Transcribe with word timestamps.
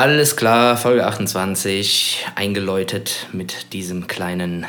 Alles 0.00 0.34
klar, 0.34 0.78
Folge 0.78 1.06
28, 1.06 2.24
eingeläutet 2.34 3.26
mit 3.32 3.74
diesem 3.74 4.06
kleinen 4.06 4.64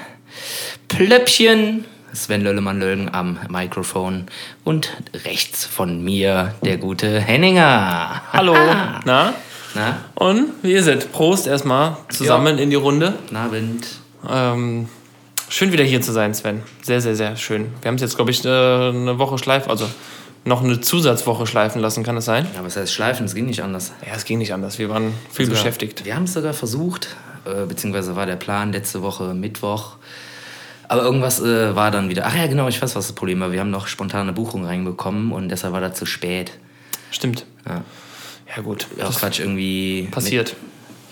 Plöppchen. 0.90 1.86
Sven 2.12 2.42
Löllemann-Lölgen 2.42 3.14
am 3.14 3.40
Mikrofon 3.48 4.26
und 4.66 4.92
rechts 5.24 5.66
von 5.66 6.04
mir 6.04 6.54
der 6.66 6.76
gute 6.76 7.22
Henninger. 7.22 8.22
Hallo, 8.34 8.58
na? 9.06 9.34
Na? 9.74 10.02
Und 10.16 10.50
wie 10.64 10.74
ihr 10.74 10.84
seid? 10.84 11.14
Prost 11.14 11.48
erstmal 11.48 11.96
zusammen 12.10 12.58
ja. 12.58 12.64
in 12.64 12.70
die 12.70 12.76
Runde. 12.76 13.14
Guten 13.22 13.36
Abend. 13.38 13.88
Ähm, 14.30 14.90
schön 15.48 15.72
wieder 15.72 15.86
hier 15.86 16.02
zu 16.02 16.12
sein, 16.12 16.34
Sven. 16.34 16.62
Sehr, 16.82 17.00
sehr, 17.00 17.16
sehr 17.16 17.38
schön. 17.38 17.72
Wir 17.82 17.88
haben 17.88 17.96
es 17.96 18.02
jetzt, 18.02 18.18
glaube 18.18 18.32
ich, 18.32 18.44
äh, 18.44 18.50
eine 18.50 19.18
Woche 19.18 19.38
schleifen, 19.38 19.72
also 19.72 19.88
noch 20.46 20.64
eine 20.64 20.82
Zusatzwoche 20.82 21.46
schleifen 21.46 21.82
lassen, 21.82 22.04
kann 22.04 22.16
das 22.16 22.26
sein? 22.26 22.48
Ja, 22.56 22.64
was 22.64 22.76
heißt 22.76 22.94
schleifen? 22.94 23.26
Es 23.26 23.36
ging 23.36 23.46
nicht 23.46 23.62
anders. 23.62 23.94
Ja, 24.06 24.14
es 24.16 24.26
ging 24.26 24.40
nicht 24.40 24.54
anders. 24.54 24.80
Wir 24.80 24.90
waren 24.90 25.14
viel 25.32 25.46
sogar, 25.46 25.62
beschäftigt. 25.62 26.06
Wir 26.06 26.16
haben 26.16 26.24
es 26.24 26.34
sogar 26.34 26.54
versucht, 26.54 27.16
äh, 27.46 27.66
beziehungsweise 27.66 28.16
war 28.16 28.26
der 28.26 28.38
Plan 28.38 28.72
letzte 28.72 29.02
Woche 29.02 29.34
Mittwoch. 29.34 29.98
Aber 30.88 31.04
irgendwas 31.04 31.40
äh, 31.40 31.76
war 31.76 31.92
dann 31.92 32.10
wieder. 32.10 32.26
Ach 32.26 32.36
ja, 32.36 32.48
genau, 32.48 32.68
ich 32.68 32.82
weiß, 32.82 32.96
was 32.96 33.08
das 33.08 33.16
Problem 33.16 33.40
war. 33.40 33.52
Wir 33.52 33.62
haben 33.62 33.70
noch 33.70 33.88
spontane 33.88 34.34
Buchungen 34.34 34.66
reinbekommen 34.66 35.32
und 35.32 35.50
deshalb 35.50 35.74
war 35.74 35.82
das 35.82 35.98
zu 35.98 36.06
spät. 36.06 36.52
Stimmt. 37.12 37.46
Ja, 37.66 37.84
ja 38.56 38.62
gut. 38.62 38.88
Ja, 38.98 39.08
auch 39.08 39.18
Quatsch, 39.18 39.40
irgendwie. 39.40 40.10
Passiert. 40.12 40.56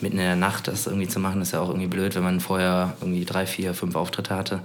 Mitten 0.01 0.17
in 0.17 0.23
der 0.23 0.35
Nacht 0.35 0.67
das 0.67 0.87
irgendwie 0.87 1.07
zu 1.07 1.19
machen, 1.19 1.41
ist 1.41 1.51
ja 1.51 1.59
auch 1.59 1.69
irgendwie 1.69 1.87
blöd, 1.87 2.15
wenn 2.15 2.23
man 2.23 2.39
vorher 2.39 2.95
irgendwie 3.01 3.25
drei, 3.25 3.45
vier, 3.45 3.73
fünf 3.73 3.95
Auftritte 3.95 4.35
hatte. 4.35 4.61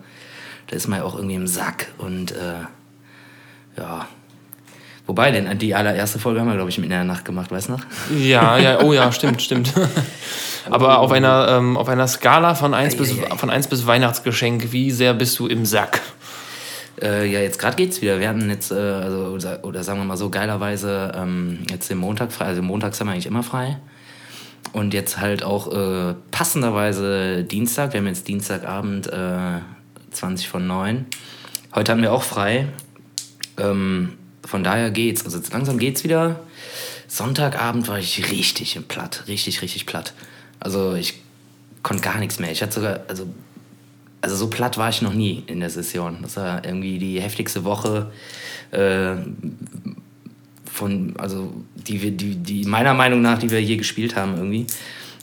Da 0.69 0.77
ist 0.77 0.89
man 0.89 1.01
ja 1.01 1.05
auch 1.05 1.17
irgendwie 1.17 1.35
im 1.35 1.47
Sack 1.47 1.93
und 1.99 2.33
äh, 2.33 2.63
ja, 3.77 4.09
Wobei, 5.07 5.31
denn 5.31 5.59
die 5.59 5.75
allererste 5.75 6.19
Folge 6.19 6.41
haben 6.41 6.49
wir, 6.49 6.55
glaube 6.55 6.71
ich, 6.71 6.79
mit 6.79 6.87
in 6.87 6.91
der 6.91 7.05
Nacht 7.05 7.27
gemacht, 7.27 7.51
weißt 7.51 7.69
du 7.69 7.73
noch? 7.73 7.83
Ja, 8.19 8.57
ja, 8.57 8.81
oh 8.81 8.93
ja, 8.95 9.13
stimmt, 9.13 9.43
stimmt. 9.43 9.73
Aber 10.71 11.01
auf 11.01 11.13
einer, 11.13 11.47
ähm, 11.51 11.77
auf 11.77 11.89
einer 11.89 12.09
Skala 12.09 12.55
von 12.55 12.73
1, 12.73 12.97
bis, 12.97 13.13
von 13.37 13.51
1 13.51 13.69
bis 13.69 13.87
Weihnachtsgeschenk, 13.87 14.73
wie 14.73 14.91
sehr 14.91 15.13
bist 15.13 15.39
du 15.39 15.47
im 15.47 15.67
Sack? 15.67 16.01
Äh, 17.03 17.31
ja, 17.31 17.41
jetzt 17.41 17.59
gerade 17.59 17.77
geht's 17.77 18.01
wieder. 18.01 18.19
Wir 18.19 18.29
hatten 18.31 18.49
jetzt, 18.49 18.71
äh, 18.71 18.77
also, 18.77 19.27
oder, 19.27 19.59
oder, 19.63 19.83
sagen 19.83 19.99
wir 19.99 20.05
mal 20.05 20.17
so, 20.17 20.31
geilerweise 20.31 21.13
ähm, 21.15 21.59
jetzt 21.71 21.91
den 21.91 21.99
Montag 21.99 22.33
frei. 22.33 22.47
Also 22.47 22.63
montags 22.63 22.99
haben 23.01 23.09
wir 23.09 23.13
eigentlich 23.13 23.27
immer 23.27 23.43
frei. 23.43 23.79
Und 24.73 24.95
jetzt 24.95 25.21
halt 25.21 25.43
auch 25.43 25.71
äh, 25.73 26.15
passenderweise 26.31 27.45
Dienstag. 27.45 27.93
Wir 27.93 28.01
haben 28.01 28.07
jetzt 28.07 28.27
Dienstagabend 28.27 29.11
20 30.11 30.47
äh, 30.47 30.49
von 30.49 30.67
9. 30.67 31.07
Heute 31.75 31.93
haben 31.93 32.03
wir 32.03 32.13
auch 32.13 32.23
frei. 32.23 32.69
Ähm, 33.59 34.15
von 34.45 34.65
daher 34.65 34.91
geht's. 34.91 35.25
Also 35.25 35.41
langsam 35.53 35.79
geht's 35.79 36.05
wieder. 36.05 36.41
Sonntagabend 37.09 37.89
war 37.89 37.99
ich 37.99 38.31
richtig 38.31 38.77
im 38.77 38.85
Platt. 38.85 39.25
Richtig, 39.29 39.63
richtig 39.63 39.87
platt. 39.87 40.15
Also 40.61 40.95
ich 40.95 41.15
konnte 41.83 42.03
gar 42.03 42.19
nichts 42.19 42.39
mehr. 42.39 42.51
Ich 42.51 42.63
hatte 42.63 42.75
sogar, 42.75 43.01
also, 43.09 43.27
also 44.21 44.37
so 44.37 44.49
platt 44.49 44.79
war 44.79 44.89
ich 44.89 45.03
noch 45.03 45.13
nie 45.13 45.45
in 45.47 45.61
der 45.61 45.71
Session. 45.71 46.19
Das 46.23 46.37
war 46.37 46.65
irgendwie 46.65 46.99
die 46.99 47.21
heftigste 47.21 47.65
Woche. 47.65 48.11
Äh, 48.71 49.17
von, 50.71 51.15
also 51.19 51.53
die, 51.75 52.11
die, 52.11 52.37
die 52.37 52.65
meiner 52.65 52.95
Meinung 52.95 53.23
nach, 53.23 53.39
die 53.39 53.51
wir 53.51 53.63
je 53.63 53.77
gespielt 53.77 54.17
haben 54.17 54.35
irgendwie 54.37 54.67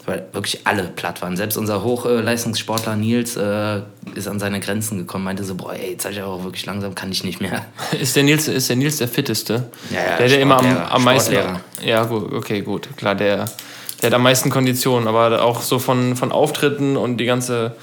weil 0.06 0.26
wirklich 0.32 0.62
alle 0.66 0.84
platt 0.84 1.22
waren. 1.22 1.38
Selbst 1.38 1.58
unser 1.58 1.84
Hochleistungssportler 1.84 2.96
Nils 2.96 3.36
äh, 3.36 3.82
ist 4.16 4.28
an 4.28 4.40
seine 4.40 4.60
Grenzen 4.60 4.98
gekommen, 4.98 5.26
meinte 5.26 5.44
so, 5.44 5.56
boah, 5.56 5.74
ey, 5.74 5.92
jetzt 5.92 6.06
habe 6.06 6.14
ich 6.14 6.22
auch 6.22 6.44
wirklich 6.44 6.66
langsam, 6.66 6.96
kann 6.96 7.12
ich 7.12 7.24
nicht 7.24 7.42
mehr. 7.42 7.66
Ist 8.00 8.16
der 8.16 8.24
Nils, 8.24 8.48
ist 8.48 8.70
der, 8.70 8.76
Nils 8.76 8.98
der 8.98 9.08
fitteste? 9.08 9.70
Ja, 9.90 9.98
ja, 9.98 10.18
der, 10.18 10.28
der 10.28 10.40
immer 10.40 10.60
am, 10.60 10.78
am 10.78 11.04
meisten. 11.04 11.36
Ja, 11.84 12.04
gut, 12.06 12.34
okay, 12.34 12.62
gut, 12.62 12.90
klar, 12.98 13.16
der, 13.16 13.46
der 14.02 14.08
hat 14.08 14.14
am 14.14 14.24
meisten 14.24 14.50
Konditionen, 14.50 15.08
aber 15.08 15.42
auch 15.44 15.62
so 15.62 15.80
von, 15.80 16.16
von 16.16 16.32
Auftritten 16.32 16.98
und 16.98 17.18
die 17.18 17.26
ganze 17.26 17.76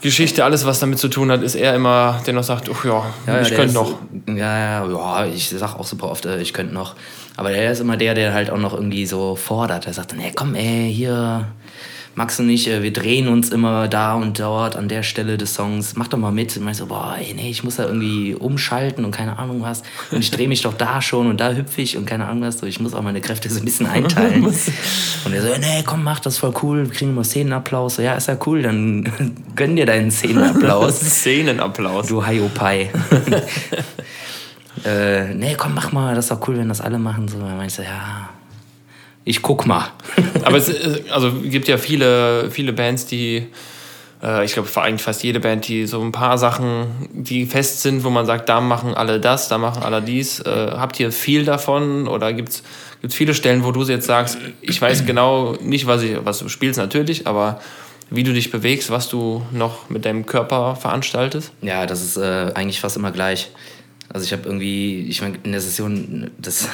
Geschichte, 0.00 0.44
alles, 0.44 0.64
was 0.64 0.78
damit 0.78 0.98
zu 0.98 1.08
tun 1.08 1.30
hat, 1.30 1.42
ist 1.42 1.56
er 1.56 1.74
immer, 1.74 2.20
der 2.26 2.34
noch 2.34 2.44
sagt, 2.44 2.70
ach 2.72 2.84
ja, 2.84 3.04
ja, 3.26 3.40
ich 3.40 3.54
könnte 3.54 3.74
noch. 3.74 3.94
Ja, 4.26 4.84
ja, 4.84 4.86
ja, 4.86 5.26
ich 5.26 5.48
sag 5.48 5.74
auch 5.74 5.86
super 5.86 6.10
oft, 6.10 6.24
äh, 6.24 6.40
ich 6.40 6.52
könnte 6.52 6.72
noch. 6.72 6.94
Aber 7.38 7.52
er 7.52 7.70
ist 7.70 7.78
immer 7.78 7.96
der, 7.96 8.14
der 8.14 8.34
halt 8.34 8.50
auch 8.50 8.58
noch 8.58 8.74
irgendwie 8.74 9.06
so 9.06 9.36
fordert. 9.36 9.86
Er 9.86 9.92
sagt 9.92 10.10
dann, 10.10 10.18
hey, 10.18 10.32
komm, 10.34 10.56
ey, 10.56 10.92
hier, 10.92 11.46
magst 12.16 12.40
du 12.40 12.42
nicht, 12.42 12.66
äh, 12.66 12.82
wir 12.82 12.92
drehen 12.92 13.28
uns 13.28 13.50
immer 13.50 13.86
da 13.86 14.14
und 14.14 14.40
dort 14.40 14.74
an 14.74 14.88
der 14.88 15.04
Stelle 15.04 15.38
des 15.38 15.54
Songs, 15.54 15.94
mach 15.94 16.08
doch 16.08 16.18
mal 16.18 16.32
mit. 16.32 16.56
Und 16.56 16.68
ich 16.68 16.76
so, 16.78 16.86
boah, 16.86 17.14
ey, 17.16 17.32
nee, 17.34 17.48
ich 17.48 17.62
muss 17.62 17.76
da 17.76 17.84
irgendwie 17.84 18.34
umschalten 18.34 19.04
und 19.04 19.12
keine 19.12 19.38
Ahnung 19.38 19.62
was. 19.62 19.84
Und 20.10 20.18
ich 20.18 20.32
drehe 20.32 20.48
mich 20.48 20.62
doch 20.62 20.74
da 20.74 21.00
schon 21.00 21.28
und 21.28 21.38
da 21.38 21.52
hüpfe 21.52 21.80
ich 21.80 21.96
und 21.96 22.06
keine 22.06 22.26
Ahnung 22.26 22.42
was. 22.42 22.58
So, 22.58 22.66
ich 22.66 22.80
muss 22.80 22.92
auch 22.92 23.02
meine 23.02 23.20
Kräfte 23.20 23.48
so 23.48 23.60
ein 23.60 23.64
bisschen 23.64 23.86
einteilen. 23.86 24.44
und 25.24 25.32
er 25.32 25.40
so, 25.40 25.48
nee, 25.60 25.84
komm, 25.86 26.02
mach 26.02 26.18
das 26.18 26.38
voll 26.38 26.54
cool, 26.64 26.86
wir 26.86 26.92
kriegen 26.92 27.12
immer 27.12 27.22
Szenenapplaus. 27.22 27.94
So, 27.94 28.02
ja, 28.02 28.14
ist 28.14 28.26
ja 28.26 28.36
cool, 28.46 28.62
dann 28.62 29.08
gönn 29.54 29.76
dir 29.76 29.86
deinen 29.86 30.10
Szenenapplaus. 30.10 30.98
Szenenapplaus. 31.02 32.08
Du 32.08 32.26
Hiopai. 32.26 32.90
Äh, 34.84 35.34
nee, 35.34 35.54
komm, 35.56 35.74
mach 35.74 35.92
mal, 35.92 36.14
das 36.14 36.26
ist 36.26 36.30
doch 36.30 36.46
cool, 36.48 36.58
wenn 36.58 36.68
das 36.68 36.80
alle 36.80 36.98
machen. 36.98 37.28
So, 37.28 37.38
dann 37.38 37.56
meinst 37.56 37.78
du, 37.78 37.82
ja, 37.82 38.28
ich 39.24 39.42
guck 39.42 39.66
mal. 39.66 39.90
Aber 40.44 40.56
es 40.56 40.72
also, 41.10 41.32
gibt 41.32 41.68
ja 41.68 41.76
viele, 41.76 42.50
viele 42.50 42.72
Bands, 42.72 43.06
die, 43.06 43.46
äh, 44.22 44.44
ich 44.44 44.54
glaube, 44.54 44.68
eigentlich 44.76 45.02
fast 45.02 45.22
jede 45.22 45.40
Band, 45.40 45.68
die 45.68 45.86
so 45.86 46.00
ein 46.00 46.12
paar 46.12 46.38
Sachen, 46.38 46.86
die 47.12 47.46
fest 47.46 47.82
sind, 47.82 48.04
wo 48.04 48.10
man 48.10 48.26
sagt, 48.26 48.48
da 48.48 48.60
machen 48.60 48.94
alle 48.94 49.20
das, 49.20 49.48
da 49.48 49.58
machen 49.58 49.82
alle 49.82 50.02
dies. 50.02 50.40
Äh, 50.40 50.72
habt 50.72 50.98
ihr 51.00 51.12
viel 51.12 51.44
davon 51.44 52.08
oder 52.08 52.32
gibt 52.32 52.62
es 53.02 53.14
viele 53.14 53.34
Stellen, 53.34 53.64
wo 53.64 53.72
du 53.72 53.82
jetzt 53.84 54.06
sagst, 54.06 54.38
ich 54.60 54.80
weiß 54.80 55.06
genau 55.06 55.56
nicht, 55.60 55.86
was, 55.86 56.02
ich, 56.02 56.16
was 56.24 56.38
du 56.38 56.48
spielst 56.48 56.78
natürlich, 56.78 57.26
aber 57.26 57.60
wie 58.10 58.22
du 58.22 58.32
dich 58.32 58.50
bewegst, 58.50 58.90
was 58.90 59.08
du 59.08 59.42
noch 59.52 59.90
mit 59.90 60.04
deinem 60.04 60.24
Körper 60.24 60.76
veranstaltest? 60.76 61.52
Ja, 61.60 61.84
das 61.86 62.02
ist 62.02 62.16
äh, 62.16 62.52
eigentlich 62.54 62.80
fast 62.80 62.96
immer 62.96 63.12
gleich. 63.12 63.50
Also 64.08 64.24
ich 64.24 64.32
habe 64.32 64.42
irgendwie, 64.44 65.06
ich 65.08 65.20
meine, 65.20 65.36
in 65.42 65.52
der 65.52 65.60
Session, 65.60 66.30
das, 66.38 66.68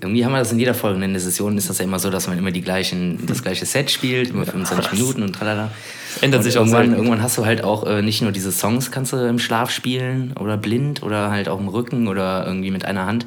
irgendwie 0.00 0.24
haben 0.24 0.32
wir 0.32 0.38
das 0.38 0.52
in 0.52 0.58
jeder 0.58 0.74
Folge. 0.74 1.04
In 1.04 1.12
der 1.12 1.20
Session 1.20 1.58
ist 1.58 1.68
das 1.68 1.78
ja 1.78 1.84
immer 1.84 1.98
so, 1.98 2.10
dass 2.10 2.28
man 2.28 2.38
immer 2.38 2.50
die 2.50 2.62
gleichen, 2.62 3.26
das 3.26 3.42
gleiche 3.42 3.66
Set 3.66 3.90
spielt, 3.90 4.30
immer 4.30 4.46
25 4.46 4.88
Krass. 4.88 4.98
Minuten 4.98 5.22
und 5.22 5.34
tralala. 5.34 5.70
Das 6.14 6.22
ändert 6.22 6.40
und 6.40 6.44
sich 6.44 6.56
auch 6.56 6.62
irgendwann, 6.62 6.86
selten. 6.86 6.96
irgendwann 6.96 7.22
hast 7.22 7.36
du 7.38 7.44
halt 7.44 7.64
auch 7.64 7.86
äh, 7.86 8.02
nicht 8.02 8.22
nur 8.22 8.32
diese 8.32 8.52
Songs 8.52 8.90
kannst 8.90 9.12
du 9.12 9.16
im 9.16 9.38
Schlaf 9.38 9.70
spielen 9.70 10.32
oder 10.38 10.56
blind 10.56 11.02
oder 11.02 11.30
halt 11.30 11.48
auch 11.48 11.60
im 11.60 11.68
Rücken 11.68 12.08
oder 12.08 12.46
irgendwie 12.46 12.70
mit 12.70 12.84
einer 12.84 13.06
Hand, 13.06 13.26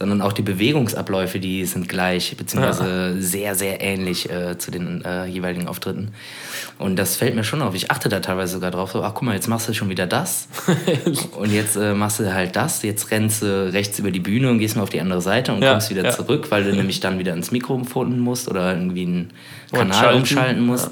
sondern 0.00 0.22
auch 0.22 0.32
die 0.32 0.40
Bewegungsabläufe, 0.40 1.38
die 1.38 1.66
sind 1.66 1.86
gleich, 1.86 2.34
beziehungsweise 2.34 3.14
ja. 3.14 3.20
sehr, 3.20 3.54
sehr 3.54 3.82
ähnlich 3.82 4.30
äh, 4.30 4.56
zu 4.56 4.70
den 4.70 5.04
äh, 5.04 5.26
jeweiligen 5.26 5.68
Auftritten. 5.68 6.12
Und 6.78 6.96
das 6.96 7.16
fällt 7.16 7.34
mir 7.34 7.44
schon 7.44 7.60
auf. 7.60 7.74
Ich 7.74 7.90
achte 7.90 8.08
da 8.08 8.20
teilweise 8.20 8.54
sogar 8.54 8.70
drauf, 8.70 8.92
so, 8.92 9.02
ach 9.02 9.12
guck 9.12 9.24
mal, 9.24 9.34
jetzt 9.34 9.46
machst 9.46 9.68
du 9.68 9.74
schon 9.74 9.90
wieder 9.90 10.06
das. 10.06 10.48
und 11.36 11.52
jetzt 11.52 11.76
äh, 11.76 11.92
machst 11.92 12.18
du 12.18 12.32
halt 12.32 12.56
das. 12.56 12.82
Jetzt 12.82 13.10
rennst 13.10 13.42
du 13.42 13.70
rechts 13.70 13.98
über 13.98 14.10
die 14.10 14.20
Bühne 14.20 14.48
und 14.48 14.58
gehst 14.58 14.74
mal 14.74 14.82
auf 14.82 14.88
die 14.88 15.02
andere 15.02 15.20
Seite 15.20 15.52
und 15.52 15.62
ja, 15.62 15.72
kommst 15.72 15.90
wieder 15.90 16.04
ja. 16.04 16.10
zurück, 16.10 16.50
weil 16.50 16.64
du 16.64 16.72
nämlich 16.74 17.00
dann 17.00 17.18
wieder 17.18 17.34
ins 17.34 17.50
Mikrofon 17.50 18.18
musst 18.20 18.48
oder 18.48 18.72
irgendwie 18.72 19.02
einen 19.02 19.32
Kanal 19.70 20.14
umschalten 20.14 20.64
musst. 20.64 20.90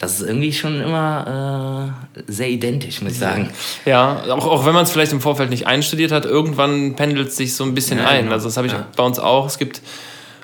Das 0.00 0.18
ist 0.18 0.26
irgendwie 0.26 0.50
schon 0.54 0.80
immer 0.80 1.94
äh, 2.16 2.22
sehr 2.26 2.48
identisch, 2.48 3.02
muss 3.02 3.12
ich 3.12 3.18
sagen. 3.18 3.50
Ja, 3.84 4.22
auch, 4.30 4.46
auch 4.46 4.64
wenn 4.64 4.72
man 4.72 4.84
es 4.84 4.90
vielleicht 4.90 5.12
im 5.12 5.20
Vorfeld 5.20 5.50
nicht 5.50 5.66
einstudiert 5.66 6.10
hat, 6.10 6.24
irgendwann 6.24 6.96
pendelt 6.96 7.28
es 7.28 7.36
sich 7.36 7.54
so 7.54 7.64
ein 7.64 7.74
bisschen 7.74 7.98
ja, 7.98 8.08
ein. 8.08 8.22
Genau. 8.22 8.32
Also 8.32 8.48
das 8.48 8.56
habe 8.56 8.66
ich 8.66 8.72
ja. 8.72 8.86
bei 8.96 9.02
uns 9.02 9.18
auch. 9.18 9.46
Es 9.46 9.58
gibt 9.58 9.82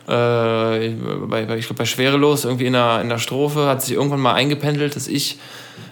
äh, 0.07 0.09
bei, 0.09 1.47
ich 1.57 1.67
glaube 1.67 1.79
bei 1.79 1.87
Schwerelos 1.87 2.45
irgendwie 2.45 2.67
in 2.67 2.75
der, 2.75 3.01
in 3.01 3.09
der 3.09 3.17
Strophe 3.19 3.67
hat 3.67 3.81
sich 3.81 3.95
irgendwann 3.95 4.21
mal 4.21 4.35
eingependelt, 4.35 4.95
dass 4.95 5.09
ich, 5.09 5.39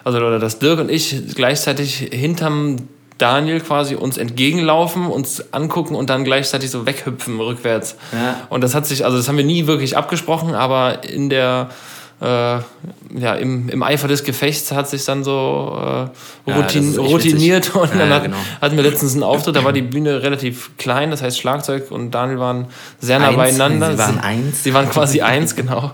also 0.04 0.18
oder 0.18 0.38
dass 0.38 0.58
Dirk 0.58 0.78
und 0.78 0.90
ich 0.90 1.34
gleichzeitig 1.34 2.10
hinterm 2.12 2.76
Daniel 3.16 3.60
quasi 3.60 3.94
uns 3.94 4.18
entgegenlaufen, 4.18 5.06
uns 5.06 5.54
angucken 5.54 5.94
und 5.94 6.10
dann 6.10 6.24
gleichzeitig 6.24 6.70
so 6.70 6.84
weghüpfen 6.84 7.40
rückwärts. 7.40 7.96
Ja. 8.12 8.46
Und 8.50 8.62
das 8.62 8.74
hat 8.74 8.84
sich, 8.84 9.06
also 9.06 9.16
das 9.16 9.26
haben 9.26 9.38
wir 9.38 9.44
nie 9.44 9.66
wirklich 9.66 9.96
abgesprochen, 9.96 10.54
aber 10.54 11.04
in 11.04 11.30
der 11.30 11.70
äh, 12.20 12.26
ja, 12.26 13.34
im, 13.34 13.68
im 13.68 13.82
Eifer 13.82 14.08
des 14.08 14.24
Gefechts 14.24 14.72
hat 14.72 14.88
sich 14.88 15.04
dann 15.04 15.24
so 15.24 16.10
äh, 16.46 16.50
routin, 16.50 16.94
ja, 16.94 17.00
routiniert 17.00 17.74
und 17.74 17.94
dann 17.94 18.08
ja, 18.08 18.16
hat, 18.16 18.24
genau. 18.24 18.36
hatten 18.60 18.76
wir 18.76 18.84
letztens 18.84 19.14
einen 19.14 19.22
Auftritt, 19.22 19.56
da 19.56 19.64
war 19.64 19.72
die 19.72 19.82
Bühne 19.82 20.22
relativ 20.22 20.76
klein, 20.78 21.10
das 21.10 21.22
heißt 21.22 21.38
Schlagzeug 21.38 21.90
und 21.90 22.12
Daniel 22.12 22.38
waren 22.38 22.66
sehr 23.00 23.18
nah 23.18 23.28
eins, 23.28 23.36
beieinander. 23.36 23.92
Sie 23.92 23.98
waren 23.98 24.18
eins. 24.18 24.62
Sie 24.62 24.74
waren 24.74 24.90
quasi 24.90 25.20
eins, 25.20 25.56
genau. 25.56 25.92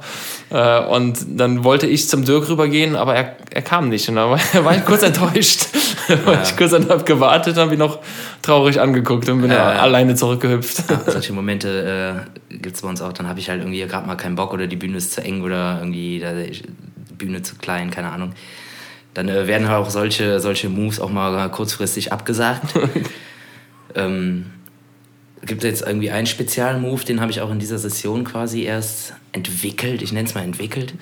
Äh, 0.50 0.80
und 0.80 1.18
dann 1.28 1.62
wollte 1.64 1.86
ich 1.86 2.08
zum 2.08 2.24
Dirk 2.24 2.48
rübergehen, 2.48 2.96
aber 2.96 3.14
er, 3.14 3.36
er 3.50 3.62
kam 3.62 3.88
nicht. 3.88 4.08
Und 4.08 4.16
da 4.16 4.30
war, 4.30 4.40
war 4.64 4.76
ich 4.76 4.84
kurz 4.84 5.02
enttäuscht. 5.02 5.66
Ja. 6.08 6.42
ich 6.42 6.56
kurz 6.56 6.72
habe 6.72 7.04
gewartet, 7.04 7.56
habe 7.56 7.74
ich 7.74 7.78
noch 7.78 8.00
traurig 8.42 8.80
angeguckt 8.80 9.28
und 9.28 9.42
bin 9.42 9.50
ja, 9.52 9.74
alleine 9.74 10.16
zurückgehüpft. 10.16 10.90
Ja, 10.90 11.00
solche 11.06 11.32
Momente 11.32 12.26
äh, 12.50 12.56
gibt 12.56 12.74
es 12.74 12.82
bei 12.82 12.88
uns 12.88 13.00
auch. 13.00 13.12
Dann 13.12 13.28
habe 13.28 13.38
ich 13.38 13.48
halt 13.48 13.60
irgendwie 13.60 13.78
gerade 13.86 14.08
mal 14.08 14.16
keinen 14.16 14.34
Bock 14.34 14.52
oder 14.52 14.66
die 14.66 14.74
Bühne 14.74 14.96
ist 14.96 15.12
zu 15.12 15.22
eng 15.22 15.42
oder 15.42 15.78
irgendwie 15.78 16.18
die 16.18 17.14
Bühne 17.14 17.42
zu 17.42 17.54
klein, 17.54 17.92
keine 17.92 18.10
Ahnung. 18.10 18.32
Dann 19.14 19.28
äh, 19.28 19.46
werden 19.46 19.68
halt 19.68 19.86
auch 19.86 19.90
solche, 19.90 20.40
solche 20.40 20.68
Moves 20.68 20.98
auch 20.98 21.10
mal 21.10 21.48
kurzfristig 21.50 22.12
abgesagt. 22.12 22.74
ähm, 23.94 24.46
gibt 25.46 25.64
jetzt 25.64 25.82
irgendwie 25.82 26.10
einen 26.10 26.26
Spezialmove, 26.26 27.04
den 27.04 27.20
habe 27.20 27.30
ich 27.30 27.40
auch 27.40 27.50
in 27.50 27.58
dieser 27.58 27.78
Session 27.78 28.24
quasi 28.24 28.62
erst 28.62 29.14
entwickelt. 29.32 30.02
Ich 30.02 30.12
nenne 30.12 30.28
es 30.28 30.34
mal 30.34 30.42
entwickelt. 30.42 30.94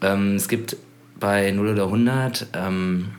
Ja. 0.00 0.12
Ähm, 0.12 0.36
es 0.36 0.48
gibt 0.48 0.76
bei 1.20 1.50
0 1.50 1.68
oder 1.68 1.84
100, 1.84 2.48
ähm, 2.54 3.10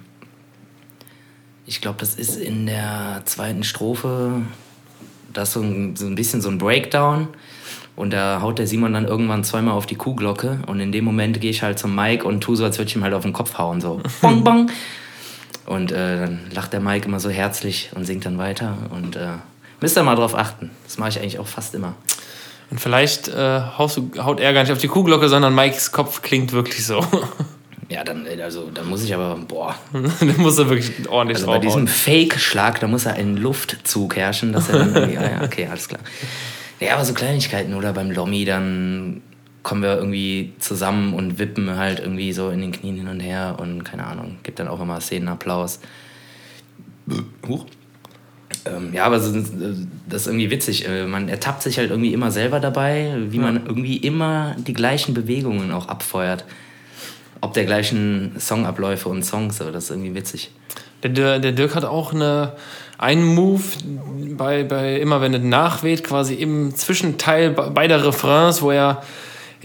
ich 1.65 1.81
glaube, 1.81 1.97
das 1.99 2.15
ist 2.15 2.35
in 2.35 2.65
der 2.65 3.21
zweiten 3.25 3.63
Strophe, 3.63 4.41
das 5.31 5.53
so 5.53 5.61
ein, 5.61 5.95
so 5.95 6.05
ein 6.05 6.15
bisschen 6.15 6.41
so 6.41 6.49
ein 6.49 6.57
Breakdown. 6.57 7.29
Und 7.95 8.11
da 8.11 8.41
haut 8.41 8.57
der 8.57 8.65
Simon 8.65 8.93
dann 8.93 9.05
irgendwann 9.05 9.43
zweimal 9.43 9.75
auf 9.75 9.85
die 9.85 9.95
Kuhglocke 9.95 10.59
und 10.65 10.79
in 10.79 10.91
dem 10.91 11.05
Moment 11.05 11.39
gehe 11.39 11.51
ich 11.51 11.61
halt 11.61 11.77
zum 11.77 11.95
Mike 11.95 12.25
und 12.25 12.41
tue 12.41 12.55
so, 12.55 12.63
als 12.63 12.79
würde 12.79 12.89
ich 12.89 12.95
ihm 12.95 13.03
halt 13.03 13.13
auf 13.13 13.21
den 13.21 13.33
Kopf 13.33 13.57
hauen. 13.59 13.81
So 13.81 14.01
bong, 14.21 14.43
bong. 14.43 14.71
Und 15.67 15.91
äh, 15.91 16.19
dann 16.19 16.39
lacht 16.51 16.73
der 16.73 16.79
Mike 16.79 17.07
immer 17.07 17.19
so 17.19 17.29
herzlich 17.29 17.91
und 17.93 18.05
singt 18.05 18.25
dann 18.25 18.39
weiter. 18.39 18.77
Und 18.89 19.15
äh, 19.15 19.33
müsst 19.83 19.97
ihr 19.97 20.03
mal 20.03 20.15
drauf 20.15 20.33
achten. 20.33 20.71
Das 20.85 20.97
mache 20.97 21.09
ich 21.09 21.19
eigentlich 21.19 21.39
auch 21.39 21.47
fast 21.47 21.75
immer. 21.75 21.93
Und 22.71 22.79
vielleicht 22.79 23.27
äh, 23.27 23.61
haut, 23.77 23.99
haut 24.17 24.39
er 24.39 24.53
gar 24.53 24.61
nicht 24.61 24.71
auf 24.71 24.77
die 24.77 24.87
Kuhglocke, 24.87 25.27
sondern 25.27 25.53
Mikes 25.53 25.91
Kopf 25.91 26.21
klingt 26.21 26.53
wirklich 26.53 26.87
so. 26.87 27.05
Ja, 27.89 28.03
dann, 28.03 28.25
also, 28.41 28.71
dann 28.73 28.87
muss 28.87 29.03
ich 29.03 29.13
aber, 29.13 29.35
boah. 29.35 29.75
dann 29.93 30.37
muss 30.37 30.57
er 30.57 30.67
wirklich 30.67 31.07
ordentlich 31.09 31.37
also 31.37 31.47
Bei 31.47 31.59
diesem 31.59 31.85
Fake-Schlag, 31.85 32.79
da 32.79 32.87
muss 32.87 33.05
er 33.05 33.13
einen 33.13 33.37
Luftzug 33.37 34.15
herrschen, 34.15 34.51
dass 34.51 34.69
er 34.69 34.79
dann 34.79 34.95
irgendwie, 34.95 35.17
ah 35.19 35.29
ja, 35.29 35.43
okay, 35.43 35.67
alles 35.69 35.89
klar. 35.89 35.99
Ja, 36.79 36.95
aber 36.95 37.05
so 37.05 37.13
Kleinigkeiten 37.13 37.75
oder 37.75 37.93
beim 37.93 38.09
Lommi, 38.09 38.45
dann 38.45 39.21
kommen 39.61 39.83
wir 39.83 39.97
irgendwie 39.97 40.53
zusammen 40.57 41.13
und 41.13 41.37
wippen 41.37 41.77
halt 41.77 41.99
irgendwie 41.99 42.33
so 42.33 42.49
in 42.49 42.61
den 42.61 42.71
Knien 42.71 42.95
hin 42.95 43.09
und 43.09 43.19
her 43.19 43.57
und 43.59 43.83
keine 43.83 44.07
Ahnung, 44.07 44.37
gibt 44.41 44.59
dann 44.59 44.69
auch 44.69 44.81
immer 44.81 44.99
Szenenapplaus. 44.99 45.79
Huch. 47.47 47.65
Ähm, 48.65 48.93
ja, 48.93 49.05
aber 49.05 49.17
das 49.17 49.27
ist 49.27 50.27
irgendwie 50.27 50.49
witzig. 50.49 50.87
Äh, 50.87 51.05
man 51.05 51.29
ertappt 51.29 51.61
sich 51.61 51.77
halt 51.77 51.89
irgendwie 51.89 52.13
immer 52.13 52.31
selber 52.31 52.59
dabei, 52.59 53.13
wie 53.29 53.39
man 53.39 53.65
irgendwie 53.65 53.97
immer 53.97 54.55
die 54.57 54.73
gleichen 54.73 55.13
Bewegungen 55.13 55.71
auch 55.71 55.87
abfeuert. 55.87 56.45
Ob 57.41 57.53
der 57.53 57.65
gleichen 57.65 58.35
Songabläufe 58.39 59.09
und 59.09 59.23
Songs, 59.23 59.59
aber 59.59 59.71
das 59.71 59.85
ist 59.85 59.89
irgendwie 59.89 60.15
witzig. 60.15 60.51
Der, 61.03 61.39
der 61.39 61.51
Dirk 61.51 61.75
hat 61.75 61.83
auch 61.83 62.13
eine, 62.13 62.53
einen 62.97 63.25
Move 63.25 63.63
bei, 64.37 64.63
bei 64.63 64.95
immer 64.95 65.19
wenn 65.19 65.33
es 65.33 65.43
nachweht, 65.43 66.05
quasi 66.05 66.35
im 66.35 66.73
Zwischenteil 66.73 67.49
beider 67.49 68.05
Refrains, 68.05 68.61
wo 68.61 68.71
er 68.71 69.03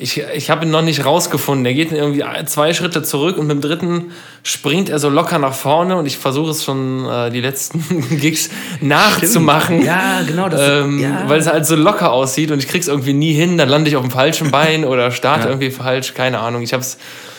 ich, 0.00 0.22
ich 0.34 0.48
habe 0.48 0.64
ihn 0.64 0.70
noch 0.70 0.82
nicht 0.82 1.04
rausgefunden. 1.04 1.66
Er 1.66 1.74
geht 1.74 1.90
irgendwie 1.90 2.24
zwei 2.46 2.72
Schritte 2.72 3.02
zurück 3.02 3.36
und 3.36 3.48
mit 3.48 3.56
dem 3.56 3.60
dritten 3.60 4.12
springt 4.44 4.88
er 4.88 5.00
so 5.00 5.08
locker 5.08 5.38
nach 5.38 5.54
vorne 5.54 5.96
und 5.96 6.06
ich 6.06 6.16
versuche 6.16 6.52
es 6.52 6.64
schon 6.64 7.04
äh, 7.04 7.30
die 7.30 7.40
letzten 7.40 7.84
Gigs 8.20 8.48
nachzumachen. 8.80 9.82
Stimmt. 9.82 9.86
Ja, 9.86 10.22
genau. 10.24 10.48
Das, 10.48 10.60
ähm, 10.68 11.00
ja. 11.00 11.24
Weil 11.26 11.40
es 11.40 11.48
halt 11.48 11.66
so 11.66 11.74
locker 11.74 12.12
aussieht 12.12 12.52
und 12.52 12.60
ich 12.60 12.68
krieg's 12.68 12.86
irgendwie 12.86 13.12
nie 13.12 13.32
hin. 13.32 13.58
Dann 13.58 13.68
lande 13.68 13.90
ich 13.90 13.96
auf 13.96 14.02
dem 14.02 14.12
falschen 14.12 14.52
Bein 14.52 14.84
oder 14.84 15.10
starte 15.10 15.42
ja. 15.44 15.50
irgendwie 15.50 15.72
falsch. 15.72 16.14
Keine 16.14 16.38
Ahnung. 16.38 16.62
Ich 16.62 16.72
habe 16.72 16.82
es 16.82 16.96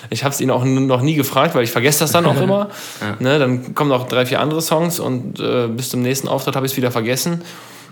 ich 0.09 0.23
hab's 0.23 0.41
ihn 0.41 0.50
auch 0.50 0.65
noch 0.65 1.01
nie 1.01 1.13
gefragt, 1.15 1.55
weil 1.55 1.63
ich 1.63 1.71
vergesse 1.71 2.00
das 2.00 2.12
dann 2.12 2.25
auch 2.25 2.35
immer. 2.41 2.69
Ja. 3.00 3.15
Ne, 3.19 3.39
dann 3.39 3.75
kommen 3.75 3.89
noch 3.89 4.07
drei, 4.07 4.25
vier 4.25 4.41
andere 4.41 4.62
Songs 4.62 5.00
und 5.00 5.39
äh, 5.39 5.67
bis 5.67 5.89
zum 5.89 6.01
nächsten 6.01 6.27
Auftritt 6.27 6.55
habe 6.55 6.65
ich 6.65 6.73
es 6.73 6.77
wieder 6.77 6.91
vergessen. 6.91 7.41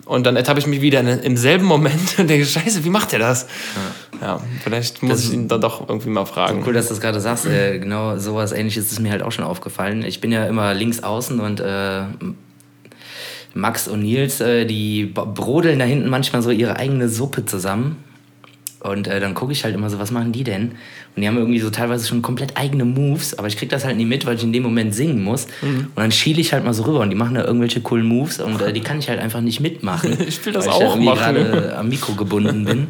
Und 0.05 0.25
dann 0.25 0.35
ertappe 0.35 0.59
ich 0.59 0.67
mich 0.67 0.81
wieder 0.81 0.99
in, 1.01 1.07
im 1.07 1.37
selben 1.37 1.65
Moment 1.65 2.17
und 2.17 2.29
denke, 2.29 2.45
scheiße, 2.45 2.83
wie 2.83 2.89
macht 2.89 3.13
er 3.13 3.19
das? 3.19 3.47
Ja, 4.21 4.27
ja 4.27 4.41
vielleicht 4.63 5.03
muss 5.03 5.11
das 5.11 5.25
ich 5.25 5.33
ihn 5.33 5.47
dann 5.47 5.61
doch 5.61 5.87
irgendwie 5.87 6.09
mal 6.09 6.25
fragen. 6.25 6.61
So 6.61 6.67
cool, 6.67 6.73
dass 6.73 6.87
du 6.87 6.93
das 6.93 7.01
gerade 7.01 7.19
sagst. 7.19 7.45
Äh, 7.45 7.79
genau 7.79 8.17
sowas 8.17 8.51
ähnliches 8.51 8.91
ist 8.91 8.99
mir 8.99 9.11
halt 9.11 9.23
auch 9.23 9.31
schon 9.31 9.45
aufgefallen. 9.45 10.03
Ich 10.03 10.21
bin 10.21 10.31
ja 10.31 10.45
immer 10.45 10.73
links 10.73 11.03
außen 11.03 11.39
und 11.39 11.59
äh, 11.59 12.03
Max 13.53 13.87
und 13.87 14.01
Nils, 14.01 14.39
äh, 14.39 14.65
die 14.65 15.05
brodeln 15.05 15.79
da 15.79 15.85
hinten 15.85 16.09
manchmal 16.09 16.41
so 16.41 16.51
ihre 16.51 16.77
eigene 16.77 17.09
Suppe 17.09 17.45
zusammen. 17.45 18.03
Und 18.79 19.07
äh, 19.07 19.19
dann 19.19 19.33
gucke 19.33 19.51
ich 19.51 19.63
halt 19.63 19.73
immer 19.73 19.89
so, 19.89 19.97
was 19.97 20.11
machen 20.11 20.31
die 20.31 20.43
denn? 20.43 20.73
Und 21.15 21.21
die 21.21 21.27
haben 21.27 21.37
irgendwie 21.37 21.59
so 21.59 21.69
teilweise 21.71 22.07
schon 22.07 22.21
komplett 22.21 22.57
eigene 22.57 22.85
Moves, 22.85 23.37
aber 23.37 23.47
ich 23.47 23.57
krieg 23.57 23.69
das 23.69 23.83
halt 23.83 23.97
nie 23.97 24.05
mit, 24.05 24.25
weil 24.25 24.35
ich 24.35 24.43
in 24.43 24.53
dem 24.53 24.63
Moment 24.63 24.93
singen 24.93 25.23
muss. 25.23 25.47
Mhm. 25.61 25.87
Und 25.95 25.97
dann 25.97 26.11
schiele 26.11 26.39
ich 26.39 26.53
halt 26.53 26.63
mal 26.63 26.73
so 26.73 26.83
rüber 26.83 26.99
und 26.99 27.09
die 27.09 27.15
machen 27.15 27.35
da 27.35 27.43
irgendwelche 27.43 27.81
coolen 27.81 28.05
Moves 28.05 28.39
und 28.39 28.61
äh, 28.61 28.71
die 28.73 28.81
kann 28.81 28.99
ich 28.99 29.09
halt 29.09 29.19
einfach 29.19 29.41
nicht 29.41 29.59
mitmachen. 29.59 30.15
ich 30.27 30.45
will 30.45 30.53
das 30.53 30.67
auch 30.67 30.95
ich 30.95 31.03
machen. 31.03 31.17
gerade 31.17 31.75
am 31.75 31.89
Mikro 31.89 32.13
gebunden 32.13 32.65
bin. 32.65 32.87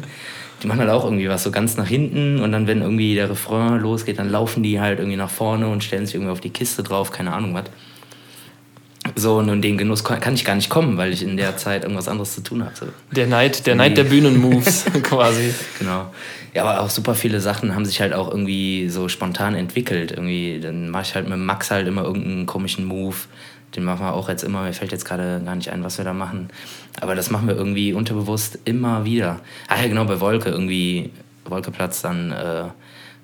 Die 0.62 0.66
machen 0.66 0.80
halt 0.80 0.90
auch 0.90 1.04
irgendwie 1.04 1.28
was 1.28 1.44
so 1.44 1.50
ganz 1.50 1.76
nach 1.76 1.86
hinten 1.86 2.40
und 2.40 2.52
dann, 2.52 2.66
wenn 2.66 2.82
irgendwie 2.82 3.14
der 3.14 3.30
Refrain 3.30 3.80
losgeht, 3.80 4.18
dann 4.18 4.28
laufen 4.28 4.62
die 4.62 4.80
halt 4.80 4.98
irgendwie 4.98 5.16
nach 5.16 5.30
vorne 5.30 5.68
und 5.68 5.84
stellen 5.84 6.04
sich 6.04 6.16
irgendwie 6.16 6.32
auf 6.32 6.40
die 6.40 6.50
Kiste 6.50 6.82
drauf, 6.82 7.12
keine 7.12 7.32
Ahnung 7.32 7.54
was. 7.54 7.64
So, 9.14 9.38
und 9.38 9.48
in 9.48 9.62
den 9.62 9.78
Genuss 9.78 10.04
kann 10.04 10.34
ich 10.34 10.44
gar 10.44 10.54
nicht 10.54 10.70
kommen, 10.70 10.96
weil 10.96 11.12
ich 11.12 11.22
in 11.22 11.36
der 11.36 11.56
Zeit 11.56 11.82
irgendwas 11.82 12.08
anderes 12.08 12.34
zu 12.34 12.42
tun 12.42 12.64
habe. 12.64 12.74
So. 12.74 12.86
Der 13.12 13.26
Neid, 13.26 13.66
der 13.66 13.74
Neid 13.74 13.96
der 13.96 14.04
Bühnenmoves 14.04 14.84
quasi. 15.02 15.54
Genau. 15.78 16.12
Ja, 16.54 16.64
aber 16.64 16.80
auch 16.80 16.90
super 16.90 17.14
viele 17.14 17.40
Sachen 17.40 17.74
haben 17.74 17.84
sich 17.84 18.00
halt 18.00 18.12
auch 18.12 18.30
irgendwie 18.30 18.88
so 18.88 19.08
spontan 19.08 19.54
entwickelt. 19.54 20.12
Irgendwie, 20.12 20.60
dann 20.60 20.90
mache 20.90 21.02
ich 21.04 21.14
halt 21.14 21.28
mit 21.28 21.38
Max 21.38 21.70
halt 21.70 21.86
immer 21.86 22.04
irgendeinen 22.04 22.46
komischen 22.46 22.84
Move. 22.84 23.16
Den 23.76 23.84
machen 23.84 24.00
wir 24.00 24.14
auch 24.14 24.28
jetzt 24.28 24.44
immer. 24.44 24.62
Mir 24.62 24.72
fällt 24.72 24.92
jetzt 24.92 25.04
gerade 25.04 25.42
gar 25.44 25.54
nicht 25.54 25.70
ein, 25.70 25.84
was 25.84 25.98
wir 25.98 26.04
da 26.04 26.14
machen. 26.14 26.48
Aber 27.00 27.14
das 27.14 27.30
machen 27.30 27.48
wir 27.48 27.54
irgendwie 27.54 27.92
unterbewusst 27.92 28.58
immer 28.64 29.04
wieder. 29.04 29.40
Ach 29.68 29.80
ja, 29.80 29.88
genau, 29.88 30.04
bei 30.04 30.20
Wolke 30.20 30.48
irgendwie, 30.48 31.10
Wolkeplatz, 31.44 32.02
dann 32.02 32.32
äh, 32.32 32.64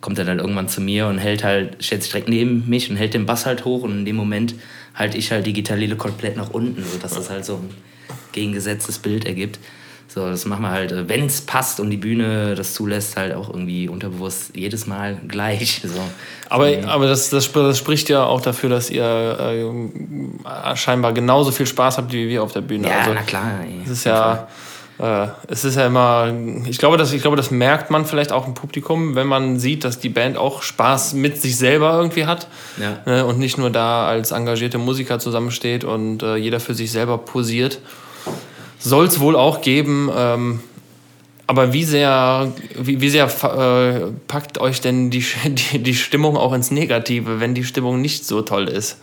kommt 0.01 0.19
er 0.19 0.27
dann 0.27 0.39
irgendwann 0.39 0.69
zu 0.69 0.83
mir 0.83 1.07
und 1.07 1.17
hält 1.17 1.45
halt, 1.45 1.83
stellt 1.83 2.03
sich 2.03 2.13
direkt 2.13 2.29
neben 2.29 2.69
mich 2.69 2.91
und 2.91 2.97
hält 2.97 3.15
den 3.15 3.25
Bass 3.25 3.47
halt 3.47 3.65
hoch 3.65 3.83
und 3.83 3.93
in 4.01 4.05
dem 4.05 4.17
Moment 4.17 4.55
halte 4.95 5.19
ich 5.19 5.31
halt 5.31 5.47
die 5.47 5.53
Gitarre 5.53 5.89
komplett 5.97 6.37
nach 6.37 6.51
unten, 6.51 6.85
sodass 6.85 7.15
das 7.15 7.31
halt 7.31 7.45
so 7.45 7.55
ein 7.55 7.71
gegengesetztes 8.33 8.99
Bild 8.99 9.27
ergibt. 9.27 9.59
So, 10.07 10.29
das 10.29 10.45
machen 10.45 10.63
wir 10.63 10.71
halt, 10.71 10.93
äh, 10.93 11.09
wenn 11.09 11.27
es 11.27 11.41
passt 11.41 11.81
und 11.81 11.91
die 11.91 11.97
Bühne 11.97 12.55
das 12.55 12.75
zulässt, 12.75 13.17
halt 13.17 13.35
auch 13.35 13.49
irgendwie 13.49 13.89
unterbewusst 13.89 14.53
jedes 14.55 14.87
Mal 14.87 15.19
gleich. 15.29 15.81
So. 15.83 16.01
Aber, 16.49 16.71
aber 16.87 17.09
das, 17.09 17.31
das, 17.31 17.51
das 17.51 17.79
spricht 17.79 18.09
ja 18.09 18.25
auch 18.25 18.41
dafür, 18.41 18.71
dass 18.71 18.91
ihr 18.91 19.03
äh, 19.05 20.77
scheinbar 20.77 21.15
genauso 21.15 21.51
viel 21.51 21.67
Spaß 21.67 21.99
habt 21.99 22.13
wie 22.13 22.29
wir 22.29 22.45
auf 22.45 22.53
der 22.53 22.61
Bühne. 22.61 22.89
Ja, 22.89 23.01
also, 23.01 23.15
na 23.15 23.23
klar. 23.23 23.61
Ey. 23.65 23.81
Es 23.85 23.91
ist 23.91 24.05
ja. 24.05 24.47
Äh, 24.99 25.27
es 25.49 25.65
ist 25.65 25.77
ja 25.77 25.87
immer, 25.87 26.33
ich 26.67 26.79
glaube, 26.79 26.97
das, 26.97 27.13
ich 27.13 27.23
glaube, 27.23 27.37
das 27.37 27.51
merkt 27.51 27.91
man 27.91 28.07
vielleicht 28.07 28.33
auch 28.33 28.47
im 28.47 28.55
Publikum, 28.55 29.15
wenn 29.15 29.27
man 29.27 29.59
sieht, 29.59 29.85
dass 29.85 29.99
die 29.99 30.09
Band 30.09 30.37
auch 30.37 30.63
Spaß 30.63 31.15
mit 31.15 31.41
sich 31.41 31.57
selber 31.57 31.97
irgendwie 31.97 32.27
hat 32.27 32.47
ja. 32.81 32.99
ne, 33.05 33.27
und 33.27 33.39
nicht 33.39 33.59
nur 33.59 33.71
da 33.71 34.07
als 34.07 34.31
engagierte 34.31 34.79
Musiker 34.79 35.19
zusammensteht 35.19 35.85
und 35.85 36.23
äh, 36.23 36.37
jeder 36.37 36.61
für 36.61 36.75
sich 36.75 36.93
selber 36.93 37.19
posiert. 37.19 37.81
Soll 38.79 39.07
es 39.07 39.19
wohl 39.19 39.35
auch 39.35 39.63
geben. 39.63 40.11
Ähm, 40.15 40.61
aber 41.47 41.73
wie 41.73 41.85
sehr, 41.85 42.53
wie, 42.79 43.01
wie 43.01 43.11
sehr 43.11 43.27
äh, 43.27 44.13
packt 44.29 44.59
euch 44.59 44.81
denn 44.81 45.11
die, 45.11 45.25
die, 45.45 45.83
die 45.83 45.95
Stimmung 45.95 46.37
auch 46.37 46.53
ins 46.53 46.71
Negative, 46.71 47.41
wenn 47.41 47.55
die 47.55 47.65
Stimmung 47.65 48.01
nicht 48.01 48.27
so 48.27 48.43
toll 48.43 48.69
ist? 48.69 48.99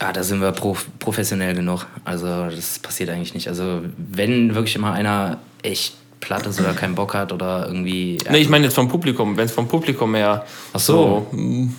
Ja, 0.00 0.12
da 0.12 0.22
sind 0.22 0.40
wir 0.40 0.52
prof 0.52 0.86
professionell 0.98 1.54
genug. 1.54 1.86
Also 2.04 2.26
das 2.50 2.78
passiert 2.78 3.10
eigentlich 3.10 3.34
nicht. 3.34 3.48
Also 3.48 3.82
wenn 3.96 4.54
wirklich 4.54 4.76
immer 4.76 4.92
einer 4.92 5.38
echt 5.62 5.94
platt 6.20 6.46
ist 6.46 6.60
oder 6.60 6.74
keinen 6.74 6.94
Bock 6.94 7.14
hat 7.14 7.32
oder 7.32 7.66
irgendwie... 7.66 8.18
Nee, 8.30 8.38
ich 8.38 8.48
meine 8.48 8.64
jetzt 8.64 8.74
vom 8.74 8.88
Publikum. 8.88 9.36
Wenn 9.36 9.46
es 9.46 9.52
vom 9.52 9.68
Publikum 9.68 10.14
her... 10.14 10.44
Ach 10.72 10.80
so. 10.80 11.26
so 11.30 11.36
mm. 11.36 11.74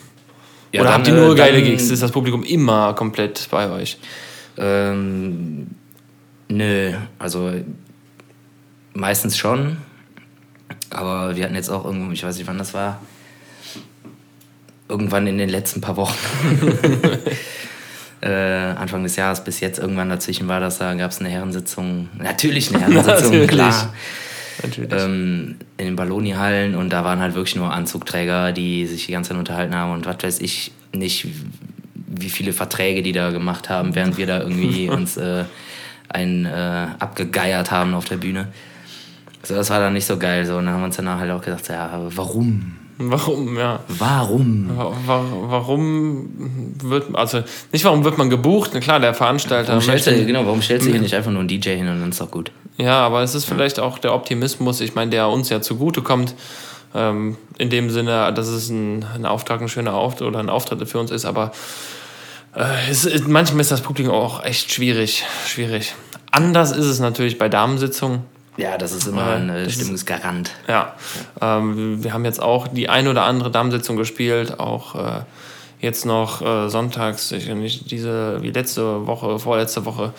ja, 0.72 0.82
oder 0.82 0.90
dann, 0.90 1.00
habt 1.00 1.08
ihr 1.08 1.14
nur 1.14 1.34
äh, 1.34 1.36
geile 1.36 1.62
Gigs? 1.62 1.90
Ist 1.90 2.02
das 2.02 2.12
Publikum 2.12 2.44
immer 2.44 2.94
komplett 2.94 3.48
bei 3.52 3.70
euch? 3.70 3.98
Ähm, 4.58 5.68
nö, 6.50 6.94
also 7.20 7.52
meistens 8.94 9.38
schon. 9.38 9.78
Aber 10.90 11.36
wir 11.36 11.44
hatten 11.44 11.56
jetzt 11.56 11.70
auch 11.70 11.86
irgendwo, 11.86 12.12
ich 12.12 12.24
weiß 12.24 12.38
nicht 12.38 12.48
wann 12.48 12.58
das 12.58 12.74
war, 12.74 13.02
irgendwann 14.90 15.28
in 15.28 15.38
den 15.38 15.50
letzten 15.50 15.82
paar 15.82 15.98
Wochen 15.98 16.16
äh, 18.22 18.30
Anfang 18.30 19.04
des 19.04 19.16
Jahres 19.16 19.44
bis 19.44 19.60
jetzt 19.60 19.80
irgendwann 19.80 20.10
dazwischen 20.10 20.48
war 20.48 20.60
das, 20.60 20.80
da 20.80 20.94
gab 20.96 21.12
es 21.12 21.20
eine 21.20 21.30
Herrensitzung. 21.30 22.10
Natürlich 22.18 22.74
eine 22.74 22.82
Herrensitzung, 22.82 23.32
Natürlich. 23.32 23.50
klar. 23.50 23.94
Natürlich. 24.64 24.92
Ähm, 24.92 25.56
in 25.78 25.86
den 25.86 25.96
Balloni-Hallen 25.96 26.76
und 26.76 26.90
da 26.90 27.04
waren 27.04 27.20
halt 27.20 27.36
wirklich 27.36 27.56
nur 27.56 27.72
Anzugträger, 27.72 28.52
die 28.52 28.88
sich 28.88 29.06
die 29.06 29.12
ganze 29.12 29.30
Zeit 29.30 29.38
unterhalten 29.38 29.76
haben 29.76 29.92
und 29.92 30.06
was 30.06 30.18
weiß 30.22 30.42
ich 30.42 30.72
nicht, 30.94 31.28
wie 31.94 32.30
viele 32.30 32.54
Verträge 32.54 33.04
die 33.04 33.12
da 33.12 33.30
gemacht 33.30 33.70
haben, 33.70 33.94
während 33.94 34.18
wir 34.18 34.26
da 34.26 34.40
irgendwie 34.40 34.90
uns 34.90 35.18
äh, 35.18 35.44
einen 36.10 36.46
äh, 36.46 36.88
abgegeiert 37.00 37.70
haben 37.72 37.94
auf 37.94 38.06
der 38.06 38.18
Bühne. 38.18 38.48
So, 39.44 39.56
das 39.56 39.70
war 39.70 39.80
dann 39.80 39.94
nicht 39.94 40.06
so 40.06 40.18
geil. 40.18 40.46
So. 40.46 40.58
Und 40.58 40.66
dann 40.66 40.74
haben 40.74 40.82
wir 40.82 40.86
uns 40.88 40.96
danach 40.96 41.20
halt 41.20 41.32
auch 41.32 41.42
gedacht, 41.42 41.68
ja, 41.70 41.90
warum? 42.16 42.76
Warum, 43.00 43.58
ja. 43.58 43.80
Warum? 43.88 44.72
Warum 45.06 46.30
wird, 46.82 47.16
also 47.16 47.44
nicht 47.72 47.86
warum 47.86 48.04
wird 48.04 48.18
man 48.18 48.32
gebucht, 48.32 48.80
klar, 48.82 49.00
der 49.00 49.14
Veranstalter. 49.14 49.70
Warum 49.70 49.82
stellst 49.84 50.08
du, 50.08 50.26
genau, 50.26 50.46
warum 50.46 50.64
stellst 50.64 50.88
du 50.88 50.92
hier 50.92 51.00
nicht 51.00 51.14
einfach 51.14 51.30
nur 51.30 51.42
einen 51.42 51.48
DJ 51.48 51.76
hin 51.76 51.88
und 51.88 52.00
dann 52.00 52.10
ist 52.10 52.20
doch 52.20 52.32
gut? 52.32 52.52
Ja, 52.78 53.06
aber 53.06 53.22
es 53.22 53.36
ist 53.36 53.46
vielleicht 53.46 53.80
auch 53.80 54.00
der 54.00 54.14
Optimismus, 54.16 54.82
ich 54.82 54.96
meine, 54.96 55.12
der 55.12 55.30
uns 55.30 55.50
ja 55.50 55.62
zugutekommt. 55.62 56.34
Ähm, 56.96 57.38
in 57.58 57.70
dem 57.70 57.90
Sinne, 57.92 58.34
dass 58.34 58.48
es 58.48 58.70
ein, 58.70 59.06
ein 59.14 59.26
Auftrag, 59.26 59.62
ein 59.62 59.68
schöner 59.68 59.94
Auftritt 59.94 60.28
oder 60.28 60.40
ein 60.40 60.50
Auftritt 60.50 60.88
für 60.88 61.00
uns 61.00 61.12
ist, 61.12 61.26
aber 61.26 61.52
äh, 62.56 62.90
es, 62.90 63.28
manchmal 63.28 63.62
ist 63.62 63.72
das 63.72 63.82
Publikum 63.82 64.14
auch 64.14 64.44
echt 64.44 64.72
schwierig. 64.72 65.24
Schwierig. 65.46 65.94
Anders 66.32 66.72
ist 66.72 66.86
es 66.86 67.00
natürlich 67.00 67.38
bei 67.38 67.50
Damensitzungen. 67.50 68.22
Ja, 68.58 68.78
das 68.78 68.92
ist 68.92 69.08
immer 69.08 69.28
ein 69.28 69.50
äh, 69.50 69.70
Stimmungsgarant. 69.70 70.52
Ja, 70.68 70.96
ähm, 71.40 72.04
wir 72.04 72.12
haben 72.12 72.26
jetzt 72.26 72.42
auch 72.42 72.68
die 72.68 72.90
ein 72.90 73.08
oder 73.08 73.24
andere 73.24 73.52
Damensitzung 73.52 73.98
gespielt, 73.98 74.60
auch 74.60 74.96
äh, 74.96 75.22
jetzt 75.80 76.06
noch 76.06 76.42
äh, 76.42 76.70
sonntags, 76.70 77.32
ich, 77.32 77.48
nicht 77.48 77.92
diese 77.92 78.42
wie 78.42 78.50
letzte 78.50 79.06
Woche, 79.06 79.38
vorletzte 79.38 79.86
Woche, 79.86 80.12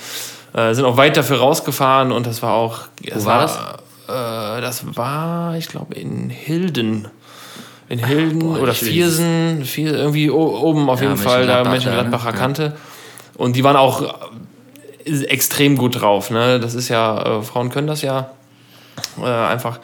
äh, 0.54 0.72
sind 0.72 0.84
auch 0.84 0.96
weit 0.96 1.16
dafür 1.16 1.38
rausgefahren 1.38 2.12
und 2.12 2.26
das 2.26 2.42
war 2.42 2.54
auch. 2.54 2.82
Wo 3.12 3.24
war 3.24 3.40
das? 3.40 3.56
Äh, 4.08 4.60
das 4.60 4.96
war, 4.96 5.56
ich 5.56 5.68
glaube, 5.68 5.94
in 5.94 6.30
Hilden. 6.30 7.08
In 7.88 8.04
Hilden 8.04 8.42
Ach, 8.42 8.56
boah, 8.56 8.62
oder 8.62 8.74
Viersen, 8.74 9.64
Vier, 9.64 9.94
irgendwie 9.94 10.30
oben 10.30 10.88
auf 10.90 11.00
ja, 11.00 11.08
jeden 11.08 11.20
Fall, 11.20 11.46
da 11.46 11.64
Mönchengladbacher 11.64 12.30
ja. 12.30 12.36
Kante. 12.36 12.76
Und 13.36 13.56
die 13.56 13.64
waren 13.64 13.76
auch 13.76 14.02
äh, 14.02 14.06
extrem 15.08 15.76
gut 15.76 16.00
drauf. 16.00 16.30
Ne? 16.30 16.60
Das 16.60 16.74
ist 16.74 16.88
ja, 16.88 17.38
äh, 17.38 17.42
Frauen 17.42 17.70
können 17.70 17.86
das 17.86 18.02
ja 18.02 18.30
äh, 19.20 19.26
einfach 19.26 19.80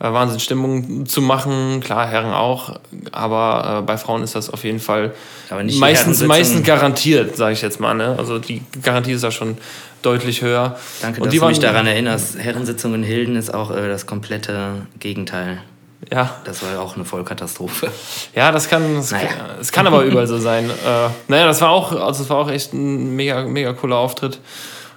äh, 0.00 0.12
Wahnsinnsstimmung 0.12 1.06
zu 1.06 1.20
machen. 1.20 1.80
Klar, 1.80 2.06
Herren 2.06 2.32
auch, 2.32 2.78
aber 3.12 3.78
äh, 3.78 3.82
bei 3.82 3.98
Frauen 3.98 4.22
ist 4.22 4.34
das 4.34 4.50
auf 4.50 4.64
jeden 4.64 4.80
Fall 4.80 5.12
meistens, 5.50 6.22
meistens 6.22 6.64
garantiert, 6.64 7.36
sage 7.36 7.54
ich 7.54 7.62
jetzt 7.62 7.80
mal. 7.80 7.94
Ne? 7.94 8.14
Also 8.16 8.38
die 8.38 8.62
Garantie 8.82 9.12
ist 9.12 9.24
ja 9.24 9.30
schon 9.30 9.58
deutlich 10.02 10.42
höher. 10.42 10.76
Danke, 11.02 11.20
Und 11.20 11.26
dass 11.26 11.32
die 11.32 11.40
du 11.40 11.46
mich 11.46 11.58
daran 11.58 11.86
erinnerst. 11.86 12.38
Herrensitzung 12.38 12.94
in 12.94 13.02
Hilden 13.02 13.36
ist 13.36 13.52
auch 13.52 13.70
äh, 13.70 13.88
das 13.88 14.06
komplette 14.06 14.86
Gegenteil. 15.00 15.62
Ja. 16.10 16.36
Das 16.44 16.62
war 16.62 16.72
ja 16.72 16.80
auch 16.80 16.94
eine 16.94 17.04
Vollkatastrophe. 17.04 17.90
Ja, 18.34 18.52
das 18.52 18.68
kann, 18.68 18.96
das, 18.96 19.10
naja. 19.10 19.28
kann, 19.72 19.86
aber 19.86 20.04
überall 20.04 20.26
so 20.26 20.38
sein. 20.38 20.70
Äh, 20.70 21.08
naja, 21.26 21.46
das 21.46 21.60
war 21.60 21.70
auch, 21.70 21.92
also 21.92 22.22
das 22.22 22.30
war 22.30 22.38
auch 22.38 22.50
echt 22.50 22.72
ein 22.72 23.16
mega, 23.16 23.42
mega 23.42 23.72
cooler 23.72 23.96
Auftritt. 23.96 24.38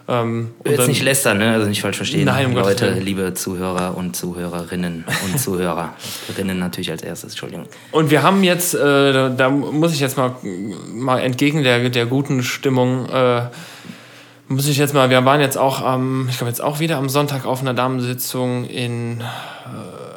Ähm, 0.07 0.51
Jetzt 0.65 0.79
dann, 0.79 0.87
nicht 0.87 1.03
lästern, 1.03 1.37
ne? 1.37 1.53
Also 1.53 1.67
nicht 1.67 1.81
falsch 1.81 1.97
verstehen. 1.97 2.25
Nein, 2.25 2.47
um 2.47 2.53
Leute, 2.53 2.87
Gottes 2.87 3.03
liebe 3.03 3.33
Zuhörer 3.33 3.95
und 3.95 4.15
Zuhörerinnen 4.15 5.05
und 5.25 5.39
Zuhörerinnen 5.39 6.59
natürlich 6.59 6.91
als 6.91 7.01
erstes, 7.01 7.31
Entschuldigung. 7.31 7.65
Und 7.91 8.09
wir 8.09 8.21
haben 8.23 8.43
jetzt, 8.43 8.73
äh, 8.73 9.13
da, 9.13 9.29
da, 9.29 9.49
muss 9.49 9.93
ich 9.93 9.99
jetzt 9.99 10.17
mal, 10.17 10.35
mal 10.93 11.19
entgegen 11.19 11.63
der, 11.63 11.89
der 11.89 12.05
guten 12.07 12.43
Stimmung, 12.43 13.07
äh, 13.09 13.43
muss 14.47 14.67
ich 14.67 14.77
jetzt 14.77 14.93
mal, 14.93 15.09
wir 15.09 15.23
waren 15.23 15.39
jetzt 15.39 15.57
auch 15.57 15.81
am, 15.81 16.27
ich 16.29 16.37
glaube 16.37 16.49
jetzt 16.49 16.61
auch 16.61 16.79
wieder 16.79 16.97
am 16.97 17.07
Sonntag 17.07 17.45
auf 17.45 17.61
einer 17.61 17.73
Damensitzung 17.73 18.65
in, 18.65 19.21
äh, 19.21 20.10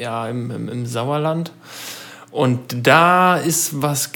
ja, 0.00 0.28
im, 0.28 0.50
im, 0.50 0.68
im, 0.68 0.86
Sauerland. 0.86 1.52
Und 2.30 2.86
da 2.86 3.36
ist 3.36 3.82
was, 3.82 4.12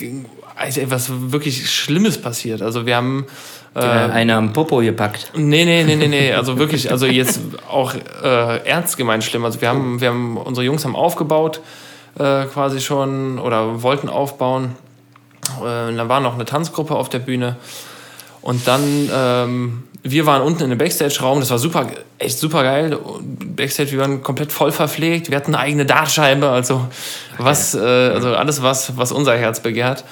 also 0.55 0.81
was 0.89 1.09
wirklich 1.31 1.69
Schlimmes 1.69 2.17
passiert. 2.21 2.61
Also 2.61 2.85
wir 2.85 2.95
haben 2.95 3.25
äh, 3.75 3.79
einer 3.79 4.37
am 4.37 4.53
Popo 4.53 4.77
gepackt. 4.79 5.31
Nee, 5.35 5.65
nee, 5.65 5.83
nee, 5.83 5.95
nee, 5.95 6.07
nee. 6.07 6.33
Also 6.33 6.57
wirklich, 6.59 6.91
also 6.91 7.05
jetzt 7.05 7.41
auch 7.69 7.93
äh, 7.93 8.65
ernst 8.65 8.97
gemeint 8.97 9.23
schlimm. 9.23 9.43
Also 9.45 9.61
wir 9.61 9.69
haben, 9.69 9.99
wir 9.99 10.09
haben, 10.09 10.37
unsere 10.37 10.65
Jungs 10.65 10.85
haben 10.85 10.95
aufgebaut 10.95 11.61
äh, 12.17 12.45
quasi 12.45 12.79
schon 12.79 13.39
oder 13.39 13.83
wollten 13.83 14.09
aufbauen. 14.09 14.75
Äh, 15.59 15.95
dann 15.95 16.09
war 16.09 16.19
noch 16.19 16.35
eine 16.35 16.45
Tanzgruppe 16.45 16.95
auf 16.95 17.09
der 17.09 17.19
Bühne. 17.19 17.57
Und 18.41 18.67
dann, 18.67 19.09
ähm, 19.13 19.83
wir 20.07 20.27
waren 20.27 20.43
unten 20.43 20.59
in 20.59 20.65
einem 20.65 20.77
Backstage-Raum, 20.77 21.39
das 21.39 21.49
war 21.49 21.57
super, 21.57 21.87
echt 22.19 22.37
super 22.37 22.61
geil. 22.61 22.97
Backstage, 23.55 23.91
wir 23.91 23.99
waren 23.99 24.21
komplett 24.21 24.51
voll 24.51 24.71
verpflegt, 24.71 25.31
wir 25.31 25.37
hatten 25.37 25.55
eine 25.55 25.63
eigene 25.63 25.85
Dartscheibe, 25.87 26.47
also 26.47 26.87
was, 27.39 27.73
äh, 27.73 27.79
also 27.79 28.35
alles 28.35 28.61
was, 28.61 28.97
was 28.97 29.11
unser 29.11 29.35
Herz 29.35 29.61
begehrt. 29.61 30.05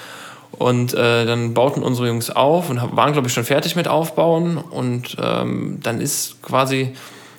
Und 0.50 0.94
äh, 0.94 1.24
dann 1.26 1.54
bauten 1.54 1.82
unsere 1.82 2.08
Jungs 2.08 2.30
auf 2.30 2.70
und 2.70 2.80
waren, 2.96 3.12
glaube 3.12 3.28
ich, 3.28 3.34
schon 3.34 3.44
fertig 3.44 3.76
mit 3.76 3.88
Aufbauen. 3.88 4.58
Und 4.58 5.16
ähm, 5.20 5.78
dann 5.82 6.00
ist 6.00 6.42
quasi 6.42 6.92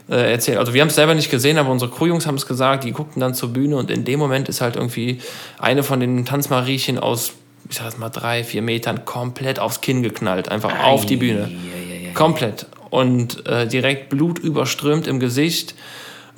äh, 0.09 0.31
erzählt, 0.31 0.57
also 0.57 0.73
wir 0.73 0.81
haben 0.81 0.89
es 0.89 0.95
selber 0.95 1.13
nicht 1.13 1.31
gesehen, 1.31 1.57
aber 1.57 1.71
unsere 1.71 1.91
Crewjungs 1.91 2.25
haben 2.25 2.35
es 2.35 2.45
gesagt, 2.45 2.85
die 2.85 2.91
guckten 2.91 3.19
dann 3.19 3.33
zur 3.33 3.49
Bühne 3.49 3.75
und 3.75 3.91
in 3.91 4.05
dem 4.05 4.19
Moment 4.19 4.47
ist 4.49 4.61
halt 4.61 4.75
irgendwie 4.75 5.19
eine 5.59 5.83
von 5.83 5.99
den 5.99 6.25
Tanzmariechen 6.25 6.99
aus, 6.99 7.33
ich 7.69 7.77
sag 7.77 7.85
jetzt 7.85 7.99
mal, 7.99 8.09
drei, 8.09 8.43
vier 8.43 8.61
Metern 8.61 9.03
komplett 9.03 9.59
aufs 9.59 9.81
Kinn 9.81 10.03
geknallt, 10.03 10.49
einfach 10.49 10.73
ei, 10.73 10.83
auf 10.83 11.05
die 11.05 11.17
Bühne. 11.17 11.51
Komplett. 12.15 12.67
Und 12.89 13.45
äh, 13.45 13.67
direkt 13.67 14.09
Blut 14.09 14.39
überströmt 14.39 15.07
im 15.07 15.19
Gesicht. 15.19 15.75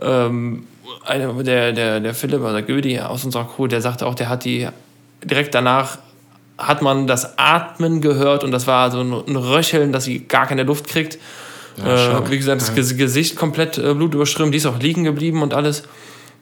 Ähm, 0.02 0.66
eine, 1.06 1.44
der, 1.44 1.72
der, 1.72 2.00
der 2.00 2.14
Philipp, 2.14 2.42
oder 2.42 2.62
Gödi 2.62 3.00
aus 3.00 3.24
unserer 3.24 3.48
Crew, 3.48 3.68
der 3.68 3.82
sagte 3.82 4.06
auch, 4.06 4.16
der 4.16 4.30
hat 4.30 4.46
die 4.46 4.68
direkt 5.24 5.56
danach 5.56 6.00
hat 6.58 6.82
man 6.82 7.06
das 7.06 7.38
Atmen 7.38 8.02
gehört 8.02 8.44
und 8.44 8.52
das 8.52 8.66
war 8.66 8.90
so 8.90 9.02
ein 9.02 9.36
Röcheln, 9.36 9.92
dass 9.92 10.06
sie 10.06 10.28
gar 10.28 10.48
keine 10.48 10.64
Luft 10.64 10.88
kriegt. 10.88 11.20
Ja, 11.78 12.20
äh, 12.20 12.32
wie 12.32 12.38
gesagt, 12.38 12.62
das 12.62 12.92
ja. 12.92 12.98
Gesicht 12.98 13.36
komplett 13.36 13.78
äh, 13.78 13.94
blutüberströmt, 13.94 14.54
die 14.54 14.58
ist 14.58 14.66
auch 14.66 14.80
liegen 14.80 15.04
geblieben 15.04 15.44
und 15.44 15.54
alles. 15.54 15.84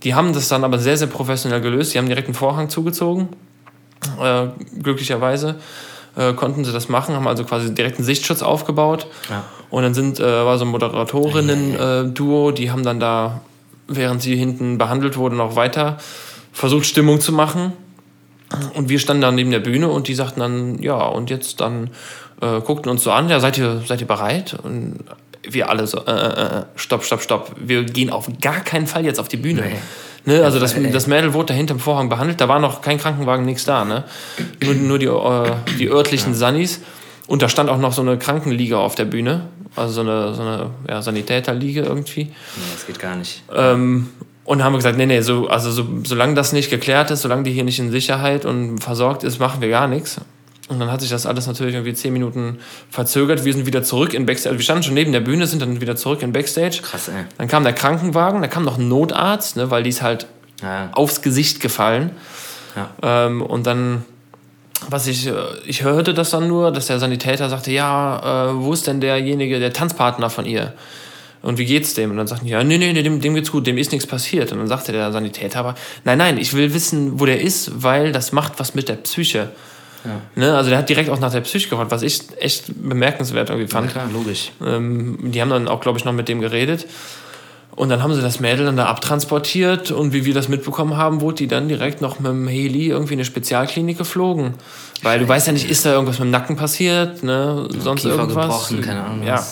Die 0.03 0.15
haben 0.15 0.33
das 0.33 0.47
dann 0.47 0.63
aber 0.63 0.79
sehr, 0.79 0.97
sehr 0.97 1.07
professionell 1.07 1.61
gelöst. 1.61 1.93
Die 1.93 1.97
haben 1.97 2.07
direkt 2.07 2.27
einen 2.27 2.35
Vorhang 2.35 2.69
zugezogen. 2.69 3.29
Äh, 4.21 4.47
glücklicherweise 4.81 5.55
äh, 6.15 6.33
konnten 6.33 6.65
sie 6.65 6.71
das 6.71 6.89
machen, 6.89 7.15
haben 7.15 7.27
also 7.27 7.43
quasi 7.43 7.73
direkt 7.73 7.97
einen 7.97 8.05
Sichtschutz 8.05 8.41
aufgebaut. 8.41 9.07
Ja. 9.29 9.43
Und 9.69 9.83
dann 9.83 9.93
sind, 9.93 10.19
äh, 10.19 10.23
war 10.23 10.57
so 10.57 10.65
ein 10.65 10.71
Moderatorinnen-Duo, 10.71 12.51
die 12.51 12.71
haben 12.71 12.83
dann 12.83 12.99
da, 12.99 13.41
während 13.87 14.21
sie 14.21 14.35
hinten 14.35 14.77
behandelt 14.77 15.17
wurden, 15.17 15.37
noch 15.37 15.55
weiter 15.55 15.97
versucht, 16.51 16.85
Stimmung 16.85 17.19
zu 17.19 17.33
machen. 17.33 17.73
Und 18.75 18.89
wir 18.89 18.99
standen 18.99 19.21
dann 19.21 19.35
neben 19.35 19.51
der 19.51 19.59
Bühne 19.59 19.89
und 19.89 20.07
die 20.07 20.15
sagten 20.15 20.39
dann, 20.39 20.81
ja, 20.81 20.97
und 20.97 21.29
jetzt 21.29 21.59
dann 21.59 21.89
äh, 22.41 22.61
guckten 22.61 22.89
uns 22.91 23.03
so 23.03 23.11
an, 23.11 23.27
ja, 23.27 23.39
seid 23.39 23.57
ihr, 23.57 23.81
seid 23.85 24.01
ihr 24.01 24.07
bereit? 24.07 24.55
Und 24.63 24.99
wir 25.43 25.69
alle 25.69 25.85
so, 25.87 25.99
äh, 26.05 26.11
äh, 26.11 26.59
äh 26.59 26.63
stopp, 26.75 27.03
stopp, 27.03 27.21
stopp. 27.21 27.51
Wir 27.59 27.83
gehen 27.83 28.09
auf 28.09 28.29
gar 28.41 28.61
keinen 28.61 28.87
Fall 28.87 29.03
jetzt 29.05 29.19
auf 29.19 29.27
die 29.27 29.37
Bühne. 29.37 29.61
Nee. 29.61 29.75
Ne, 30.25 30.43
also 30.43 30.59
das, 30.59 30.75
das 30.91 31.07
Mädel 31.07 31.33
wurde 31.33 31.47
da 31.47 31.53
hinterm 31.53 31.79
Vorhang 31.79 32.09
behandelt, 32.09 32.41
da 32.41 32.47
war 32.47 32.59
noch 32.59 32.81
kein 32.81 32.97
Krankenwagen, 32.97 33.45
nichts 33.45 33.65
da. 33.65 33.85
Ne? 33.85 34.03
Nur, 34.63 34.73
nur 34.73 34.99
die, 34.99 35.05
äh, 35.05 35.51
die 35.77 35.89
örtlichen 35.89 36.33
ja. 36.33 36.37
Sannis. 36.37 36.81
Und 37.27 37.41
da 37.41 37.49
stand 37.49 37.69
auch 37.69 37.77
noch 37.77 37.93
so 37.93 38.01
eine 38.01 38.17
Krankenliege 38.17 38.77
auf 38.77 38.95
der 38.95 39.05
Bühne. 39.05 39.47
Also 39.75 39.93
so 39.93 40.01
eine, 40.01 40.33
so 40.33 40.41
eine 40.41 40.69
ja, 40.87 41.01
Sanitäterliege 41.01 41.81
irgendwie. 41.81 42.25
Nee, 42.25 42.63
das 42.73 42.87
geht 42.87 42.99
gar 42.99 43.15
nicht. 43.15 43.43
Ähm, 43.53 44.09
und 44.45 44.63
haben 44.63 44.73
wir 44.73 44.77
gesagt, 44.77 44.97
nee, 44.97 45.07
nee, 45.07 45.21
so, 45.21 45.47
also 45.47 45.71
so, 45.71 45.87
solange 46.03 46.35
das 46.35 46.53
nicht 46.53 46.69
geklärt 46.69 47.11
ist, 47.11 47.23
solange 47.23 47.43
die 47.43 47.51
hier 47.51 47.63
nicht 47.63 47.79
in 47.79 47.91
Sicherheit 47.91 48.45
und 48.45 48.79
versorgt 48.79 49.23
ist, 49.23 49.39
machen 49.39 49.61
wir 49.61 49.69
gar 49.69 49.87
nichts. 49.87 50.21
Und 50.67 50.79
dann 50.79 50.91
hat 50.91 51.01
sich 51.01 51.11
das 51.11 51.27
alles 51.27 51.45
natürlich 51.45 51.75
irgendwie 51.75 51.93
zehn 51.93 52.11
Minuten 52.11 52.57
verzögert. 52.89 53.45
Wir 53.45 53.53
sind 53.53 53.67
wieder 53.67 53.83
zurück 53.83 54.15
in 54.15 54.25
Backstage. 54.25 54.49
Also 54.49 54.59
wir 54.59 54.63
standen 54.63 54.83
schon 54.83 54.95
neben 54.95 55.11
der 55.11 55.19
Bühne, 55.19 55.45
sind 55.45 55.61
dann 55.61 55.79
wieder 55.79 55.95
zurück 55.95 56.23
in 56.23 56.31
Backstage. 56.31 56.81
Krass, 56.81 57.07
ey. 57.07 57.25
Dann 57.37 57.47
kam 57.47 57.63
der 57.63 57.73
Krankenwagen, 57.73 58.41
dann 58.41 58.49
kam 58.49 58.63
noch 58.63 58.79
ein 58.79 58.87
Notarzt, 58.87 59.57
ne, 59.57 59.69
weil 59.69 59.83
die 59.83 59.91
ist 59.91 60.01
halt 60.01 60.25
ja. 60.63 60.89
aufs 60.93 61.21
Gesicht 61.21 61.59
gefallen. 61.59 62.11
Ja. 62.75 63.27
Ähm, 63.27 63.43
und 63.43 63.67
dann, 63.67 64.05
was 64.89 65.05
ich, 65.05 65.27
äh, 65.27 65.33
ich 65.67 65.83
hörte 65.83 66.15
das 66.15 66.31
dann 66.31 66.47
nur, 66.47 66.71
dass 66.71 66.87
der 66.87 66.97
Sanitäter 66.97 67.47
sagte, 67.47 67.71
ja, 67.71 68.49
äh, 68.49 68.55
wo 68.55 68.73
ist 68.73 68.87
denn 68.87 69.01
derjenige, 69.01 69.59
der 69.59 69.71
Tanzpartner 69.71 70.31
von 70.31 70.45
ihr? 70.45 70.73
und 71.45 71.59
wie 71.59 71.65
geht's 71.65 71.93
dem? 71.93 72.09
Und 72.09 72.17
dann 72.17 72.25
sagten 72.25 72.45
die, 72.45 72.51
ja, 72.51 72.63
nee, 72.63 72.79
nee, 72.79 72.91
dem, 72.91 73.21
dem 73.21 73.35
geht's 73.35 73.51
gut, 73.51 73.67
dem 73.67 73.77
ist 73.77 73.91
nichts 73.91 74.07
passiert. 74.07 74.51
Und 74.51 74.57
dann 74.57 74.67
sagte 74.67 74.91
der 74.91 75.11
Sanitäter 75.11 75.59
aber, 75.59 75.75
nein, 76.03 76.17
nein, 76.17 76.37
ich 76.39 76.55
will 76.55 76.73
wissen, 76.73 77.19
wo 77.19 77.25
der 77.27 77.39
ist, 77.39 77.83
weil 77.83 78.11
das 78.11 78.31
macht 78.31 78.53
was 78.57 78.73
mit 78.73 78.89
der 78.89 78.95
Psyche. 78.95 79.51
Ja. 80.05 80.41
Ne? 80.41 80.55
Also 80.55 80.69
der 80.69 80.79
hat 80.79 80.89
direkt 80.89 81.09
auch 81.09 81.19
nach 81.19 81.31
der 81.31 81.41
Psyche 81.41 81.69
gefragt, 81.69 81.91
was 81.91 82.01
ich 82.01 82.21
echt 82.39 82.65
bemerkenswert 82.81 83.49
irgendwie 83.49 83.67
fand. 83.67 83.87
Ja, 83.87 83.91
klar, 83.93 84.09
logisch. 84.11 84.51
Ähm, 84.65 85.17
die 85.21 85.41
haben 85.41 85.49
dann 85.49 85.67
auch, 85.67 85.81
glaube 85.81 85.97
ich, 85.97 86.05
noch 86.05 86.13
mit 86.13 86.27
dem 86.27 86.41
geredet. 86.41 86.87
Und 87.75 87.89
dann 87.89 88.01
haben 88.01 88.13
sie 88.13 88.21
das 88.21 88.39
Mädel 88.39 88.65
dann 88.65 88.77
da 88.77 88.85
abtransportiert 88.85 89.91
und 89.91 90.13
wie 90.13 90.23
wir 90.23 90.33
das 90.33 90.47
mitbekommen 90.47 90.95
haben, 90.95 91.19
wurde 91.19 91.35
die 91.37 91.47
dann 91.47 91.67
direkt 91.67 92.01
noch 92.01 92.19
mit 92.19 92.31
dem 92.31 92.47
Heli 92.47 92.87
irgendwie 92.87 93.15
in 93.15 93.19
eine 93.19 93.25
Spezialklinik 93.25 93.97
geflogen. 93.97 94.53
Weil 95.01 95.19
du 95.19 95.27
weißt 95.27 95.47
ja 95.47 95.53
nicht, 95.53 95.69
ist 95.69 95.85
da 95.85 95.91
irgendwas 95.91 96.19
mit 96.19 96.27
dem 96.27 96.31
Nacken 96.31 96.55
passiert, 96.55 97.21
ne? 97.23 97.67
Sonst 97.77 98.03
Kiefer 98.03 98.15
irgendwas. 98.15 98.45
gebrochen, 98.45 98.81
keine 98.81 99.03
Ahnung. 99.03 99.27
Ja. 99.27 99.43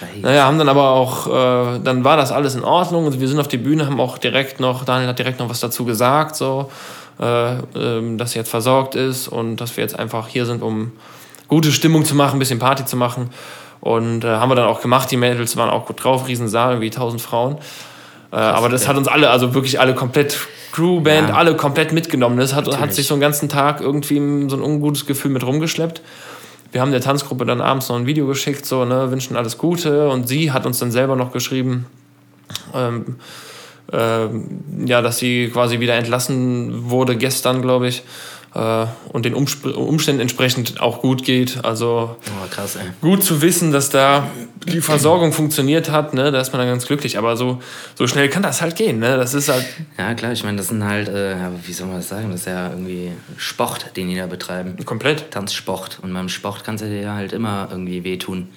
Scheiße. 0.00 0.20
Naja, 0.20 0.44
haben 0.46 0.58
dann 0.58 0.68
aber 0.68 0.90
auch, 0.90 1.26
äh, 1.26 1.78
dann 1.84 2.02
war 2.02 2.16
das 2.16 2.32
alles 2.32 2.56
in 2.56 2.64
Ordnung 2.64 3.06
und 3.06 3.20
wir 3.20 3.28
sind 3.28 3.38
auf 3.38 3.48
die 3.48 3.58
Bühne, 3.58 3.86
haben 3.86 4.00
auch 4.00 4.18
direkt 4.18 4.58
noch, 4.58 4.84
Daniel 4.84 5.08
hat 5.08 5.18
direkt 5.18 5.38
noch 5.38 5.48
was 5.48 5.60
dazu 5.60 5.84
gesagt, 5.84 6.36
so, 6.36 6.70
dass 7.20 8.32
sie 8.32 8.38
jetzt 8.38 8.48
versorgt 8.48 8.94
ist 8.94 9.28
und 9.28 9.56
dass 9.56 9.76
wir 9.76 9.84
jetzt 9.84 9.98
einfach 9.98 10.28
hier 10.28 10.46
sind, 10.46 10.62
um 10.62 10.92
gute 11.48 11.70
Stimmung 11.70 12.04
zu 12.04 12.14
machen, 12.14 12.36
ein 12.36 12.38
bisschen 12.38 12.58
Party 12.58 12.86
zu 12.86 12.96
machen. 12.96 13.30
Und 13.80 14.24
äh, 14.24 14.28
haben 14.28 14.50
wir 14.50 14.54
dann 14.54 14.66
auch 14.66 14.80
gemacht, 14.80 15.10
die 15.10 15.16
Mädels 15.16 15.56
waren 15.56 15.68
auch 15.70 15.86
gut 15.86 16.02
drauf, 16.02 16.28
Riesensaal, 16.28 16.72
irgendwie 16.72 16.88
1000 16.88 17.20
Frauen. 17.20 17.58
Äh, 18.32 18.36
aber 18.36 18.68
das 18.68 18.88
hat 18.88 18.96
uns 18.96 19.08
alle, 19.08 19.30
also 19.30 19.54
wirklich 19.54 19.80
alle 19.80 19.94
komplett 19.94 20.38
Crewband, 20.72 21.30
ja. 21.30 21.34
alle 21.34 21.56
komplett 21.56 21.92
mitgenommen. 21.92 22.38
Das 22.38 22.54
hat, 22.54 22.78
hat 22.78 22.94
sich 22.94 23.06
so 23.06 23.14
einen 23.14 23.20
ganzen 23.20 23.48
Tag 23.48 23.80
irgendwie 23.80 24.48
so 24.48 24.56
ein 24.56 24.62
ungutes 24.62 25.06
Gefühl 25.06 25.30
mit 25.30 25.44
rumgeschleppt 25.44 26.02
wir 26.72 26.80
haben 26.80 26.92
der 26.92 27.00
Tanzgruppe 27.00 27.44
dann 27.44 27.60
abends 27.60 27.88
noch 27.88 27.96
ein 27.96 28.06
Video 28.06 28.26
geschickt, 28.26 28.64
so, 28.64 28.84
ne, 28.84 29.10
wünschen 29.10 29.36
alles 29.36 29.58
Gute. 29.58 30.08
Und 30.08 30.28
sie 30.28 30.52
hat 30.52 30.66
uns 30.66 30.78
dann 30.78 30.90
selber 30.90 31.16
noch 31.16 31.32
geschrieben, 31.32 31.86
ähm, 32.74 33.04
ähm, 33.06 33.16
ja, 33.92 35.02
dass 35.02 35.18
sie 35.18 35.48
quasi 35.52 35.80
wieder 35.80 35.94
entlassen 35.94 36.90
wurde 36.90 37.16
gestern, 37.16 37.60
glaube 37.62 37.88
ich. 37.88 38.02
äh, 38.54 38.86
und 39.12 39.24
den 39.24 39.34
Umständen 39.34 40.20
entsprechend 40.20 40.80
auch 40.80 41.00
gut 41.02 41.22
geht. 41.24 41.64
Also 41.64 42.16
Oh, 42.20 42.46
krass, 42.50 42.76
ey. 42.76 42.82
gut 43.00 43.22
zu 43.22 43.42
wissen, 43.42 43.70
dass 43.72 43.90
da 43.90 44.26
die 44.66 44.80
Versorgung 44.80 45.32
funktioniert 45.32 45.90
hat, 45.90 46.14
ne? 46.14 46.30
da 46.32 46.40
ist 46.40 46.52
man 46.52 46.58
dann 46.60 46.68
ganz 46.68 46.84
glücklich. 46.86 47.16
Aber 47.16 47.36
so, 47.36 47.60
so 47.94 48.06
schnell 48.08 48.28
kann 48.28 48.42
das 48.42 48.60
halt 48.60 48.74
gehen. 48.76 48.98
Ne? 48.98 49.16
Das 49.16 49.34
ist 49.34 49.48
halt, 49.48 49.64
Ja, 49.98 50.12
klar, 50.14 50.32
ich 50.32 50.42
meine, 50.44 50.56
das 50.58 50.68
sind 50.68 50.84
halt, 50.84 51.08
äh, 51.08 51.36
wie 51.64 51.72
soll 51.72 51.86
man 51.86 51.96
das 51.96 52.08
sagen? 52.08 52.30
Das 52.30 52.40
ist 52.40 52.46
ja 52.46 52.70
irgendwie 52.70 53.12
Sport, 53.36 53.96
den 53.96 54.08
die 54.08 54.16
da 54.16 54.26
betreiben. 54.26 54.76
Komplett. 54.84 55.30
Tanzsport. 55.30 55.98
Und 56.02 56.12
beim 56.12 56.28
Sport 56.28 56.62
kannst 56.64 56.82
du 56.84 56.88
dir 56.88 57.00
ja 57.02 57.14
halt 57.14 57.32
immer 57.32 57.68
irgendwie 57.70 58.02
wehtun. 58.04 58.48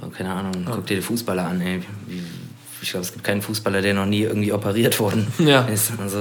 So, 0.00 0.08
keine 0.10 0.32
Ahnung, 0.32 0.52
guck 0.70 0.86
dir 0.86 0.96
die 0.96 1.02
Fußballer 1.02 1.44
an, 1.46 1.60
ey. 1.60 1.80
Wie, 2.06 2.22
ich 2.82 2.90
glaube, 2.90 3.04
es 3.04 3.12
gibt 3.12 3.24
keinen 3.24 3.42
Fußballer, 3.42 3.82
der 3.82 3.94
noch 3.94 4.06
nie 4.06 4.22
irgendwie 4.22 4.52
operiert 4.52 4.98
worden 5.00 5.26
Ja. 5.38 5.62
ist. 5.62 5.92
Also, 6.00 6.18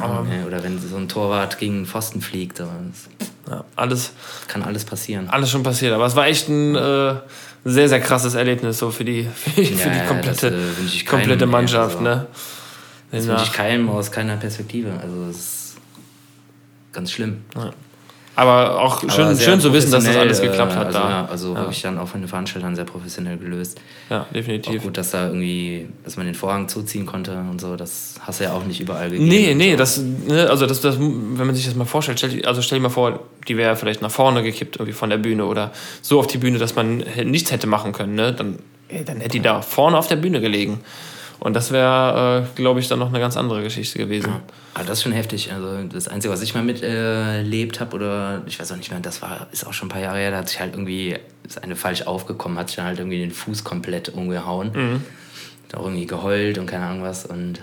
ja, 0.00 0.26
ey, 0.30 0.44
oder 0.46 0.62
wenn 0.62 0.78
so 0.80 0.96
ein 0.96 1.08
Torwart 1.08 1.58
gegen 1.58 1.76
einen 1.76 1.86
Pfosten 1.86 2.20
fliegt. 2.20 2.58
Ja, 2.60 3.64
alles, 3.76 4.12
kann 4.48 4.62
alles 4.62 4.84
passieren. 4.84 5.28
alles 5.30 5.50
schon 5.50 5.62
passiert. 5.62 5.92
Aber 5.92 6.04
es 6.06 6.14
war 6.16 6.26
echt 6.26 6.48
ein 6.48 6.74
äh, 6.74 7.14
sehr, 7.64 7.88
sehr 7.88 8.00
krasses 8.00 8.34
Erlebnis 8.34 8.78
so 8.78 8.90
für 8.90 9.04
die, 9.04 9.24
für 9.54 9.62
Ja, 9.62 9.88
die 9.90 9.98
ja, 9.98 10.04
komplette, 10.06 10.50
das, 10.50 10.94
äh, 10.94 10.98
keinem, 10.98 11.06
komplette 11.06 11.44
ey, 11.44 11.50
Mannschaft. 11.50 11.96
also- 11.96 12.00
ne? 12.04 12.26
Das 13.10 13.24
Ja. 13.24 13.30
wünsche 13.32 13.44
ich 13.44 13.52
keinem 13.54 13.88
aus 13.88 14.10
keiner 14.12 14.36
Perspektive. 14.36 14.90
Also, 15.02 15.24
es 15.30 15.36
ist 15.38 15.76
ganz 16.92 17.10
schlimm. 17.10 17.38
Aber 18.38 18.80
auch 18.80 19.00
schön, 19.00 19.24
Aber 19.26 19.36
schön 19.36 19.60
zu 19.60 19.72
wissen, 19.72 19.90
dass 19.90 20.04
das 20.04 20.14
alles 20.16 20.38
professionell, 20.38 20.50
geklappt 20.50 20.72
äh, 20.72 20.76
hat 20.76 20.86
also, 20.86 20.98
da. 21.00 21.10
Ja, 21.10 21.28
also 21.28 21.54
Ja. 21.54 21.60
habe 21.60 21.72
ich 21.72 21.82
dann 21.82 21.98
auch 21.98 22.06
von 22.06 22.20
den 22.20 22.28
Veranstaltern 22.28 22.76
sehr 22.76 22.84
professionell 22.84 23.36
gelöst. 23.36 23.80
Ja, 24.10 24.20
Auch 24.22 24.32
definitiv. 24.32 24.80
gut, 24.84 24.96
dass 24.96 25.10
da 25.10 25.26
irgendwie, 25.26 25.88
dass 26.04 26.16
man 26.16 26.26
den 26.26 26.36
Vorhang 26.36 26.68
zuziehen 26.68 27.04
konnte 27.04 27.32
und 27.32 27.60
so. 27.60 27.74
Das 27.74 28.14
hast 28.20 28.38
du 28.38 28.44
ja 28.44 28.52
auch 28.52 28.64
nicht 28.64 28.78
überall 28.80 29.10
gegeben. 29.10 29.28
Nee, 29.28 29.54
nee, 29.56 29.72
so. 29.72 29.76
das, 29.78 29.98
ne, 29.98 30.48
also 30.48 30.66
das, 30.66 30.80
das, 30.80 31.00
wenn 31.00 31.36
man 31.46 31.54
sich 31.56 31.64
das 31.64 31.74
mal 31.74 31.84
vorstellt, 31.84 32.18
stell, 32.20 32.46
also 32.46 32.62
stell 32.62 32.78
dir 32.78 32.84
mal 32.84 32.90
vor, 32.90 33.18
die 33.48 33.56
wäre 33.56 33.74
vielleicht 33.74 34.02
nach 34.02 34.10
vorne 34.12 34.44
gekippt, 34.44 34.76
irgendwie 34.76 34.92
von 34.92 35.10
der 35.10 35.18
Bühne 35.18 35.44
oder 35.44 35.72
so 36.00 36.20
auf 36.20 36.28
die 36.28 36.38
Bühne, 36.38 36.58
dass 36.58 36.76
man 36.76 37.02
nichts 37.24 37.50
hätte 37.50 37.66
machen 37.66 37.92
können, 37.92 38.14
ne? 38.14 38.32
Dann, 38.32 38.60
ey, 38.88 39.04
dann 39.04 39.16
hätte 39.16 39.30
die 39.30 39.40
da 39.40 39.62
vorne 39.62 39.98
auf 39.98 40.06
der 40.06 40.14
Bühne 40.16 40.40
gelegen. 40.40 40.78
Und 41.40 41.54
das 41.54 41.70
wäre, 41.70 42.44
äh, 42.44 42.56
glaube 42.56 42.80
ich, 42.80 42.88
dann 42.88 42.98
noch 42.98 43.08
eine 43.08 43.20
ganz 43.20 43.36
andere 43.36 43.62
Geschichte 43.62 43.98
gewesen. 43.98 44.32
Aber 44.74 44.84
das 44.84 44.98
ist 44.98 45.02
schon 45.04 45.12
heftig. 45.12 45.52
Also 45.52 45.84
das 45.84 46.08
Einzige, 46.08 46.32
was 46.32 46.42
ich 46.42 46.54
mal 46.54 46.64
miterlebt 46.64 47.80
habe, 47.80 47.94
oder 47.94 48.42
ich 48.46 48.58
weiß 48.58 48.72
auch 48.72 48.76
nicht 48.76 48.90
mehr, 48.90 49.00
das 49.00 49.22
war, 49.22 49.46
ist 49.52 49.66
auch 49.66 49.72
schon 49.72 49.86
ein 49.86 49.92
paar 49.92 50.00
Jahre 50.00 50.18
her, 50.18 50.30
da 50.32 50.38
hat 50.38 50.48
sich 50.48 50.58
halt 50.58 50.74
irgendwie, 50.74 51.16
ist 51.44 51.62
eine 51.62 51.76
falsch 51.76 52.02
aufgekommen, 52.02 52.58
hat 52.58 52.68
sich 52.68 52.76
dann 52.76 52.86
halt 52.86 52.98
irgendwie 52.98 53.18
den 53.18 53.30
Fuß 53.30 53.62
komplett 53.62 54.08
umgehauen. 54.08 54.72
Mhm. 54.74 55.02
Hat 55.68 55.78
auch 55.78 55.84
irgendwie 55.84 56.06
geheult 56.06 56.58
und 56.58 56.66
keine 56.66 56.86
Ahnung 56.86 57.02
was 57.02 57.26
und 57.26 57.60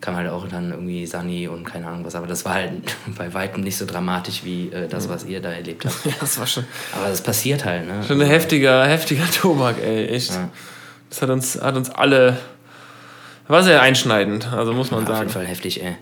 kam 0.00 0.16
halt 0.16 0.30
auch 0.30 0.48
dann 0.48 0.70
irgendwie 0.70 1.06
Sani 1.06 1.48
und 1.48 1.64
keine 1.64 1.86
Ahnung 1.86 2.04
was. 2.04 2.14
Aber 2.14 2.26
das 2.26 2.44
war 2.44 2.54
halt 2.54 2.72
bei 3.18 3.32
weitem 3.34 3.62
nicht 3.62 3.76
so 3.76 3.86
dramatisch 3.86 4.44
wie 4.44 4.68
äh, 4.68 4.88
das, 4.88 5.08
was 5.08 5.24
ihr 5.24 5.40
da 5.40 5.50
erlebt 5.50 5.84
habt. 5.84 6.06
Ja, 6.06 6.12
das 6.20 6.38
war 6.38 6.46
schon, 6.46 6.64
Aber 6.96 7.08
das 7.08 7.22
passiert 7.22 7.64
halt, 7.64 7.86
ne? 7.86 8.02
schon 8.02 8.20
ein 8.20 8.26
heftiger, 8.26 8.86
heftiger 8.86 9.30
Tobak, 9.40 9.76
ey, 9.82 10.06
echt. 10.08 10.30
Ja. 10.30 10.48
Das 11.08 11.22
hat 11.22 11.30
uns, 11.30 11.60
hat 11.60 11.76
uns 11.76 11.90
alle, 11.90 12.38
war 13.50 13.62
sehr 13.62 13.82
einschneidend, 13.82 14.52
also 14.52 14.72
muss 14.72 14.90
man 14.90 15.00
Ja, 15.00 15.04
auf 15.04 15.08
sagen. 15.16 15.20
jeden 15.28 15.32
Fall 15.32 15.46
heftig, 15.46 15.82
ey. 15.82 15.96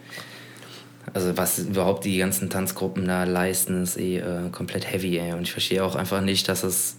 Also 1.15 1.37
was 1.37 1.59
überhaupt 1.59 2.05
die 2.05 2.19
ganzen 2.19 2.51
Tanzgruppen 2.51 3.07
da 3.07 3.25
leisten, 3.25 3.83
ist 3.83 3.97
eh 3.99 4.19
äh, 4.19 4.51
komplett 4.53 4.91
heavy, 4.93 5.19
ey. 5.19 5.33
Und 5.33 5.43
ich 5.43 5.53
verstehe 5.53 5.83
auch 5.85 5.97
einfach 5.97 6.21
nicht, 6.21 6.49
dass 6.49 6.63
es 6.65 6.97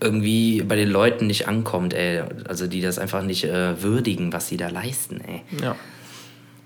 irgendwie 0.00 0.62
bei 0.62 0.76
den 0.76 0.88
Leuten 0.88 1.26
nicht 1.26 1.46
ankommt, 1.46 1.92
ey. 1.92 2.22
Also 2.48 2.66
die 2.66 2.80
das 2.80 2.98
einfach 2.98 3.22
nicht 3.22 3.44
äh, 3.44 3.82
würdigen, 3.82 4.32
was 4.32 4.48
sie 4.48 4.56
da 4.56 4.68
leisten, 4.68 5.20
ey. 5.20 5.42
Ja. 5.62 5.76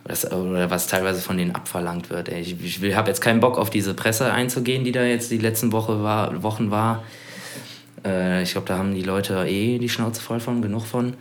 Das, 0.07 0.31
oder 0.31 0.71
was 0.71 0.87
teilweise 0.87 1.21
von 1.23 1.39
denen 1.39 1.55
abverlangt 1.55 2.11
wird, 2.11 2.29
ey. 2.29 2.41
Ich, 2.41 2.81
ich 2.83 2.95
habe 2.95 3.09
jetzt 3.09 3.21
keinen 3.21 3.41
Bock 3.41 3.59
auf 3.59 3.71
diese 3.71 3.95
Presse 3.95 4.33
einzugehen, 4.33 4.85
die 4.85 4.93
da 4.93 5.03
jetzt 5.03 5.31
die 5.33 5.39
letzten 5.39 5.73
Woche 5.73 6.03
war, 6.05 6.43
Wochen 6.45 6.71
war. 6.71 7.03
Äh, 8.05 8.43
ich 8.45 8.53
glaube, 8.53 8.69
da 8.69 8.79
haben 8.79 8.95
die 8.95 9.03
Leute 9.03 9.45
eh 9.49 9.79
die 9.79 9.89
Schnauze 9.89 10.21
voll 10.21 10.39
von, 10.41 10.63
genug 10.63 10.87
von. 10.87 11.15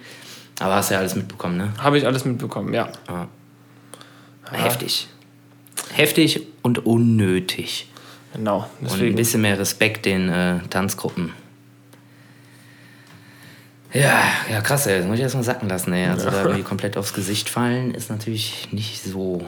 Aber 0.59 0.75
hast 0.75 0.91
ja 0.91 0.99
alles 0.99 1.15
mitbekommen, 1.15 1.57
ne? 1.57 1.73
Habe 1.79 1.97
ich 1.97 2.05
alles 2.05 2.25
mitbekommen, 2.25 2.73
ja. 2.73 2.89
Ja. 3.07 3.27
Heftig. 4.51 5.07
Heftig 5.93 6.41
und 6.61 6.85
unnötig. 6.85 7.89
Genau, 8.33 8.57
Und 8.59 8.65
ein 8.65 8.69
deswegen. 8.93 9.15
bisschen 9.15 9.41
mehr 9.41 9.59
Respekt 9.59 10.05
den 10.05 10.29
äh, 10.29 10.59
Tanzgruppen. 10.69 11.33
Ja, 13.93 14.23
ja, 14.49 14.61
krass, 14.61 14.87
ey. 14.87 14.97
Das 14.99 15.05
muss 15.07 15.17
ich 15.17 15.21
erstmal 15.21 15.43
sacken 15.43 15.69
lassen, 15.69 15.93
ey. 15.93 16.07
Also 16.07 16.29
da 16.31 16.41
irgendwie 16.43 16.63
komplett 16.63 16.97
aufs 16.97 17.13
Gesicht 17.13 17.47
fallen 17.47 17.93
ist 17.93 18.09
natürlich 18.09 18.69
nicht 18.71 19.03
so 19.03 19.45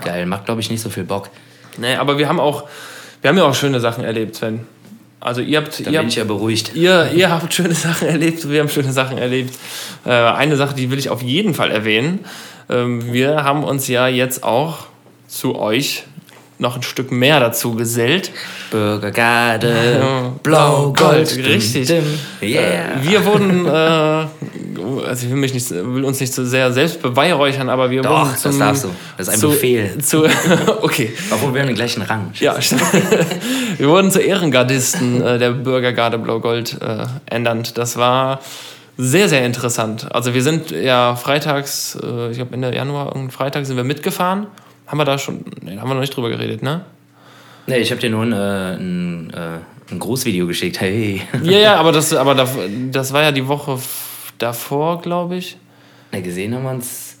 geil. 0.00 0.26
Macht, 0.26 0.44
glaube 0.44 0.60
ich, 0.60 0.70
nicht 0.70 0.80
so 0.80 0.90
viel 0.90 1.02
Bock. 1.04 1.28
Nee, 1.76 1.96
aber 1.96 2.18
wir 2.18 2.28
haben 2.28 2.38
auch, 2.38 2.68
wir 3.20 3.30
haben 3.30 3.36
ja 3.36 3.44
auch 3.44 3.54
schöne 3.54 3.80
Sachen 3.80 4.04
erlebt, 4.04 4.36
Sven. 4.36 4.64
Also 5.24 5.40
ihr 5.40 5.56
habt, 5.58 5.80
Da 5.80 5.84
ihr 5.84 5.90
bin 5.90 5.98
habt 6.00 6.08
ich 6.10 6.16
ja 6.16 6.24
beruhigt. 6.24 6.72
Ihr, 6.74 7.10
ihr 7.14 7.30
habt 7.30 7.52
schöne 7.54 7.74
Sachen 7.74 8.06
erlebt, 8.06 8.48
wir 8.48 8.60
haben 8.60 8.68
schöne 8.68 8.92
Sachen 8.92 9.16
erlebt. 9.16 9.54
Äh, 10.04 10.10
eine 10.10 10.56
Sache, 10.56 10.74
die 10.74 10.90
will 10.90 10.98
ich 10.98 11.08
auf 11.08 11.22
jeden 11.22 11.54
Fall 11.54 11.70
erwähnen. 11.70 12.20
Ähm, 12.68 13.10
wir 13.12 13.42
haben 13.42 13.64
uns 13.64 13.88
ja 13.88 14.06
jetzt 14.06 14.44
auch 14.44 14.86
zu 15.26 15.58
euch 15.58 16.04
noch 16.58 16.76
ein 16.76 16.82
Stück 16.82 17.10
mehr 17.10 17.40
dazu 17.40 17.74
gesellt. 17.74 18.32
Bürgergarde, 18.70 20.32
Blau, 20.42 20.92
Gold. 20.92 21.36
Richtig. 21.36 21.86
Dim, 21.88 22.04
dim. 22.40 22.48
Yeah. 22.50 23.02
Wir 23.02 23.24
wurden, 23.24 23.66
äh, 23.66 24.26
also 25.00 25.26
ich 25.26 25.32
will, 25.32 25.38
mich 25.38 25.54
nicht, 25.54 25.70
will 25.70 26.04
uns 26.04 26.20
nicht 26.20 26.32
so 26.32 26.44
sehr 26.44 26.72
selbst 26.72 27.00
beweihräuchern, 27.02 27.68
aber 27.68 27.90
wir 27.90 28.02
Doch, 28.02 28.10
wurden 28.10 28.30
das 28.30 28.42
zum... 28.42 28.58
darfst 28.58 28.84
du. 28.84 28.88
Das 29.16 29.28
ist 29.28 29.34
ein 29.34 29.40
zu, 29.40 29.48
Befehl. 29.48 29.98
Zu, 29.98 30.24
okay. 30.82 31.12
Obwohl 31.30 31.54
wir 31.54 31.60
haben 31.60 31.68
den 31.68 31.76
gleichen 31.76 32.02
Rang. 32.02 32.30
Ja, 32.34 32.60
stimmt. 32.60 32.82
wir 33.78 33.88
wurden 33.88 34.10
zu 34.10 34.20
Ehrengardisten 34.20 35.22
äh, 35.22 35.38
der 35.38 35.50
Bürgergarde 35.50 36.18
Blau-Gold 36.18 36.78
äh, 36.80 37.06
ernannt. 37.26 37.78
Das 37.78 37.96
war 37.96 38.40
sehr, 38.96 39.28
sehr 39.28 39.44
interessant. 39.44 40.12
Also 40.12 40.34
wir 40.34 40.42
sind 40.42 40.70
ja 40.70 41.16
freitags, 41.16 41.98
äh, 42.02 42.30
ich 42.30 42.36
glaube 42.36 42.54
Ende 42.54 42.74
Januar, 42.74 43.06
irgendein 43.06 43.30
Freitag 43.30 43.66
sind 43.66 43.76
wir 43.76 43.84
mitgefahren. 43.84 44.46
Haben 44.86 44.98
wir 44.98 45.04
da 45.04 45.18
schon, 45.18 45.44
nee, 45.62 45.74
da 45.74 45.80
haben 45.80 45.88
wir 45.88 45.94
noch 45.94 46.00
nicht 46.00 46.14
drüber 46.14 46.28
geredet, 46.28 46.62
ne? 46.62 46.84
Nee, 47.66 47.78
ich 47.78 47.90
habe 47.90 48.00
dir 48.00 48.10
nur 48.10 48.22
ein, 48.22 48.32
äh, 48.32 48.74
ein, 48.76 49.30
äh, 49.30 49.92
ein 49.92 49.98
Großvideo 49.98 50.46
geschickt. 50.46 50.80
Hey. 50.80 51.22
Ja, 51.42 51.58
ja, 51.58 51.76
aber 51.76 51.92
das, 51.92 52.12
aber 52.12 52.34
das, 52.34 52.50
das 52.90 53.12
war 53.12 53.22
ja 53.22 53.32
die 53.32 53.48
Woche 53.48 53.78
davor, 54.38 55.00
glaube 55.00 55.36
ich. 55.36 55.56
Ne, 56.12 56.22
gesehen 56.22 56.54
haben 56.54 56.64
wir 56.64 56.70
uns. 56.70 57.18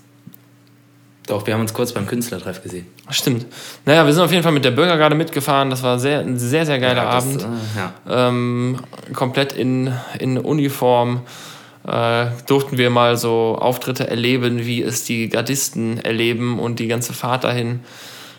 Doch, 1.26 1.46
wir 1.46 1.54
haben 1.54 1.62
uns 1.62 1.72
kurz 1.72 1.92
beim 1.92 2.06
Künstlertreff 2.06 2.62
gesehen. 2.62 2.86
Stimmt. 3.08 3.46
Naja, 3.86 4.04
wir 4.04 4.12
sind 4.12 4.22
auf 4.22 4.30
jeden 4.30 4.42
Fall 4.42 4.52
mit 4.52 4.64
der 4.64 4.72
Bürgergarde 4.72 5.14
mitgefahren. 5.16 5.70
Das 5.70 5.82
war 5.82 5.98
sehr, 5.98 6.20
ein 6.20 6.38
sehr, 6.38 6.66
sehr 6.66 6.78
geiler 6.78 7.04
Ja, 7.04 7.14
das, 7.14 7.24
Abend. 7.24 7.42
äh, 7.42 7.78
ja. 7.78 8.28
ähm, 8.28 8.78
komplett 9.14 9.52
in, 9.54 9.92
in 10.18 10.36
Uniform. 10.36 11.22
Äh, 11.86 12.26
durften 12.46 12.78
wir 12.78 12.90
mal 12.90 13.16
so 13.16 13.58
Auftritte 13.58 14.08
erleben, 14.08 14.64
wie 14.66 14.82
es 14.82 15.04
die 15.04 15.28
Gardisten 15.28 15.98
erleben 15.98 16.58
und 16.58 16.78
die 16.78 16.88
ganze 16.88 17.12
Fahrt 17.12 17.44
dahin 17.44 17.80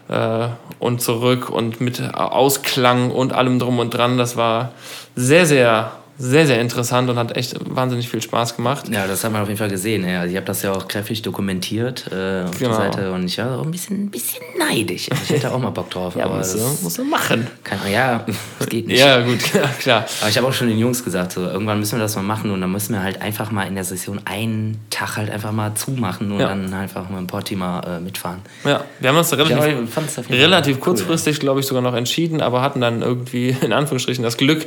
äh, 0.08 0.48
und 0.80 1.02
zurück 1.02 1.50
und 1.50 1.80
mit 1.82 2.02
Ausklang 2.16 3.12
und 3.12 3.34
allem 3.34 3.60
drum 3.60 3.80
und 3.80 3.92
dran. 3.94 4.18
Das 4.18 4.36
war 4.36 4.72
sehr, 5.16 5.46
sehr, 5.46 5.92
sehr, 6.18 6.48
sehr 6.48 6.62
interessant 6.62 7.10
und 7.10 7.18
hat 7.18 7.36
echt 7.36 7.56
wahnsinnig 7.76 8.08
viel 8.10 8.22
Spaß 8.22 8.56
gemacht. 8.56 8.88
Ja, 8.90 9.06
das 9.08 9.24
hat 9.24 9.32
man 9.32 9.42
auf 9.42 9.48
jeden 9.50 9.58
Fall 9.58 9.70
gesehen. 9.70 10.08
Ja. 10.08 10.22
Also 10.22 10.32
ich 10.32 10.38
habe 10.38 10.46
das 10.46 10.62
ja 10.62 10.72
auch 10.72 10.88
kräftig 10.88 11.22
dokumentiert 11.22 12.06
äh, 12.12 12.44
auf 12.44 12.58
Genau. 12.58 12.70
der 12.70 12.74
Seite 12.92 13.12
und 13.12 13.26
ich 13.26 13.38
war 13.38 13.60
auch 13.60 13.66
ein 13.66 13.72
bisschen, 13.72 14.06
ein 14.06 14.10
bisschen 14.12 14.42
neidisch. 14.58 15.08
Ich 15.24 15.30
hätte 15.30 15.52
auch 15.52 15.60
mal 15.60 15.72
Bock 15.72 15.90
drauf. 15.90 16.16
Ja, 16.18 16.26
aber 16.26 16.38
musst 16.38 16.56
das 16.56 16.82
musst 16.82 16.98
du 17.00 17.04
machen. 17.04 17.48
kann, 17.64 17.80
ja, 17.92 18.26
das 18.60 18.70
geht 18.70 18.88
nicht. 18.88 19.00
Ja, 19.00 19.20
gut, 19.22 19.40
klar. 19.80 20.06
Aber 20.22 20.30
ich 20.30 20.38
habe 20.38 20.48
auch 20.48 20.54
schon 20.54 20.70
den 20.70 20.78
Jungs 20.80 21.04
gesagt, 21.04 21.34
so, 21.34 21.42
irgendwann 21.42 21.80
müssen 21.80 21.98
wir 21.98 22.04
das 22.04 22.16
mal 22.16 22.22
machen 22.22 22.52
und 22.52 22.62
dann 22.62 22.72
müssen 22.72 22.94
wir 22.94 23.04
halt 23.04 23.22
einfach 23.22 23.52
mal 23.52 23.64
in 23.68 23.76
der 23.76 23.84
Session 23.84 24.22
einen 24.24 24.80
Tag 24.90 25.18
halt 25.18 25.30
einfach 25.30 25.52
mal 25.52 25.74
zumachen 25.76 26.32
und 26.32 26.40
Ja. 26.40 26.48
dann 26.50 26.74
einfach 26.74 27.10
mit 27.10 27.20
dem 27.20 27.28
Porti 27.28 27.56
mal 27.58 27.82
äh, 27.82 28.00
mitfahren. 28.00 28.40
Ja, 28.64 28.86
wir 29.02 29.10
haben 29.10 29.18
uns 29.18 29.30
da 29.30 29.36
relativ, 29.36 30.00
Ja, 30.30 30.36
relativ 30.38 30.78
cool, 30.78 30.82
kurzfristig, 30.84 31.40
glaube 31.42 31.60
ich, 31.60 31.66
sogar 31.66 31.82
noch 31.82 31.94
entschieden, 31.96 32.40
aber 32.40 32.62
hatten 32.62 32.80
dann 32.80 33.02
irgendwie 33.02 33.50
in 33.62 33.74
Anführungsstrichen 33.74 34.24
das 34.24 34.38
Glück, 34.38 34.66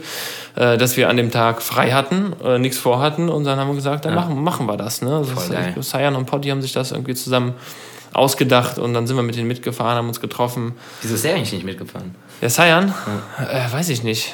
äh, 0.57 0.77
dass 0.77 0.97
wir 0.99 1.09
an 1.09 1.17
dem 1.17 1.31
Tag 1.31 1.38
frei 1.61 1.93
hatten, 1.93 2.35
äh, 2.45 2.59
nichts 2.59 2.79
vorhatten 2.79 3.29
und 3.29 3.45
dann 3.45 3.59
haben 3.59 3.69
wir 3.69 3.75
gesagt, 3.75 4.05
dann 4.05 4.15
machen, 4.15 4.43
machen 4.43 4.67
wir 4.67 4.77
das. 4.77 5.03
Ne? 5.03 5.17
Also 5.17 5.33
das-. 5.35 5.91
Sayan 5.91 6.17
und 6.17 6.27
Potti 6.27 6.49
haben 6.49 6.63
sich 6.63 6.73
das 6.73 6.93
irgendwie 6.93 7.15
zusammen 7.15 7.55
ausgedacht 8.13 8.79
und 8.79 8.95
dann 8.95 9.07
sind 9.07 9.17
wir 9.17 9.23
mit 9.23 9.37
denen 9.37 9.49
mitgefahren, 9.49 9.97
haben 9.97 10.09
uns 10.09 10.21
getroffen. 10.21 10.73
Wieso 11.03 11.15
ist 11.15 11.25
der 11.25 11.35
eigentlich 11.35 11.53
nicht 11.53 11.65
mitgefahren? 11.65 12.15
Ja, 12.41 12.49
Sayan? 12.49 12.95
Äh, 13.39 13.73
weiß 13.73 13.89
ich 13.91 14.03
nicht. 14.03 14.33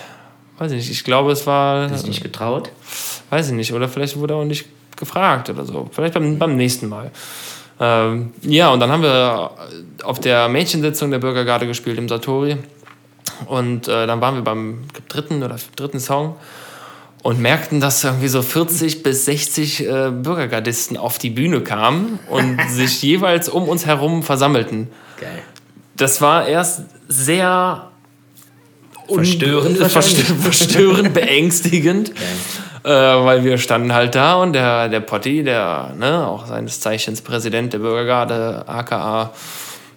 Weiß 0.58 0.70
ich 0.70 0.78
nicht. 0.78 0.90
Ich 0.90 1.04
glaube, 1.04 1.32
es 1.32 1.46
war. 1.46 1.90
Ist 1.90 2.06
nicht 2.06 2.22
getraut? 2.22 2.70
Weiß 3.30 3.48
ich 3.48 3.54
nicht. 3.54 3.72
Oder 3.72 3.88
vielleicht 3.88 4.16
wurde 4.16 4.34
er 4.34 4.38
auch 4.38 4.44
nicht 4.44 4.66
gefragt 4.96 5.50
oder 5.50 5.64
so. 5.64 5.88
Vielleicht 5.92 6.14
beim, 6.14 6.38
beim 6.38 6.56
nächsten 6.56 6.88
Mal. 6.88 7.10
Ähm, 7.80 8.32
ja, 8.42 8.68
und 8.68 8.78
dann 8.78 8.90
haben 8.90 9.02
wir 9.02 9.50
auf 10.04 10.20
der 10.20 10.48
Mädchensitzung 10.48 11.10
der 11.10 11.18
Bürgergarde 11.18 11.66
gespielt 11.66 11.98
im 11.98 12.08
Satori. 12.08 12.56
Und 13.46 13.88
äh, 13.88 14.06
dann 14.06 14.20
waren 14.20 14.36
wir 14.36 14.42
beim 14.42 14.84
dritten 15.08 15.42
oder 15.42 15.56
dritten 15.76 15.98
Song 15.98 16.36
und 17.24 17.40
merkten, 17.40 17.80
dass 17.80 18.04
irgendwie 18.04 18.28
so 18.28 18.42
40 18.42 19.02
bis 19.02 19.24
60 19.24 19.80
äh, 19.80 20.10
Bürgergardisten 20.10 20.98
auf 20.98 21.16
die 21.16 21.30
Bühne 21.30 21.62
kamen 21.62 22.18
und 22.28 22.60
sich 22.68 23.02
jeweils 23.02 23.48
um 23.48 23.66
uns 23.66 23.86
herum 23.86 24.22
versammelten. 24.22 24.88
Geil. 25.18 25.42
das 25.96 26.20
war 26.20 26.46
erst 26.46 26.82
sehr 27.08 27.88
verstörend, 29.08 29.78
verstörend, 29.78 31.14
beängstigend. 31.14 32.12
Äh, 32.84 32.90
weil 32.90 33.44
wir 33.44 33.56
standen 33.56 33.94
halt 33.94 34.14
da 34.14 34.34
und 34.34 34.52
der, 34.52 34.90
der 34.90 35.00
Potti, 35.00 35.42
der 35.42 35.94
ne, 35.98 36.28
auch 36.28 36.44
seines 36.44 36.80
Zeichens 36.80 37.22
Präsident 37.22 37.72
der 37.72 37.78
Bürgergarde, 37.78 38.64
aka 38.66 39.30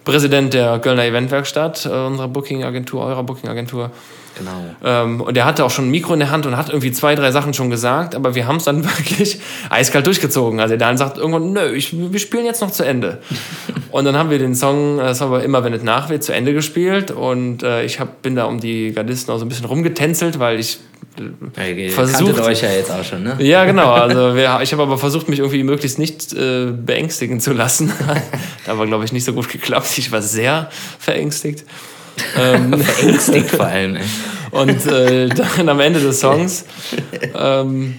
Präsident 0.05 0.53
der 0.53 0.79
Kölner 0.79 1.03
Eventwerkstatt, 1.03 1.85
äh, 1.85 1.89
unserer 1.89 2.29
Booking-Agentur, 2.29 3.03
eurer 3.03 3.23
Booking-Agentur, 3.23 3.91
Genau. 4.37 4.75
Ähm, 4.83 5.21
und 5.21 5.35
er 5.35 5.45
hatte 5.45 5.65
auch 5.65 5.71
schon 5.71 5.87
ein 5.87 5.91
Mikro 5.91 6.13
in 6.13 6.19
der 6.19 6.31
Hand 6.31 6.45
und 6.45 6.57
hat 6.57 6.69
irgendwie 6.69 6.91
zwei, 6.91 7.15
drei 7.15 7.31
Sachen 7.31 7.53
schon 7.53 7.69
gesagt, 7.69 8.15
aber 8.15 8.35
wir 8.35 8.47
haben 8.47 8.57
es 8.57 8.65
dann 8.65 8.83
wirklich 8.97 9.39
eiskalt 9.69 10.05
durchgezogen. 10.05 10.59
Also 10.59 10.75
der 10.75 10.87
dann 10.87 10.97
sagt 10.97 11.17
irgendwann, 11.17 11.53
nö, 11.53 11.71
ich, 11.73 11.95
wir 11.97 12.19
spielen 12.19 12.45
jetzt 12.45 12.61
noch 12.61 12.71
zu 12.71 12.83
Ende. 12.83 13.19
und 13.91 14.05
dann 14.05 14.15
haben 14.17 14.29
wir 14.29 14.39
den 14.39 14.55
Song, 14.55 14.97
das 14.97 15.21
haben 15.21 15.31
wir 15.31 15.43
immer, 15.43 15.63
wenn 15.63 15.73
es 15.73 15.83
nach 15.83 16.09
wird, 16.09 16.23
zu 16.23 16.33
Ende 16.33 16.53
gespielt 16.53 17.11
und 17.11 17.63
äh, 17.63 17.83
ich 17.83 17.99
hab, 17.99 18.21
bin 18.21 18.35
da 18.35 18.45
um 18.45 18.59
die 18.59 18.91
Gardisten 18.91 19.33
auch 19.33 19.39
so 19.39 19.45
ein 19.45 19.49
bisschen 19.49 19.65
rumgetänzelt, 19.65 20.39
weil 20.39 20.59
ich 20.59 20.79
ja, 21.17 21.89
versucht 21.89 22.39
euch 22.41 22.61
ja 22.61 22.71
jetzt 22.71 22.91
auch 22.91 23.03
schon, 23.03 23.23
ne? 23.23 23.37
Ja, 23.39 23.65
genau. 23.65 23.91
Also 24.07 24.35
wir, 24.35 24.59
ich 24.61 24.71
habe 24.71 24.83
aber 24.83 24.97
versucht, 24.97 25.27
mich 25.27 25.39
irgendwie 25.39 25.63
möglichst 25.63 25.97
nicht 25.97 26.33
äh, 26.33 26.67
beängstigen 26.71 27.39
zu 27.39 27.53
lassen. 27.53 27.91
da 28.65 28.77
war, 28.77 28.85
glaube 28.85 29.03
ich, 29.05 29.11
nicht 29.11 29.25
so 29.25 29.33
gut 29.33 29.49
geklappt. 29.49 29.97
Ich 29.97 30.11
war 30.11 30.21
sehr 30.21 30.69
verängstigt. 30.99 31.65
Ähm, 32.37 32.73
Verängstigt 32.79 33.49
vor 33.51 33.65
allem. 33.65 33.95
Ey. 33.95 34.03
Und 34.51 34.85
äh, 34.87 35.29
dann 35.29 35.69
am 35.69 35.79
Ende 35.79 35.99
des 35.99 36.19
Songs 36.19 36.65
ähm, 37.37 37.95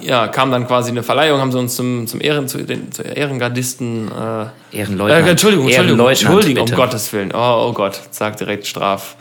ja, 0.00 0.28
kam 0.28 0.50
dann 0.50 0.66
quasi 0.66 0.90
eine 0.90 1.02
Verleihung, 1.02 1.40
haben 1.40 1.52
sie 1.52 1.58
uns 1.58 1.76
zum, 1.76 2.06
zum 2.06 2.20
Ehren, 2.20 2.48
zu 2.48 2.58
den 2.58 2.92
zu 2.92 3.02
Ehrengardisten. 3.02 4.08
Äh, 4.08 4.76
Ehrenleutnant. 4.76 5.26
Äh, 5.26 5.30
Entschuldigung, 5.30 5.66
Entschuldigung, 5.66 6.08
Entschuldigung, 6.08 6.68
um 6.68 6.74
Gottes 6.74 7.12
Willen. 7.12 7.32
Oh, 7.34 7.68
oh 7.68 7.72
Gott, 7.72 8.00
sag 8.10 8.36
direkt 8.36 8.66
Straf. 8.66 9.16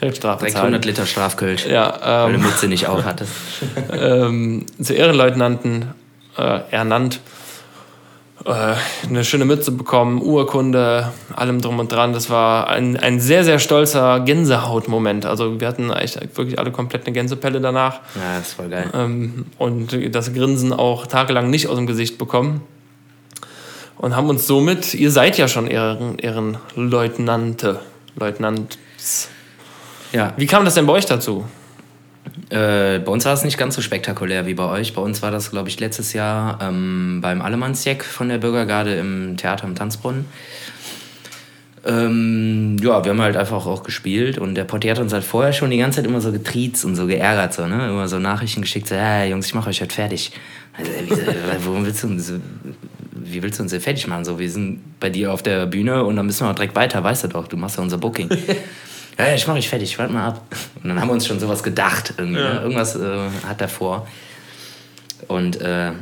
Direkt 0.00 0.18
Straf 0.18 0.38
Direkt 0.38 0.56
100 0.56 0.84
Liter 0.84 1.06
Strafkölsch. 1.06 1.66
Ja, 1.66 2.26
ähm, 2.26 2.26
weil 2.26 2.32
du 2.34 2.38
Mütze 2.40 2.68
nicht 2.68 2.86
auf 2.86 3.04
hattest. 3.04 3.32
ähm, 3.92 4.66
zu 4.80 4.94
Ehrenleutnanten 4.94 5.86
äh, 6.36 6.60
ernannt. 6.70 7.20
Äh, 8.46 8.76
eine 9.08 9.24
schöne 9.24 9.44
Mütze 9.44 9.72
bekommen, 9.72 10.22
Urkunde, 10.22 11.12
allem 11.34 11.60
drum 11.60 11.80
und 11.80 11.90
dran. 11.90 12.12
Das 12.12 12.30
war 12.30 12.68
ein, 12.68 12.96
ein 12.96 13.18
sehr, 13.18 13.42
sehr 13.42 13.58
stolzer 13.58 14.20
Gänsehautmoment. 14.20 15.26
Also 15.26 15.60
wir 15.60 15.66
hatten 15.66 15.90
eigentlich 15.90 16.16
wirklich 16.36 16.56
alle 16.56 16.70
komplett 16.70 17.06
eine 17.06 17.12
Gänsepelle 17.12 17.60
danach. 17.60 17.94
Ja, 18.14 18.38
das 18.38 18.56
war 18.56 18.68
geil. 18.68 18.88
Ähm, 18.94 19.46
und 19.58 20.14
das 20.14 20.32
Grinsen 20.32 20.72
auch 20.72 21.08
tagelang 21.08 21.50
nicht 21.50 21.66
aus 21.66 21.76
dem 21.76 21.88
Gesicht 21.88 22.18
bekommen. 22.18 22.62
Und 23.96 24.14
haben 24.14 24.28
uns 24.28 24.46
somit, 24.46 24.94
ihr 24.94 25.10
seid 25.10 25.38
ja 25.38 25.48
schon 25.48 25.66
Ehren, 25.66 26.18
Ehrenleutnante, 26.18 27.80
Leutnants. 28.14 29.28
Ja. 30.12 30.34
Wie 30.36 30.46
kam 30.46 30.64
das 30.64 30.74
denn 30.74 30.86
bei 30.86 30.92
euch 30.92 31.06
dazu? 31.06 31.46
Äh, 32.50 32.98
bei 33.00 33.10
uns 33.10 33.24
war 33.24 33.32
es 33.32 33.44
nicht 33.44 33.58
ganz 33.58 33.74
so 33.74 33.82
spektakulär 33.82 34.46
wie 34.46 34.54
bei 34.54 34.68
euch. 34.68 34.94
Bei 34.94 35.02
uns 35.02 35.22
war 35.22 35.30
das, 35.30 35.50
glaube 35.50 35.68
ich, 35.68 35.80
letztes 35.80 36.12
Jahr 36.12 36.58
ähm, 36.62 37.20
beim 37.22 37.42
Allemannsjack 37.42 38.04
von 38.04 38.28
der 38.28 38.38
Bürgergarde 38.38 38.94
im 38.96 39.36
Theater 39.36 39.64
am 39.64 39.74
Tanzbrunnen. 39.74 40.26
Ähm, 41.86 42.78
ja, 42.82 43.04
wir 43.04 43.12
haben 43.12 43.20
halt 43.20 43.36
einfach 43.36 43.64
auch 43.64 43.84
gespielt 43.84 44.38
und 44.38 44.56
der 44.56 44.64
Portier 44.64 44.90
hat 44.90 44.98
uns 44.98 45.12
halt 45.12 45.22
vorher 45.22 45.52
schon 45.52 45.70
die 45.70 45.78
ganze 45.78 45.96
Zeit 45.96 46.06
immer 46.06 46.20
so 46.20 46.32
getriezt 46.32 46.84
und 46.84 46.96
so 46.96 47.06
geärgert, 47.06 47.54
so, 47.54 47.66
ne? 47.66 47.88
Immer 47.88 48.08
so 48.08 48.18
Nachrichten 48.18 48.62
geschickt, 48.62 48.88
so, 48.88 48.96
ja, 48.96 49.24
Jungs, 49.24 49.46
ich 49.46 49.54
mache 49.54 49.70
euch 49.70 49.80
halt 49.80 49.92
fertig. 49.92 50.32
Also, 50.76 50.90
wie, 50.90 51.10
warum 51.64 51.86
willst 51.86 52.02
du 52.02 52.08
uns, 52.08 52.32
wie 53.12 53.40
willst 53.40 53.60
du 53.60 53.62
uns 53.62 53.70
denn 53.70 53.80
fertig 53.80 54.08
machen? 54.08 54.24
So, 54.24 54.36
wir 54.36 54.50
sind 54.50 54.80
bei 54.98 55.10
dir 55.10 55.32
auf 55.32 55.44
der 55.44 55.66
Bühne 55.66 56.02
und 56.04 56.16
dann 56.16 56.26
müssen 56.26 56.44
wir 56.44 56.50
auch 56.50 56.56
direkt 56.56 56.74
weiter, 56.74 57.04
weißt 57.04 57.24
du 57.24 57.28
doch, 57.28 57.46
du 57.46 57.56
machst 57.56 57.76
ja 57.76 57.84
unser 57.84 57.98
Booking. 57.98 58.30
Ja, 59.18 59.34
ich 59.34 59.46
mache 59.46 59.58
ich 59.58 59.68
fertig, 59.68 59.98
warte 59.98 60.12
mal 60.12 60.28
ab. 60.28 60.42
Und 60.82 60.90
dann 60.90 61.00
haben 61.00 61.08
wir 61.08 61.14
uns 61.14 61.26
schon 61.26 61.40
sowas 61.40 61.62
gedacht, 61.62 62.14
irgendwie. 62.18 62.40
Ja. 62.40 62.54
Ne? 62.54 62.60
Irgendwas 62.60 62.96
äh, 62.96 63.30
hat 63.46 63.60
er 63.60 63.68
vor. 63.68 64.06
Und 65.28 65.60
äh, 65.60 65.92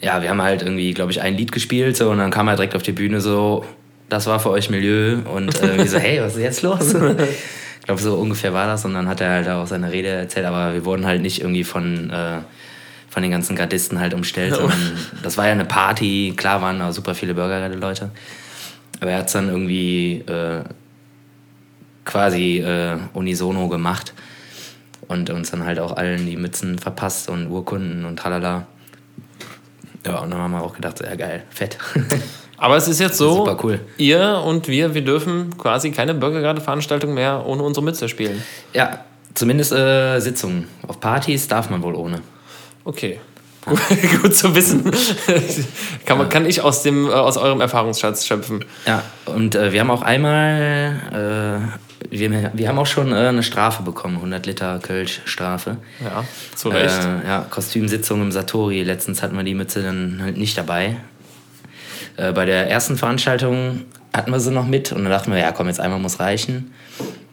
ja, 0.00 0.22
wir 0.22 0.30
haben 0.30 0.42
halt 0.42 0.62
irgendwie, 0.62 0.94
glaube 0.94 1.12
ich, 1.12 1.20
ein 1.20 1.36
Lied 1.36 1.52
gespielt 1.52 1.96
so, 1.96 2.10
und 2.10 2.18
dann 2.18 2.30
kam 2.30 2.48
er 2.48 2.56
direkt 2.56 2.76
auf 2.76 2.82
die 2.82 2.92
Bühne 2.92 3.20
so, 3.20 3.64
das 4.08 4.26
war 4.26 4.38
für 4.38 4.50
euch 4.50 4.70
Milieu. 4.70 5.18
Und 5.32 5.60
äh, 5.62 5.78
wir 5.78 5.88
so, 5.88 5.98
hey, 5.98 6.20
was 6.20 6.36
ist 6.36 6.42
jetzt 6.42 6.62
los? 6.62 6.94
ich 7.80 7.86
glaube, 7.86 8.00
so 8.00 8.14
ungefähr 8.14 8.52
war 8.52 8.66
das. 8.66 8.84
Und 8.84 8.94
dann 8.94 9.08
hat 9.08 9.20
er 9.20 9.30
halt 9.30 9.48
auch 9.48 9.66
seine 9.66 9.90
Rede 9.90 10.08
erzählt, 10.08 10.46
aber 10.46 10.74
wir 10.74 10.84
wurden 10.84 11.04
halt 11.04 11.20
nicht 11.20 11.40
irgendwie 11.40 11.64
von, 11.64 12.10
äh, 12.10 12.38
von 13.08 13.22
den 13.22 13.32
ganzen 13.32 13.56
Gardisten 13.56 13.98
halt 13.98 14.14
umstellt, 14.14 14.54
sondern 14.56 14.92
das 15.22 15.36
war 15.36 15.46
ja 15.46 15.52
eine 15.52 15.64
Party. 15.64 16.34
Klar 16.36 16.62
waren 16.62 16.78
da 16.78 16.92
super 16.92 17.14
viele 17.16 17.34
Bürgerleute. 17.34 18.10
Aber 19.00 19.10
er 19.10 19.18
hat 19.18 19.26
es 19.26 19.32
dann 19.32 19.48
irgendwie 19.48 20.18
äh, 20.28 20.62
quasi 22.04 22.58
äh, 22.58 22.98
unisono 23.12 23.68
gemacht 23.68 24.12
und 25.08 25.30
uns 25.30 25.50
dann 25.50 25.64
halt 25.64 25.78
auch 25.78 25.96
allen 25.96 26.26
die 26.26 26.36
Mützen 26.36 26.78
verpasst 26.78 27.28
und 27.28 27.48
Urkunden 27.48 28.04
und 28.04 28.18
tralala. 28.18 28.66
Ja, 30.06 30.18
und 30.18 30.30
dann 30.30 30.40
haben 30.40 30.52
wir 30.52 30.62
auch 30.62 30.74
gedacht, 30.74 31.00
ja 31.00 31.14
geil, 31.14 31.44
fett. 31.50 31.78
Aber 32.56 32.76
es 32.76 32.86
ist 32.86 33.00
jetzt 33.00 33.18
so, 33.18 33.38
Super 33.38 33.58
cool. 33.64 33.80
ihr 33.98 34.40
und 34.44 34.68
wir, 34.68 34.94
wir 34.94 35.02
dürfen 35.02 35.56
quasi 35.58 35.90
keine 35.90 36.14
Bürgergarde-Veranstaltung 36.14 37.12
mehr 37.12 37.44
ohne 37.44 37.62
unsere 37.64 37.84
Mütze 37.84 38.08
spielen. 38.08 38.40
Ja, 38.72 39.04
zumindest 39.34 39.72
äh, 39.72 40.20
Sitzungen. 40.20 40.68
Auf 40.86 41.00
Partys 41.00 41.48
darf 41.48 41.70
man 41.70 41.82
wohl 41.82 41.96
ohne. 41.96 42.22
Okay. 42.84 43.18
Gut 44.22 44.34
zu 44.34 44.54
wissen. 44.54 44.90
kann, 46.06 46.18
man, 46.18 46.28
kann 46.28 46.46
ich 46.46 46.62
aus, 46.62 46.82
dem, 46.82 47.08
äh, 47.08 47.12
aus 47.12 47.36
eurem 47.36 47.60
Erfahrungsschatz 47.60 48.26
schöpfen. 48.26 48.64
Ja, 48.86 49.02
und 49.26 49.54
äh, 49.54 49.72
wir 49.72 49.80
haben 49.80 49.90
auch 49.90 50.02
einmal 50.02 51.60
äh, 51.68 51.91
wir, 52.10 52.50
wir 52.54 52.68
haben 52.68 52.78
auch 52.78 52.86
schon 52.86 53.12
äh, 53.12 53.16
eine 53.16 53.42
Strafe 53.42 53.82
bekommen, 53.82 54.16
100 54.16 54.46
Liter 54.46 54.78
Kölsch-Strafe. 54.78 55.76
Ja, 56.02 56.24
zu 56.54 56.68
Recht. 56.68 56.98
Äh, 57.04 57.26
ja, 57.26 57.46
Kostümsitzung 57.48 58.22
im 58.22 58.32
Satori. 58.32 58.82
Letztens 58.82 59.22
hatten 59.22 59.36
wir 59.36 59.44
die 59.44 59.54
Mütze 59.54 59.82
dann 59.82 60.20
halt 60.22 60.36
nicht 60.36 60.56
dabei. 60.56 60.96
Äh, 62.16 62.32
bei 62.32 62.44
der 62.44 62.70
ersten 62.70 62.96
Veranstaltung 62.96 63.82
hatten 64.12 64.30
wir 64.30 64.40
sie 64.40 64.50
noch 64.50 64.66
mit 64.66 64.92
und 64.92 65.02
dann 65.02 65.10
dachten 65.10 65.32
wir, 65.32 65.38
ja 65.38 65.52
komm, 65.52 65.68
jetzt 65.68 65.80
einmal 65.80 65.98
muss 65.98 66.20
reichen. 66.20 66.72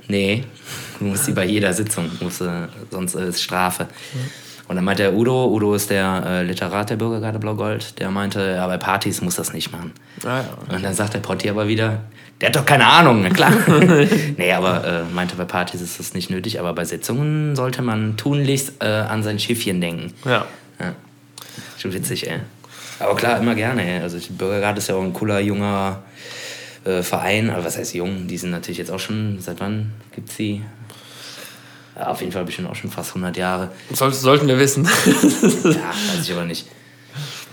Nee, 0.08 0.43
du 0.99 1.05
musst 1.05 1.25
sie 1.25 1.34
bei 1.34 1.45
jeder 1.45 1.73
Sitzung, 1.73 2.10
musst, 2.19 2.43
sonst 2.89 3.15
ist 3.15 3.41
Strafe. 3.41 3.86
Mhm. 4.13 4.49
Und 4.69 4.75
dann 4.75 4.86
meinte 4.86 5.01
der 5.01 5.15
Udo, 5.15 5.47
Udo 5.47 5.73
ist 5.73 5.89
der 5.89 6.23
äh, 6.27 6.43
Literat 6.43 6.91
der 6.91 6.95
Bürgergarde 6.95 7.39
Blau-Gold, 7.39 7.99
der 7.99 8.12
meinte, 8.12 8.53
ja, 8.55 8.67
bei 8.67 8.77
Partys 8.77 9.19
muss 9.19 9.36
das 9.36 9.51
nicht 9.51 9.71
machen. 9.71 9.93
Ah, 10.23 10.41
ja. 10.41 10.75
Und 10.75 10.84
dann 10.86 10.93
sagt 10.93 11.15
der 11.15 11.19
Portier 11.21 11.51
aber 11.51 11.67
wieder, 11.67 12.01
der 12.41 12.49
hat 12.49 12.56
doch 12.56 12.65
keine 12.65 12.86
Ahnung, 12.86 13.21
na 13.21 13.30
klar. 13.30 13.52
nee, 14.38 14.52
aber 14.54 14.86
äh, 14.86 15.04
meinte, 15.13 15.36
bei 15.36 15.43
Partys 15.43 15.82
ist 15.82 15.99
das 15.99 16.13
nicht 16.13 16.30
nötig, 16.30 16.60
aber 16.60 16.73
bei 16.73 16.86
Sitzungen 16.86 17.56
sollte 17.56 17.82
man 17.82 18.15
tunlichst 18.15 18.82
äh, 18.82 18.86
an 18.86 19.23
sein 19.23 19.39
Schiffchen 19.39 19.82
denken. 19.82 20.13
Ja. 20.23 20.45
ja. 20.80 20.95
Schon 21.78 21.93
witzig, 21.93 22.30
ey. 22.30 22.39
Aber 22.99 23.15
klar, 23.15 23.39
immer 23.39 23.56
gerne, 23.56 23.84
ey. 23.84 24.02
Also 24.02 24.19
die 24.19 24.32
Bürgerrat 24.32 24.78
ist 24.78 24.88
ja 24.88 24.95
auch 24.95 25.04
ein 25.04 25.13
cooler, 25.13 25.39
junger 25.39 26.04
äh, 26.86 27.02
Verein. 27.02 27.49
Aber 27.49 27.65
was 27.65 27.78
heißt 27.78 27.93
jung? 27.93 28.28
Die 28.28 28.38
sind 28.38 28.52
natürlich 28.52 28.78
jetzt 28.78 28.91
auch 28.91 28.99
schon, 28.99 29.39
seit 29.41 29.60
wann 29.60 29.91
gibt 30.15 30.30
es 30.30 30.38
die? 30.38 30.62
Ja, 31.97 32.08
auf 32.08 32.21
jeden 32.21 32.32
Fall 32.32 32.45
bestimmt 32.45 32.69
auch 32.69 32.75
schon 32.75 32.89
fast 32.89 33.10
100 33.12 33.36
Jahre. 33.36 33.71
Soll, 33.91 34.13
sollten 34.13 34.47
wir 34.47 34.60
wissen. 34.60 34.86
ja, 34.86 35.89
weiß 35.89 36.21
ich 36.23 36.32
aber 36.32 36.45
nicht. 36.45 36.67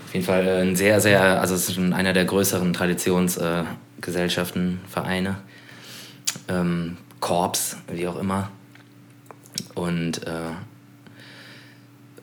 Auf 0.07 0.13
jeden 0.13 0.25
Fall 0.25 0.47
äh, 0.47 0.61
ein 0.61 0.77
sehr, 0.77 1.01
sehr, 1.01 1.41
also 1.41 1.55
es 1.55 1.67
ist 1.67 1.75
schon 1.75 1.91
einer 1.91 2.13
der 2.13 2.23
größeren 2.23 2.73
Traditions- 2.73 3.37
äh, 3.37 3.65
Gesellschaften, 4.01 4.79
Vereine, 4.87 5.37
ähm, 6.47 6.97
Korps, 7.19 7.77
wie 7.91 8.07
auch 8.07 8.19
immer. 8.19 8.51
Und 9.75 10.25
äh, 10.25 10.51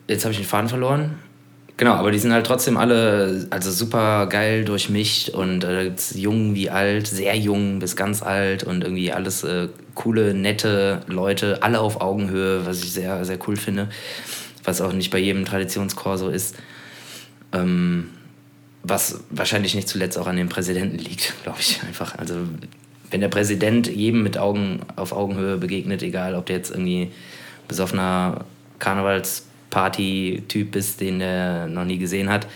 jetzt 0.07 0.23
habe 0.23 0.31
ich 0.31 0.39
den 0.39 0.47
Faden 0.47 0.69
verloren. 0.69 1.19
Genau, 1.77 1.93
aber 1.95 2.11
die 2.11 2.19
sind 2.19 2.31
halt 2.31 2.45
trotzdem 2.45 2.77
alle 2.77 3.47
also 3.49 3.69
super 3.69 4.27
geil 4.27 4.63
durchmischt 4.63 5.29
und 5.29 5.65
äh, 5.65 5.91
da 5.91 6.17
jung 6.17 6.55
wie 6.55 6.69
alt, 6.69 7.05
sehr 7.07 7.35
jung 7.35 7.79
bis 7.79 7.97
ganz 7.97 8.23
alt 8.23 8.63
und 8.63 8.81
irgendwie 8.83 9.11
alles 9.11 9.43
äh, 9.43 9.67
coole, 9.93 10.33
nette 10.33 11.01
Leute, 11.07 11.61
alle 11.63 11.81
auf 11.81 11.99
Augenhöhe, 11.99 12.65
was 12.65 12.81
ich 12.81 12.93
sehr, 12.93 13.25
sehr 13.25 13.37
cool 13.47 13.57
finde, 13.57 13.89
was 14.63 14.79
auch 14.79 14.93
nicht 14.93 15.11
bei 15.11 15.17
jedem 15.17 15.43
Traditionschor 15.43 16.17
so 16.17 16.29
ist. 16.29 16.55
Ähm, 17.51 18.09
was 18.87 19.19
wahrscheinlich 19.29 19.75
nicht 19.75 19.87
zuletzt 19.87 20.17
auch 20.17 20.27
an 20.27 20.37
dem 20.37 20.49
Präsidenten 20.49 20.97
liegt, 20.97 21.33
glaube 21.43 21.59
ich 21.59 21.81
einfach. 21.83 22.17
Also 22.17 22.35
wenn 23.11 23.21
der 23.21 23.29
Präsident 23.29 23.87
jedem 23.87 24.23
mit 24.23 24.37
Augen 24.37 24.81
auf 24.95 25.11
Augenhöhe 25.11 25.57
begegnet, 25.57 26.03
egal 26.03 26.35
ob 26.35 26.45
der 26.45 26.57
jetzt 26.57 26.71
irgendwie 26.71 27.11
besoffener 27.67 28.45
Karnevalsparty-Typ 28.79 30.75
ist, 30.75 31.01
den 31.01 31.21
er 31.21 31.67
noch 31.67 31.85
nie 31.85 31.97
gesehen 31.97 32.29
hat, 32.29 32.47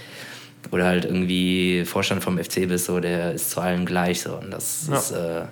oder 0.72 0.86
halt 0.86 1.06
irgendwie 1.06 1.84
Vorstand 1.86 2.24
vom 2.24 2.38
FC 2.38 2.68
bist, 2.68 2.86
so, 2.86 3.00
der 3.00 3.34
ist 3.34 3.52
zu 3.52 3.62
allen 3.62 3.86
gleich. 3.86 4.22
So. 4.22 4.36
Und 4.36 4.52
das 4.52 4.88
ja. 4.90 4.98
ist 4.98 5.12
äh, 5.12 5.44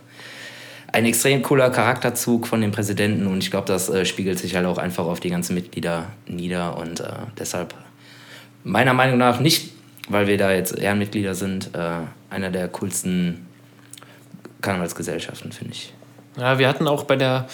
ein 0.92 1.06
extrem 1.06 1.42
cooler 1.42 1.70
Charakterzug 1.70 2.48
von 2.48 2.62
dem 2.62 2.72
Präsidenten 2.72 3.28
und 3.28 3.40
ich 3.40 3.52
glaube, 3.52 3.68
das 3.68 3.90
äh, 3.90 4.06
spiegelt 4.06 4.40
sich 4.40 4.56
halt 4.56 4.66
auch 4.66 4.78
einfach 4.78 5.06
auf 5.06 5.20
die 5.20 5.30
ganzen 5.30 5.54
Mitglieder 5.54 6.08
nieder 6.28 6.78
und 6.78 7.00
äh, 7.00 7.14
deshalb 7.38 7.74
meiner 8.64 8.94
Meinung 8.94 9.18
nach 9.18 9.40
nicht 9.40 9.72
weil 10.10 10.28
wir 10.28 10.38
da 10.38 10.52
jetzt 10.52 10.78
Ehrenmitglieder 10.78 11.36
sind, 11.36 11.72
äh, 11.74 12.02
einer 12.30 12.50
der 12.50 12.68
coolsten 12.70 13.46
Karnevalsgesellschaften, 14.62 15.52
finde 15.52 15.74
ich. 15.74 15.94
Ja, 16.38 16.60
wir 16.60 16.68
hatten 16.68 16.88
auch 16.88 17.04
bei 17.04 17.16
der, 17.16 17.48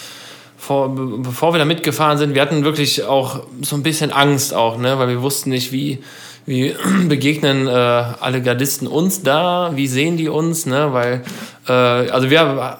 vor, 0.57 0.93
bevor 0.95 1.53
wir 1.53 1.59
da 1.59 1.65
mitgefahren 1.65 2.17
sind, 2.17 2.35
wir 2.35 2.41
hatten 2.41 2.63
wirklich 2.63 3.03
auch 3.03 3.43
so 3.61 3.75
ein 3.75 3.83
bisschen 3.83 4.11
Angst 4.11 4.53
auch, 4.53 4.77
ne? 4.77 4.97
weil 4.99 5.09
wir 5.09 5.21
wussten 5.21 5.49
nicht, 5.49 5.71
wie, 5.71 5.99
wie 6.45 6.75
begegnen 7.07 7.67
äh, 7.67 7.71
alle 7.71 8.41
Gardisten 8.41 8.87
uns 8.87 9.23
da, 9.23 9.71
wie 9.75 9.87
sehen 9.87 10.17
die 10.17 10.29
uns, 10.29 10.65
ne? 10.65 10.93
weil, 10.93 11.23
äh, 11.67 11.71
also 11.71 12.29
wir, 12.29 12.79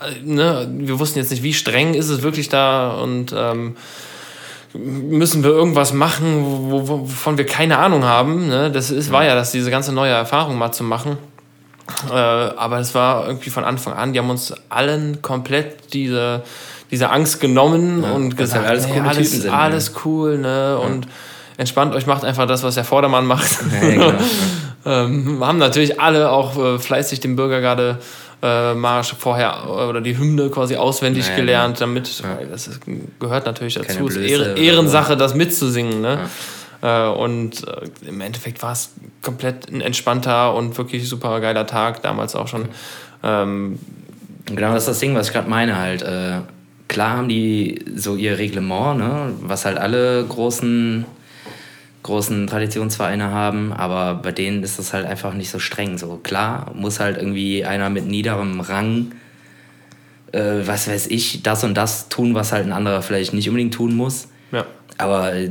äh, 0.00 0.24
ne, 0.24 0.68
wir 0.72 0.98
wussten 0.98 1.18
jetzt 1.18 1.30
nicht, 1.30 1.42
wie 1.42 1.54
streng 1.54 1.94
ist 1.94 2.08
es 2.08 2.22
wirklich 2.22 2.48
da 2.48 2.92
und 2.92 3.34
ähm, 3.36 3.76
müssen 4.74 5.42
wir 5.42 5.50
irgendwas 5.50 5.92
machen, 5.92 6.44
wo, 6.70 6.88
wovon 6.88 7.38
wir 7.38 7.46
keine 7.46 7.78
Ahnung 7.78 8.04
haben. 8.04 8.48
Ne? 8.48 8.70
Das 8.70 8.90
ist, 8.90 9.10
war 9.10 9.24
ja 9.24 9.34
das, 9.34 9.50
diese 9.50 9.70
ganze 9.70 9.92
neue 9.92 10.12
Erfahrung 10.12 10.58
mal 10.58 10.72
zu 10.72 10.84
machen. 10.84 11.18
Äh, 12.08 12.14
aber 12.14 12.78
es 12.78 12.94
war 12.94 13.26
irgendwie 13.26 13.50
von 13.50 13.64
Anfang 13.64 13.94
an, 13.94 14.12
die 14.12 14.18
haben 14.20 14.30
uns 14.30 14.54
allen 14.68 15.22
komplett 15.22 15.92
diese, 15.92 16.42
diese 16.90 17.10
Angst 17.10 17.40
genommen 17.40 18.02
ja, 18.04 18.12
und 18.12 18.36
gesagt, 18.36 18.66
halt 18.66 18.70
alles, 18.70 18.86
nee, 18.88 19.00
alles, 19.00 19.30
sind, 19.32 19.52
alles 19.52 19.92
cool, 20.04 20.38
ne? 20.38 20.78
Ja. 20.80 20.86
Und 20.86 21.08
entspannt 21.56 21.94
euch, 21.94 22.06
macht 22.06 22.24
einfach 22.24 22.46
das, 22.46 22.62
was 22.62 22.76
der 22.76 22.84
Vordermann 22.84 23.26
macht. 23.26 23.58
Genau. 23.80 24.12
ähm, 24.86 25.44
haben 25.44 25.58
natürlich 25.58 26.00
alle 26.00 26.30
auch 26.30 26.56
äh, 26.56 26.78
fleißig 26.78 27.20
den 27.20 27.34
Bürgergarde 27.34 27.98
äh, 28.42 28.74
Marsch 28.74 29.14
vorher 29.18 29.68
oder 29.68 30.00
die 30.00 30.16
Hymne 30.16 30.48
quasi 30.50 30.76
auswendig 30.76 31.28
ja, 31.28 31.36
gelernt, 31.36 31.80
ja. 31.80 31.86
damit 31.86 32.20
ja. 32.20 32.38
das 32.50 32.68
ist, 32.68 32.80
gehört 33.18 33.46
natürlich 33.46 33.74
dazu. 33.74 34.08
Es 34.08 34.16
ist 34.16 34.58
Ehrensache, 34.58 35.16
das 35.16 35.34
mitzusingen. 35.34 36.00
Ne? 36.00 36.18
Äh, 36.82 37.08
und 37.08 37.66
äh, 37.66 38.08
im 38.08 38.20
Endeffekt 38.20 38.62
war 38.62 38.72
es 38.72 38.92
komplett 39.22 39.70
ein 39.70 39.80
entspannter 39.80 40.54
und 40.54 40.76
wirklich 40.78 41.08
super 41.08 41.40
geiler 41.40 41.66
Tag, 41.66 42.02
damals 42.02 42.34
auch 42.34 42.48
schon. 42.48 42.68
Ähm, 43.22 43.78
genau, 44.46 44.72
das 44.72 44.84
ist 44.84 44.88
das 44.88 44.98
Ding, 45.00 45.14
was 45.14 45.28
ich 45.28 45.32
gerade 45.32 45.48
meine 45.48 45.76
halt. 45.78 46.02
Äh, 46.02 46.40
klar 46.88 47.18
haben 47.18 47.28
die 47.28 47.84
so 47.94 48.16
ihr 48.16 48.38
Reglement, 48.38 48.98
ne? 48.98 49.32
was 49.42 49.64
halt 49.64 49.78
alle 49.78 50.24
großen 50.24 51.04
großen 52.02 52.46
Traditionsvereine 52.46 53.30
haben, 53.30 53.72
aber 53.72 54.14
bei 54.14 54.32
denen 54.32 54.62
ist 54.62 54.78
das 54.78 54.92
halt 54.92 55.06
einfach 55.06 55.34
nicht 55.34 55.50
so 55.50 55.58
streng. 55.58 55.98
So 55.98 56.18
klar 56.22 56.72
muss 56.74 57.00
halt 57.00 57.18
irgendwie 57.18 57.64
einer 57.64 57.90
mit 57.90 58.06
niederem 58.06 58.60
Rang, 58.60 59.12
äh, 60.32 60.60
was 60.64 60.88
weiß 60.88 61.08
ich, 61.08 61.42
das 61.42 61.64
und 61.64 61.74
das 61.74 62.08
tun, 62.08 62.34
was 62.34 62.52
halt 62.52 62.66
ein 62.66 62.72
anderer 62.72 63.02
vielleicht 63.02 63.34
nicht 63.34 63.48
unbedingt 63.48 63.74
tun 63.74 63.94
muss. 63.94 64.28
Ja. 64.50 64.64
Aber 64.96 65.34
äh, 65.34 65.50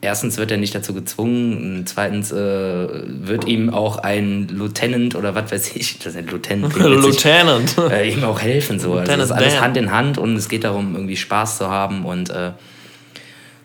erstens 0.00 0.38
wird 0.38 0.50
er 0.50 0.56
nicht 0.56 0.74
dazu 0.74 0.92
gezwungen, 0.92 1.84
zweitens 1.86 2.32
äh, 2.32 2.36
wird 2.36 3.46
ihm 3.46 3.70
auch 3.70 3.98
ein 3.98 4.48
Lieutenant 4.48 5.14
oder 5.14 5.34
was 5.34 5.52
weiß 5.52 5.76
ich, 5.76 5.98
das 5.98 6.14
ist 6.14 6.16
ein 6.16 6.26
Lieutenant, 6.26 6.74
Lieutenant. 6.78 7.76
Äh, 7.90 8.10
ihm 8.12 8.24
auch 8.24 8.40
helfen. 8.40 8.80
So. 8.80 8.94
Also 8.94 9.12
das 9.12 9.26
ist 9.26 9.32
alles 9.32 9.60
Hand 9.60 9.76
in 9.76 9.92
Hand 9.92 10.18
und 10.18 10.36
es 10.36 10.48
geht 10.48 10.64
darum, 10.64 10.94
irgendwie 10.94 11.16
Spaß 11.16 11.58
zu 11.58 11.70
haben 11.70 12.04
und 12.04 12.30
äh, 12.30 12.52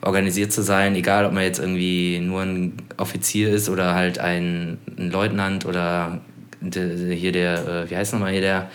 organisiert 0.02 0.52
zu 0.52 0.62
sein, 0.62 0.94
egal 0.94 1.24
ob 1.24 1.32
man 1.32 1.44
jetzt 1.44 1.58
irgendwie 1.58 2.18
nur 2.18 2.42
ein 2.42 2.76
Offizier 2.96 3.50
ist 3.50 3.68
oder 3.68 3.94
halt 3.94 4.18
ein, 4.18 4.78
ein 4.98 5.10
Leutnant 5.10 5.64
oder 5.64 6.20
de, 6.60 7.14
hier 7.14 7.32
der, 7.32 7.84
äh, 7.84 7.90
wie 7.90 7.96
heißt 7.96 8.12
nochmal 8.12 8.32
hier 8.32 8.40
der, 8.40 8.70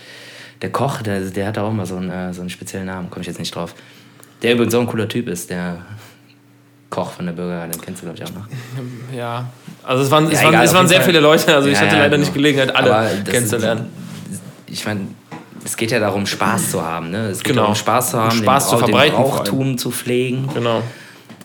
der 0.61 0.71
Koch, 0.71 1.01
der, 1.01 1.21
der 1.21 1.47
hat 1.47 1.57
auch 1.57 1.69
immer 1.69 1.85
so 1.85 1.97
einen, 1.97 2.09
äh, 2.09 2.33
so 2.33 2.41
einen 2.41 2.49
speziellen 2.49 2.87
Namen, 2.87 3.09
komme 3.09 3.21
ich 3.21 3.27
jetzt 3.27 3.39
nicht 3.39 3.53
drauf. 3.53 3.75
Der 4.41 4.53
übrigens 4.53 4.73
so 4.73 4.79
ein 4.79 4.87
cooler 4.87 5.07
Typ 5.07 5.27
ist, 5.27 5.49
der 5.49 5.77
Koch 6.89 7.11
von 7.11 7.25
der 7.25 7.33
Bürger, 7.33 7.67
den 7.67 7.81
kennst 7.81 8.01
du, 8.01 8.05
glaube 8.05 8.19
ich, 8.19 8.23
auch 8.23 8.33
noch. 8.33 8.47
Ja, 9.15 9.51
also 9.83 10.03
es 10.03 10.11
waren, 10.11 10.25
ja, 10.25 10.31
es 10.31 10.43
waren, 10.43 10.55
es 10.55 10.73
waren 10.73 10.87
sehr 10.87 11.01
viele 11.01 11.19
Leute, 11.19 11.53
also 11.53 11.67
ich 11.67 11.77
hatte 11.77 11.95
leider 11.95 12.09
genau. 12.09 12.19
nicht 12.21 12.33
Gelegenheit, 12.33 12.73
alle 12.73 13.23
kennenzulernen. 13.23 13.89
Ich 14.67 14.85
meine, 14.85 15.01
es 15.65 15.75
geht 15.75 15.91
ja 15.91 15.99
darum, 15.99 16.25
Spaß 16.25 16.71
zu 16.71 16.81
haben. 16.81 17.11
Ne? 17.11 17.27
Es 17.27 17.39
geht 17.39 17.47
genau. 17.47 17.63
darum, 17.63 17.75
Spaß 17.75 18.11
zu 18.11 18.19
haben, 18.19 18.37
Spaß 18.37 18.69
den, 18.69 18.71
zu 18.71 18.77
verbreiten, 18.77 19.17
den 19.17 19.23
Brauchtum 19.23 19.77
zu 19.77 19.91
pflegen. 19.91 20.49
Genau. 20.53 20.81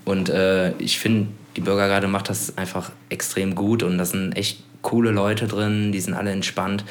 Und 0.04 0.28
äh, 0.28 0.72
ich 0.78 0.98
finde, 0.98 1.28
die 1.56 1.60
Bürgergarde 1.60 2.08
macht 2.08 2.28
das 2.28 2.56
einfach 2.56 2.92
extrem 3.08 3.54
gut 3.54 3.82
und 3.82 3.98
da 3.98 4.04
sind 4.04 4.32
echt 4.36 4.62
coole 4.82 5.10
Leute 5.10 5.46
drin, 5.46 5.92
die 5.92 6.00
sind 6.00 6.14
alle 6.14 6.32
entspannt. 6.32 6.84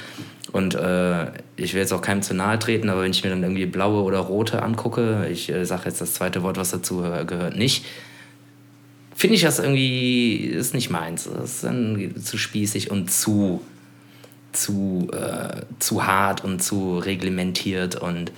Und 0.51 0.75
äh, 0.75 1.27
ich 1.55 1.73
will 1.73 1.81
jetzt 1.81 1.93
auch 1.93 2.01
keinem 2.01 2.21
zu 2.21 2.33
nahe 2.33 2.59
treten, 2.59 2.89
aber 2.89 3.03
wenn 3.03 3.11
ich 3.11 3.23
mir 3.23 3.29
dann 3.29 3.43
irgendwie 3.43 3.65
blaue 3.65 4.03
oder 4.03 4.19
rote 4.19 4.63
angucke, 4.63 5.27
ich 5.31 5.49
äh, 5.49 5.65
sage 5.65 5.83
jetzt 5.85 6.01
das 6.01 6.13
zweite 6.13 6.43
Wort, 6.43 6.57
was 6.57 6.71
dazu 6.71 6.97
gehört, 6.97 7.55
nicht, 7.55 7.85
finde 9.15 9.35
ich 9.35 9.43
das 9.43 9.59
irgendwie, 9.59 10.37
ist 10.37 10.73
nicht 10.73 10.89
meins. 10.89 11.29
Das 11.31 11.55
ist 11.55 11.63
dann 11.63 12.13
zu 12.21 12.37
spießig 12.37 12.91
und 12.91 13.11
zu, 13.11 13.61
zu, 14.51 15.07
äh, 15.13 15.61
zu 15.79 16.05
hart 16.05 16.43
und 16.43 16.61
zu 16.61 16.97
reglementiert 16.97 17.95
und 17.95 18.31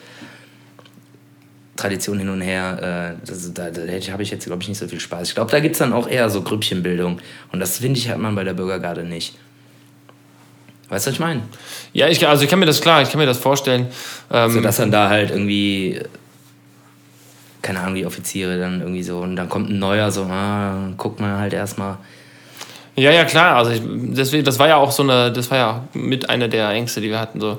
Tradition 1.76 2.20
hin 2.20 2.30
und 2.30 2.42
her, 2.42 3.16
äh, 3.22 3.28
das, 3.28 3.52
da, 3.54 3.72
da 3.72 3.82
habe 3.82 4.24
ich 4.24 4.30
jetzt, 4.30 4.46
glaube 4.46 4.62
ich, 4.62 4.70
nicht 4.70 4.78
so 4.78 4.88
viel 4.88 5.00
Spaß. 5.00 5.30
Ich 5.30 5.36
glaube, 5.36 5.52
da 5.52 5.60
gibt 5.60 5.74
es 5.74 5.80
dann 5.80 5.92
auch 5.92 6.08
eher 6.08 6.30
so 6.30 6.42
Grüppchenbildung. 6.42 7.20
Und 7.52 7.60
das, 7.60 7.80
finde 7.80 8.00
ich, 8.00 8.10
hat 8.10 8.20
man 8.20 8.36
bei 8.36 8.44
der 8.44 8.54
Bürgergarde 8.54 9.04
nicht. 9.04 9.36
Weißt 10.90 11.08
du, 11.08 11.10
was 11.10 11.16
ich 11.16 11.20
meine? 11.20 11.42
Ja, 11.94 12.08
ich, 12.08 12.28
also 12.28 12.44
ich 12.44 12.50
kann 12.50 12.60
mir 12.60 12.68
das 12.68 12.80
klar, 12.80 13.02
ich 13.02 13.10
kann 13.10 13.20
mir 13.20 13.26
das 13.26 13.40
vorstellen. 13.40 13.88
Ähm, 14.32 14.52
so, 14.52 14.62
dass 14.62 14.78
dann 14.78 14.92
da 14.92 15.10
halt 15.10 15.32
irgendwie, 15.32 16.00
keine 17.64 17.80
Ahnung, 17.80 17.96
die 17.96 18.06
Offiziere 18.06 18.60
dann 18.60 18.82
irgendwie 18.82 19.02
so, 19.02 19.20
und 19.20 19.36
dann 19.36 19.50
kommt 19.50 19.72
ein 19.72 19.80
neuer, 19.80 20.12
so, 20.12 20.24
ah, 20.26 20.92
guckt 20.98 21.20
man 21.20 21.40
halt 21.40 21.54
erstmal. 21.54 21.98
Ja, 22.96 23.10
ja, 23.12 23.26
klar. 23.26 23.56
Also 23.56 23.72
ich, 23.72 23.82
deswegen, 23.84 24.44
das 24.44 24.60
war 24.60 24.68
ja 24.68 24.76
auch 24.76 24.92
so 24.92 25.02
eine, 25.02 25.32
das 25.32 25.50
war 25.50 25.58
ja 25.58 25.84
mit 25.94 26.30
einer 26.30 26.48
der 26.48 26.70
Ängste, 26.70 27.02
die 27.02 27.10
wir 27.10 27.20
hatten. 27.20 27.42
So, 27.42 27.58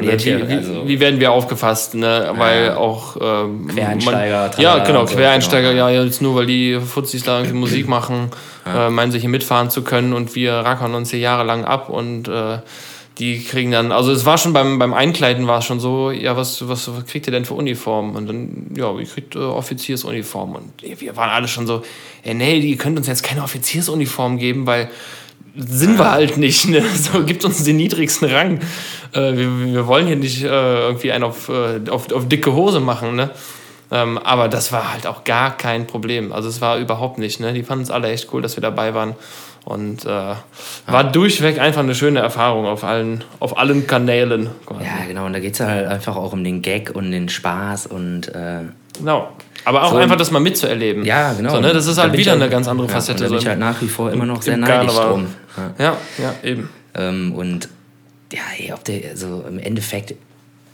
ja, 0.00 0.12
wie, 0.12 0.48
wie, 0.48 0.54
also 0.54 0.88
wie, 0.88 1.00
werden 1.00 1.20
wir 1.20 1.32
aufgefasst? 1.32 1.94
Ne? 1.94 2.06
Ja, 2.06 2.38
weil 2.38 2.70
auch 2.72 3.16
ähm, 3.20 3.68
Quereinsteiger. 3.68 4.50
Man, 4.50 4.60
ja, 4.60 4.78
genau, 4.78 5.04
Quereinsteiger, 5.04 5.72
genau. 5.72 5.88
ja, 5.88 6.04
jetzt 6.04 6.22
nur 6.22 6.34
weil 6.36 6.46
die 6.46 6.78
Fuzis 6.80 7.24
da 7.24 7.38
irgendwie 7.38 7.58
Musik 7.58 7.88
machen, 7.96 8.30
ja. 8.64 8.86
äh, 8.88 8.90
meinen 8.90 9.12
sie 9.12 9.18
hier 9.18 9.28
mitfahren 9.28 9.70
zu 9.70 9.82
können 9.82 10.12
und 10.12 10.34
wir 10.34 10.52
rackern 10.52 10.94
uns 10.94 11.10
hier 11.10 11.20
jahrelang 11.20 11.64
ab 11.64 11.88
und 11.88 12.28
äh, 12.28 12.58
die 13.18 13.44
kriegen 13.44 13.70
dann, 13.70 13.92
also 13.92 14.10
es 14.10 14.24
war 14.24 14.38
schon 14.38 14.52
beim, 14.52 14.78
beim 14.78 14.94
Einkleiden 14.94 15.46
war 15.46 15.58
es 15.58 15.66
schon 15.66 15.80
so, 15.80 16.10
ja, 16.10 16.36
was, 16.36 16.66
was, 16.66 16.94
was 16.94 17.04
kriegt 17.06 17.26
ihr 17.26 17.30
denn 17.30 17.44
für 17.44 17.54
Uniform? 17.54 18.16
Und 18.16 18.26
dann, 18.26 18.70
ja, 18.74 18.90
ihr 18.98 19.06
kriegt 19.06 19.36
äh, 19.36 19.38
Offiziersuniform. 19.38 20.54
Und 20.54 21.00
wir 21.00 21.16
waren 21.16 21.30
alle 21.30 21.46
schon 21.46 21.66
so, 21.66 21.82
ey, 22.22 22.34
nee, 22.34 22.56
ihr 22.56 22.76
könnt 22.78 22.96
uns 22.96 23.06
jetzt 23.06 23.22
keine 23.22 23.42
Offiziersuniform 23.42 24.38
geben, 24.38 24.66
weil 24.66 24.88
sind 25.56 25.98
wir 25.98 26.10
halt 26.10 26.36
nicht. 26.36 26.68
Ne? 26.68 26.82
So, 26.94 27.24
gibt 27.24 27.44
uns 27.44 27.64
den 27.64 27.76
niedrigsten 27.76 28.28
Rang. 28.28 28.60
Äh, 29.12 29.36
wir, 29.36 29.74
wir, 29.74 29.86
wollen 29.86 30.06
hier 30.06 30.16
nicht 30.16 30.42
äh, 30.42 30.46
irgendwie 30.46 31.12
einen 31.12 31.24
auf, 31.24 31.48
äh, 31.48 31.88
auf, 31.90 32.10
auf 32.12 32.28
dicke 32.28 32.52
Hose 32.52 32.80
machen. 32.80 33.16
Ne? 33.16 33.30
Ähm, 33.90 34.18
aber 34.18 34.48
das 34.48 34.72
war 34.72 34.92
halt 34.92 35.06
auch 35.06 35.24
gar 35.24 35.56
kein 35.56 35.86
Problem. 35.86 36.32
Also 36.32 36.48
es 36.48 36.60
war 36.60 36.78
überhaupt 36.78 37.18
nicht. 37.18 37.40
Ne? 37.40 37.52
Die 37.52 37.62
fanden 37.62 37.84
es 37.84 37.90
alle 37.90 38.10
echt 38.10 38.32
cool, 38.32 38.42
dass 38.42 38.56
wir 38.56 38.62
dabei 38.62 38.94
waren. 38.94 39.14
Und 39.64 40.04
äh, 40.04 40.08
war 40.08 40.40
ja. 40.88 41.02
durchweg 41.04 41.60
einfach 41.60 41.82
eine 41.82 41.94
schöne 41.94 42.18
Erfahrung 42.18 42.66
auf 42.66 42.82
allen, 42.82 43.22
auf 43.38 43.56
allen 43.58 43.86
Kanälen. 43.86 44.50
Quasi. 44.66 44.84
Ja, 44.84 45.04
genau. 45.06 45.26
Und 45.26 45.34
da 45.34 45.40
geht 45.40 45.54
es 45.54 45.60
halt 45.60 45.86
einfach 45.86 46.16
auch 46.16 46.32
um 46.32 46.42
den 46.42 46.62
Gag 46.62 46.90
und 46.94 47.10
den 47.12 47.28
Spaß 47.28 47.86
und. 47.86 48.28
Äh, 48.28 48.62
genau. 48.98 49.28
Aber 49.64 49.84
auch 49.84 49.90
so, 49.90 49.96
einfach 49.96 50.16
das 50.16 50.30
mal 50.30 50.40
mitzuerleben. 50.40 51.04
Ja, 51.04 51.32
genau. 51.32 51.50
So, 51.50 51.60
ne? 51.60 51.72
Das 51.72 51.86
ist 51.86 51.98
halt 51.98 52.12
wieder 52.12 52.32
halt, 52.32 52.42
eine 52.42 52.50
ganz 52.50 52.68
andere 52.68 52.88
Facette. 52.88 53.24
Ja, 53.24 53.28
da 53.28 53.34
bin 53.34 53.42
ich 53.42 53.46
halt 53.46 53.58
nach 53.58 53.80
wie 53.80 53.88
vor 53.88 54.10
immer 54.10 54.26
noch 54.26 54.42
sehr 54.42 54.56
neidisch 54.56 54.94
drum. 54.94 55.26
Ja, 55.78 55.96
ja, 56.18 56.34
eben. 56.42 56.68
Ähm, 56.94 57.32
und 57.34 57.68
ja, 58.32 58.40
ey, 58.58 58.72
ob 58.72 58.84
der, 58.84 59.10
also 59.10 59.44
im 59.46 59.58
Endeffekt 59.58 60.14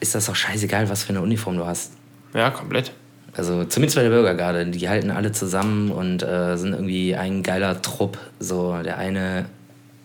ist 0.01 0.15
das 0.15 0.27
doch 0.27 0.37
scheißegal, 0.37 0.89
was 0.89 1.03
für 1.03 1.11
eine 1.11 1.21
Uniform 1.21 1.57
du 1.57 1.67
hast. 1.67 1.93
Ja, 2.35 2.51
komplett. 2.51 2.93
Also 3.37 3.65
zumindest 3.65 3.97
bei 3.97 4.03
der 4.03 4.11
Bürgergarde, 4.11 4.67
die 4.67 4.89
halten 4.89 5.11
alle 5.11 5.33
zusammen 5.33 5.91
und 5.91 6.23
äh, 6.23 6.57
sind 6.57 6.73
irgendwie 6.73 7.15
ein 7.15 7.43
geiler 7.43 7.81
Trupp. 7.83 8.19
So, 8.41 8.77
der 8.83 8.99
eine 8.99 9.47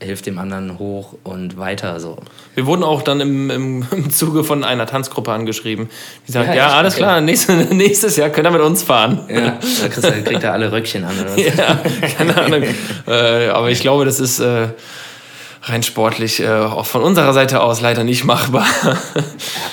hilft 0.03 0.25
dem 0.25 0.37
anderen 0.37 0.77
hoch 0.79 1.15
und 1.23 1.57
weiter 1.57 1.99
so. 1.99 2.17
Wir 2.55 2.65
wurden 2.65 2.83
auch 2.83 3.01
dann 3.01 3.19
im, 3.21 3.49
im, 3.49 3.85
im 3.91 4.09
Zuge 4.11 4.43
von 4.43 4.63
einer 4.63 4.85
Tanzgruppe 4.85 5.31
angeschrieben, 5.31 5.89
die 6.27 6.31
sagt, 6.31 6.49
ja, 6.49 6.55
ja 6.55 6.67
alles 6.69 6.95
klar, 6.95 7.21
nächstes, 7.21 7.69
nächstes 7.71 8.17
Jahr 8.17 8.29
könnt 8.29 8.47
ihr 8.47 8.51
mit 8.51 8.61
uns 8.61 8.83
fahren. 8.83 9.21
Ja, 9.29 9.57
da 10.01 10.11
kriegt 10.11 10.43
er 10.43 10.53
alle 10.53 10.71
Röckchen 10.71 11.03
an 11.05 11.19
oder 11.19 11.31
was? 11.31 11.43
Ja, 11.57 11.79
keine 12.17 12.37
Ahnung. 12.37 12.63
äh, 13.07 13.47
aber 13.47 13.69
ich 13.71 13.81
glaube, 13.81 14.05
das 14.05 14.19
ist... 14.19 14.39
Äh, 14.39 14.69
rein 15.63 15.81
sportlich 15.81 16.41
äh, 16.41 16.49
auch 16.49 16.85
von 16.85 17.01
unserer 17.01 17.33
Seite 17.33 17.61
aus 17.61 17.81
leider 17.81 18.03
nicht 18.03 18.25
machbar. 18.25 18.65
ja, 18.85 18.95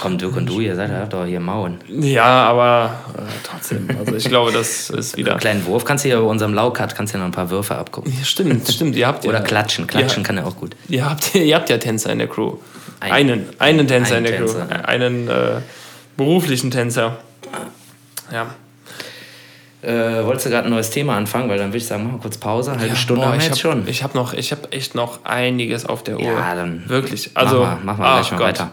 komm, 0.01 0.19
Dirk 0.19 0.37
und 0.37 0.47
du, 0.47 0.61
ihr 0.61 0.77
seid 0.77 0.91
ja 0.91 1.07
doch 1.07 1.25
hier 1.27 1.41
Mauen. 1.41 1.79
Ja, 1.89 2.25
aber 2.25 2.95
äh, 3.17 3.21
trotzdem. 3.43 3.89
Also 3.99 4.15
ich 4.15 4.25
glaube, 4.25 4.53
das 4.53 4.91
ist 4.91 5.17
wieder. 5.17 5.33
Einen 5.33 5.41
kleinen 5.41 5.67
Wurf 5.67 5.85
kannst 5.85 6.05
du 6.05 6.09
ja 6.09 6.21
bei 6.21 6.27
unserem 6.27 6.55
Laukat 6.55 6.95
kannst 6.95 7.13
du 7.13 7.19
ja 7.19 7.25
noch 7.25 7.31
ein 7.31 7.35
paar 7.35 7.51
Würfe 7.51 7.77
abgucken. 7.77 8.13
Ja, 8.17 8.25
stimmt, 8.25 8.69
stimmt. 8.69 8.95
Ihr 8.97 9.07
habt 9.07 9.25
Oder 9.27 9.39
ja, 9.39 9.45
klatschen. 9.45 9.87
Klatschen 9.87 10.23
kann 10.23 10.37
ja 10.37 10.45
auch 10.45 10.57
gut. 10.57 10.77
Ihr 10.89 11.09
habt, 11.09 11.35
ihr 11.35 11.55
habt 11.55 11.69
ja 11.69 11.79
Tänzer 11.79 12.13
in 12.13 12.19
der 12.19 12.29
Crew. 12.29 12.55
Ein, 13.01 13.13
einen, 13.13 13.49
einen 13.59 13.89
Tänzer 13.89 14.17
einen 14.17 14.27
in 14.27 14.33
der 14.33 14.41
Tänzer, 14.41 14.67
Crew. 14.67 14.75
Ja. 14.75 14.81
Einen 14.83 15.29
äh, 15.29 15.61
beruflichen 16.17 16.71
Tänzer. 16.71 17.19
Ja. 18.33 18.55
Äh, 19.83 20.25
wolltest 20.25 20.47
du 20.47 20.51
gerade 20.51 20.67
ein 20.67 20.71
neues 20.71 20.91
Thema 20.91 21.17
anfangen? 21.17 21.49
Weil 21.49 21.59
dann 21.59 21.69
würde 21.69 21.79
ich 21.79 21.87
sagen, 21.87 22.05
machen 22.05 22.17
wir 22.17 22.23
kurz 22.23 22.37
Pause. 22.37 22.73
Halbe 22.73 22.89
ja, 22.89 22.97
Stunde 22.97 23.23
boah, 23.23 23.33
haben 23.33 23.39
wir 23.39 23.47
jetzt 23.47 23.65
hab, 23.65 23.73
schon. 23.73 23.89
Ich 23.89 24.03
habe 24.03 24.17
noch, 24.17 24.35
ich 24.35 24.53
habe 24.53 24.71
echt 24.73 24.95
noch 24.95 25.25
einiges 25.25 25.87
auf 25.87 26.05
der 26.05 26.19
Uhr. 26.19 26.25
Ja, 26.25 26.55
dann 26.55 26.89
wirklich. 26.89 27.31
Also, 27.35 27.61
mach 27.61 27.69
mal, 27.69 27.79
mach 27.85 27.99
mal 27.99 28.15
gleich 28.21 28.31
mal 28.33 28.39
Gott. 28.39 28.47
weiter. 28.49 28.71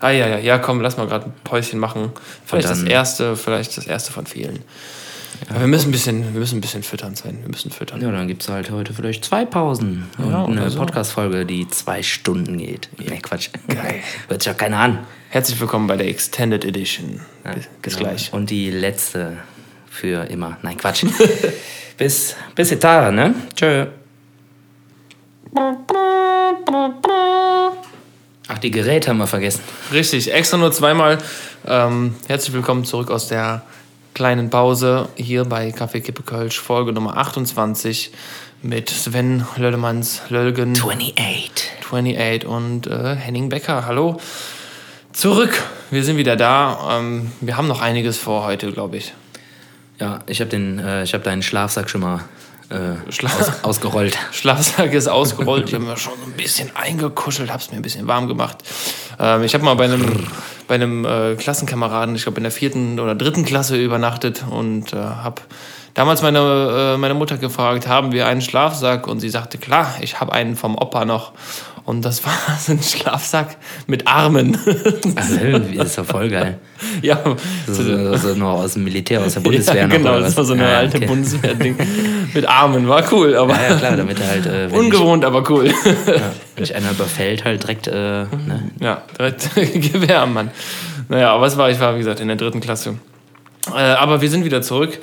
Ah 0.00 0.10
ja, 0.10 0.26
ja, 0.28 0.38
ja, 0.38 0.58
komm, 0.58 0.80
lass 0.80 0.96
mal 0.96 1.06
gerade 1.06 1.26
ein 1.26 1.34
Päuschen 1.44 1.78
machen. 1.78 2.12
Vielleicht 2.44 2.68
das 2.68 2.82
erste, 2.82 3.36
vielleicht 3.36 3.76
das 3.76 3.86
erste 3.86 4.12
von 4.12 4.26
vielen. 4.26 4.56
Ja. 4.56 5.50
Aber 5.50 5.60
wir 5.60 5.66
müssen 5.66 5.88
ein 5.88 5.92
bisschen, 5.92 6.32
wir 6.34 6.40
müssen 6.40 6.58
ein 6.58 6.60
bisschen 6.60 6.82
füttern 6.82 7.16
sein. 7.16 7.38
Wir 7.42 7.48
müssen 7.48 7.70
füttern. 7.70 8.00
Ja, 8.00 8.10
dann 8.10 8.28
gibt 8.28 8.42
es 8.42 8.48
halt 8.48 8.70
heute 8.70 8.92
vielleicht 8.92 9.24
zwei 9.24 9.44
Pausen. 9.44 10.08
Ja, 10.18 10.42
und 10.42 10.58
eine 10.58 10.70
so. 10.70 10.78
Podcast-Folge, 10.78 11.46
die 11.46 11.68
zwei 11.68 12.02
Stunden 12.02 12.58
geht. 12.58 12.88
Nee, 12.98 13.18
Quatsch. 13.22 13.50
Geil. 13.68 14.02
Hört 14.28 14.42
sich 14.42 14.48
ja 14.48 14.54
keiner 14.54 14.78
an. 14.78 14.98
Herzlich 15.28 15.60
willkommen 15.60 15.86
bei 15.86 15.96
der 15.96 16.08
Extended 16.08 16.64
Edition. 16.64 17.20
Ja, 17.44 17.54
bis 17.82 17.96
genau. 17.96 18.08
gleich. 18.08 18.32
Und 18.32 18.50
die 18.50 18.70
letzte 18.70 19.38
für 20.00 20.24
immer. 20.30 20.56
Nein, 20.62 20.78
Quatsch. 20.78 21.04
bis, 21.98 22.34
bis 22.54 22.72
Etara, 22.72 23.10
ne? 23.10 23.34
Tschö. 23.54 23.86
Ach, 28.48 28.58
die 28.58 28.70
Geräte 28.70 29.10
haben 29.10 29.18
wir 29.18 29.26
vergessen. 29.26 29.60
Richtig, 29.92 30.32
extra 30.32 30.56
nur 30.56 30.72
zweimal. 30.72 31.18
Ähm, 31.66 32.14
herzlich 32.28 32.54
willkommen 32.54 32.86
zurück 32.86 33.10
aus 33.10 33.28
der 33.28 33.62
kleinen 34.14 34.48
Pause 34.48 35.10
hier 35.16 35.44
bei 35.44 35.70
Kaffee 35.70 36.00
Kippe 36.00 36.22
Kölsch, 36.22 36.58
Folge 36.58 36.92
Nummer 36.94 37.18
28 37.18 38.10
mit 38.62 38.88
Sven 38.88 39.44
Löllemanns 39.56 40.22
Löllgen. 40.30 40.72
28. 40.72 41.70
28 41.84 42.46
und 42.46 42.86
äh, 42.86 43.16
Henning 43.16 43.50
Becker. 43.50 43.84
Hallo. 43.84 44.18
Zurück. 45.12 45.62
Wir 45.90 46.04
sind 46.04 46.16
wieder 46.16 46.36
da. 46.36 46.98
Ähm, 46.98 47.32
wir 47.42 47.58
haben 47.58 47.68
noch 47.68 47.82
einiges 47.82 48.16
vor 48.16 48.44
heute, 48.44 48.72
glaube 48.72 48.96
ich. 48.96 49.12
Ja, 50.00 50.20
ich 50.26 50.40
habe 50.40 50.56
äh, 50.56 51.06
hab 51.06 51.22
deinen 51.24 51.42
Schlafsack 51.42 51.90
schon 51.90 52.00
mal 52.00 52.20
äh, 52.70 53.12
Schla 53.12 53.30
aus, 53.38 53.64
ausgerollt. 53.64 54.16
Schlafsack 54.32 54.94
ist 54.94 55.08
ausgerollt. 55.08 55.68
Ich 55.68 55.74
habe 55.74 55.84
mir 55.84 55.96
schon 55.96 56.14
ein 56.24 56.32
bisschen 56.32 56.74
eingekuschelt, 56.74 57.50
habe 57.50 57.60
es 57.60 57.70
mir 57.70 57.76
ein 57.76 57.82
bisschen 57.82 58.06
warm 58.06 58.26
gemacht. 58.26 58.58
Ähm, 59.18 59.42
ich 59.42 59.52
habe 59.52 59.64
mal 59.64 59.74
bei 59.74 59.84
einem, 59.84 60.26
bei 60.68 60.76
einem 60.76 61.04
äh, 61.04 61.34
Klassenkameraden, 61.34 62.14
ich 62.14 62.22
glaube 62.22 62.38
in 62.38 62.44
der 62.44 62.52
vierten 62.52 62.98
oder 62.98 63.14
dritten 63.14 63.44
Klasse 63.44 63.76
übernachtet 63.76 64.44
und 64.48 64.92
äh, 64.94 64.96
habe 64.96 65.42
damals 65.94 66.22
meine, 66.22 66.94
äh, 66.94 66.96
meine 66.96 67.14
Mutter 67.14 67.36
gefragt, 67.36 67.86
haben 67.86 68.12
wir 68.12 68.26
einen 68.26 68.40
Schlafsack? 68.40 69.06
Und 69.06 69.20
sie 69.20 69.28
sagte, 69.28 69.58
klar, 69.58 69.96
ich 70.00 70.20
habe 70.20 70.32
einen 70.32 70.56
vom 70.56 70.78
Opa 70.78 71.04
noch. 71.04 71.32
Und 71.90 72.04
das 72.04 72.24
war 72.24 72.32
so 72.60 72.70
ein 72.70 72.80
Schlafsack 72.80 73.56
mit 73.88 74.06
Armen. 74.06 74.56
Also, 75.16 75.58
das 75.76 75.88
ist 75.88 75.96
ja 75.96 76.04
voll 76.04 76.28
geil. 76.28 76.58
Ja. 77.02 77.18
So, 77.66 77.82
so, 77.82 78.16
so 78.16 78.34
noch 78.34 78.60
aus 78.62 78.72
dem 78.72 78.84
Militär, 78.84 79.20
aus 79.20 79.34
der 79.34 79.40
Bundeswehr. 79.40 79.82
Ja, 79.82 79.86
genau, 79.86 80.18
das 80.18 80.34
war 80.34 80.44
so 80.44 80.54
eine 80.54 80.62
ja, 80.62 80.78
alte 80.78 80.96
okay. 80.96 81.06
Bundeswehr-Ding. 81.06 81.76
Mit 82.32 82.46
Armen, 82.46 82.88
war 82.88 83.04
cool. 83.12 83.36
Aber 83.36 83.54
ja, 83.54 83.70
ja 83.70 83.76
klar, 83.76 83.96
damit 83.98 84.18
er 84.18 84.28
halt... 84.28 84.46
Äh, 84.46 84.68
ungewohnt, 84.74 85.22
ich, 85.22 85.26
aber 85.26 85.50
cool. 85.50 85.66
Ja, 85.66 85.74
wenn 86.54 86.64
dich 86.64 86.74
einer 86.74 86.92
überfällt, 86.92 87.44
halt 87.44 87.64
direkt... 87.64 87.86
Äh, 87.88 87.92
ne? 87.92 88.70
Ja, 88.80 89.02
direkt 89.18 89.92
Gewehr 89.92 90.22
am 90.22 90.32
Mann. 90.32 90.50
Naja, 91.10 91.32
aber 91.34 91.42
was 91.42 91.58
war, 91.58 91.70
ich 91.70 91.78
war, 91.80 91.94
wie 91.96 91.98
gesagt, 91.98 92.20
in 92.20 92.28
der 92.28 92.38
dritten 92.38 92.60
Klasse. 92.60 92.94
Äh, 93.68 93.78
aber 93.78 94.20
wir 94.22 94.30
sind 94.30 94.44
wieder 94.44 94.62
zurück. 94.62 94.98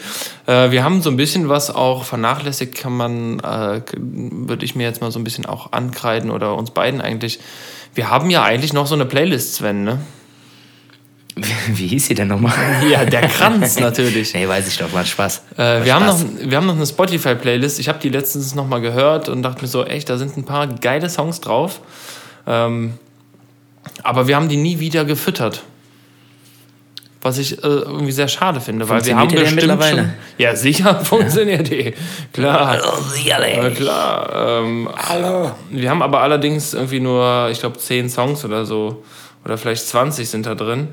Äh, 0.47 0.71
wir 0.71 0.83
haben 0.83 1.01
so 1.01 1.09
ein 1.09 1.17
bisschen 1.17 1.47
was 1.47 1.69
auch 1.69 2.03
vernachlässigt, 2.03 2.75
kann 2.75 2.93
man, 2.93 3.39
äh, 3.39 3.81
würde 3.95 4.65
ich 4.65 4.75
mir 4.75 4.83
jetzt 4.83 5.01
mal 5.01 5.11
so 5.11 5.19
ein 5.19 5.23
bisschen 5.23 5.45
auch 5.45 5.71
ankreiden 5.73 6.31
oder 6.31 6.55
uns 6.55 6.71
beiden 6.71 6.99
eigentlich. 7.01 7.39
Wir 7.93 8.09
haben 8.09 8.29
ja 8.29 8.43
eigentlich 8.43 8.73
noch 8.73 8.87
so 8.87 8.95
eine 8.95 9.05
Playlist, 9.05 9.55
Sven, 9.55 9.83
ne? 9.83 9.99
Wie, 11.67 11.87
hieß 11.87 12.07
sie 12.07 12.15
denn 12.15 12.29
nochmal? 12.29 12.53
Ja, 12.89 13.05
der 13.05 13.27
Kranz 13.27 13.79
natürlich. 13.79 14.33
nee, 14.33 14.47
weiß 14.47 14.67
ich 14.67 14.77
doch, 14.77 14.91
war 14.91 15.05
Spaß. 15.05 15.43
Äh, 15.53 15.57
war 15.57 15.85
wir, 15.85 15.93
Spaß. 15.93 15.93
Haben 15.93 16.05
noch, 16.05 16.49
wir 16.49 16.57
haben 16.57 16.65
noch 16.65 16.75
eine 16.75 16.87
Spotify-Playlist. 16.87 17.79
Ich 17.79 17.89
habe 17.89 17.99
die 17.99 18.09
letztens 18.09 18.55
nochmal 18.55 18.81
gehört 18.81 19.29
und 19.29 19.43
dachte 19.43 19.61
mir 19.61 19.67
so, 19.67 19.85
echt, 19.85 20.09
da 20.09 20.17
sind 20.17 20.35
ein 20.35 20.45
paar 20.45 20.65
geile 20.67 21.09
Songs 21.09 21.41
drauf. 21.41 21.79
Ähm, 22.47 22.93
aber 24.01 24.27
wir 24.27 24.35
haben 24.35 24.49
die 24.49 24.57
nie 24.57 24.79
wieder 24.79 25.05
gefüttert 25.05 25.63
was 27.27 27.37
ich 27.37 27.61
äh, 27.61 27.67
irgendwie 27.67 28.13
sehr 28.13 28.29
schade 28.29 28.61
finde, 28.61 28.87
weil 28.87 29.05
wir 29.05 29.17
haben 29.17 29.27
bestimmt 29.27 29.55
mittlerweile? 29.55 29.97
Schon, 29.97 30.13
ja 30.37 30.55
sicher 30.55 30.95
funktioniert 31.03 31.69
ja. 31.69 31.83
die, 31.83 31.93
klar, 32.31 32.79
ja, 33.25 33.69
klar. 33.71 34.61
Ähm, 34.63 34.89
Hallo. 34.95 35.51
Wir 35.69 35.89
haben 35.89 36.01
aber 36.01 36.21
allerdings 36.21 36.73
irgendwie 36.73 37.01
nur, 37.01 37.49
ich 37.51 37.59
glaube, 37.59 37.77
10 37.77 38.09
Songs 38.09 38.45
oder 38.45 38.65
so 38.65 39.03
oder 39.43 39.57
vielleicht 39.57 39.85
20 39.87 40.29
sind 40.29 40.45
da 40.45 40.55
drin. 40.55 40.89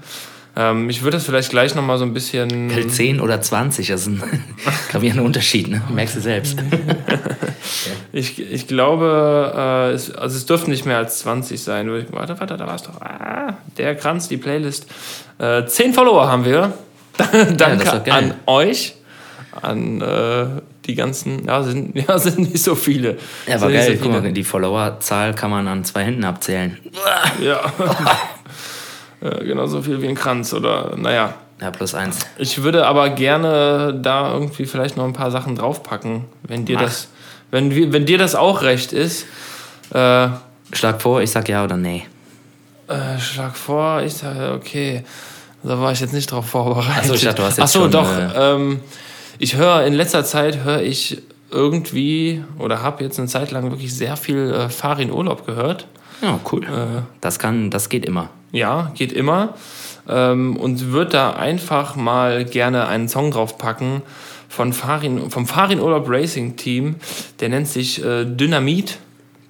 Ähm, 0.57 0.89
ich 0.89 1.03
würde 1.03 1.17
das 1.17 1.27
vielleicht 1.27 1.51
gleich 1.51 1.75
nochmal 1.75 1.99
so 1.99 2.05
ein 2.05 2.15
bisschen. 2.15 2.71
10 2.89 3.21
oder 3.21 3.41
20, 3.41 3.89
das 3.89 4.03
ist 4.03 4.07
ein 4.07 4.23
gravierender 4.91 5.25
Unterschied, 5.25 5.69
ne? 5.69 5.83
Merkst 5.93 6.17
du 6.17 6.21
selbst. 6.21 6.59
ich, 8.13 8.41
ich 8.41 8.67
glaube, 8.69 9.53
äh, 9.57 9.93
es, 9.93 10.15
also 10.15 10.37
es 10.37 10.47
dürften 10.47 10.71
nicht 10.71 10.87
mehr 10.87 10.99
als 10.99 11.19
20 11.21 11.61
sein. 11.61 11.91
Warte, 12.11 12.39
warte, 12.39 12.57
da 12.57 12.67
war 12.67 12.77
es 12.77 12.83
doch. 12.83 13.01
Ah, 13.01 13.55
der 13.77 13.97
Kranz, 13.97 14.29
die 14.29 14.37
Playlist. 14.37 14.87
Äh, 15.39 15.67
10 15.67 15.93
Follower 15.93 16.29
haben 16.29 16.45
wir. 16.45 16.73
Danke 17.57 18.03
ja, 18.07 18.15
an 18.15 18.35
euch. 18.47 18.95
An 19.61 20.01
äh, 20.01 20.47
die 20.85 20.95
ganzen, 20.95 21.47
ja 21.47 21.63
sind, 21.63 21.97
ja, 21.97 22.19
sind 22.19 22.39
nicht 22.39 22.63
so 22.63 22.75
viele. 22.75 23.19
Ja, 23.47 23.57
aber 23.57 23.71
geil, 23.71 23.97
so 23.97 24.03
guck 24.03 24.23
mal, 24.23 24.33
die 24.33 24.45
Followerzahl 24.45 25.35
kann 25.35 25.51
man 25.51 25.67
an 25.69 25.85
zwei 25.85 26.05
Händen 26.05 26.25
abzählen. 26.25 26.79
Ja. 27.41 27.73
Äh, 29.25 29.45
genauso 29.45 29.81
viel 29.81 30.03
wie 30.03 30.09
ein 30.09 30.15
Kranz 30.15 30.53
oder 30.53 30.95
naja. 30.97 31.35
Ja, 31.61 31.71
plus 31.71 31.95
eins. 31.95 32.19
Ich 32.37 32.63
würde 32.63 32.87
aber 32.87 33.11
gerne 33.11 33.99
da 34.03 34.33
irgendwie 34.33 34.67
vielleicht 34.67 34.97
noch 34.97 35.05
ein 35.05 35.13
paar 35.13 35.31
Sachen 35.31 35.57
draufpacken, 35.57 36.25
wenn 36.43 36.65
dir 36.67 36.77
Mach. 36.77 36.83
das, 36.83 37.09
wenn, 37.51 37.93
wenn 37.93 38.05
dir 38.05 38.19
das 38.19 38.35
auch 38.35 38.63
recht 38.63 38.93
ist. 38.93 39.27
Äh, 39.93 40.29
schlag 40.73 41.01
vor, 41.01 41.23
ich 41.23 41.31
sag 41.31 41.49
ja 41.49 41.65
oder 41.65 41.77
nee. 41.77 42.05
Äh, 42.89 43.19
schlag 43.19 43.57
vor, 43.57 44.03
ich 44.03 44.13
sage 44.13 44.53
okay. 44.53 45.05
Da 45.63 45.81
war 45.81 45.93
ich 45.93 46.01
jetzt 46.01 46.13
nicht 46.13 46.31
drauf 46.31 46.47
vorbereitet. 46.47 47.05
Achso, 47.05 47.15
ich 47.15 47.23
dachte, 47.23 47.37
du 47.37 47.43
hast 47.45 47.57
jetzt 47.57 47.65
Achso, 47.65 47.83
schon, 47.83 47.91
doch. 47.93 48.11
Äh, 48.11 48.53
ähm, 48.55 48.81
ich 49.39 49.57
höre 49.57 49.87
in 49.87 49.95
letzter 49.95 50.25
Zeit 50.25 50.65
höre 50.65 50.83
ich 50.83 51.23
irgendwie 51.51 52.45
oder 52.59 52.83
habe 52.83 53.05
jetzt 53.05 53.19
eine 53.19 53.29
Zeit 53.29 53.53
lang 53.53 53.71
wirklich 53.71 53.95
sehr 53.95 54.19
viel 54.19 54.53
äh, 54.53 54.69
Farin 54.69 55.11
Urlaub 55.11 55.47
gehört. 55.47 55.87
Ja, 56.25 56.41
cool. 56.51 56.65
Äh, 56.65 57.03
das 57.21 57.39
kann, 57.39 57.71
das 57.71 57.91
geht 57.91 58.07
immer. 58.07 58.31
Ja, 58.51 58.93
geht 58.95 59.13
immer. 59.13 59.55
Ähm, 60.09 60.57
und 60.57 60.93
würde 60.93 61.11
da 61.11 61.33
einfach 61.35 61.97
mal 61.97 62.47
gerne 62.47 62.89
einen 62.89 63.09
Song 63.09 63.31
draufpacken 63.31 64.01
von 64.49 64.73
Farin, 64.73 65.31
vom 65.31 65.47
Farin 65.47 65.81
Urlaub 65.81 66.07
Racing 66.09 66.57
Team. 66.57 66.97
Der 67.41 67.51
nennt 67.51 67.69
sich 67.69 68.03
äh, 68.03 68.25
Dynamit. 68.25 68.99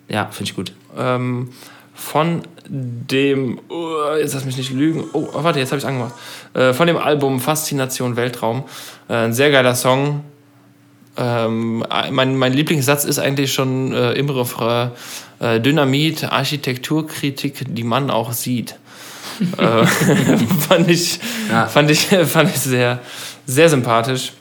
Ja, 0.09 0.27
finde 0.33 0.51
ich 0.51 0.57
gut. 0.57 0.73
Ähm, 0.99 1.51
von 1.95 2.43
dem, 2.67 3.61
oh, 3.69 4.17
jetzt 4.19 4.35
lass 4.35 4.45
mich 4.45 4.57
nicht 4.57 4.73
lügen, 4.73 5.05
oh, 5.13 5.29
warte, 5.33 5.61
jetzt 5.61 5.71
habe 5.71 5.79
ich 5.79 5.87
angemacht. 5.87 6.15
Äh, 6.55 6.73
von 6.73 6.89
dem 6.89 6.97
Album 6.97 7.39
Faszination 7.39 8.17
Weltraum. 8.17 8.65
Äh, 9.09 9.15
ein 9.15 9.33
sehr 9.33 9.53
geiler 9.53 9.77
Song. 9.77 10.25
Ähm, 11.17 11.85
mein, 12.11 12.37
mein 12.37 12.53
Lieblingssatz 12.53 13.05
ist 13.05 13.19
eigentlich 13.19 13.53
schon 13.53 13.93
äh, 13.93 14.13
im 14.13 14.29
Refrain 14.29 14.91
äh, 15.41 15.61
Dynamit, 15.61 16.25
Architekturkritik, 16.25 17.65
die 17.69 17.85
man 17.85 18.11
auch 18.11 18.33
sieht. 18.33 18.77
äh, 19.59 19.87
fand, 20.69 20.91
ich, 20.91 21.21
ja. 21.51 21.67
fand, 21.67 21.91
ich, 21.91 22.07
fand 22.27 22.51
ich 22.51 22.61
sehr, 22.61 23.01
sehr 23.47 23.69
sympathisch. 23.69 24.33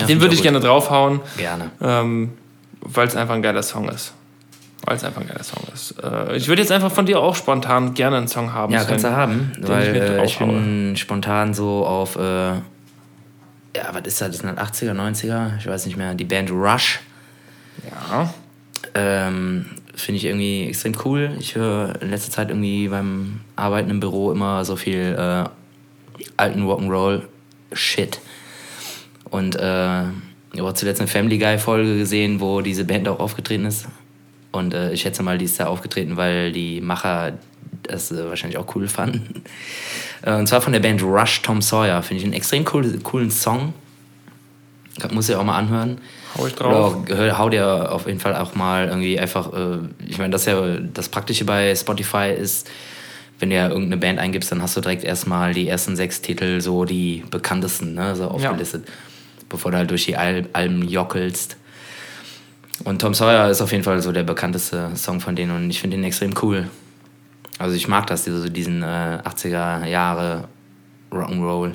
Ja, 0.00 0.06
Den 0.06 0.20
würde 0.20 0.34
ich 0.34 0.42
gerne 0.42 0.60
draufhauen. 0.60 1.20
Gerne. 1.36 1.70
Ähm, 1.80 2.32
Weil 2.80 3.06
es 3.08 3.16
einfach 3.16 3.34
ein 3.34 3.42
geiler 3.42 3.62
Song 3.62 3.88
ist. 3.88 4.14
Weil 4.84 4.96
es 4.96 5.04
einfach 5.04 5.20
ein 5.20 5.28
geiler 5.28 5.44
Song 5.44 5.62
ist. 5.72 5.94
Äh, 6.02 6.36
ich 6.36 6.48
würde 6.48 6.62
jetzt 6.62 6.72
einfach 6.72 6.90
von 6.90 7.06
dir 7.06 7.20
auch 7.20 7.36
spontan 7.36 7.94
gerne 7.94 8.16
einen 8.16 8.28
Song 8.28 8.52
haben. 8.52 8.72
Ja, 8.72 8.84
kannst 8.84 9.04
du 9.04 9.12
haben. 9.12 9.52
Weil 9.60 9.96
ich, 9.96 10.02
äh, 10.02 10.24
ich 10.24 10.38
bin 10.38 10.96
spontan 10.96 11.54
so 11.54 11.86
auf, 11.86 12.16
äh, 12.16 12.54
ja, 13.74 13.88
was 13.92 14.02
ist 14.06 14.20
das? 14.20 14.30
Das 14.30 14.38
sind 14.38 14.58
80er, 14.58 14.92
90er, 14.92 15.58
ich 15.58 15.66
weiß 15.66 15.86
nicht 15.86 15.96
mehr, 15.96 16.14
die 16.14 16.24
Band 16.24 16.50
Rush. 16.50 17.00
Ja. 17.90 18.32
Ähm, 18.94 19.66
Finde 19.94 20.18
ich 20.18 20.24
irgendwie 20.24 20.68
extrem 20.68 20.94
cool. 21.04 21.36
Ich 21.38 21.54
höre 21.54 22.00
in 22.00 22.10
letzter 22.10 22.32
Zeit 22.32 22.48
irgendwie 22.48 22.88
beim 22.88 23.40
Arbeiten 23.56 23.90
im 23.90 24.00
Büro 24.00 24.32
immer 24.32 24.64
so 24.64 24.76
viel 24.76 25.14
äh, 25.18 25.44
alten 26.36 26.62
Rock'n'Roll-Shit. 26.62 28.20
Und 29.30 29.56
äh, 29.56 30.02
ich 30.52 30.60
habe 30.60 30.74
zuletzt 30.74 31.00
eine 31.00 31.08
Family 31.08 31.38
Guy-Folge 31.38 31.98
gesehen, 31.98 32.40
wo 32.40 32.60
diese 32.60 32.84
Band 32.84 33.08
auch 33.08 33.20
aufgetreten 33.20 33.66
ist. 33.66 33.86
Und 34.50 34.74
äh, 34.74 34.92
ich 34.92 35.02
schätze 35.02 35.22
mal, 35.22 35.38
die 35.38 35.46
ist 35.46 35.58
da 35.58 35.66
aufgetreten, 35.66 36.16
weil 36.16 36.52
die 36.52 36.80
Macher 36.80 37.32
das 37.82 38.10
äh, 38.12 38.28
wahrscheinlich 38.28 38.58
auch 38.58 38.74
cool 38.74 38.88
fanden. 38.88 39.42
Äh, 40.22 40.34
und 40.34 40.46
zwar 40.46 40.60
von 40.60 40.72
der 40.72 40.80
Band 40.80 41.02
Rush 41.02 41.42
Tom 41.42 41.60
Sawyer. 41.60 42.02
Finde 42.02 42.20
ich 42.20 42.24
einen 42.24 42.34
extrem 42.34 42.64
cool, 42.72 42.98
coolen 43.02 43.30
Song. 43.30 43.74
Muss 45.10 45.28
ich 45.28 45.34
auch 45.34 45.44
mal 45.44 45.58
anhören. 45.58 45.98
Hau 46.36 46.46
ich 46.46 46.54
drauf. 46.54 46.96
Oder 47.10 47.38
hau 47.38 47.48
dir 47.48 47.92
auf 47.92 48.06
jeden 48.06 48.20
Fall 48.20 48.36
auch 48.36 48.54
mal 48.54 48.88
irgendwie 48.88 49.18
einfach, 49.18 49.52
äh, 49.52 49.78
ich 50.06 50.18
meine, 50.18 50.30
das 50.30 50.46
ja 50.46 50.78
das 50.78 51.08
Praktische 51.08 51.44
bei 51.44 51.74
Spotify 51.74 52.32
ist, 52.36 52.70
wenn 53.38 53.50
du 53.50 53.56
ja 53.56 53.68
irgendeine 53.68 53.96
Band 53.96 54.20
eingibst, 54.20 54.52
dann 54.52 54.62
hast 54.62 54.76
du 54.76 54.80
direkt 54.80 55.02
erstmal 55.02 55.52
die 55.52 55.68
ersten 55.68 55.96
sechs 55.96 56.22
Titel, 56.22 56.60
so 56.60 56.84
die 56.84 57.24
bekanntesten, 57.28 57.94
ne, 57.94 58.14
so 58.14 58.28
aufgelistet, 58.28 58.84
ja. 58.86 58.94
bevor 59.48 59.72
du 59.72 59.78
halt 59.78 59.90
durch 59.90 60.04
die 60.04 60.16
Al 60.16 60.46
Alben 60.52 60.86
jockelst. 60.86 61.56
Und 62.84 63.00
Tom 63.00 63.14
Sawyer 63.14 63.50
ist 63.50 63.60
auf 63.60 63.72
jeden 63.72 63.82
Fall 63.82 64.00
so 64.00 64.12
der 64.12 64.22
bekannteste 64.22 64.90
Song 64.94 65.20
von 65.20 65.34
denen 65.34 65.56
und 65.56 65.70
ich 65.70 65.80
finde 65.80 65.96
ihn 65.96 66.04
extrem 66.04 66.34
cool. 66.42 66.68
Also 67.58 67.74
ich 67.76 67.88
mag 67.88 68.06
das, 68.06 68.24
diese, 68.24 68.50
diesen 68.50 68.82
äh, 68.82 69.20
80er 69.24 69.86
Jahre 69.86 70.48
Rock'n'Roll. 71.10 71.74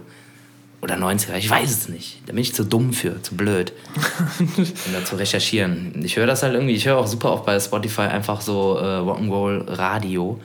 Oder 0.80 0.96
90er, 0.96 1.36
ich 1.36 1.50
weiß 1.50 1.72
es 1.72 1.90
nicht. 1.90 2.22
Da 2.28 2.34
bin 2.34 2.42
ich 2.42 2.54
zu 2.54 2.64
dumm 2.64 2.94
für, 2.94 3.22
zu 3.24 3.36
blöd, 3.36 3.74
um 4.40 4.94
da 4.94 5.04
zu 5.04 5.16
recherchieren. 5.16 5.94
Ich 6.04 6.18
höre 6.18 6.28
das 6.28 6.44
halt 6.44 6.54
irgendwie, 6.54 6.76
ich 6.76 6.86
höre 6.86 6.98
auch 6.98 7.08
super 7.08 7.32
oft 7.32 7.46
bei 7.46 7.60
Spotify 7.60 8.02
einfach 8.02 8.42
so 8.42 8.78
äh, 8.78 8.84
Rock'n'Roll 8.84 9.78
Radio. 9.78 10.40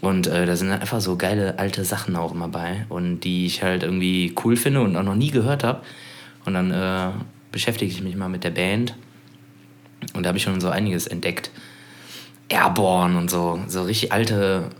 Und 0.00 0.28
äh, 0.28 0.46
da 0.46 0.54
sind 0.54 0.70
halt 0.70 0.82
einfach 0.82 1.00
so 1.00 1.16
geile 1.16 1.58
alte 1.58 1.84
Sachen 1.84 2.14
auch 2.14 2.32
immer 2.32 2.48
bei. 2.48 2.86
Und 2.88 3.20
die 3.20 3.46
ich 3.46 3.62
halt 3.62 3.82
irgendwie 3.82 4.34
cool 4.44 4.56
finde 4.56 4.82
und 4.82 4.96
auch 4.96 5.02
noch 5.02 5.16
nie 5.16 5.30
gehört 5.30 5.64
habe. 5.64 5.82
Und 6.44 6.54
dann 6.54 6.70
äh, 6.70 7.10
beschäftige 7.50 7.90
ich 7.90 8.00
mich 8.00 8.14
mal 8.14 8.28
mit 8.28 8.44
der 8.44 8.50
Band. 8.50 8.94
Und 10.14 10.22
da 10.22 10.28
habe 10.28 10.38
ich 10.38 10.44
schon 10.44 10.60
so 10.60 10.68
einiges 10.68 11.06
entdeckt. 11.08 11.50
Airborne 12.48 13.18
und 13.18 13.30
so. 13.30 13.60
So 13.66 13.82
richtig 13.82 14.12
alte 14.12 14.70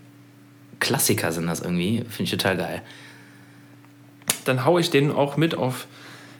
Klassiker 0.81 1.33
sind 1.33 1.47
das 1.47 1.61
irgendwie. 1.61 2.05
Finde 2.09 2.25
ich 2.25 2.31
total 2.31 2.57
geil 2.57 2.83
dann 4.49 4.65
haue 4.65 4.81
ich 4.81 4.91
den 4.91 5.13
auch 5.13 5.37
mit 5.37 5.55
auf 5.55 5.87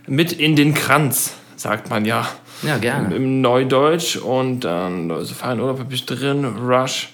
mit 0.07 0.33
in 0.33 0.57
den 0.57 0.73
Kranz, 0.73 1.35
sagt 1.57 1.91
man 1.91 2.07
ja. 2.07 2.27
Ja, 2.63 2.79
gerne. 2.79 3.15
Im, 3.15 3.23
im 3.23 3.41
Neudeutsch 3.43 4.17
und 4.17 4.61
dann, 4.61 5.11
also 5.11 5.35
Fein 5.35 5.61
Urlaub 5.61 5.79
habe 5.79 5.95
ich 5.95 6.07
drin, 6.07 6.45
Rush, 6.45 7.11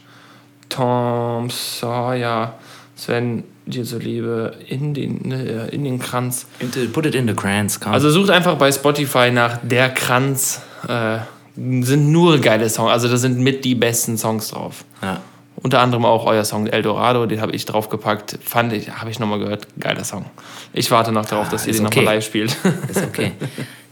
Tom 0.69 1.51
Sawyer, 1.51 2.55
Sven, 2.95 3.43
dir 3.67 3.85
so 3.85 3.99
Liebe, 3.99 4.57
in 4.69 4.95
den, 4.95 5.29
ne, 5.29 5.69
in 5.73 5.85
den 5.85 5.99
Kranz. 5.99 6.47
Put 6.93 7.07
it 7.07 7.15
in 7.15 7.27
the 7.27 7.35
Kranz, 7.35 7.81
komm. 7.81 7.93
Also 7.93 8.11
sucht 8.11 8.31
einfach 8.31 8.55
bei 8.57 8.71
Spotify 8.71 9.31
nach 9.33 9.59
Der 9.62 9.91
Kranz. 9.91 10.62
Äh, 10.89 11.19
sind 11.57 12.11
nur 12.11 12.38
geile 12.38 12.68
Songs, 12.68 12.90
also 12.90 13.09
da 13.09 13.16
sind 13.16 13.38
mit 13.38 13.64
die 13.64 13.74
besten 13.74 14.18
Songs 14.18 14.48
drauf. 14.48 14.84
Ja. 15.02 15.20
Unter 15.57 15.80
anderem 15.80 16.05
auch 16.05 16.26
euer 16.26 16.44
Song 16.44 16.66
Eldorado, 16.66 17.26
den 17.26 17.40
habe 17.40 17.52
ich 17.52 17.64
draufgepackt. 17.64 18.38
Fand 18.42 18.72
ich, 18.72 18.90
habe 18.90 19.11
ich 19.11 19.18
nochmal 19.18 19.38
gehört. 19.38 19.66
Geiler 19.78 20.05
Song. 20.05 20.26
Ich 20.72 20.90
warte 20.90 21.12
noch 21.12 21.24
darauf, 21.24 21.46
ah, 21.48 21.50
dass 21.52 21.66
ihr 21.66 21.72
den 21.72 21.86
okay. 21.86 22.00
nochmal 22.00 22.16
live 22.16 22.24
spielt. 22.24 22.57
Ist 22.88 23.02
okay. 23.02 23.32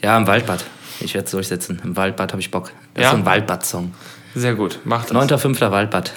Ja, 0.02 0.18
im 0.18 0.26
Waldbad. 0.26 0.64
Ich 1.00 1.14
werde 1.14 1.24
es 1.24 1.30
durchsetzen. 1.30 1.80
Im 1.84 1.96
Waldbad 1.96 2.32
habe 2.32 2.40
ich 2.40 2.50
Bock. 2.50 2.72
Das 2.94 3.02
ja? 3.02 3.08
ist 3.08 3.12
so 3.12 3.16
ein 3.18 3.26
Waldbad-Song. 3.26 3.94
Sehr 4.34 4.54
gut, 4.54 4.80
macht 4.84 5.10
das. 5.10 5.16
9.5. 5.16 5.70
Waldbad. 5.70 6.12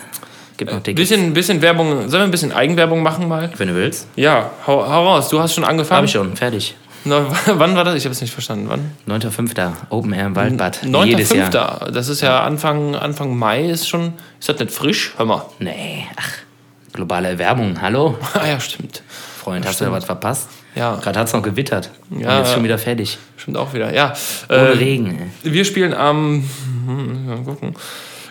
Gibt 0.57 0.71
noch 0.71 0.81
Tickets. 0.81 1.09
Bisschen, 1.09 1.33
bisschen 1.33 1.61
Werbung. 1.61 2.09
Sollen 2.09 2.11
wir 2.11 2.23
ein 2.23 2.31
bisschen 2.31 2.51
Eigenwerbung 2.51 3.03
machen 3.03 3.27
mal? 3.27 3.51
Wenn 3.57 3.67
du 3.67 3.75
willst. 3.75 4.07
Ja, 4.15 4.51
hau, 4.65 4.87
hau 4.87 5.05
raus. 5.05 5.29
Du 5.29 5.39
hast 5.39 5.53
schon 5.53 5.63
angefangen. 5.63 5.97
Habe 5.97 6.05
ich 6.05 6.13
schon, 6.13 6.35
fertig. 6.35 6.75
wann 7.45 7.75
war 7.75 7.83
das? 7.83 7.95
Ich 7.95 8.05
habe 8.05 8.13
es 8.13 8.21
nicht 8.21 8.33
verstanden. 8.33 8.67
Wann? 8.67 8.91
9.5. 9.21 9.73
Open 9.89 10.13
Air 10.13 10.27
im 10.27 10.35
Waldbad. 10.35 10.83
9.5. 10.83 11.91
Das 11.91 12.09
ist 12.09 12.21
ja 12.21 12.43
Anfang, 12.43 12.95
Anfang 12.95 13.37
Mai. 13.37 13.69
Ist 13.69 13.87
schon. 13.87 14.13
Ist 14.39 14.49
das 14.49 14.59
nicht 14.59 14.71
frisch? 14.71 15.13
Hör 15.17 15.25
mal. 15.25 15.45
Nee, 15.59 16.05
ach. 16.15 16.45
Globale 16.93 17.27
Erwärmung, 17.27 17.81
hallo? 17.81 18.17
ah 18.33 18.47
ja, 18.47 18.59
stimmt. 18.59 19.03
Freund, 19.37 19.65
ja, 19.65 19.69
hast 19.69 19.75
stimmt. 19.75 19.89
du 19.89 19.93
ja 19.93 19.97
was 19.97 20.05
verpasst? 20.05 20.49
Ja. 20.75 20.95
Gerade 20.95 21.19
hat 21.19 21.27
es 21.27 21.33
noch 21.33 21.43
gewittert. 21.43 21.91
Ja. 22.09 22.17
Und 22.17 22.43
jetzt 22.43 22.53
schon 22.53 22.63
wieder 22.63 22.77
fertig. 22.77 23.17
Stimmt 23.37 23.57
auch 23.57 23.73
wieder, 23.73 23.93
ja. 23.93 24.13
Ohne 24.49 24.57
äh, 24.57 24.71
Regen. 24.71 25.31
Wir 25.43 25.65
spielen 25.65 25.93
am. 25.93 26.43
Hm, 26.87 27.25
mal 27.27 27.37
gucken. 27.43 27.75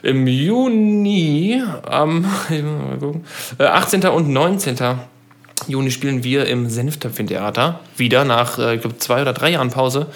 Im 0.03 0.27
Juni, 0.27 1.62
am. 1.89 2.22
Mal 2.51 2.99
gucken, 2.99 3.25
18. 3.59 4.03
Äh, 4.03 4.09
und 4.09 4.29
19. 4.29 4.77
Juni 5.66 5.90
spielen 5.90 6.24
wir 6.24 6.46
im 6.46 6.68
Senftöpfchen-Theater. 6.68 7.80
Wieder 7.96 8.24
nach, 8.24 8.59
äh, 8.59 8.74
ich 8.74 8.80
glaube, 8.80 8.98
zwei 8.98 9.22
oder 9.22 9.32
drei 9.32 9.50
Jahren 9.50 9.70
Pause. 9.70 10.07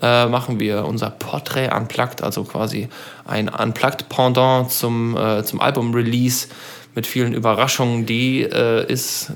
Äh, 0.00 0.26
machen 0.26 0.60
wir 0.60 0.84
unser 0.84 1.08
Portrait 1.10 1.72
Unplugged, 1.74 2.22
also 2.22 2.44
quasi 2.44 2.88
ein 3.24 3.48
Unplugged-Pendant 3.48 4.70
zum, 4.70 5.16
äh, 5.16 5.42
zum 5.42 5.60
Album-Release 5.60 6.48
mit 6.94 7.06
vielen 7.06 7.32
Überraschungen, 7.32 8.04
die 8.04 8.42
äh, 8.42 8.90
es 8.92 9.32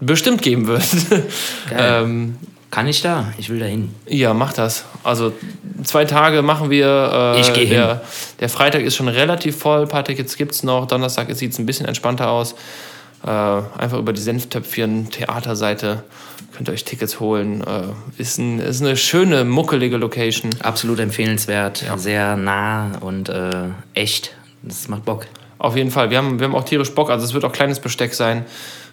bestimmt 0.00 0.42
geben 0.42 0.68
wird. 0.68 0.84
ähm, 1.76 2.36
Kann 2.70 2.86
ich 2.86 3.02
da? 3.02 3.32
Ich 3.38 3.48
will 3.48 3.58
da 3.58 3.66
hin. 3.66 3.94
Ja, 4.06 4.32
mach 4.32 4.52
das. 4.52 4.84
Also 5.02 5.32
zwei 5.82 6.04
Tage 6.04 6.42
machen 6.42 6.70
wir. 6.70 7.34
Äh, 7.36 7.40
ich 7.40 7.52
gehe 7.52 7.64
hin. 7.64 7.76
Der, 7.76 8.02
der 8.38 8.48
Freitag 8.48 8.82
ist 8.82 8.94
schon 8.94 9.08
relativ 9.08 9.56
voll, 9.56 9.82
ein 9.82 9.88
paar 9.88 10.04
Tickets 10.04 10.36
gibt 10.36 10.52
es 10.52 10.62
noch. 10.62 10.86
Donnerstag 10.86 11.32
sieht 11.34 11.52
es 11.52 11.58
ein 11.58 11.66
bisschen 11.66 11.86
entspannter 11.86 12.30
aus. 12.30 12.54
Äh, 13.26 13.30
einfach 13.30 13.98
über 13.98 14.12
die 14.12 14.20
Senftöpfchen 14.20 15.10
Theaterseite 15.10 16.04
könnt 16.54 16.68
ihr 16.68 16.72
euch 16.72 16.84
Tickets 16.84 17.20
holen. 17.20 17.62
Äh, 17.62 18.22
ist, 18.22 18.38
ein, 18.38 18.60
ist 18.60 18.80
eine 18.80 18.96
schöne, 18.96 19.44
muckelige 19.44 19.96
Location. 19.96 20.50
Absolut 20.60 21.00
empfehlenswert, 21.00 21.82
ja. 21.82 21.98
sehr 21.98 22.36
nah 22.36 22.98
und 23.00 23.28
äh, 23.28 23.68
echt. 23.94 24.34
Das 24.62 24.88
macht 24.88 25.04
Bock. 25.04 25.26
Auf 25.58 25.76
jeden 25.76 25.90
Fall. 25.90 26.10
Wir 26.10 26.18
haben, 26.18 26.38
wir 26.38 26.46
haben 26.46 26.54
auch 26.54 26.64
tierisch 26.64 26.94
Bock. 26.94 27.10
Also 27.10 27.24
es 27.24 27.34
wird 27.34 27.44
auch 27.44 27.52
kleines 27.52 27.80
Besteck 27.80 28.14
sein. 28.14 28.46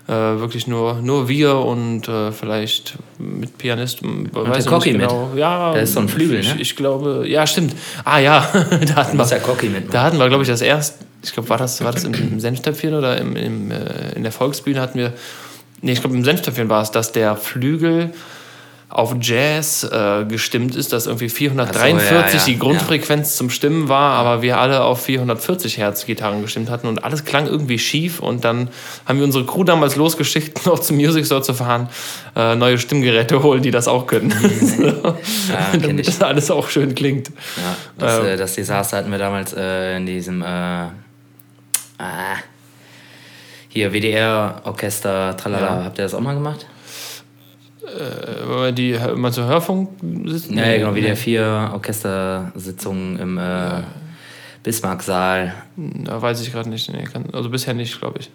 Äh, 0.05 0.11
wirklich 0.11 0.67
nur, 0.67 0.95
nur 0.95 1.29
wir 1.29 1.55
und 1.55 2.09
äh, 2.09 2.33
vielleicht 2.33 2.95
mit 3.19 3.57
Pianist. 3.57 4.01
Und 4.01 4.35
weiß 4.35 4.65
der 4.65 4.73
Cocky 4.73 4.91
genau. 4.91 5.27
mit. 5.27 5.39
Ja, 5.39 5.71
der 5.71 5.83
ist 5.83 5.93
so 5.93 6.01
ein 6.01 6.09
Flügel, 6.09 6.39
ich, 6.39 6.53
ne? 6.53 6.61
Ich 6.61 6.75
glaube, 6.75 7.23
ja, 7.25 7.47
stimmt. 7.47 7.73
Ah 8.03 8.19
ja, 8.19 8.45
da 8.85 8.95
hatten 8.95 9.17
wir. 9.17 9.39
Cocky 9.39 9.69
mit. 9.69 9.93
Da 9.93 10.03
hatten 10.03 10.17
wir, 10.17 10.27
glaube 10.27 10.43
ich, 10.43 10.49
das 10.49 10.61
erste 10.61 11.05
ich 11.23 11.33
glaube, 11.33 11.49
war 11.49 11.57
das, 11.57 11.83
war 11.83 11.91
das 11.91 12.03
im, 12.03 12.13
im 12.13 12.39
Senftöpfchen 12.41 12.93
oder 12.93 13.17
im, 13.17 13.35
im, 13.35 13.71
äh, 13.71 14.11
in 14.15 14.23
der 14.23 14.31
Volksbühne 14.31 14.79
hatten 14.79 14.99
wir, 14.99 15.13
nee, 15.81 15.93
ich 15.93 16.01
glaube, 16.01 16.15
im 16.15 16.23
Senftöpfchen 16.23 16.69
war 16.69 16.83
es, 16.83 16.91
dass 16.91 17.11
der 17.11 17.35
Flügel 17.37 18.13
auf 18.89 19.15
Jazz 19.19 19.83
äh, 19.83 20.25
gestimmt 20.25 20.75
ist, 20.75 20.93
dass 20.93 21.07
irgendwie 21.07 21.29
443 21.29 22.09
so, 22.09 22.15
ja, 22.15 22.27
ja, 22.27 22.45
die 22.45 22.59
Grundfrequenz 22.59 23.31
ja. 23.31 23.37
zum 23.37 23.49
Stimmen 23.49 23.89
war, 23.89 24.15
aber 24.17 24.41
wir 24.41 24.59
alle 24.59 24.83
auf 24.83 25.03
440 25.03 25.77
Hertz 25.77 26.05
Gitarren 26.05 26.41
gestimmt 26.41 26.69
hatten 26.69 26.87
und 26.87 27.03
alles 27.03 27.25
klang 27.25 27.47
irgendwie 27.47 27.79
schief 27.79 28.19
und 28.19 28.45
dann 28.45 28.69
haben 29.05 29.17
wir 29.17 29.25
unsere 29.25 29.45
Crew 29.45 29.63
damals 29.63 29.95
losgeschickt, 29.95 30.65
noch 30.65 30.79
zum 30.79 30.97
Music 30.97 31.25
Store 31.25 31.41
zu 31.41 31.53
fahren, 31.53 31.89
äh, 32.35 32.55
neue 32.55 32.77
Stimmgeräte 32.77 33.41
holen, 33.41 33.63
die 33.63 33.71
das 33.71 33.87
auch 33.87 34.05
können. 34.05 34.31
so. 34.61 35.15
Damit 35.79 36.07
das 36.07 36.21
alles 36.21 36.51
auch 36.51 36.69
schön 36.69 36.93
klingt. 36.93 37.29
Ja, 37.29 37.75
das, 37.97 38.19
ähm, 38.19 38.25
äh, 38.25 38.37
das 38.37 38.55
Desaster 38.55 38.97
hatten 38.97 39.11
wir 39.11 39.17
damals 39.17 39.53
äh, 39.53 39.97
in 39.97 40.05
diesem 40.05 40.41
äh, 40.41 40.87
Ah. 41.97 42.37
Hier, 43.69 43.93
WDR-Orchester, 43.93 45.37
tralala. 45.37 45.77
Ja. 45.77 45.83
Habt 45.85 45.97
ihr 45.97 46.03
das 46.03 46.13
auch 46.13 46.19
mal 46.19 46.33
gemacht? 46.33 46.65
Äh, 47.83 48.71
die 48.73 48.91
immer 48.91 49.31
zur 49.31 49.45
Hörfunk 49.45 49.89
sitzen? 50.25 50.57
Ja, 50.57 50.77
genau, 50.77 50.95
WDR 50.95 51.17
4 51.17 51.71
Orchestersitzungen 51.73 53.19
im 53.19 53.37
äh, 53.37 53.81
Bismarck-Saal. 54.63 55.53
Da 55.75 56.21
weiß 56.21 56.41
ich 56.41 56.51
gerade 56.51 56.69
nicht. 56.69 56.91
Nee, 56.91 57.03
kann, 57.03 57.25
also 57.33 57.49
bisher 57.49 57.73
nicht, 57.73 57.99
glaube 57.99 58.19
ich. 58.19 58.29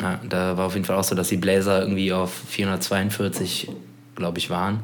Ja, 0.00 0.20
da 0.28 0.56
war 0.56 0.66
auf 0.66 0.74
jeden 0.74 0.84
Fall 0.84 0.96
auch 0.96 1.04
so, 1.04 1.14
dass 1.14 1.28
die 1.28 1.36
Bläser 1.36 1.80
irgendwie 1.80 2.12
auf 2.12 2.32
442, 2.48 3.68
glaube 4.14 4.38
ich, 4.38 4.50
waren. 4.50 4.80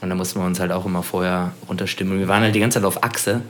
Und 0.00 0.10
da 0.10 0.14
mussten 0.14 0.40
wir 0.40 0.46
uns 0.46 0.60
halt 0.60 0.72
auch 0.72 0.86
immer 0.86 1.02
vorher 1.02 1.52
runterstimmen. 1.68 2.18
Wir 2.18 2.28
waren 2.28 2.42
halt 2.42 2.54
die 2.54 2.60
ganze 2.60 2.78
Zeit 2.78 2.86
auf 2.86 3.02
Achse. 3.02 3.42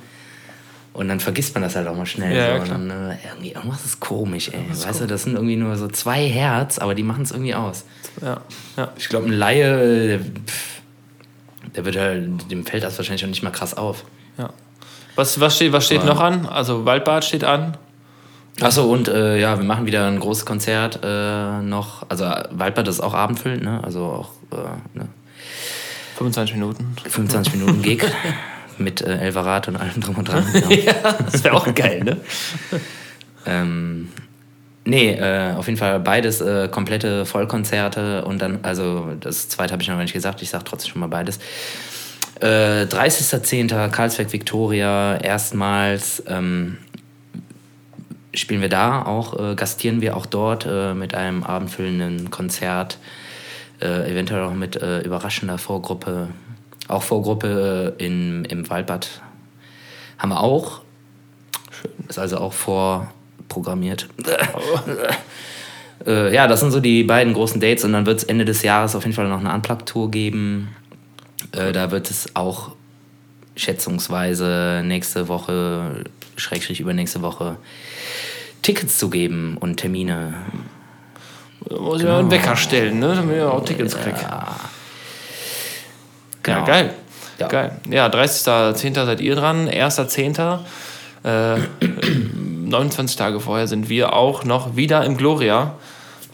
Und 0.92 1.08
dann 1.08 1.20
vergisst 1.20 1.54
man 1.54 1.62
das 1.62 1.76
halt 1.76 1.86
auch 1.88 1.96
mal 1.96 2.06
schnell. 2.06 2.34
Ja, 2.34 2.56
so. 2.56 2.62
Und 2.62 2.70
dann, 2.70 3.10
äh, 3.10 3.16
irgendwie, 3.30 3.52
irgendwas 3.52 3.84
ist 3.84 4.00
komisch, 4.00 4.48
ey. 4.48 4.60
Ist 4.70 4.78
weißt 4.78 4.84
komisch. 4.84 4.98
du, 5.00 5.06
das 5.06 5.22
sind 5.24 5.34
irgendwie 5.34 5.56
nur 5.56 5.76
so 5.76 5.88
zwei 5.88 6.26
Herz, 6.26 6.78
aber 6.78 6.94
die 6.94 7.02
machen 7.02 7.22
es 7.22 7.32
irgendwie 7.32 7.54
aus. 7.54 7.84
Ja. 8.22 8.40
ja. 8.76 8.92
Ich 8.96 9.08
glaube, 9.08 9.26
ein 9.26 9.32
Laie, 9.32 10.08
der, 10.08 10.20
pff, 10.20 10.80
der, 11.74 11.84
wird 11.84 11.96
halt, 11.96 12.50
dem 12.50 12.64
fällt 12.64 12.84
das 12.84 12.96
wahrscheinlich 12.98 13.20
schon 13.20 13.30
nicht 13.30 13.42
mal 13.42 13.50
krass 13.50 13.76
auf. 13.76 14.04
Ja. 14.38 14.50
Was, 15.14 15.40
was 15.40 15.56
steht, 15.56 15.72
was 15.72 15.86
steht 15.86 16.04
noch 16.04 16.20
an? 16.20 16.46
Also 16.46 16.84
Waldbad 16.84 17.24
steht 17.24 17.44
an. 17.44 17.76
Achso, 18.60 18.90
und 18.90 19.08
äh, 19.08 19.38
ja, 19.38 19.58
wir 19.58 19.64
machen 19.64 19.86
wieder 19.86 20.06
ein 20.06 20.18
großes 20.18 20.46
Konzert 20.46 21.00
äh, 21.02 21.60
noch. 21.60 22.06
Also 22.08 22.24
Waldbad 22.24 22.88
ist 22.88 23.00
auch 23.00 23.12
abendfüllend, 23.12 23.62
ne? 23.62 23.80
Also 23.84 24.04
auch, 24.04 24.30
äh, 24.52 24.98
ne? 24.98 25.08
25 26.16 26.54
Minuten. 26.54 26.96
25 27.04 27.54
Minuten 27.54 27.82
Gig. 27.82 28.02
mit 28.78 29.00
äh, 29.00 29.18
Elvarat 29.18 29.68
und 29.68 29.76
allem 29.76 30.00
drum 30.00 30.16
und 30.16 30.28
dran. 30.28 30.44
ja, 30.68 31.12
das 31.30 31.44
wäre 31.44 31.54
auch 31.54 31.74
geil, 31.74 32.04
ne? 32.04 32.16
ähm, 33.46 34.08
nee, 34.86 35.12
äh, 35.12 35.52
auf 35.54 35.66
jeden 35.66 35.78
Fall 35.78 36.00
beides 36.00 36.40
äh, 36.40 36.68
komplette 36.68 37.26
Vollkonzerte 37.26 38.24
und 38.24 38.40
dann, 38.40 38.60
also 38.62 39.12
das 39.20 39.48
zweite 39.48 39.72
habe 39.72 39.82
ich 39.82 39.88
noch 39.88 39.98
nicht 39.98 40.14
gesagt, 40.14 40.40
ich 40.42 40.50
sage 40.50 40.64
trotzdem 40.64 40.92
schon 40.92 41.00
mal 41.00 41.08
beides. 41.08 41.38
Äh, 42.40 42.84
30.10. 42.84 43.90
Karlsberg 43.90 44.32
Victoria, 44.32 45.16
erstmals 45.16 46.22
ähm, 46.26 46.78
spielen 48.34 48.60
wir 48.60 48.68
da 48.68 49.02
auch, 49.02 49.38
äh, 49.38 49.54
gastieren 49.54 50.00
wir 50.00 50.16
auch 50.16 50.26
dort 50.26 50.66
äh, 50.66 50.94
mit 50.94 51.14
einem 51.14 51.42
abendfüllenden 51.42 52.30
Konzert, 52.30 52.98
äh, 53.80 54.10
eventuell 54.10 54.42
auch 54.42 54.54
mit 54.54 54.76
äh, 54.76 55.00
überraschender 55.00 55.58
Vorgruppe 55.58 56.28
auch 56.88 57.02
Vorgruppe 57.02 57.94
in, 57.98 58.44
im 58.44 58.68
Waldbad 58.70 59.20
haben 60.18 60.30
wir 60.30 60.40
auch. 60.40 60.82
Schön. 61.70 61.90
Ist 62.08 62.18
also 62.18 62.38
auch 62.38 62.52
vorprogrammiert. 63.56 64.08
äh, 66.06 66.34
ja, 66.34 66.46
das 66.46 66.60
sind 66.60 66.70
so 66.70 66.80
die 66.80 67.04
beiden 67.04 67.32
großen 67.32 67.60
Dates 67.60 67.84
und 67.84 67.92
dann 67.92 68.06
wird 68.06 68.18
es 68.18 68.24
Ende 68.24 68.44
des 68.44 68.62
Jahres 68.62 68.94
auf 68.94 69.04
jeden 69.04 69.14
Fall 69.14 69.28
noch 69.28 69.40
eine 69.40 69.52
Unplugged-Tour 69.54 70.10
geben. 70.10 70.74
Äh, 71.52 71.72
da 71.72 71.90
wird 71.90 72.10
es 72.10 72.34
auch 72.34 72.72
schätzungsweise 73.56 74.82
nächste 74.84 75.28
Woche, 75.28 76.04
schrägstrich 76.36 76.80
übernächste 76.80 77.22
Woche, 77.22 77.56
Tickets 78.62 78.98
zu 78.98 79.08
geben 79.08 79.56
und 79.58 79.78
Termine. 79.78 80.34
Da 81.68 81.78
muss 81.78 82.00
ich 82.00 82.06
ja 82.06 82.18
einen 82.18 82.30
Wecker 82.30 82.56
stellen, 82.56 82.98
ne? 82.98 83.14
damit 83.14 83.36
ich 83.36 83.42
auch 83.42 83.64
Tickets 83.64 83.96
kriege. 83.96 84.18
Ja. 84.20 84.28
Ja, 84.28 84.56
Genau. 86.42 86.64
geil. 86.64 86.94
Ja. 87.38 87.48
Geil. 87.48 87.80
Ja, 87.90 88.06
30.10. 88.06 89.04
seid 89.04 89.20
ihr 89.20 89.34
dran, 89.34 89.68
1.10. 89.68 90.60
Äh, 91.26 91.56
29 92.64 93.16
Tage 93.16 93.40
vorher 93.40 93.66
sind 93.68 93.88
wir 93.88 94.12
auch 94.12 94.44
noch 94.44 94.76
wieder 94.76 95.04
im 95.04 95.16
Gloria. 95.16 95.74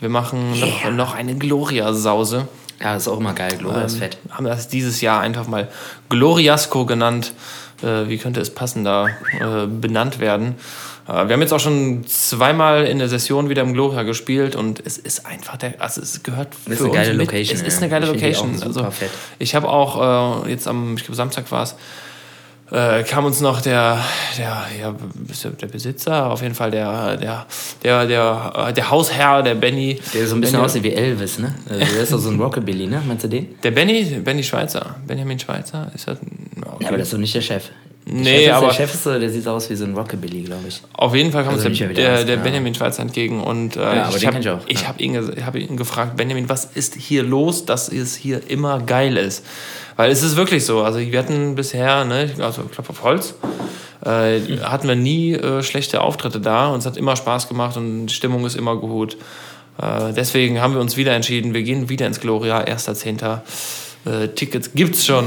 Wir 0.01 0.09
machen 0.09 0.59
noch, 0.61 0.90
noch 0.90 1.14
eine 1.14 1.34
Gloria-Sause. 1.34 2.47
Ja, 2.80 2.97
ist 2.97 3.09
auch 3.09 3.18
immer 3.18 3.32
geil. 3.32 3.57
Gloria 3.59 3.82
ist 3.82 3.95
Ähm, 3.95 3.99
fett. 4.01 4.18
Haben 4.30 4.47
das 4.47 4.68
dieses 4.68 5.01
Jahr 5.01 5.20
einfach 5.20 5.47
mal 5.47 5.68
Gloriasco 6.09 6.84
genannt. 6.84 7.32
Äh, 7.82 8.09
wie 8.09 8.18
könnte 8.18 8.40
es 8.40 8.53
passender 8.55 9.09
äh, 9.40 9.66
benannt 9.66 10.18
werden? 10.18 10.57
Äh, 11.09 11.12
wir 11.28 11.34
haben 11.34 11.40
jetzt 11.40 11.53
auch 11.53 11.61
schon 11.61 12.05
zweimal 12.07 12.84
in 12.84 12.99
der 12.99 13.09
Session 13.09 13.49
wieder 13.49 13.62
im 13.62 13.72
Gloria 13.72 14.03
gespielt 14.03 14.57
und 14.57 14.84
es 14.84 14.99
ist 14.99 15.26
einfach 15.26 15.57
der, 15.57 15.80
also 15.80 16.01
es 16.01 16.22
gehört 16.22 16.55
ist 16.66 16.78
für 16.78 16.84
eine 16.84 16.84
uns 16.84 16.95
geile 16.95 17.14
mit. 17.14 17.26
Location, 17.28 17.57
Es 17.57 17.62
ist 17.62 17.74
ja. 17.74 17.80
eine 17.82 17.88
geile 17.90 18.07
Ich 18.07 18.12
Location. 18.12 18.62
also, 18.62 18.90
fett. 18.90 19.11
Ich 19.38 19.55
habe 19.55 19.68
auch 19.68 20.45
äh, 20.47 20.51
jetzt 20.51 20.66
am, 20.68 20.97
ich 20.97 21.05
glaube 21.05 21.16
Samstag 21.16 21.51
war 21.53 21.62
es, 21.62 21.76
äh, 22.72 23.02
kam 23.04 23.24
uns 23.24 23.40
noch 23.40 23.60
der, 23.60 24.02
der, 24.38 24.66
ja, 24.80 24.94
der 25.60 25.66
Besitzer, 25.66 26.30
auf 26.30 26.42
jeden 26.42 26.54
Fall 26.54 26.70
der, 26.70 27.16
der, 27.16 27.46
der, 27.82 28.06
der, 28.06 28.52
äh, 28.68 28.72
der 28.72 28.90
Hausherr, 28.90 29.42
der 29.42 29.54
Benny. 29.54 30.00
Der 30.14 30.26
so 30.26 30.34
ein 30.34 30.40
bisschen 30.40 30.56
Benny- 30.56 30.64
aussieht 30.64 30.82
wie 30.82 30.92
Elvis, 30.92 31.38
ne? 31.38 31.54
Also 31.68 31.84
der 31.94 32.02
ist 32.02 32.12
doch 32.12 32.18
so 32.18 32.30
ein 32.30 32.40
Rockabilly, 32.40 32.86
ne? 32.86 33.02
Meinst 33.06 33.24
du 33.24 33.28
den? 33.28 33.54
Der 33.62 33.70
Benny, 33.72 34.02
Benny 34.24 34.42
Schweizer, 34.42 34.96
Benjamin 35.06 35.38
Schweizer, 35.38 35.90
ist 35.94 36.08
das? 36.08 36.18
Okay. 36.18 36.82
Ja, 36.84 36.88
aber 36.88 36.98
das 36.98 37.08
ist 37.08 37.12
doch 37.14 37.18
nicht 37.18 37.34
der 37.34 37.40
Chef. 37.42 37.64
Der 38.04 38.14
Nee, 38.14 38.44
Chef 38.46 38.54
aber- 38.54 38.66
Der 38.68 38.74
Chef 38.74 38.94
ist 38.94 39.04
so, 39.04 39.18
der 39.18 39.30
sieht 39.30 39.46
aus 39.46 39.70
wie 39.70 39.76
so 39.76 39.84
ein 39.84 39.94
Rockabilly, 39.94 40.42
glaube 40.42 40.64
ich. 40.66 40.80
Auf 40.94 41.14
jeden 41.14 41.30
Fall 41.30 41.44
kam 41.44 41.54
Also 41.54 41.68
uns 41.68 41.78
der, 41.78 41.88
der, 41.88 42.24
der 42.24 42.36
ja. 42.36 42.42
Benjamin 42.42 42.74
Schweizer 42.74 43.02
entgegen 43.02 43.40
und 43.40 43.76
äh, 43.76 43.80
Ja, 43.80 44.04
aber 44.06 44.16
ich 44.16 44.26
habe 44.26 44.38
ich 44.66 44.80
ja. 44.80 44.88
hab 44.88 45.00
ihn, 45.00 45.16
hab 45.46 45.54
ihn 45.54 45.76
gefragt, 45.76 46.16
Benjamin, 46.16 46.48
was 46.48 46.64
ist 46.64 46.96
hier 46.96 47.22
los, 47.22 47.64
dass 47.64 47.88
es 47.88 48.16
hier 48.16 48.40
immer 48.50 48.80
geil 48.80 49.16
ist? 49.16 49.44
Weil 49.97 50.11
es 50.11 50.22
ist 50.22 50.36
wirklich 50.36 50.64
so, 50.64 50.82
also 50.82 50.99
wir 51.01 51.18
hatten 51.18 51.55
bisher, 51.55 52.05
ne, 52.05 52.30
also 52.40 52.62
Klopf 52.62 52.90
auf 52.90 53.03
Holz, 53.03 53.34
äh, 54.05 54.40
hatten 54.62 54.88
wir 54.88 54.97
nie 54.97 55.34
äh, 55.34 55.62
schlechte 55.62 56.01
Auftritte 56.01 56.40
da 56.40 56.68
und 56.68 56.78
es 56.80 56.86
hat 56.86 56.97
immer 56.97 57.14
Spaß 57.16 57.49
gemacht 57.49 57.76
und 57.76 58.07
die 58.07 58.14
Stimmung 58.14 58.45
ist 58.47 58.57
immer 58.57 58.76
gut. 58.76 59.16
Äh, 59.80 60.12
deswegen 60.14 60.61
haben 60.61 60.74
wir 60.74 60.80
uns 60.80 60.97
wieder 60.97 61.12
entschieden, 61.14 61.55
wir 61.55 61.62
gehen 61.62 61.88
wieder 61.88 62.07
ins 62.07 62.20
Gloria, 62.20 62.61
1.10. 62.61 63.40
Äh, 64.05 64.28
Tickets 64.28 64.72
gibt's 64.74 65.07
schon. 65.07 65.24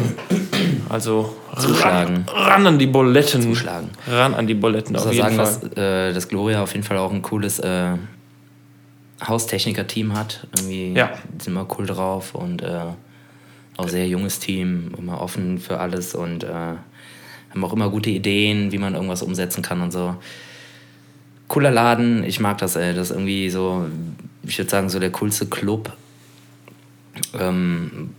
Also 0.89 1.34
ran, 1.53 1.61
Zuschlagen. 1.63 2.26
ran 2.28 2.68
an 2.68 2.78
die 2.78 2.88
Buletten. 2.88 3.41
Zuschlagen. 3.41 3.89
Ran 4.07 4.34
an 4.34 4.47
die 4.47 4.53
Buletten 4.53 4.95
Ich 4.95 5.01
auf 5.01 5.13
jeden 5.13 5.24
sagen, 5.24 5.36
Fall. 5.38 5.70
dass 5.70 5.78
äh, 5.78 6.13
das 6.13 6.28
Gloria 6.28 6.61
auf 6.61 6.74
jeden 6.74 6.84
Fall 6.84 6.97
auch 6.97 7.11
ein 7.13 7.22
cooles 7.22 7.59
äh, 7.59 7.91
Haustechniker-Team 9.26 10.13
hat. 10.18 10.45
Irgendwie 10.57 10.93
Ja. 10.93 11.11
sind 11.39 11.47
immer 11.53 11.66
cool 11.78 11.86
drauf 11.86 12.36
und 12.36 12.61
äh, 12.61 12.80
auch 13.78 13.89
sehr 13.89 14.07
junges 14.07 14.39
Team, 14.39 14.93
immer 14.97 15.21
offen 15.21 15.59
für 15.59 15.80
alles 15.80 16.15
und 16.15 16.43
äh, 16.43 16.47
haben 16.47 17.63
auch 17.63 17.73
immer 17.73 17.89
gute 17.89 18.09
Ideen, 18.09 18.71
wie 18.71 18.78
man 18.78 18.95
irgendwas 18.95 19.21
umsetzen 19.21 19.61
kann 19.61 19.82
und 19.82 19.91
so. 19.91 20.15
Cooler 21.47 21.71
Laden, 21.71 22.23
ich 22.23 22.39
mag 22.39 22.57
das, 22.57 22.76
ey. 22.76 22.93
Das 22.93 23.09
ist 23.09 23.15
irgendwie 23.15 23.49
so, 23.49 23.86
ich 24.43 24.57
würde 24.57 24.69
sagen, 24.69 24.89
so 24.89 24.99
der 24.99 25.11
coolste 25.11 25.45
Club 25.45 25.93
ähm, 27.39 28.15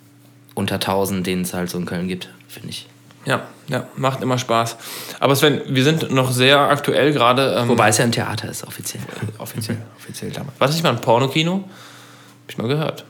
unter 0.55 0.77
1000, 0.77 1.27
den 1.27 1.43
es 1.43 1.55
halt 1.55 1.71
so 1.71 1.79
in 1.79 1.87
Köln 1.87 2.09
gibt, 2.09 2.31
finde 2.49 2.71
ich. 2.71 2.87
Ja, 3.25 3.43
ja, 3.67 3.89
macht 3.97 4.23
immer 4.23 4.39
Spaß. 4.39 4.77
Aber 5.19 5.35
Sven, 5.35 5.61
wir 5.67 5.83
sind 5.83 6.13
noch 6.13 6.31
sehr 6.31 6.61
aktuell 6.61 7.13
gerade. 7.13 7.57
Ähm, 7.59 7.69
Wobei 7.69 7.89
es 7.89 7.99
ja 7.99 8.05
ein 8.05 8.13
Theater 8.13 8.49
ist, 8.49 8.65
offiziell. 8.65 9.03
offiziell, 9.39 9.79
offiziell 9.99 10.31
damals. 10.31 10.59
War 10.61 10.69
das 10.69 10.77
nicht 10.77 10.85
mal 10.85 10.91
ein 10.91 11.01
Pornokino? 11.01 11.65
Hab 11.65 12.51
ich 12.51 12.59
mal 12.59 12.69
gehört. 12.69 13.05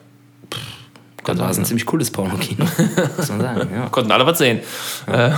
Das 1.27 1.39
war 1.39 1.49
ein 1.49 1.65
ziemlich 1.65 1.87
cooles 1.87 2.11
Pornokino, 2.11 2.65
muss 3.17 3.29
man 3.29 3.41
sagen. 3.41 3.69
Ja. 3.75 3.89
Konnten 3.91 4.13
alle 4.13 4.27
was 4.27 4.39
sehen. 4.39 4.61
Äh, 5.07 5.31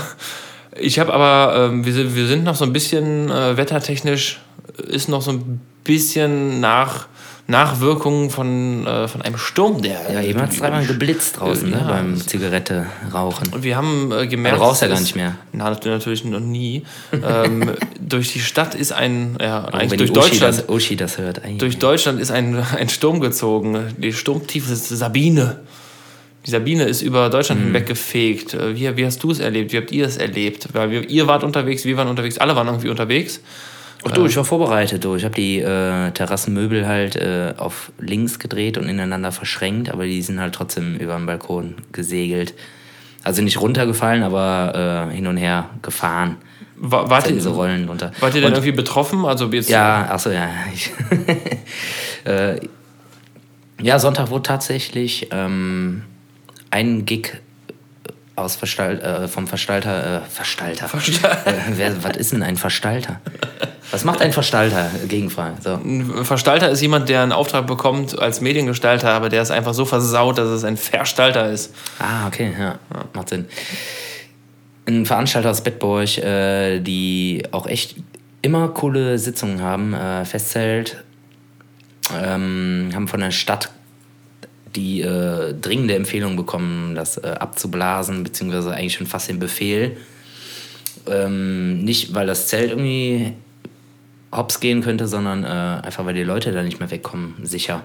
ich 0.81 0.99
habe 0.99 1.13
aber, 1.13 1.67
ähm, 1.71 1.85
wir, 1.85 1.93
sind, 1.93 2.15
wir 2.15 2.27
sind 2.27 2.45
noch 2.45 2.55
so 2.55 2.65
ein 2.65 2.73
bisschen 2.73 3.31
äh, 3.31 3.57
wettertechnisch, 3.57 4.41
ist 4.87 5.09
noch 5.09 5.23
so 5.23 5.33
ein 5.33 5.61
bisschen 5.85 6.61
nach 6.61 7.07
Nachwirkungen 7.51 8.29
von, 8.29 8.87
äh, 8.87 9.09
von 9.09 9.23
einem 9.23 9.39
Sturm, 9.39 9.81
der. 9.81 10.13
Ja, 10.13 10.21
eben 10.21 10.41
hat 10.41 10.53
es 10.53 10.59
dreimal 10.59 10.85
geblitzt 10.85 11.41
draußen, 11.41 11.71
Ja. 11.71 11.79
ne, 11.79 11.85
beim 11.89 12.17
Zigarette 12.17 12.85
rauchen. 13.15 13.49
Und 13.55 13.63
wir 13.63 13.75
haben 13.75 14.13
äh, 14.13 14.27
gemerkt. 14.27 14.59
Du 14.59 14.63
rauchst 14.63 14.83
ja 14.83 14.89
es 14.89 14.93
gar 14.93 15.01
nicht 15.01 15.17
mehr. 15.17 15.35
Na, 15.53 15.71
nat- 15.71 15.87
natürlich 15.87 16.25
noch 16.27 16.41
nie. 16.41 16.85
ähm, 17.11 17.71
durch 18.01 18.35
die 18.35 18.41
Stadt 18.41 18.75
ist 18.75 18.93
ein, 18.93 19.39
ja, 19.41 19.67
Oh, 19.67 19.75
eigentlich 19.75 19.97
durch 19.99 20.11
Uschi 20.11 20.31
Deutschland. 20.39 20.59
das, 20.59 20.69
Uschi 20.69 20.97
das 20.97 21.17
hört. 21.17 21.43
Ei, 21.43 21.55
Durch 21.59 21.79
Deutschland 21.79 22.21
ist 22.21 22.31
ein, 22.31 22.63
ein 22.79 22.91
Sturm 22.91 23.19
gezogen. 23.21 23.79
Die 23.97 24.13
Sturmtiefe 24.13 24.71
ist 24.75 24.91
Sabine. 24.91 25.61
Die 26.49 26.53
Sabine 26.53 26.85
ist 26.85 27.03
über 27.03 27.29
Deutschland 27.29 27.61
Mhm. 27.61 27.65
hinweg 27.67 27.87
gefegt. 27.87 28.55
Äh, 28.55 28.75
Wie, 28.75 28.97
wie 28.97 29.05
hast 29.05 29.23
du 29.23 29.31
es 29.31 29.39
erlebt? 29.39 29.71
Wie 29.71 29.77
habt 29.77 29.93
ihr 29.93 30.07
es 30.07 30.17
erlebt? 30.17 30.69
Weil 30.73 30.91
wir, 30.91 31.07
ihr 31.11 31.27
wart 31.27 31.45
unterwegs, 31.45 31.85
wir 31.85 31.95
waren 31.99 32.09
unterwegs, 32.09 32.39
alle 32.39 32.57
waren 32.57 32.67
irgendwie 32.69 32.89
unterwegs. 32.89 33.43
Ach 34.07 34.13
du, 34.13 34.25
ich 34.25 34.35
war 34.35 34.45
vorbereitet. 34.47 35.05
Du. 35.05 35.15
Ich 35.17 35.25
habe 35.25 35.35
die 35.35 35.59
äh, 35.59 36.11
Terrassenmöbel 36.13 36.87
halt 36.87 37.17
äh, 37.17 37.53
auf 37.59 37.93
links 37.99 38.39
gedreht 38.39 38.79
und 38.79 38.89
ineinander 38.89 39.31
verschränkt, 39.31 39.91
aber 39.91 40.07
die 40.07 40.23
sind 40.23 40.41
halt 40.41 40.55
trotzdem 40.55 40.97
über 40.97 41.17
den 41.17 41.27
Balkon 41.27 41.75
gesegelt. 41.93 42.55
Also 43.25 43.43
nicht 43.43 43.61
runtergefallen, 43.61 44.23
aber 44.23 45.09
äh, 45.11 45.15
hin 45.15 45.27
und 45.27 45.37
her 45.37 45.69
gefahren. 45.83 46.37
Wa- 46.77 47.11
Wart 47.11 47.27
ihr, 47.29 47.35
Diese 47.35 47.51
Rollen 47.51 47.87
runter. 47.89 48.13
wart 48.21 48.35
ihr 48.35 48.41
denn 48.41 48.53
Und- 48.53 48.57
irgendwie 48.59 48.73
betroffen? 48.75 49.27
Also 49.27 49.47
jetzt, 49.53 49.69
Ja, 49.69 50.09
achso, 50.11 50.31
ja. 50.31 50.49
Ich, 50.73 50.93
äh, 52.25 52.59
ja, 53.83 53.99
Sonntag 53.99 54.31
wurde 54.31 54.45
tatsächlich 54.45 55.29
ähm, 55.31 56.05
ein 56.71 57.05
Gig 57.05 57.41
aus 58.39 58.57
Verstalt, 58.57 59.03
äh, 59.03 59.29
vom 59.29 59.47
Verstalter, 59.47 60.23
äh, 60.23 60.29
Verstalter. 60.29 60.87
Äh, 61.47 61.55
wer, 61.73 62.05
was 62.05 62.17
ist 62.17 62.33
denn 62.33 62.43
ein 62.43 62.57
Verstalter? 62.57 63.21
Was 63.91 64.05
macht 64.05 64.21
ein 64.21 64.33
Verstalter? 64.33 64.91
Gegenfrage. 65.09 65.57
So. 65.63 65.75
Ein 65.75 66.25
Verstalter 66.25 66.71
ist 66.71 66.81
jemand, 66.81 67.09
der 67.09 67.23
einen 67.23 67.33
Auftrag 67.33 67.67
bekommt 67.67 68.19
als 68.19 68.41
Mediengestalter, 68.41 69.11
aber 69.11 69.29
der 69.29 69.43
ist 69.43 69.51
einfach 69.51 69.75
so 69.75 69.85
versaut, 69.85 70.39
dass 70.39 70.49
es 70.49 70.65
ein 70.65 70.77
Verstalter 70.77 71.51
ist. 71.51 71.75
Ah, 71.99 72.27
okay, 72.27 72.53
ja, 72.59 72.79
macht 73.15 73.31
Sinn. 73.31 73.47
Ein 74.87 75.07
Veranstalter 75.07 75.51
aus 75.51 75.63
Bettburg, 75.63 76.19
äh, 76.19 76.81
die 76.81 77.43
auch 77.51 77.67
echt 77.67 77.97
immer 78.43 78.69
coole 78.69 79.19
Sitzungen 79.19 79.63
haben, 79.63 79.95
äh, 79.95 80.25
Festzelt, 80.25 81.03
ähm, 82.15 82.91
haben 82.95 83.09
von 83.09 83.21
der 83.21 83.31
Stadt 83.31 83.71
die 84.79 85.01
äh, 85.01 85.55
dringende 85.55 85.97
Empfehlung 85.97 86.37
bekommen, 86.37 86.95
das 86.95 87.19
äh, 87.19 87.27
abzublasen, 87.27 88.23
beziehungsweise 88.23 88.73
eigentlich 88.73 88.95
schon 88.95 89.09
fast 89.09 89.29
den 89.29 89.41
Befehl. 89.41 89.97
Ähm, 91.07 91.85
nicht, 91.85 92.15
weil 92.15 92.27
das 92.27 92.47
Zelt 92.47 92.71
irgendwie 92.71 93.33
hops 94.31 94.61
gehen 94.61 94.83
könnte, 94.83 95.09
sondern 95.09 95.43
äh, 95.43 95.85
einfach, 95.85 96.07
weil 96.07 96.15
die 96.15 96.23
Leute 96.23 96.53
da 96.53 96.63
nicht 96.63 96.79
mehr 96.79 96.91
wegkommen, 96.91 97.35
sicher. 97.43 97.85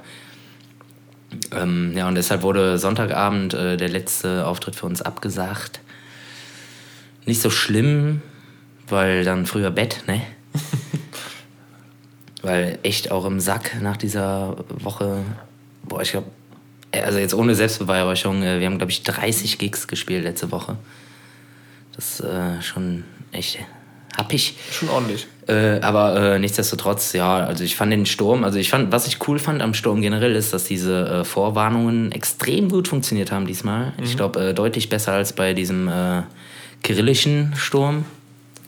Ähm, 1.52 1.94
ja, 1.96 2.08
und 2.08 2.16
deshalb 2.16 2.44
wurde 2.44 2.78
Sonntagabend 2.78 3.56
äh, 3.56 3.76
der 3.76 3.90
letzte 3.90 4.46
Auftritt 4.46 4.76
für 4.76 4.86
uns 4.86 5.02
abgesagt. 5.02 5.80
Nicht 7.26 7.42
so 7.42 7.50
schlimm, 7.50 8.22
weil 8.88 9.24
dann 9.24 9.48
früher 9.48 9.72
Bett, 9.72 10.04
ne? 10.08 10.22
weil 12.44 12.78
echt 12.84 13.10
auch 13.10 13.26
im 13.26 13.40
Sack 13.40 13.82
nach 13.82 13.98
dieser 13.98 14.58
Woche, 14.70 15.24
boah, 15.88 16.02
ich 16.02 16.12
glaube, 16.12 16.28
also 17.02 17.20
jetzt 17.20 17.34
ohne 17.34 17.56
Selbstbeweihräucherung, 17.56 18.44
äh, 18.44 18.60
wir 18.60 18.68
haben, 18.68 18.78
glaube 18.78 18.92
ich, 18.92 19.04
30 19.04 19.58
Gigs 19.58 19.88
gespielt 19.88 20.24
letzte 20.24 20.52
Woche. 20.52 20.78
Das 21.96 22.20
ist 22.20 22.20
äh, 22.22 22.62
schon 22.62 23.04
echt 23.32 23.60
happig. 24.18 24.56
Schon 24.72 24.90
ordentlich. 24.90 25.28
Äh, 25.48 25.80
aber 25.82 26.36
äh, 26.36 26.40
nichtsdestotrotz, 26.40 27.14
ja, 27.14 27.38
also 27.38 27.64
ich 27.64 27.76
fand 27.76 27.92
den 27.92 28.06
Sturm, 28.06 28.44
also 28.44 28.58
ich 28.60 28.70
fand, 28.70 28.92
was 28.92 29.08
ich 29.08 29.28
cool 29.28 29.40
fand 29.40 29.62
am 29.62 29.74
Sturm 29.74 30.02
generell 30.02 30.36
ist, 30.36 30.54
dass 30.54 30.66
diese 30.66 31.08
äh, 31.08 31.24
Vorwarnungen 31.26 32.12
extrem 32.12 32.70
gut 32.70 32.88
funktioniert 32.88 33.32
haben 33.32 33.46
diesmal. 33.46 33.94
Ich 34.02 34.16
glaube, 34.16 34.50
äh, 34.50 34.54
deutlich 34.54 34.90
besser 34.90 35.14
als 35.14 35.34
bei 35.34 35.54
diesem 35.54 35.92
kyrillischen 36.82 37.54
Sturm. 37.56 38.06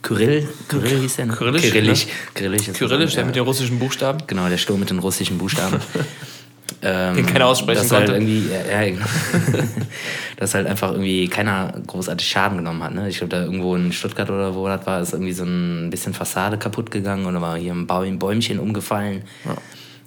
Kyrill, 0.01 0.47
Kyrill 0.67 0.99
hieß 0.99 1.15
der, 1.15 1.25
ne? 1.25 1.33
Kyrillisch, 1.33 1.71
Kyrillisch. 1.71 2.05
ne? 2.05 2.11
Kyrillisch, 2.35 2.67
ist 2.67 2.77
Kyrillisch, 2.77 3.13
der 3.13 3.21
ja. 3.21 3.25
mit 3.25 3.35
den 3.35 3.43
russischen 3.43 3.79
Buchstaben. 3.79 4.19
Genau, 4.27 4.47
der 4.47 4.57
Sturm 4.57 4.79
mit 4.79 4.91
den 4.91 4.99
russischen 4.99 5.37
Buchstaben. 5.39 5.79
ähm, 6.81 7.15
Den 7.15 7.25
keiner 7.25 7.47
aussprechen 7.47 7.81
dass 7.81 7.91
halt 7.91 8.07
konnte. 8.07 8.21
irgendwie, 8.21 8.49
ja, 8.49 8.81
ja, 8.81 8.89
genau. 8.89 9.05
dass 10.37 10.53
halt 10.53 10.67
einfach 10.67 10.91
irgendwie 10.91 11.27
keiner 11.27 11.73
großartig 11.87 12.27
Schaden 12.27 12.57
genommen 12.57 12.83
hat. 12.83 12.93
Ne? 12.93 13.09
Ich 13.09 13.17
glaube, 13.17 13.35
da 13.35 13.43
irgendwo 13.43 13.75
in 13.75 13.91
Stuttgart 13.91 14.29
oder 14.29 14.55
wo 14.55 14.67
das 14.67 14.85
war, 14.85 15.01
ist 15.01 15.13
irgendwie 15.13 15.33
so 15.33 15.43
ein 15.43 15.89
bisschen 15.89 16.13
Fassade 16.13 16.57
kaputt 16.57 16.91
gegangen 16.91 17.25
oder 17.25 17.41
war 17.41 17.57
hier 17.57 17.73
ein 17.73 17.87
Bäumchen 18.19 18.59
umgefallen. 18.59 19.23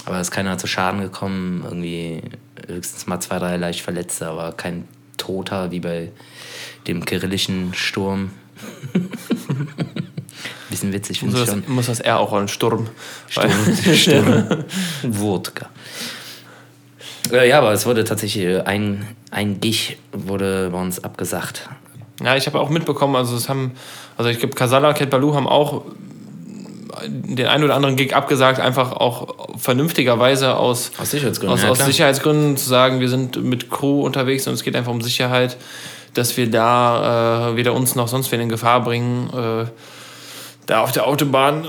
Aber 0.05 0.17
es 0.17 0.29
ist 0.29 0.31
keiner 0.31 0.59
zu 0.59 0.67
Schaden 0.67 1.01
gekommen. 1.01 1.63
Irgendwie 1.65 2.23
höchstens 2.67 3.07
mal 3.07 3.21
zwei, 3.21 3.39
drei 3.39 3.57
leicht 3.57 3.81
Verletzte, 3.81 4.29
aber 4.29 4.53
kein 4.53 4.85
Toter 5.17 5.71
wie 5.71 5.81
bei 5.81 6.11
dem 6.87 7.05
kyrillischen 7.05 7.75
Sturm. 7.75 8.31
bisschen 10.71 10.93
witzig, 10.93 11.21
finde 11.21 11.41
ich 11.41 11.49
schon. 11.49 11.65
Muss 11.67 11.87
das 11.87 12.01
R 12.01 12.19
auch 12.19 12.33
rollen, 12.33 12.49
Sturm. 12.49 12.89
Sturm, 13.29 13.77
Sturm. 13.95 14.65
Wodka. 15.03 15.71
Ja, 17.31 17.59
aber 17.59 17.73
es 17.73 17.87
wurde 17.87 18.05
tatsächlich 18.05 18.45
äh, 18.45 18.61
ein, 18.61 19.07
ein 19.31 19.61
Gig 19.61 19.99
wurde 20.13 20.71
bei 20.71 20.81
uns 20.81 21.03
abgesagt. 21.03 21.69
Ja, 22.23 22.37
ich 22.37 22.47
habe 22.47 22.59
auch 22.59 22.69
mitbekommen, 22.69 23.17
also 23.17 23.37
es 23.37 23.49
haben, 23.49 23.73
also 24.17 24.31
ich 24.31 24.39
glaube, 24.39 24.55
Kasala, 24.55 24.93
Cat 24.93 25.11
Baloo 25.11 25.35
haben 25.35 25.47
auch 25.47 25.85
den 27.07 27.47
einen 27.47 27.65
oder 27.65 27.77
anderen 27.77 27.97
Gig 27.97 28.15
abgesagt, 28.15 28.61
einfach 28.61 28.93
auch 28.93 29.35
vernünftigerweise 29.57 30.57
aus, 30.57 30.91
aus 30.99 31.11
Sicherheitsgründen, 31.11 31.55
aus, 31.55 31.63
ja, 31.63 31.71
aus 31.71 31.85
Sicherheitsgründen 31.85 32.57
zu 32.57 32.69
sagen, 32.69 33.01
wir 33.01 33.09
sind 33.09 33.43
mit 33.43 33.71
Crew 33.71 34.03
unterwegs 34.03 34.49
und 34.49 34.55
es 34.55 34.65
geht 34.65 34.75
einfach 34.75 34.91
um 34.91 35.01
Sicherheit, 35.01 35.57
dass 36.15 36.37
wir 36.37 36.51
da 36.51 37.51
äh, 37.51 37.57
weder 37.57 37.75
uns 37.75 37.95
noch 37.95 38.09
sonst 38.09 38.33
wen 38.33 38.41
in 38.41 38.49
Gefahr 38.49 38.83
bringen. 38.83 39.31
Äh, 39.33 39.67
da 40.69 40.83
auf 40.83 40.93
der 40.93 41.07
Autobahn 41.07 41.65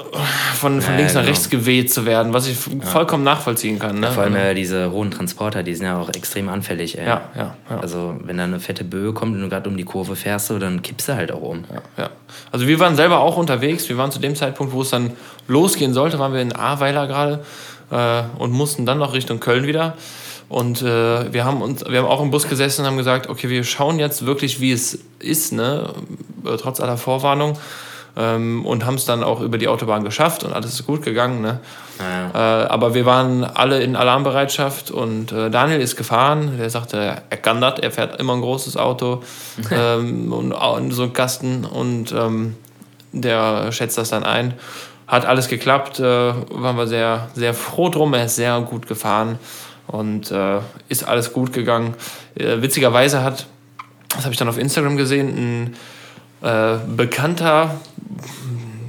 von, 0.56 0.82
von 0.82 0.94
ja, 0.94 0.98
links 0.98 1.14
nach 1.14 1.22
genau. 1.22 1.32
rechts 1.32 1.50
geweht 1.50 1.92
zu 1.92 2.06
werden, 2.06 2.34
was 2.34 2.48
ich 2.48 2.58
ja. 2.68 2.86
vollkommen 2.86 3.24
nachvollziehen 3.24 3.80
kann. 3.80 4.02
Ne? 4.02 4.08
Ja, 4.08 4.12
vor 4.12 4.24
allem 4.24 4.36
äh, 4.36 4.54
diese 4.54 4.92
hohen 4.92 5.10
Transporter, 5.10 5.64
die 5.64 5.74
sind 5.74 5.86
ja 5.86 5.98
auch 5.98 6.10
extrem 6.10 6.50
anfällig. 6.50 6.98
Ey. 6.98 7.08
Ja, 7.08 7.22
ja, 7.34 7.56
Also 7.82 8.18
wenn 8.26 8.38
da 8.38 8.44
eine 8.44 8.60
fette 8.60 8.84
Böe 8.84 9.14
kommt 9.14 9.36
und 9.36 9.42
du 9.42 9.48
gerade 9.48 9.70
um 9.70 9.78
die 9.78 9.86
Kurve 9.86 10.18
fährst, 10.18 10.48
so, 10.48 10.60
dann 10.60 10.82
kippst 10.82 11.08
du 11.08 11.16
halt 11.16 11.32
auch 11.32 11.42
um. 11.42 11.64
Ja, 11.98 12.10
Also 12.52 12.68
wir 12.68 12.78
waren 12.80 12.98
selber 12.98 13.20
auch 13.20 13.38
unterwegs. 13.38 13.88
Wir 13.88 13.98
waren 13.98 14.12
zu 14.12 14.20
dem 14.20 14.36
Zeitpunkt, 14.36 14.74
wo 14.74 14.82
es 14.82 14.90
dann 14.90 15.12
losgehen 15.48 15.94
sollte, 15.94 16.20
waren 16.20 16.34
wir 16.34 16.42
in 16.42 16.54
Ahrweiler 16.54 17.08
gerade 17.08 17.46
äh, 17.92 18.24
und 18.38 18.52
mussten 18.52 18.86
dann 18.86 18.98
noch 18.98 19.14
Richtung 19.14 19.40
Köln 19.40 19.66
wieder. 19.66 19.96
Und 20.50 20.82
äh, 20.82 21.32
wir, 21.32 21.46
haben 21.46 21.62
uns, 21.62 21.86
wir 21.88 22.00
haben 22.00 22.08
auch 22.08 22.22
im 22.22 22.32
Bus 22.32 22.50
gesessen 22.50 22.82
und 22.82 22.88
haben 22.88 22.98
gesagt, 22.98 23.30
okay, 23.30 23.48
wir 23.48 23.64
schauen 23.64 23.98
jetzt 23.98 24.26
wirklich, 24.26 24.60
wie 24.60 24.74
es 24.74 25.00
ist, 25.20 25.54
ne? 25.54 25.94
Äh, 26.44 26.58
trotz 26.58 26.82
aller 26.82 26.98
Vorwarnung 26.98 27.58
ähm, 28.20 28.66
und 28.66 28.86
haben 28.86 28.96
es 28.96 29.06
dann 29.06 29.24
auch 29.24 29.40
über 29.40 29.58
die 29.58 29.70
Autobahn 29.70 30.04
geschafft 30.04 30.44
und 30.44 30.52
alles 30.52 30.74
ist 30.74 30.86
gut 30.86 31.04
gegangen. 31.04 31.42
Ne? 31.42 31.60
Ja. 32.00 32.64
Äh, 32.64 32.68
aber 32.68 32.94
wir 32.94 33.06
waren 33.06 33.46
alle 33.46 33.82
in 33.82 33.96
Alarmbereitschaft 33.96 34.92
und 34.92 35.32
äh, 35.32 35.50
Daniel 35.50 35.80
ist 35.80 35.96
gefahren. 35.96 36.58
Der 36.60 36.70
sagte, 36.70 37.22
er 37.30 37.38
kann 37.38 37.62
das, 37.62 37.80
er 37.80 37.92
fährt 37.92 38.20
immer 38.20 38.34
ein 38.34 38.42
großes 38.42 38.76
Auto 38.76 39.24
ähm, 39.72 40.34
und, 40.34 40.52
und, 40.52 40.92
so 40.92 41.04
ein 41.04 41.14
Kasten 41.14 41.64
und 41.64 42.12
ähm, 42.12 42.56
der 43.14 43.72
schätzt 43.72 43.98
das 43.98 44.10
dann 44.10 44.24
ein. 44.24 44.54
Hat 45.08 45.26
alles 45.26 45.48
geklappt, 45.48 46.00
äh, 46.00 46.04
waren 46.04 46.76
wir 46.76 46.88
sehr, 46.88 47.30
sehr 47.34 47.54
froh 47.54 47.90
drum. 47.90 48.14
Er 48.14 48.26
ist 48.26 48.36
sehr 48.36 48.60
gut 48.62 48.86
gefahren 48.86 49.40
und 49.88 50.30
äh, 50.30 50.60
ist 50.90 51.08
alles 51.08 51.32
gut 51.32 51.54
gegangen. 51.54 51.96
Äh, 52.36 52.62
witzigerweise 52.62 53.24
hat, 53.24 53.48
das 54.10 54.26
habe 54.26 54.34
ich 54.34 54.38
dann 54.38 54.50
auf 54.50 54.58
Instagram 54.58 54.98
gesehen, 54.98 55.30
ein 55.30 55.76
äh, 56.42 56.78
Bekannter, 56.96 57.80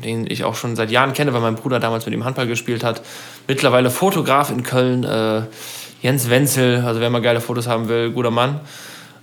den 0.05 0.31
ich 0.31 0.45
auch 0.45 0.55
schon 0.55 0.77
seit 0.77 0.91
Jahren 0.91 1.13
kenne, 1.13 1.33
weil 1.33 1.41
mein 1.41 1.57
Bruder 1.57 1.81
damals 1.81 2.07
mit 2.07 2.15
ihm 2.15 2.25
Handball 2.25 2.47
gespielt 2.47 2.85
hat. 2.85 3.03
Mittlerweile 3.47 3.91
Fotograf 3.91 4.51
in 4.51 4.63
Köln, 4.63 5.05
äh, 5.05 5.43
Jens 6.03 6.31
Wenzel, 6.31 6.83
also 6.85 7.01
wer 7.01 7.11
mal 7.11 7.21
geile 7.21 7.41
Fotos 7.41 7.67
haben 7.67 7.89
will, 7.89 8.11
guter 8.11 8.31
Mann. 8.31 8.61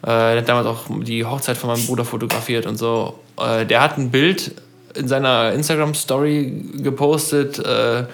Äh, 0.03 0.07
der 0.07 0.37
hat 0.37 0.49
damals 0.49 0.67
auch 0.67 0.85
die 1.01 1.25
Hochzeit 1.25 1.57
von 1.57 1.71
meinem 1.71 1.85
Bruder 1.85 2.05
fotografiert 2.05 2.65
und 2.65 2.77
so. 2.77 3.19
Äh, 3.39 3.65
der 3.65 3.81
hat 3.81 3.97
ein 3.97 4.11
Bild 4.11 4.51
in 4.93 5.07
seiner 5.07 5.51
Instagram-Story 5.53 6.63
gepostet 6.77 7.59
äh, 7.59 8.05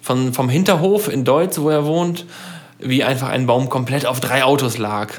von, 0.00 0.32
vom 0.32 0.48
Hinterhof 0.48 1.12
in 1.12 1.24
Deutsch, 1.24 1.58
wo 1.58 1.68
er 1.68 1.84
wohnt, 1.84 2.24
wie 2.78 3.04
einfach 3.04 3.28
ein 3.28 3.46
Baum 3.46 3.68
komplett 3.68 4.06
auf 4.06 4.20
drei 4.20 4.44
Autos 4.44 4.78
lag. 4.78 5.12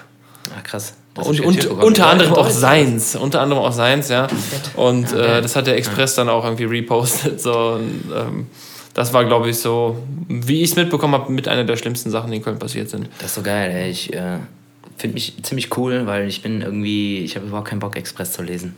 Ah, 0.56 0.62
krass 0.64 0.94
und, 1.26 1.40
und 1.42 1.66
unter 1.66 2.08
anderem 2.08 2.34
auch 2.34 2.50
seins, 2.50 3.16
unter 3.16 3.42
anderem 3.42 3.64
auch 3.64 3.72
seins, 3.72 4.10
ja. 4.10 4.28
Und 4.76 5.12
äh, 5.14 5.42
das 5.42 5.56
hat 5.56 5.68
der 5.68 5.78
Express 5.78 6.16
dann 6.16 6.30
auch 6.30 6.44
irgendwie 6.44 6.66
repostet. 6.66 7.42
So, 7.42 7.54
und, 7.54 8.04
ähm, 8.16 8.48
das 8.94 9.14
war, 9.14 9.26
glaube 9.26 9.50
ich, 9.50 9.58
so, 9.60 10.02
wie 10.28 10.62
ich 10.62 10.72
es 10.72 10.76
mitbekommen 10.76 11.14
habe, 11.14 11.32
mit 11.32 11.48
einer 11.48 11.64
der 11.64 11.78
schlimmsten 11.78 12.10
Sachen, 12.10 12.32
die 12.32 12.38
in 12.38 12.44
Köln 12.44 12.60
passiert 12.60 12.90
sind. 12.90 13.08
Das 13.20 13.28
ist 13.28 13.36
so 13.36 13.42
geil, 13.42 13.72
ey. 13.72 13.90
Ich 13.90 14.14
äh, 14.14 14.40
finde 14.98 15.14
mich 15.14 15.36
ziemlich 15.44 15.78
cool, 15.78 16.06
weil 16.06 16.28
ich 16.28 16.42
bin 16.42 16.62
irgendwie, 16.62 17.20
ich 17.20 17.36
habe 17.36 17.48
überhaupt 17.48 17.68
keinen 17.68 17.80
Bock, 17.80 17.96
Express 17.96 18.34
zu 18.34 18.42
lesen. 18.42 18.76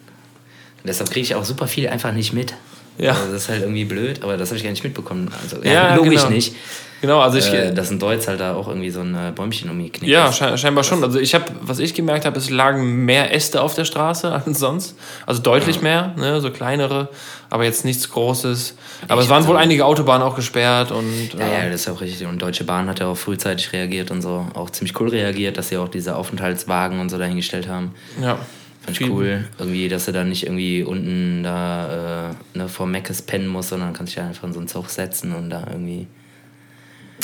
Und 0.78 0.88
deshalb 0.88 1.10
kriege 1.10 1.24
ich 1.24 1.36
auch 1.36 1.44
super 1.44 1.68
viel 1.68 1.88
einfach 1.88 2.12
nicht 2.12 2.34
mit. 2.34 2.54
Ja. 2.98 3.14
Also 3.14 3.32
das 3.32 3.44
ist 3.44 3.50
halt 3.50 3.62
irgendwie 3.62 3.86
blöd, 3.86 4.24
aber 4.24 4.38
das 4.38 4.50
habe 4.50 4.58
ich 4.58 4.64
gar 4.64 4.70
nicht 4.70 4.84
mitbekommen. 4.84 5.32
Also, 5.42 5.64
ja, 5.64 5.72
ja 5.72 5.96
logisch 5.96 6.22
genau. 6.22 6.30
nicht. 6.30 6.56
Genau, 7.02 7.20
also 7.20 7.40
ich. 7.40 7.52
Äh, 7.52 7.74
dass 7.74 7.90
ein 7.90 7.98
Deutsch 7.98 8.28
halt 8.28 8.40
da 8.40 8.54
auch 8.54 8.68
irgendwie 8.68 8.92
so 8.92 9.02
ein 9.02 9.16
äh, 9.16 9.32
Bäumchen 9.34 9.70
umgeknickt 9.70 10.12
Ja, 10.12 10.30
ist. 10.30 10.60
scheinbar 10.60 10.84
schon. 10.84 11.04
Also 11.04 11.20
ich 11.20 11.34
habe, 11.34 11.46
was 11.62 11.80
ich 11.80 11.96
gemerkt 11.96 12.26
habe, 12.26 12.38
es 12.38 12.52
lagen 12.52 13.06
mehr 13.06 13.34
Äste 13.34 13.62
auf 13.62 13.74
der 13.74 13.86
Straße 13.86 14.32
als 14.46 14.60
sonst. 14.60 14.96
Also 15.26 15.42
deutlich 15.42 15.78
ja. 15.78 15.82
mehr, 15.82 16.14
ne, 16.16 16.40
so 16.40 16.52
kleinere, 16.52 17.10
aber 17.50 17.66
jetzt 17.66 17.86
nichts 17.86 18.10
Großes. 18.12 18.76
Aber 19.08 19.22
ich 19.22 19.26
es 19.26 19.32
waren 19.32 19.48
wohl 19.48 19.58
einige 19.58 19.86
Autobahnen 19.86 20.26
auch 20.26 20.36
gesperrt 20.36 20.92
und. 20.92 21.34
Ja, 21.38 21.46
äh, 21.46 21.64
ja, 21.66 21.70
das 21.72 21.82
ist 21.82 21.90
auch 21.90 22.02
richtig. 22.02 22.28
Und 22.28 22.40
Deutsche 22.42 22.64
Bahn 22.64 22.88
hat 22.88 23.00
ja 23.00 23.08
auch 23.08 23.18
frühzeitig 23.18 23.74
reagiert 23.74 24.12
und 24.12 24.22
so. 24.22 24.46
Auch 24.54 24.70
ziemlich 24.70 25.00
cool 25.00 25.10
reagiert, 25.10 25.58
dass 25.58 25.70
sie 25.70 25.78
auch 25.78 25.90
diese 25.90 26.16
Aufenthaltswagen 26.16 27.00
und 27.00 27.10
so 27.10 27.18
dahingestellt 27.18 27.68
haben. 27.68 27.96
Ja. 28.22 28.38
Fand 28.84 29.00
ich 29.00 29.10
cool. 29.10 29.46
Irgendwie, 29.60 29.90
dass 29.90 30.08
er 30.08 30.14
dann 30.14 30.30
nicht 30.30 30.44
irgendwie 30.44 30.84
unten 30.84 31.44
da 31.44 32.30
äh, 32.30 32.58
ne, 32.58 32.68
vor 32.68 32.88
Meckes 32.88 33.22
pennen 33.22 33.48
muss, 33.48 33.70
sondern 33.70 33.94
kann 33.94 34.08
sich 34.08 34.20
einfach 34.20 34.44
in 34.44 34.54
so 34.54 34.60
einen 34.60 34.68
Zug 34.68 34.90
setzen 34.90 35.34
und 35.36 35.50
da 35.52 35.66
irgendwie 35.70 36.08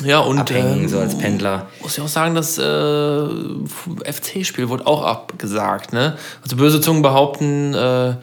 ja, 0.04 0.20
und, 0.20 0.40
abhängen, 0.40 0.86
äh, 0.86 0.88
so 0.88 1.00
als 1.00 1.18
Pendler. 1.18 1.68
Muss 1.82 1.98
ich 1.98 2.04
auch 2.04 2.08
sagen, 2.08 2.36
das 2.36 2.58
äh, 2.58 2.62
FC-Spiel 4.12 4.70
wurde 4.70 4.86
auch 4.88 5.04
abgesagt. 5.04 5.94
Ne? 5.94 6.18
Also 6.44 6.56
böse 6.56 6.82
Zungen 6.82 7.02
behaupten, 7.02 7.74
äh, 7.74 8.16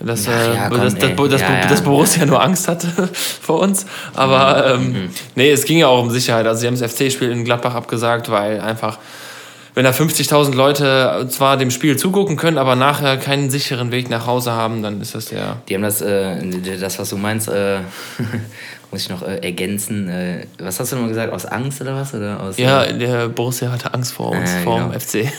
dass, 0.00 0.26
ja, 0.26 0.54
ja, 0.54 0.68
komm, 0.68 0.80
dass, 0.80 0.94
dass, 0.94 1.16
dass, 1.16 1.40
ja, 1.40 1.66
dass, 1.66 1.80
Borussia 1.82 2.26
nur 2.26 2.42
Angst 2.42 2.68
hatte 2.68 2.88
vor 3.14 3.60
uns. 3.60 3.86
Aber 4.14 4.76
mhm. 4.78 4.84
ähm, 4.84 4.92
mhm. 4.92 5.10
nee, 5.34 5.50
es 5.50 5.64
ging 5.64 5.78
ja 5.78 5.88
auch 5.88 6.02
um 6.02 6.10
Sicherheit. 6.10 6.46
Also 6.46 6.60
sie 6.60 6.66
haben 6.66 6.78
das 6.78 6.92
FC-Spiel 6.92 7.30
in 7.30 7.44
Gladbach 7.44 7.74
abgesagt, 7.74 8.30
weil 8.30 8.60
einfach 8.60 8.98
wenn 9.76 9.84
da 9.84 9.90
50.000 9.90 10.54
Leute 10.54 11.26
zwar 11.28 11.58
dem 11.58 11.70
Spiel 11.70 11.98
zugucken 11.98 12.36
können, 12.36 12.56
aber 12.56 12.76
nachher 12.76 13.18
keinen 13.18 13.50
sicheren 13.50 13.92
Weg 13.92 14.08
nach 14.08 14.26
Hause 14.26 14.52
haben, 14.52 14.82
dann 14.82 15.02
ist 15.02 15.14
das 15.14 15.26
der. 15.26 15.58
Die 15.68 15.74
haben 15.74 15.82
das, 15.82 16.00
äh, 16.00 16.40
das 16.80 16.98
was 16.98 17.10
du 17.10 17.18
meinst, 17.18 17.48
äh, 17.48 17.80
muss 18.96 19.02
ich 19.02 19.10
noch 19.10 19.22
äh, 19.22 19.36
ergänzen. 19.36 20.08
Äh, 20.08 20.46
was 20.58 20.80
hast 20.80 20.92
du 20.92 20.96
nochmal 20.96 21.10
gesagt? 21.10 21.30
Aus 21.32 21.44
Angst 21.44 21.82
oder 21.82 21.94
was? 21.94 22.14
Oder 22.14 22.40
aus, 22.40 22.56
ja, 22.56 22.84
äh, 22.84 22.96
der 22.96 23.28
Borussia 23.28 23.70
hatte 23.70 23.92
Angst 23.92 24.12
vor 24.12 24.30
uns, 24.30 24.50
vor 24.64 24.76
genau. 24.76 24.88
dem 24.90 25.00
FC. 25.00 25.30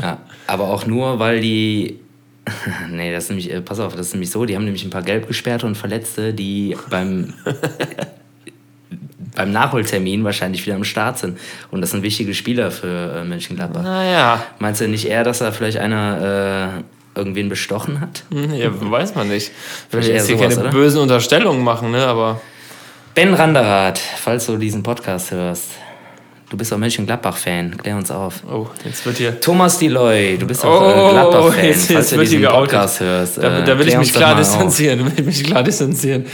ja, 0.00 0.18
aber 0.46 0.68
auch 0.68 0.86
nur, 0.86 1.18
weil 1.18 1.40
die. 1.40 1.98
nee, 2.90 3.12
das 3.12 3.24
ist 3.24 3.30
nämlich, 3.30 3.52
äh, 3.52 3.60
pass 3.60 3.80
auf, 3.80 3.96
das 3.96 4.08
ist 4.08 4.12
nämlich 4.14 4.30
so, 4.30 4.44
die 4.44 4.54
haben 4.54 4.64
nämlich 4.64 4.84
ein 4.84 4.90
paar 4.90 5.02
Gelbgesperrte 5.02 5.66
und 5.66 5.76
Verletzte, 5.76 6.32
die 6.32 6.76
beim 6.88 7.34
beim 9.34 9.52
Nachholtermin 9.52 10.22
wahrscheinlich 10.22 10.64
wieder 10.64 10.76
am 10.76 10.84
Start 10.84 11.18
sind. 11.18 11.38
Und 11.70 11.80
das 11.80 11.90
sind 11.90 12.02
wichtige 12.02 12.32
Spieler 12.34 12.70
für 12.70 13.16
äh, 13.16 13.24
Mönchengladbach. 13.24 13.82
Naja. 13.82 14.44
Meinst 14.60 14.80
du 14.80 14.88
nicht 14.88 15.06
eher, 15.06 15.24
dass 15.24 15.38
da 15.38 15.50
vielleicht 15.50 15.78
einer 15.78 16.82
äh, 16.84 17.18
irgendwen 17.18 17.48
bestochen 17.48 18.00
hat? 18.00 18.24
Hm, 18.30 18.54
ja, 18.54 18.70
weiß 18.72 19.14
man 19.16 19.28
nicht. 19.28 19.50
Vielleicht 19.88 20.08
jetzt 20.10 20.28
hier 20.28 20.36
keine 20.36 20.56
oder? 20.56 20.70
bösen 20.70 21.00
Unterstellungen 21.00 21.64
machen, 21.64 21.90
ne? 21.90 22.06
Aber. 22.06 22.40
Ben 23.12 23.34
Randerath, 23.34 23.98
falls 23.98 24.46
du 24.46 24.56
diesen 24.56 24.84
Podcast 24.84 25.32
hörst. 25.32 25.70
Du 26.48 26.56
bist 26.56 26.72
auch 26.72 26.78
Mönchengladbach-Fan, 26.78 27.76
klär 27.76 27.96
uns 27.96 28.08
auf. 28.08 28.44
Oh, 28.48 28.68
jetzt 28.84 29.04
wird 29.04 29.16
hier. 29.16 29.40
Thomas 29.40 29.80
Deloy, 29.80 30.38
du 30.38 30.46
bist 30.46 30.64
auch 30.64 30.80
äh, 30.80 31.00
oh, 31.00 31.10
Gladbach-Fan, 31.10 31.64
jetzt, 31.64 31.90
jetzt 31.90 31.92
falls 31.92 32.10
du 32.10 32.20
diesen 32.20 32.44
Podcast 32.44 33.00
hörst. 33.00 33.38
Da, 33.38 33.62
da 33.62 33.78
will 33.78 33.86
äh, 33.86 33.90
ich 33.90 33.98
mich 33.98 34.12
klar 34.12 34.36
distanzieren, 34.36 35.00
da 35.00 35.04
will 35.06 35.12
ich 35.16 35.26
mich 35.26 35.44
klar 35.44 35.64
distanzieren. 35.64 36.24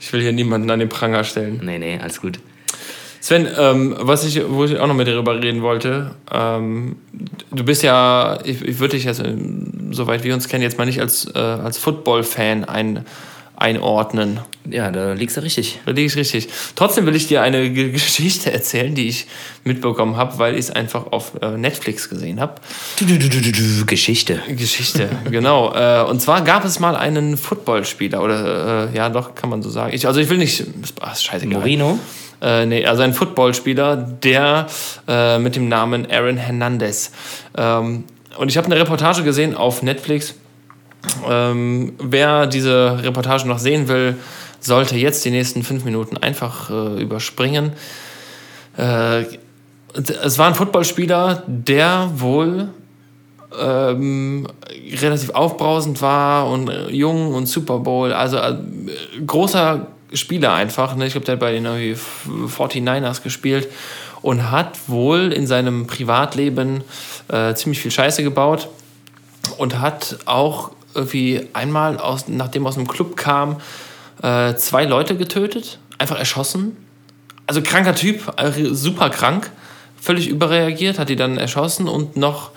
Ich 0.00 0.10
will 0.12 0.22
hier 0.22 0.32
niemanden 0.32 0.70
an 0.70 0.78
den 0.78 0.88
Pranger 0.88 1.22
stellen. 1.22 1.60
Nee, 1.62 1.78
nee, 1.78 1.98
alles 2.00 2.18
gut. 2.18 2.38
Sven, 3.20 3.46
ähm, 3.58 3.94
was 4.00 4.24
ich, 4.24 4.42
wo 4.48 4.64
ich 4.64 4.78
auch 4.78 4.86
noch 4.86 4.94
mit 4.94 5.06
dir 5.06 5.12
darüber 5.12 5.40
reden 5.40 5.60
wollte, 5.60 6.12
ähm, 6.32 6.96
du 7.50 7.62
bist 7.62 7.82
ja, 7.82 8.38
ich, 8.42 8.62
ich 8.62 8.78
würde 8.78 8.96
dich 8.96 9.04
jetzt, 9.04 9.22
soweit 9.90 10.24
wir 10.24 10.32
uns 10.32 10.48
kennen, 10.48 10.62
jetzt 10.62 10.78
mal 10.78 10.86
nicht 10.86 11.00
als, 11.00 11.30
äh, 11.34 11.38
als 11.38 11.76
Football-Fan 11.76 12.64
ein, 12.64 13.04
einordnen. 13.62 14.40
Ja, 14.68 14.90
da 14.90 15.12
liegst 15.12 15.36
du 15.36 15.42
richtig. 15.42 15.80
Da 15.86 15.92
liegst 15.92 16.16
richtig. 16.16 16.48
Trotzdem 16.74 17.06
will 17.06 17.16
ich 17.16 17.26
dir 17.26 17.42
eine 17.42 17.72
Geschichte 17.72 18.52
erzählen, 18.52 18.94
die 18.94 19.08
ich 19.08 19.26
mitbekommen 19.64 20.16
habe, 20.16 20.38
weil 20.38 20.54
ich 20.54 20.60
es 20.60 20.70
einfach 20.70 21.06
auf 21.10 21.32
äh, 21.40 21.56
Netflix 21.56 22.08
gesehen 22.08 22.40
habe. 22.40 22.56
Geschichte. 23.86 24.40
Geschichte, 24.48 25.08
genau. 25.30 25.74
Äh, 25.74 26.04
und 26.08 26.20
zwar 26.20 26.42
gab 26.42 26.64
es 26.64 26.78
mal 26.78 26.96
einen 26.96 27.36
Footballspieler, 27.36 28.22
oder 28.22 28.90
äh, 28.92 28.96
ja, 28.96 29.08
doch, 29.08 29.34
kann 29.34 29.50
man 29.50 29.62
so 29.62 29.70
sagen. 29.70 29.94
Ich, 29.94 30.06
also 30.06 30.20
ich 30.20 30.28
will 30.28 30.38
nicht, 30.38 30.64
ach, 31.00 31.16
scheißegal. 31.16 31.60
Morino? 31.60 31.98
Äh, 32.40 32.66
nee, 32.66 32.84
also 32.84 33.02
ein 33.02 33.14
Footballspieler, 33.14 33.96
der 33.96 34.66
äh, 35.08 35.38
mit 35.38 35.56
dem 35.56 35.68
Namen 35.68 36.10
Aaron 36.10 36.36
Hernandez. 36.36 37.12
Ähm, 37.56 38.04
und 38.36 38.48
ich 38.48 38.56
habe 38.56 38.66
eine 38.66 38.76
Reportage 38.76 39.22
gesehen 39.22 39.56
auf 39.56 39.82
Netflix. 39.82 40.34
Ähm, 41.28 41.94
wer 41.98 42.46
diese 42.46 43.02
Reportage 43.02 43.46
noch 43.46 43.58
sehen 43.58 43.88
will, 43.88 44.16
sollte 44.60 44.96
jetzt 44.96 45.24
die 45.24 45.30
nächsten 45.30 45.62
fünf 45.62 45.84
Minuten 45.84 46.16
einfach 46.16 46.70
äh, 46.70 47.02
überspringen. 47.02 47.72
Äh, 48.76 49.24
es 49.94 50.38
war 50.38 50.46
ein 50.46 50.54
Footballspieler, 50.54 51.42
der 51.46 52.10
wohl 52.14 52.68
ähm, 53.60 54.46
relativ 55.00 55.30
aufbrausend 55.30 56.00
war 56.00 56.48
und 56.48 56.68
äh, 56.68 56.88
jung 56.90 57.34
und 57.34 57.46
Super 57.46 57.78
Bowl. 57.78 58.12
Also 58.12 58.38
äh, 58.38 58.56
großer 59.26 59.88
Spieler 60.14 60.54
einfach. 60.54 60.96
Ne? 60.96 61.06
Ich 61.06 61.12
glaube, 61.12 61.26
der 61.26 61.34
hat 61.34 61.40
bei 61.40 61.52
den 61.52 61.66
49ers 61.66 63.22
gespielt 63.22 63.68
und 64.22 64.50
hat 64.50 64.78
wohl 64.86 65.32
in 65.32 65.46
seinem 65.46 65.86
Privatleben 65.86 66.82
äh, 67.28 67.54
ziemlich 67.54 67.80
viel 67.80 67.90
Scheiße 67.90 68.22
gebaut 68.22 68.68
und 69.58 69.80
hat 69.80 70.18
auch 70.24 70.70
irgendwie 70.94 71.48
einmal, 71.52 71.98
aus, 71.98 72.28
nachdem 72.28 72.66
aus 72.66 72.76
einem 72.76 72.88
Club 72.88 73.16
kam, 73.16 73.60
äh, 74.22 74.54
zwei 74.54 74.84
Leute 74.84 75.16
getötet, 75.16 75.78
einfach 75.98 76.18
erschossen. 76.18 76.76
Also 77.46 77.62
kranker 77.62 77.94
Typ, 77.94 78.32
äh, 78.38 78.52
super 78.72 79.10
krank, 79.10 79.50
völlig 80.00 80.28
überreagiert, 80.28 80.98
hat 80.98 81.08
die 81.08 81.16
dann 81.16 81.38
erschossen 81.38 81.88
und 81.88 82.16
noch 82.16 82.50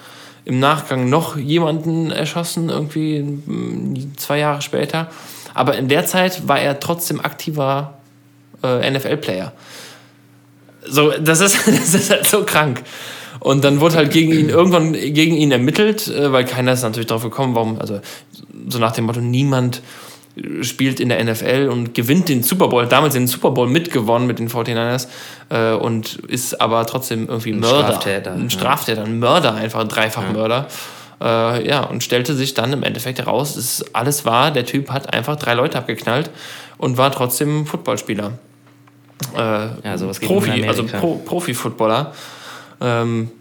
im 0.46 0.60
Nachgang 0.60 1.10
noch 1.10 1.38
jemanden 1.38 2.12
erschossen, 2.12 2.70
irgendwie 2.70 3.22
mm, 3.22 4.14
zwei 4.18 4.40
Jahre 4.40 4.62
später. 4.62 5.10
Aber 5.54 5.76
in 5.76 5.88
der 5.88 6.06
Zeit 6.06 6.48
war 6.48 6.60
er 6.60 6.80
trotzdem 6.80 7.20
aktiver 7.20 7.98
äh, 8.64 8.92
NFL-Player. 8.92 9.54
So, 10.88 11.12
das 11.12 11.40
ist, 11.40 11.58
das 11.68 11.94
ist 11.94 12.12
halt 12.12 12.28
so 12.28 12.44
krank. 12.44 12.84
Und 13.46 13.64
dann 13.64 13.80
wurde 13.80 13.98
halt 13.98 14.12
gegen 14.12 14.32
ihn 14.32 14.50
irgendwann 14.50 14.94
gegen 14.94 15.36
ihn 15.36 15.52
ermittelt, 15.52 16.08
äh, 16.08 16.32
weil 16.32 16.46
keiner 16.46 16.74
ist 16.74 16.82
natürlich 16.82 17.06
darauf 17.06 17.22
gekommen, 17.22 17.54
warum, 17.54 17.80
also 17.80 18.00
so 18.68 18.80
nach 18.80 18.92
dem 18.94 19.06
Motto, 19.06 19.22
niemand 19.22 19.84
spielt 20.62 21.00
in 21.00 21.10
der 21.10 21.24
NFL 21.24 21.70
und 21.72 21.94
gewinnt 21.94 22.28
den 22.28 22.42
Super 22.42 22.70
Bowl, 22.70 22.88
damals 22.88 23.14
den 23.14 23.28
Super 23.28 23.52
Bowl 23.52 23.68
mitgewonnen 23.68 24.28
mit 24.28 24.40
den 24.40 24.50
49ers 24.50 25.10
äh, 25.50 25.74
und 25.76 26.16
ist 26.28 26.60
aber 26.60 26.88
trotzdem 26.88 27.28
irgendwie 27.28 27.52
ein 27.52 27.60
Mörder. 27.60 27.86
Straftäter. 27.86 28.34
Ein 28.34 28.50
Straftäter, 28.50 29.04
ein 29.04 29.20
Mörder 29.20 29.54
einfach, 29.54 29.82
ein 29.82 29.90
Dreifachmörder. 29.90 30.68
Ja. 31.22 31.58
Äh, 31.58 31.68
ja, 31.68 31.84
und 31.84 32.04
stellte 32.04 32.34
sich 32.34 32.56
dann 32.56 32.74
im 32.74 32.82
Endeffekt 32.82 33.20
heraus, 33.20 33.54
dass 33.54 33.86
alles 33.94 34.26
war, 34.26 34.50
der 34.50 34.66
Typ 34.66 34.90
hat 34.90 35.14
einfach 35.14 35.36
drei 35.36 35.54
Leute 35.54 35.78
abgeknallt 35.78 36.32
und 36.80 36.98
war 36.98 37.12
trotzdem 37.12 37.68
Footballspieler. 37.68 38.40
Äh, 39.36 39.40
ja, 39.40 39.98
sowas 40.00 40.20
Profi, 40.20 40.68
also 40.68 40.84
Pro, 40.86 41.22
Profi-Footballer. 41.24 42.12
Ähm, 42.82 43.32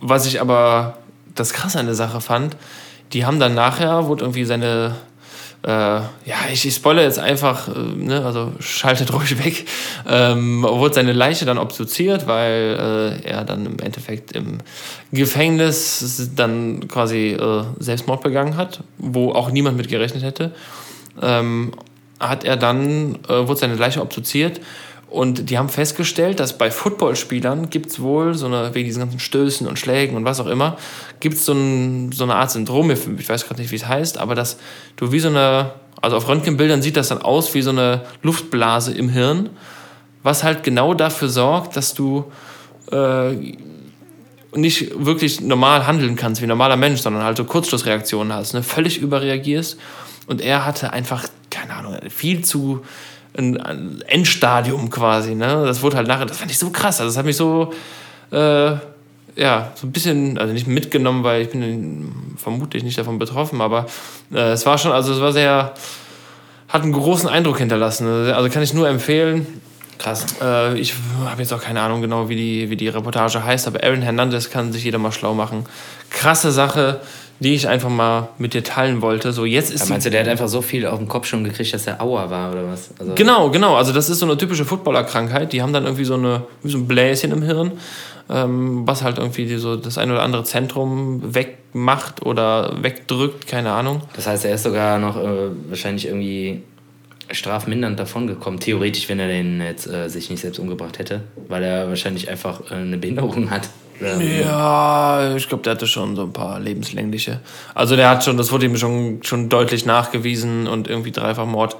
was 0.00 0.26
ich 0.26 0.40
aber 0.40 0.98
das 1.34 1.52
Krasse 1.52 1.78
an 1.78 1.86
der 1.86 1.94
Sache 1.94 2.20
fand, 2.20 2.56
die 3.12 3.24
haben 3.24 3.38
dann 3.38 3.54
nachher, 3.54 4.06
wurde 4.06 4.24
irgendwie 4.24 4.44
seine 4.44 4.96
äh, 5.66 5.70
ja, 5.70 6.36
ich, 6.52 6.64
ich 6.64 6.74
spoilere 6.74 7.04
jetzt 7.04 7.18
einfach, 7.18 7.68
äh, 7.68 7.72
ne, 7.72 8.24
also 8.24 8.52
schaltet 8.60 9.12
ruhig 9.12 9.36
weg, 9.44 9.66
ähm, 10.08 10.62
wurde 10.62 10.94
seine 10.94 11.12
Leiche 11.12 11.44
dann 11.44 11.58
obduziert, 11.58 12.28
weil 12.28 13.20
äh, 13.24 13.28
er 13.28 13.44
dann 13.44 13.66
im 13.66 13.78
Endeffekt 13.80 14.32
im 14.32 14.58
Gefängnis 15.10 16.30
dann 16.36 16.86
quasi 16.86 17.30
äh, 17.32 17.64
Selbstmord 17.80 18.22
begangen 18.22 18.56
hat, 18.56 18.84
wo 18.98 19.32
auch 19.32 19.50
niemand 19.50 19.76
mit 19.76 19.88
gerechnet 19.88 20.22
hätte. 20.22 20.52
Ähm, 21.20 21.72
hat 22.20 22.44
er 22.44 22.56
dann, 22.56 23.18
äh, 23.28 23.48
wurde 23.48 23.56
seine 23.56 23.74
Leiche 23.74 24.00
obduziert 24.00 24.60
und 25.08 25.50
die 25.50 25.58
haben 25.58 25.68
festgestellt, 25.68 26.40
dass 26.40 26.58
bei 26.58 26.70
Footballspielern 26.70 27.70
gibt 27.70 27.90
es 27.90 28.00
wohl, 28.00 28.34
so 28.34 28.46
eine, 28.46 28.74
wegen 28.74 28.86
diesen 28.86 29.00
ganzen 29.00 29.20
Stößen 29.20 29.66
und 29.66 29.78
Schlägen 29.78 30.16
und 30.16 30.24
was 30.24 30.40
auch 30.40 30.46
immer, 30.46 30.76
gibt 31.20 31.36
es 31.36 31.44
so, 31.44 31.52
ein, 31.52 32.10
so 32.12 32.24
eine 32.24 32.34
Art 32.34 32.50
Syndrom, 32.50 32.90
ich 32.90 33.28
weiß 33.28 33.46
gerade 33.46 33.60
nicht, 33.60 33.70
wie 33.70 33.76
es 33.76 33.86
heißt, 33.86 34.18
aber 34.18 34.34
dass 34.34 34.58
du 34.96 35.12
wie 35.12 35.20
so 35.20 35.28
eine, 35.28 35.72
also 36.02 36.16
auf 36.16 36.28
Röntgenbildern 36.28 36.82
sieht 36.82 36.96
das 36.96 37.08
dann 37.08 37.22
aus 37.22 37.54
wie 37.54 37.62
so 37.62 37.70
eine 37.70 38.02
Luftblase 38.22 38.92
im 38.94 39.08
Hirn, 39.08 39.50
was 40.22 40.42
halt 40.42 40.64
genau 40.64 40.92
dafür 40.92 41.28
sorgt, 41.28 41.76
dass 41.76 41.94
du 41.94 42.24
äh, 42.90 43.32
nicht 44.54 44.92
wirklich 45.04 45.40
normal 45.40 45.86
handeln 45.86 46.16
kannst 46.16 46.40
wie 46.40 46.46
ein 46.46 46.48
normaler 46.48 46.76
Mensch, 46.76 47.00
sondern 47.00 47.22
halt 47.22 47.36
so 47.36 47.44
Kurzschlussreaktionen 47.44 48.32
hast, 48.32 48.54
ne? 48.54 48.62
völlig 48.62 48.98
überreagierst. 48.98 49.78
Und 50.26 50.40
er 50.40 50.66
hatte 50.66 50.92
einfach, 50.92 51.28
keine 51.50 51.74
Ahnung, 51.74 51.96
viel 52.08 52.44
zu 52.44 52.84
ein 53.36 54.02
Endstadium 54.06 54.90
quasi. 54.90 55.34
Ne? 55.34 55.64
Das 55.66 55.82
wurde 55.82 55.96
halt 55.96 56.08
nachher, 56.08 56.26
das 56.26 56.38
fand 56.38 56.50
ich 56.50 56.58
so 56.58 56.70
krass. 56.70 57.00
Also 57.00 57.10
das 57.10 57.18
hat 57.18 57.26
mich 57.26 57.36
so, 57.36 57.72
äh, 58.32 58.72
ja, 59.36 59.72
so 59.74 59.86
ein 59.86 59.92
bisschen, 59.92 60.38
also 60.38 60.52
nicht 60.52 60.66
mitgenommen, 60.66 61.22
weil 61.22 61.42
ich 61.42 61.50
bin 61.50 62.12
vermutlich 62.36 62.82
nicht 62.82 62.98
davon 62.98 63.18
betroffen, 63.18 63.60
aber 63.60 63.86
äh, 64.32 64.52
es 64.52 64.64
war 64.64 64.78
schon, 64.78 64.92
also 64.92 65.12
es 65.12 65.20
war 65.20 65.32
sehr, 65.32 65.74
hat 66.68 66.82
einen 66.82 66.92
großen 66.92 67.28
Eindruck 67.28 67.58
hinterlassen. 67.58 68.06
Also 68.06 68.48
kann 68.48 68.62
ich 68.62 68.72
nur 68.72 68.88
empfehlen. 68.88 69.46
Krass. 69.98 70.26
Äh, 70.42 70.78
ich 70.78 70.94
habe 71.24 71.40
jetzt 71.40 71.52
auch 71.52 71.62
keine 71.62 71.80
Ahnung 71.80 72.02
genau, 72.02 72.28
wie 72.28 72.36
die, 72.36 72.70
wie 72.70 72.76
die 72.76 72.88
Reportage 72.88 73.42
heißt, 73.44 73.66
aber 73.66 73.82
Aaron 73.82 74.02
Hernandez 74.02 74.50
kann 74.50 74.72
sich 74.72 74.84
jeder 74.84 74.98
mal 74.98 75.12
schlau 75.12 75.34
machen. 75.34 75.64
Krasse 76.10 76.52
Sache 76.52 77.00
die 77.40 77.54
ich 77.54 77.68
einfach 77.68 77.90
mal 77.90 78.28
mit 78.38 78.54
dir 78.54 78.64
teilen 78.64 79.02
wollte. 79.02 79.32
So, 79.32 79.44
jetzt 79.44 79.70
ist 79.70 79.80
ja, 79.80 79.86
meinst 79.90 80.06
du, 80.06 80.10
der 80.10 80.22
hat 80.22 80.28
einfach 80.28 80.48
so 80.48 80.62
viel 80.62 80.86
auf 80.86 80.98
den 80.98 81.08
Kopf 81.08 81.26
schon 81.26 81.44
gekriegt, 81.44 81.74
dass 81.74 81.86
er 81.86 82.00
Auer 82.00 82.30
war 82.30 82.52
oder 82.52 82.66
was? 82.68 82.90
Also 82.98 83.14
genau, 83.14 83.50
genau. 83.50 83.76
Also 83.76 83.92
das 83.92 84.08
ist 84.08 84.20
so 84.20 84.26
eine 84.26 84.36
typische 84.36 84.64
Footballerkrankheit. 84.64 85.52
Die 85.52 85.62
haben 85.62 85.72
dann 85.72 85.84
irgendwie 85.84 86.04
so, 86.04 86.14
eine, 86.14 86.44
so 86.64 86.78
ein 86.78 86.86
Bläschen 86.86 87.32
im 87.32 87.42
Hirn, 87.42 87.72
ähm, 88.30 88.86
was 88.86 89.02
halt 89.02 89.18
irgendwie 89.18 89.54
so 89.56 89.76
das 89.76 89.98
ein 89.98 90.10
oder 90.10 90.22
andere 90.22 90.44
Zentrum 90.44 91.34
wegmacht 91.34 92.24
oder 92.24 92.82
wegdrückt, 92.82 93.46
keine 93.46 93.72
Ahnung. 93.72 94.02
Das 94.14 94.26
heißt, 94.26 94.44
er 94.44 94.54
ist 94.54 94.62
sogar 94.62 94.98
noch 94.98 95.16
äh, 95.16 95.50
wahrscheinlich 95.68 96.06
irgendwie 96.06 96.62
strafmindernd 97.30 97.98
davongekommen, 97.98 98.60
theoretisch, 98.60 99.08
wenn 99.08 99.18
er 99.18 99.28
den 99.28 99.60
jetzt 99.60 99.86
äh, 99.86 100.08
sich 100.08 100.30
nicht 100.30 100.40
selbst 100.40 100.58
umgebracht 100.58 100.98
hätte, 100.98 101.22
weil 101.48 101.62
er 101.62 101.88
wahrscheinlich 101.88 102.28
einfach 102.28 102.70
äh, 102.70 102.74
eine 102.74 102.98
Behinderung 102.98 103.50
hat. 103.50 103.68
Ja, 104.00 105.34
ich 105.36 105.48
glaube, 105.48 105.62
der 105.62 105.72
hatte 105.72 105.86
schon 105.86 106.16
so 106.16 106.22
ein 106.22 106.32
paar 106.32 106.60
lebenslängliche. 106.60 107.40
Also 107.74 107.96
der 107.96 108.10
hat 108.10 108.24
schon, 108.24 108.36
das 108.36 108.52
wurde 108.52 108.66
ihm 108.66 108.76
schon, 108.76 109.20
schon 109.22 109.48
deutlich 109.48 109.86
nachgewiesen 109.86 110.66
und 110.66 110.88
irgendwie 110.88 111.12
Dreifachmord, 111.12 111.76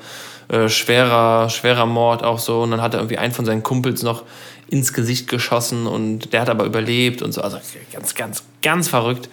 äh, 0.48 0.68
schwerer, 0.68 1.50
schwerer 1.50 1.86
Mord 1.86 2.22
auch 2.22 2.38
so. 2.38 2.62
Und 2.62 2.70
dann 2.70 2.82
hat 2.82 2.94
er 2.94 3.00
irgendwie 3.00 3.18
einen 3.18 3.32
von 3.32 3.44
seinen 3.44 3.62
Kumpels 3.62 4.02
noch 4.02 4.24
ins 4.68 4.92
Gesicht 4.92 5.28
geschossen 5.28 5.86
und 5.86 6.32
der 6.32 6.40
hat 6.40 6.50
aber 6.50 6.64
überlebt 6.64 7.22
und 7.22 7.32
so. 7.32 7.40
Also 7.40 7.58
ganz, 7.92 8.14
ganz, 8.14 8.42
ganz 8.62 8.88
verrückt. 8.88 9.28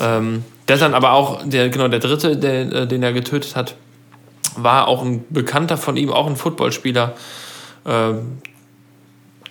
Ähm, 0.00 0.44
der 0.68 0.74
ist 0.74 0.82
dann 0.82 0.94
aber 0.94 1.12
auch, 1.12 1.42
der, 1.44 1.68
genau, 1.68 1.88
der 1.88 2.00
dritte, 2.00 2.36
der, 2.36 2.72
äh, 2.72 2.86
den 2.86 3.02
er 3.02 3.12
getötet 3.12 3.56
hat, 3.56 3.74
war 4.56 4.88
auch 4.88 5.02
ein 5.02 5.24
Bekannter 5.30 5.76
von 5.76 5.96
ihm, 5.96 6.10
auch 6.10 6.26
ein 6.26 6.36
Footballspieler. 6.36 7.14
Ähm, 7.86 8.38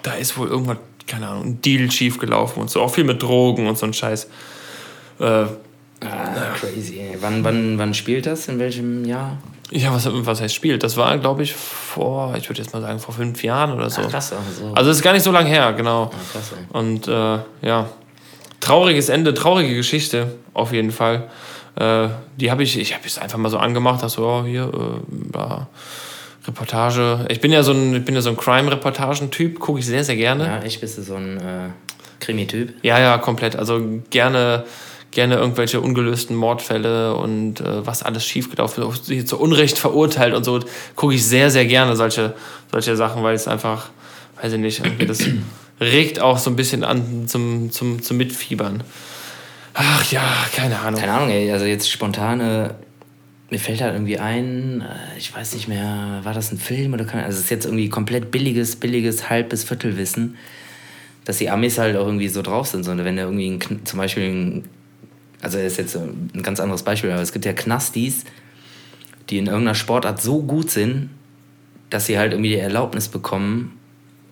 da 0.03 0.13
ist 0.13 0.37
wohl 0.37 0.47
irgendwas 0.47 0.77
keine 1.07 1.27
Ahnung, 1.27 1.45
ein 1.45 1.61
Deal 1.61 1.89
schief 1.91 2.19
gelaufen 2.19 2.61
und 2.61 2.69
so. 2.69 2.81
Auch 2.81 2.93
viel 2.93 3.03
mit 3.03 3.21
Drogen 3.21 3.67
und 3.67 3.77
so 3.77 3.85
ein 3.85 3.93
Scheiß. 3.93 4.27
Äh, 5.19 5.23
ah, 5.23 5.49
crazy. 6.59 7.01
Wann, 7.19 7.43
wann, 7.43 7.77
wann 7.77 7.93
spielt 7.93 8.25
das? 8.25 8.47
In 8.47 8.59
welchem 8.59 9.05
Jahr? 9.05 9.37
Ja, 9.71 9.93
was, 9.93 10.07
was 10.09 10.41
heißt 10.41 10.53
spielt? 10.53 10.83
Das 10.83 10.97
war, 10.97 11.17
glaube 11.17 11.43
ich, 11.43 11.53
vor, 11.53 12.35
ich 12.35 12.49
würde 12.49 12.61
jetzt 12.61 12.73
mal 12.73 12.81
sagen, 12.81 12.99
vor 12.99 13.13
fünf 13.13 13.41
Jahren 13.43 13.71
oder 13.71 13.89
so. 13.89 14.01
Ah, 14.01 14.07
krass, 14.07 14.33
also. 14.33 14.73
also 14.73 14.91
ist 14.91 15.01
gar 15.01 15.13
nicht 15.13 15.23
so 15.23 15.31
lange 15.31 15.49
her, 15.49 15.71
genau. 15.73 16.11
Ah, 16.13 16.17
krass, 16.33 16.51
und 16.73 17.07
äh, 17.07 17.39
ja, 17.61 17.89
trauriges 18.59 19.07
Ende, 19.07 19.33
traurige 19.33 19.73
Geschichte, 19.75 20.33
auf 20.53 20.73
jeden 20.73 20.91
Fall. 20.91 21.29
Äh, 21.75 22.09
die 22.35 22.51
habe 22.51 22.63
ich, 22.63 22.77
ich 22.77 22.93
habe 22.93 23.07
es 23.07 23.17
einfach 23.17 23.37
mal 23.37 23.49
so 23.49 23.57
angemacht, 23.57 24.03
dass 24.03 24.13
so, 24.13 24.27
oh, 24.27 24.43
hier, 24.43 24.63
äh, 24.63 25.37
Reportage. 26.47 27.25
Ich 27.29 27.39
bin 27.39 27.51
ja 27.51 27.63
so 27.63 27.71
ein, 27.71 28.05
ich 28.07 28.23
so 28.23 28.29
ein 28.29 28.37
Crime-Reportagen-Typ, 28.37 29.59
gucke 29.59 29.79
ich 29.79 29.85
sehr, 29.85 30.03
sehr 30.03 30.15
gerne. 30.15 30.45
Ja, 30.45 30.63
ich 30.63 30.79
bist 30.79 30.97
du 30.97 31.03
so 31.03 31.15
ein 31.15 31.37
äh, 31.37 31.69
Krimi-Typ. 32.19 32.73
Ja, 32.81 32.99
ja, 32.99 33.17
komplett. 33.17 33.55
Also 33.55 34.01
gerne, 34.09 34.65
gerne 35.11 35.35
irgendwelche 35.35 35.81
ungelösten 35.81 36.35
Mordfälle 36.35 37.15
und 37.15 37.61
äh, 37.61 37.85
was 37.85 38.01
alles 38.03 38.25
schiefgelaufen 38.25 38.83
ist, 38.83 39.27
zu 39.27 39.39
Unrecht 39.39 39.77
verurteilt 39.77 40.33
und 40.33 40.43
so, 40.43 40.59
gucke 40.95 41.13
ich 41.13 41.25
sehr, 41.25 41.51
sehr 41.51 41.65
gerne 41.65 41.95
solche, 41.95 42.33
solche 42.71 42.95
Sachen, 42.95 43.23
weil 43.23 43.35
es 43.35 43.47
einfach, 43.47 43.89
weiß 44.41 44.53
ich 44.53 44.59
nicht, 44.59 44.81
das 45.07 45.19
regt 45.79 46.19
auch 46.19 46.39
so 46.39 46.49
ein 46.49 46.55
bisschen 46.55 46.83
an 46.83 47.27
zum, 47.27 47.71
zum, 47.71 48.01
zum 48.01 48.17
Mitfiebern. 48.17 48.83
Ach 49.73 50.11
ja, 50.11 50.23
keine 50.55 50.79
Ahnung. 50.79 50.99
Keine 50.99 51.13
Ahnung, 51.13 51.29
ey. 51.29 51.51
Also 51.51 51.65
jetzt 51.65 51.89
spontane 51.89 52.75
mir 53.51 53.59
fällt 53.59 53.81
halt 53.81 53.93
irgendwie 53.93 54.17
ein, 54.17 54.81
äh, 54.81 55.17
ich 55.17 55.35
weiß 55.35 55.53
nicht 55.53 55.67
mehr, 55.67 56.21
war 56.23 56.33
das 56.33 56.51
ein 56.51 56.57
Film 56.57 56.93
oder 56.93 57.05
kann, 57.05 57.19
also 57.19 57.37
es 57.37 57.43
ist 57.43 57.51
jetzt 57.51 57.65
irgendwie 57.65 57.89
komplett 57.89 58.31
billiges, 58.31 58.77
billiges 58.77 59.29
Halb- 59.29 59.49
bis 59.49 59.65
Viertelwissen, 59.65 60.37
dass 61.25 61.37
die 61.37 61.49
Amis 61.49 61.77
halt 61.77 61.97
auch 61.97 62.05
irgendwie 62.05 62.29
so 62.29 62.41
drauf 62.41 62.67
sind, 62.67 62.83
sondern 62.83 63.05
wenn 63.05 63.17
da 63.17 63.23
irgendwie 63.23 63.49
ein, 63.49 63.85
zum 63.85 63.99
Beispiel, 63.99 64.23
ein, 64.23 64.69
also 65.41 65.59
ist 65.59 65.77
jetzt 65.77 65.97
ein 65.97 66.41
ganz 66.41 66.61
anderes 66.61 66.83
Beispiel, 66.83 67.11
aber 67.11 67.21
es 67.21 67.33
gibt 67.33 67.45
ja 67.45 67.51
Knastis, 67.51 68.23
die 69.29 69.37
in 69.37 69.47
irgendeiner 69.47 69.75
Sportart 69.75 70.21
so 70.21 70.41
gut 70.41 70.71
sind, 70.71 71.09
dass 71.89 72.05
sie 72.05 72.17
halt 72.17 72.31
irgendwie 72.31 72.51
die 72.51 72.57
Erlaubnis 72.57 73.09
bekommen, 73.09 73.77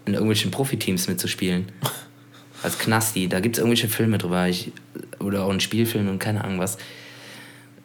in 0.05 0.13
irgendwelchen 0.13 0.49
Profiteams 0.49 1.09
mitzuspielen. 1.09 1.65
Als 2.63 2.80
Knasti, 2.80 3.28
da 3.28 3.41
gibt 3.41 3.57
es 3.57 3.59
irgendwelche 3.59 3.89
Filme 3.89 4.17
drüber, 4.17 4.47
ich, 4.47 4.72
oder 5.20 5.43
auch 5.43 5.49
einen 5.49 5.59
Spielfilm 5.59 6.07
und 6.07 6.20
keine 6.20 6.43
Ahnung 6.43 6.59
was 6.59 6.78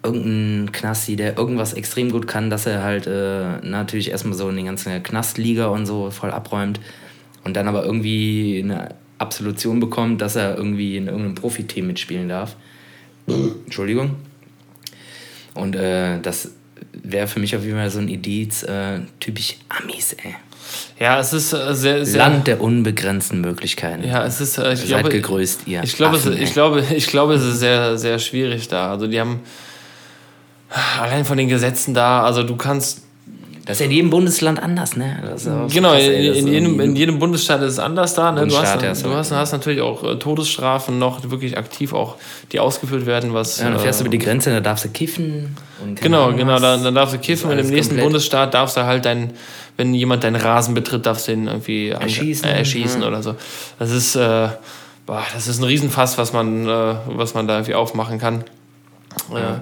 irgendein 0.04 0.72
Knasti, 0.72 1.16
der 1.16 1.38
irgendwas 1.38 1.72
extrem 1.72 2.10
gut 2.10 2.26
kann, 2.26 2.50
dass 2.50 2.66
er 2.66 2.82
halt 2.82 3.06
äh, 3.06 3.58
natürlich 3.62 4.10
erstmal 4.10 4.36
so 4.36 4.48
in 4.48 4.56
den 4.56 4.66
ganzen 4.66 5.02
Knastliga 5.02 5.66
und 5.66 5.86
so 5.86 6.10
voll 6.10 6.30
abräumt 6.30 6.80
und 7.44 7.56
dann 7.56 7.68
aber 7.68 7.84
irgendwie 7.84 8.60
eine 8.62 8.94
Absolution 9.18 9.80
bekommt, 9.80 10.20
dass 10.20 10.36
er 10.36 10.56
irgendwie 10.56 10.96
in 10.96 11.06
irgendeinem 11.06 11.34
Profiteam 11.34 11.86
mitspielen 11.86 12.28
darf. 12.28 12.56
Entschuldigung. 13.26 14.16
Und 15.54 15.76
äh, 15.76 16.20
das 16.20 16.50
wäre 16.92 17.26
für 17.26 17.40
mich 17.40 17.56
auf 17.56 17.64
jeden 17.64 17.76
Fall 17.76 17.90
so 17.90 18.00
ein 18.00 18.08
Indiz, 18.08 18.62
äh, 18.64 19.00
typisch 19.20 19.56
Amis, 19.68 20.14
ey. 20.14 20.34
Ja, 20.98 21.20
es 21.20 21.32
ist 21.32 21.52
äh, 21.52 21.74
sehr, 21.74 22.04
sehr. 22.04 22.18
Land 22.18 22.46
der 22.46 22.60
unbegrenzten 22.60 23.40
Möglichkeiten. 23.40 24.06
Ja, 24.06 24.24
es 24.24 24.40
ist. 24.40 24.58
Äh, 24.58 24.72
ich 24.72 24.80
Seid 24.80 24.88
glaube, 24.88 25.08
gegrüßt, 25.10 25.62
ihr. 25.66 25.82
Ich 25.82 25.96
glaube, 25.96 26.16
Affen, 26.16 26.32
es, 26.32 26.40
ich, 26.40 26.52
glaube, 26.52 26.84
ich 26.94 27.06
glaube, 27.06 27.34
es 27.34 27.44
ist 27.44 27.60
sehr, 27.60 27.98
sehr 27.98 28.18
schwierig 28.18 28.68
da. 28.68 28.90
Also, 28.90 29.06
die 29.06 29.20
haben. 29.20 29.40
Allein 31.00 31.24
von 31.24 31.36
den 31.36 31.48
Gesetzen 31.48 31.94
da, 31.94 32.22
also 32.22 32.42
du 32.42 32.56
kannst. 32.56 33.02
Das 33.66 33.76
ist 33.76 33.80
ja 33.80 33.86
in 33.86 33.92
jedem 33.92 34.10
Bundesland 34.10 34.62
anders, 34.62 34.94
ne? 34.94 35.32
So 35.36 35.68
Genau, 35.72 35.92
krass, 35.92 36.02
in, 36.02 36.10
ey, 36.10 36.26
in, 36.26 36.34
ist 36.34 36.52
jedem, 36.52 36.80
in 36.80 36.96
jedem 36.96 37.18
Bundesstaat 37.18 37.62
ist 37.62 37.72
es 37.72 37.78
anders 37.78 38.12
da. 38.12 38.30
Ne? 38.30 38.46
Du, 38.46 38.58
hast, 38.58 38.82
ja, 38.82 38.92
du 38.92 39.14
hast, 39.14 39.32
hast 39.32 39.52
natürlich 39.52 39.80
auch 39.80 40.04
äh, 40.04 40.16
Todesstrafen 40.16 40.98
noch 40.98 41.30
wirklich 41.30 41.56
aktiv 41.56 41.94
auch, 41.94 42.16
die 42.52 42.60
ausgeführt 42.60 43.06
werden, 43.06 43.32
was. 43.32 43.60
Ja, 43.60 43.70
dann 43.70 43.78
fährst 43.78 44.00
du 44.00 44.04
äh, 44.04 44.08
über 44.08 44.18
die 44.18 44.22
Grenze, 44.22 44.50
da 44.50 44.60
darfst 44.60 44.84
du 44.84 44.90
kiffen. 44.90 45.56
Genau, 45.94 46.24
Ahnung 46.24 46.36
genau, 46.36 46.58
dann, 46.58 46.84
dann 46.84 46.94
darfst 46.94 47.14
du 47.14 47.18
kiffen 47.18 47.50
und 47.50 47.58
im 47.58 47.68
nächsten 47.68 47.94
komplett. 47.94 48.04
Bundesstaat 48.04 48.52
darfst 48.52 48.76
du 48.76 48.84
halt 48.84 49.06
dein, 49.06 49.32
wenn 49.78 49.94
jemand 49.94 50.24
deinen 50.24 50.36
Rasen 50.36 50.74
betritt, 50.74 51.06
darfst 51.06 51.28
du 51.28 51.32
ihn 51.32 51.46
irgendwie 51.46 51.88
Erschießen, 51.88 52.46
äh, 52.46 52.58
erschießen 52.58 53.00
ja. 53.00 53.08
oder 53.08 53.22
so. 53.22 53.34
Das 53.78 53.90
ist, 53.90 54.14
äh, 54.14 54.48
boah, 55.06 55.22
das 55.32 55.46
ist 55.46 55.58
ein 55.58 55.64
Riesenfass, 55.64 56.18
was 56.18 56.34
man, 56.34 56.68
äh, 56.68 56.94
was 57.06 57.32
man 57.32 57.48
da 57.48 57.54
irgendwie 57.54 57.74
aufmachen 57.74 58.18
kann. 58.18 58.44
Äh, 59.32 59.60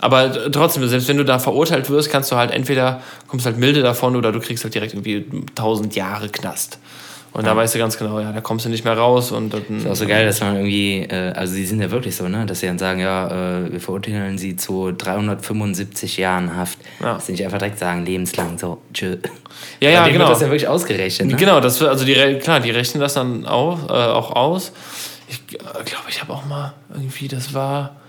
aber 0.00 0.50
trotzdem, 0.50 0.86
selbst 0.88 1.08
wenn 1.08 1.16
du 1.16 1.24
da 1.24 1.38
verurteilt 1.38 1.90
wirst, 1.90 2.10
kannst 2.10 2.32
du 2.32 2.36
halt 2.36 2.50
entweder 2.50 3.02
kommst 3.28 3.46
halt 3.46 3.58
milde 3.58 3.82
davon 3.82 4.16
oder 4.16 4.32
du 4.32 4.40
kriegst 4.40 4.64
halt 4.64 4.74
direkt 4.74 4.94
irgendwie 4.94 5.26
1000 5.56 5.94
Jahre 5.94 6.28
Knast. 6.28 6.78
Und 7.32 7.46
da 7.46 7.54
weißt 7.54 7.76
du 7.76 7.78
ganz 7.78 7.96
genau, 7.96 8.18
ja, 8.18 8.32
da 8.32 8.40
kommst 8.40 8.64
du 8.64 8.70
nicht 8.70 8.84
mehr 8.84 8.96
raus 8.96 9.30
und 9.30 9.54
dann, 9.54 9.78
Ist 9.78 9.86
auch 9.86 9.94
so 9.94 10.06
geil, 10.06 10.26
dass 10.26 10.40
man 10.40 10.56
irgendwie, 10.56 11.02
äh, 11.02 11.32
also 11.32 11.54
die 11.54 11.64
sind 11.64 11.80
ja 11.80 11.90
wirklich 11.90 12.16
so, 12.16 12.26
ne, 12.26 12.44
dass 12.44 12.58
sie 12.58 12.66
dann 12.66 12.78
sagen, 12.78 12.98
ja, 12.98 13.60
äh, 13.60 13.72
wir 13.72 13.80
verurteilen 13.80 14.36
sie 14.36 14.56
zu 14.56 14.90
375 14.90 16.16
Jahren 16.16 16.56
Haft. 16.56 16.78
Ja. 17.00 17.14
Dass 17.14 17.26
sie 17.26 17.32
nicht 17.32 17.44
einfach 17.44 17.58
direkt 17.58 17.78
sagen, 17.78 18.04
lebenslang, 18.04 18.58
so, 18.58 18.78
tschö. 18.92 19.18
Ja, 19.78 19.90
ja, 19.90 20.08
genau. 20.08 20.20
wird 20.20 20.30
das 20.30 20.40
ja 20.40 20.46
wirklich 20.48 20.66
ausgerechnet, 20.66 21.28
ne? 21.28 21.36
Genau, 21.36 21.60
das 21.60 21.80
also 21.80 22.04
die, 22.04 22.14
klar, 22.40 22.58
die 22.58 22.70
rechnen 22.70 23.00
das 23.00 23.14
dann 23.14 23.46
auch, 23.46 23.88
äh, 23.88 23.92
auch 23.92 24.32
aus. 24.34 24.72
Ich 25.28 25.40
äh, 25.54 25.58
glaube, 25.84 26.06
ich 26.08 26.20
habe 26.20 26.32
auch 26.32 26.44
mal 26.46 26.74
irgendwie, 26.92 27.28
das 27.28 27.54
war, 27.54 27.99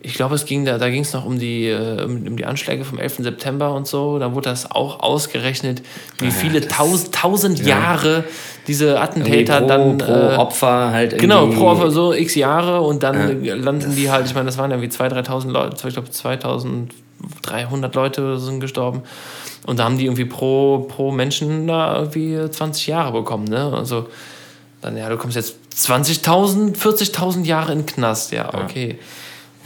ich 0.00 0.14
glaube, 0.14 0.34
es 0.34 0.44
ging 0.44 0.64
da, 0.64 0.78
da 0.78 0.88
ging 0.88 1.02
es 1.02 1.12
noch 1.12 1.24
um 1.24 1.38
die, 1.38 1.68
äh, 1.68 2.04
um, 2.04 2.36
die 2.36 2.44
Anschläge 2.44 2.84
vom 2.84 2.98
11. 2.98 3.16
September 3.18 3.74
und 3.74 3.86
so. 3.86 4.18
Da 4.18 4.34
wurde 4.34 4.50
das 4.50 4.70
auch 4.70 5.00
ausgerechnet, 5.00 5.82
wie 6.18 6.30
viele 6.30 6.66
tausend, 6.68 7.14
tausend 7.14 7.58
Jahre 7.58 8.24
diese 8.66 9.00
Attentäter 9.00 9.60
pro, 9.60 9.66
dann. 9.66 9.98
pro 9.98 10.12
äh, 10.12 10.36
Opfer 10.36 10.90
halt 10.92 11.12
irgendwie. 11.12 11.26
Genau, 11.26 11.46
pro 11.48 11.70
Opfer 11.70 11.90
so 11.90 12.12
x 12.12 12.34
Jahre 12.34 12.82
und 12.82 13.02
dann 13.02 13.42
landen 13.44 13.96
die 13.96 14.10
halt, 14.10 14.26
ich 14.26 14.34
meine, 14.34 14.46
das 14.46 14.58
waren 14.58 14.70
irgendwie 14.70 14.88
2.000, 14.88 15.26
3.000 15.26 15.50
Leute, 15.50 15.88
ich 15.88 15.94
glaube 15.94 16.08
2.300 16.08 17.94
Leute 17.94 18.38
sind 18.38 18.60
gestorben. 18.60 19.02
Und 19.66 19.80
da 19.80 19.84
haben 19.84 19.98
die 19.98 20.04
irgendwie 20.04 20.26
pro, 20.26 20.86
pro 20.88 21.10
Menschen 21.10 21.66
da 21.66 21.98
irgendwie 21.98 22.48
20 22.48 22.86
Jahre 22.86 23.12
bekommen, 23.12 23.44
ne? 23.44 23.72
Also, 23.74 24.06
dann, 24.80 24.96
ja, 24.96 25.08
du 25.08 25.16
kommst 25.16 25.34
jetzt 25.34 25.56
20.000, 25.74 26.76
40.000 26.76 27.44
Jahre 27.44 27.72
in 27.72 27.80
den 27.80 27.86
Knast, 27.86 28.30
ja, 28.30 28.54
okay. 28.54 28.90
Ja, 28.90 28.96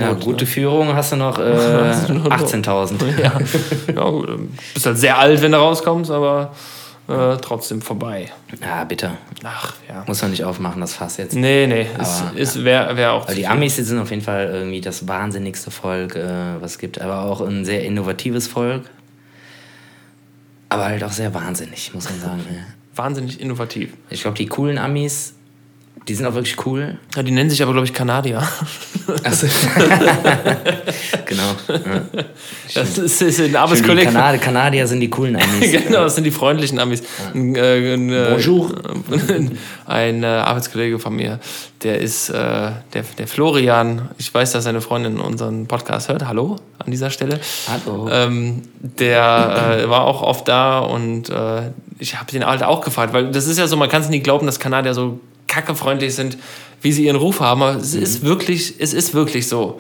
Gut, 0.09 0.20
gute 0.24 0.46
Führung 0.46 0.94
hast 0.94 1.12
du 1.12 1.16
noch 1.16 1.38
äh, 1.40 1.53
Hast 1.88 2.09
du 2.09 2.14
noch- 2.14 2.26
18.000. 2.26 3.18
Ja, 3.22 3.32
ja 3.94 4.11
gut, 4.11 4.28
du 4.28 4.48
bist 4.74 4.86
halt 4.86 4.98
sehr 4.98 5.18
alt, 5.18 5.40
wenn 5.42 5.53
du 5.53 5.59
rauskommst, 5.59 6.11
aber 6.11 6.53
äh, 7.09 7.36
trotzdem 7.38 7.82
vorbei. 7.82 8.30
Ja, 8.61 8.84
bitter. 8.84 9.16
Ach, 9.42 9.74
ja. 9.88 10.05
Muss 10.07 10.22
man 10.22 10.30
nicht 10.30 10.44
aufmachen, 10.44 10.80
das 10.80 10.94
Fass 10.94 11.16
jetzt. 11.16 11.34
Nee, 11.34 11.66
nee, 11.66 11.86
Aber, 11.94 12.03
es 12.36 12.55
ist, 12.55 12.64
wäre 12.64 12.96
wär 12.96 13.12
auch 13.12 13.26
Weil 13.28 13.34
die. 13.34 13.46
Amis 13.46 13.76
sind 13.76 13.98
auf 13.98 14.11
jeden 14.11 14.22
Fall 14.22 14.48
irgendwie 14.53 14.80
das 14.80 15.09
wahnsinnigste 15.09 15.70
Volk, 15.72 16.14
äh, 16.14 16.61
was 16.61 16.72
es 16.72 16.78
gibt. 16.78 17.01
Aber 17.01 17.22
auch 17.24 17.40
ein 17.40 17.64
sehr 17.64 17.84
innovatives 17.84 18.46
Volk. 18.46 18.82
Aber 20.68 20.84
halt 20.84 21.03
auch 21.03 21.11
sehr 21.11 21.34
wahnsinnig, 21.34 21.92
muss 21.94 22.09
man 22.09 22.20
sagen. 22.20 22.44
ja. 22.48 22.61
wahnsinnig 22.94 23.40
innovativ. 23.40 23.92
Ich 24.09 24.22
glaube, 24.22 24.36
die 24.36 24.46
coolen 24.46 24.78
Amis, 24.78 25.34
die 26.11 26.16
sind 26.16 26.26
auch 26.26 26.34
wirklich 26.34 26.66
cool. 26.66 26.98
Ja, 27.14 27.22
die 27.22 27.30
nennen 27.30 27.50
sich 27.50 27.62
aber, 27.62 27.70
glaube 27.70 27.86
ich, 27.86 27.94
Kanadier. 27.94 28.42
Also, 29.22 29.46
genau. 31.24 31.42
Ja. 31.68 32.02
Das 32.74 32.98
ist, 32.98 33.22
ist 33.22 33.40
ein 33.40 33.50
Die 33.50 33.56
Arbeitskollege. 33.56 34.11
Kanad 34.11 34.42
Kanadier 34.42 34.88
sind 34.88 34.98
die 34.98 35.08
coolen 35.08 35.36
Amis. 35.36 35.70
genau, 35.86 36.02
das 36.02 36.16
sind 36.16 36.24
die 36.24 36.32
freundlichen 36.32 36.80
Amis. 36.80 37.04
Ein, 37.32 37.54
äh, 37.54 37.94
ein, 37.94 38.11
äh, 38.11 38.26
Bonjour. 38.32 38.72
Ein 39.86 40.24
äh, 40.24 40.26
Arbeitskollege 40.26 40.98
von 40.98 41.14
mir, 41.14 41.38
der 41.82 42.00
ist 42.00 42.28
äh, 42.28 42.32
der, 42.34 43.04
der 43.18 43.28
Florian. 43.28 44.08
Ich 44.18 44.34
weiß, 44.34 44.50
dass 44.50 44.64
seine 44.64 44.80
Freundin 44.80 45.18
unseren 45.18 45.68
Podcast 45.68 46.08
hört. 46.08 46.26
Hallo 46.26 46.56
an 46.78 46.90
dieser 46.90 47.11
Stelle. 47.11 47.38
Hallo. 47.68 48.08
Ähm, 48.11 48.62
der 48.80 49.82
äh, 49.84 49.88
war 49.90 50.02
auch 50.02 50.22
oft 50.22 50.48
da 50.48 50.80
und 50.80 51.30
äh, 51.30 51.70
ich 52.00 52.18
habe 52.18 52.32
den 52.32 52.44
halt 52.44 52.64
auch 52.64 52.80
gefragt, 52.80 53.12
weil 53.12 53.30
das 53.30 53.46
ist 53.46 53.58
ja 53.58 53.66
so, 53.68 53.76
man 53.76 53.88
kann 53.88 54.02
es 54.02 54.08
nie 54.08 54.20
glauben, 54.20 54.46
dass 54.46 54.58
Kanadier 54.58 54.94
so 54.94 55.20
kackefreundlich 55.51 56.14
sind, 56.14 56.38
wie 56.80 56.92
sie 56.92 57.05
ihren 57.05 57.16
Ruf 57.16 57.40
haben. 57.40 57.62
Aber 57.62 57.76
es 57.76 57.94
ist 57.94 58.24
wirklich, 58.24 58.74
es 58.78 58.94
ist 58.94 59.12
wirklich 59.12 59.48
so. 59.48 59.78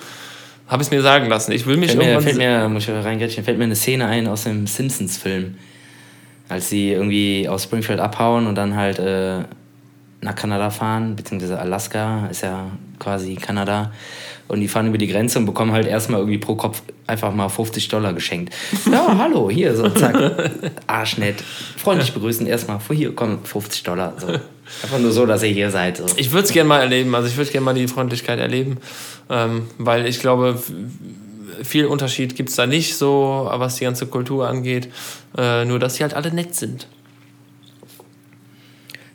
Habe 0.68 0.82
ich 0.82 0.88
es 0.88 0.90
mir 0.92 1.02
sagen 1.02 1.28
lassen. 1.28 1.52
Ich 1.52 1.66
will 1.66 1.76
mich 1.76 1.92
Fällt 1.92 1.98
mir, 1.98 2.10
irgendwann. 2.10 2.24
fällt 2.24 2.38
mir, 2.38 2.68
muss 2.68 2.86
ich 2.86 2.94
reingrätschen, 2.94 3.44
fällt 3.44 3.58
mir 3.58 3.64
eine 3.64 3.76
Szene 3.76 4.06
ein 4.06 4.28
aus 4.28 4.44
dem 4.44 4.66
Simpsons-Film. 4.66 5.56
Als 6.48 6.68
sie 6.68 6.90
irgendwie 6.90 7.48
aus 7.48 7.64
Springfield 7.64 8.00
abhauen 8.00 8.46
und 8.46 8.54
dann 8.56 8.76
halt 8.76 8.98
äh, 8.98 9.44
nach 10.20 10.34
Kanada 10.34 10.70
fahren, 10.70 11.16
beziehungsweise 11.16 11.58
Alaska 11.58 12.26
ist 12.26 12.42
ja 12.42 12.70
quasi 12.98 13.36
Kanada. 13.36 13.92
Und 14.50 14.60
die 14.60 14.66
fahren 14.66 14.88
über 14.88 14.98
die 14.98 15.06
Grenze 15.06 15.38
und 15.38 15.46
bekommen 15.46 15.70
halt 15.70 15.86
erstmal 15.86 16.18
irgendwie 16.18 16.38
pro 16.38 16.56
Kopf 16.56 16.82
einfach 17.06 17.32
mal 17.32 17.48
50 17.48 17.86
Dollar 17.86 18.12
geschenkt. 18.12 18.52
Ja, 18.90 19.06
hallo, 19.18 19.48
hier, 19.48 19.76
so, 19.76 19.88
zack. 19.90 20.50
Arschnett. 20.88 21.36
Freundlich 21.76 22.12
begrüßen, 22.12 22.48
erstmal, 22.48 22.80
hier, 22.90 23.14
komm, 23.14 23.44
50 23.44 23.84
Dollar. 23.84 24.14
So. 24.18 24.26
Einfach 24.26 24.98
nur 24.98 25.12
so, 25.12 25.24
dass 25.24 25.44
ihr 25.44 25.50
hier 25.50 25.70
seid. 25.70 25.98
So. 25.98 26.06
Ich 26.16 26.32
würde 26.32 26.46
es 26.46 26.52
gerne 26.52 26.68
mal 26.68 26.80
erleben. 26.80 27.14
Also 27.14 27.28
ich 27.28 27.36
würde 27.36 27.48
gerne 27.52 27.64
mal 27.64 27.74
die 27.74 27.86
Freundlichkeit 27.86 28.40
erleben, 28.40 28.78
ähm, 29.28 29.68
weil 29.78 30.04
ich 30.06 30.18
glaube, 30.18 30.60
viel 31.62 31.86
Unterschied 31.86 32.34
gibt 32.34 32.48
es 32.48 32.56
da 32.56 32.66
nicht 32.66 32.96
so, 32.96 33.48
was 33.52 33.76
die 33.76 33.84
ganze 33.84 34.06
Kultur 34.06 34.48
angeht. 34.48 34.88
Äh, 35.38 35.64
nur, 35.64 35.78
dass 35.78 35.94
sie 35.94 36.02
halt 36.02 36.14
alle 36.14 36.34
nett 36.34 36.56
sind. 36.56 36.88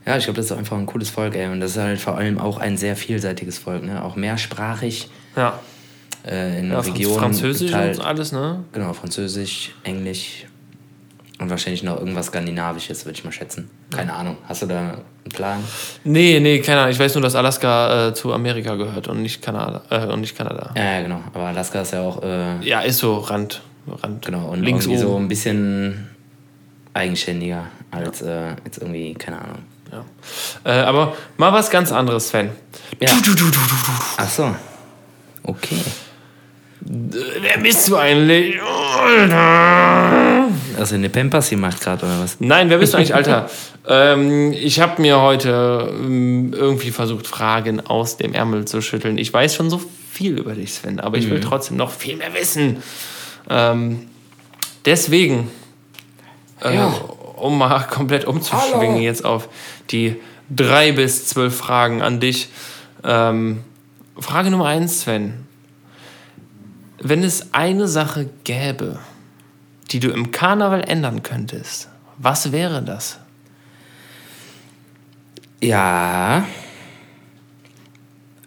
Ja, 0.06 0.16
ich 0.16 0.24
glaube, 0.24 0.38
das 0.38 0.46
ist 0.46 0.52
einfach 0.54 0.78
ein 0.78 0.86
cooles 0.86 1.10
Volk, 1.10 1.36
ey. 1.36 1.48
Und 1.48 1.60
das 1.60 1.72
ist 1.72 1.78
halt 1.78 2.00
vor 2.00 2.16
allem 2.16 2.38
auch 2.38 2.58
ein 2.58 2.78
sehr 2.78 2.96
vielseitiges 2.96 3.58
Volk, 3.58 3.84
ne? 3.84 4.02
Auch 4.02 4.16
mehrsprachig 4.16 5.10
Ja, 5.36 5.60
äh, 6.26 6.60
in 6.60 6.72
ja 6.72 6.80
Regionen. 6.80 7.20
Französisch 7.20 7.72
geteilt. 7.72 8.00
und 8.00 8.06
alles, 8.06 8.32
ne? 8.32 8.64
Genau, 8.72 8.94
Französisch, 8.94 9.72
Englisch 9.84 10.46
und 11.40 11.50
wahrscheinlich 11.50 11.84
noch 11.84 12.00
irgendwas 12.00 12.28
Skandinavisches, 12.28 13.06
würde 13.06 13.18
ich 13.20 13.26
mal 13.26 13.32
schätzen. 13.32 13.70
Keine 13.94 14.14
Ahnung. 14.14 14.38
Hast 14.48 14.62
du 14.62 14.68
da 14.68 14.80
einen 14.80 15.32
Plan? 15.34 15.64
Nee, 16.06 16.40
nee, 16.40 16.60
keine 16.60 16.80
Ahnung. 16.82 16.92
Ich 16.94 17.00
weiß 17.00 17.14
nur, 17.16 17.22
dass 17.22 17.36
Alaska 17.36 18.08
äh, 18.08 18.14
zu 18.14 18.34
Amerika 18.34 18.76
gehört 18.76 19.08
und 19.10 19.22
nicht 19.22 19.42
Kanada. 19.42 19.82
Äh, 19.90 20.06
und 20.08 20.22
nicht 20.22 20.38
Kanada. 20.38 20.72
Ja, 20.76 20.94
ja, 20.96 21.02
genau. 21.02 21.20
Aber 21.34 21.48
Alaska 21.48 21.82
ist 21.82 21.92
ja 21.92 22.02
auch, 22.02 22.24
äh, 22.24 22.60
Ja, 22.66 22.80
ist 22.82 23.00
so 23.00 23.18
Rand. 23.18 23.62
Rand. 23.88 24.26
genau, 24.26 24.48
und 24.48 24.64
links 24.64 24.86
irgendwie 24.86 25.04
oben. 25.04 25.12
so 25.12 25.18
ein 25.20 25.28
bisschen 25.28 26.10
eigenständiger 26.94 27.66
als 27.92 28.22
äh, 28.22 28.52
jetzt 28.64 28.78
irgendwie, 28.80 29.14
keine 29.14 29.42
Ahnung. 29.42 29.60
Ja. 29.92 30.06
Äh, 30.64 30.84
aber 30.86 31.16
mal 31.38 31.52
was 31.54 31.70
ganz 31.70 31.92
anderes, 31.92 32.30
Sven. 32.30 32.50
Ja. 33.00 33.10
Ach 34.18 34.30
so. 34.30 34.56
Okay. 35.48 35.78
Wer 36.82 37.58
bist 37.62 37.88
du 37.89 37.98
eigentlich? 37.98 38.56
Also 40.78 40.96
eine 40.96 41.10
Pampas 41.10 41.50
gemacht 41.50 41.82
gerade, 41.82 42.06
oder 42.06 42.20
was? 42.20 42.38
Nein, 42.39 42.70
wer 42.70 42.78
bist 42.78 42.93
du 42.93 42.98
eigentlich, 42.98 43.16
Alter? 43.16 43.50
ähm, 43.88 44.52
ich 44.54 44.80
habe 44.80 45.02
mir 45.02 45.22
heute 45.22 45.91
ähm, 46.00 46.54
irgendwie 46.54 46.91
versucht, 46.91 47.28
Fragen 47.28 47.80
aus 47.86 48.18
dem 48.18 48.34
Ärmel 48.34 48.66
zu 48.66 48.82
schütteln. 48.82 49.18
Ich 49.18 49.34
weiß 49.34 49.56
schon 49.56 49.70
so 49.70 49.82
viel 50.12 50.38
über 50.38 50.54
dich, 50.54 50.74
Sven, 50.74 51.00
aber 51.00 51.18
ich 51.18 51.30
will 51.30 51.39
trotzdem 51.39 51.78
noch 51.78 51.91
viel 51.91 52.18
mehr 52.18 52.34
wissen. 52.34 52.84
Ähm, 53.50 54.08
deswegen, 54.86 55.50
äh, 56.64 56.76
Ja. 56.76 56.93
um 57.38 57.58
mal 57.58 57.80
komplett 57.84 58.26
umzuschwingen 58.26 58.96
Hallo. 58.96 59.00
jetzt 59.00 59.26
auf 59.26 59.50
die 59.91 60.16
drei 60.50 60.91
bis 60.91 61.28
zwölf 61.28 61.56
Fragen 61.56 62.02
an 62.02 62.20
dich. 62.20 62.50
Ähm, 63.04 63.64
Frage 64.18 64.49
Nummer 64.49 64.68
eins, 64.68 65.01
Sven. 65.01 65.45
Wenn 66.99 67.24
es 67.24 67.53
eine 67.53 67.88
Sache 67.88 68.30
gäbe, 68.43 68.99
die 69.91 69.99
du 69.99 70.09
im 70.09 70.32
Karneval 70.32 70.82
ändern 70.82 71.22
könntest, 71.22 71.89
was 72.18 72.51
wäre 72.51 72.82
das? 72.82 73.20
Ja. 75.61 76.45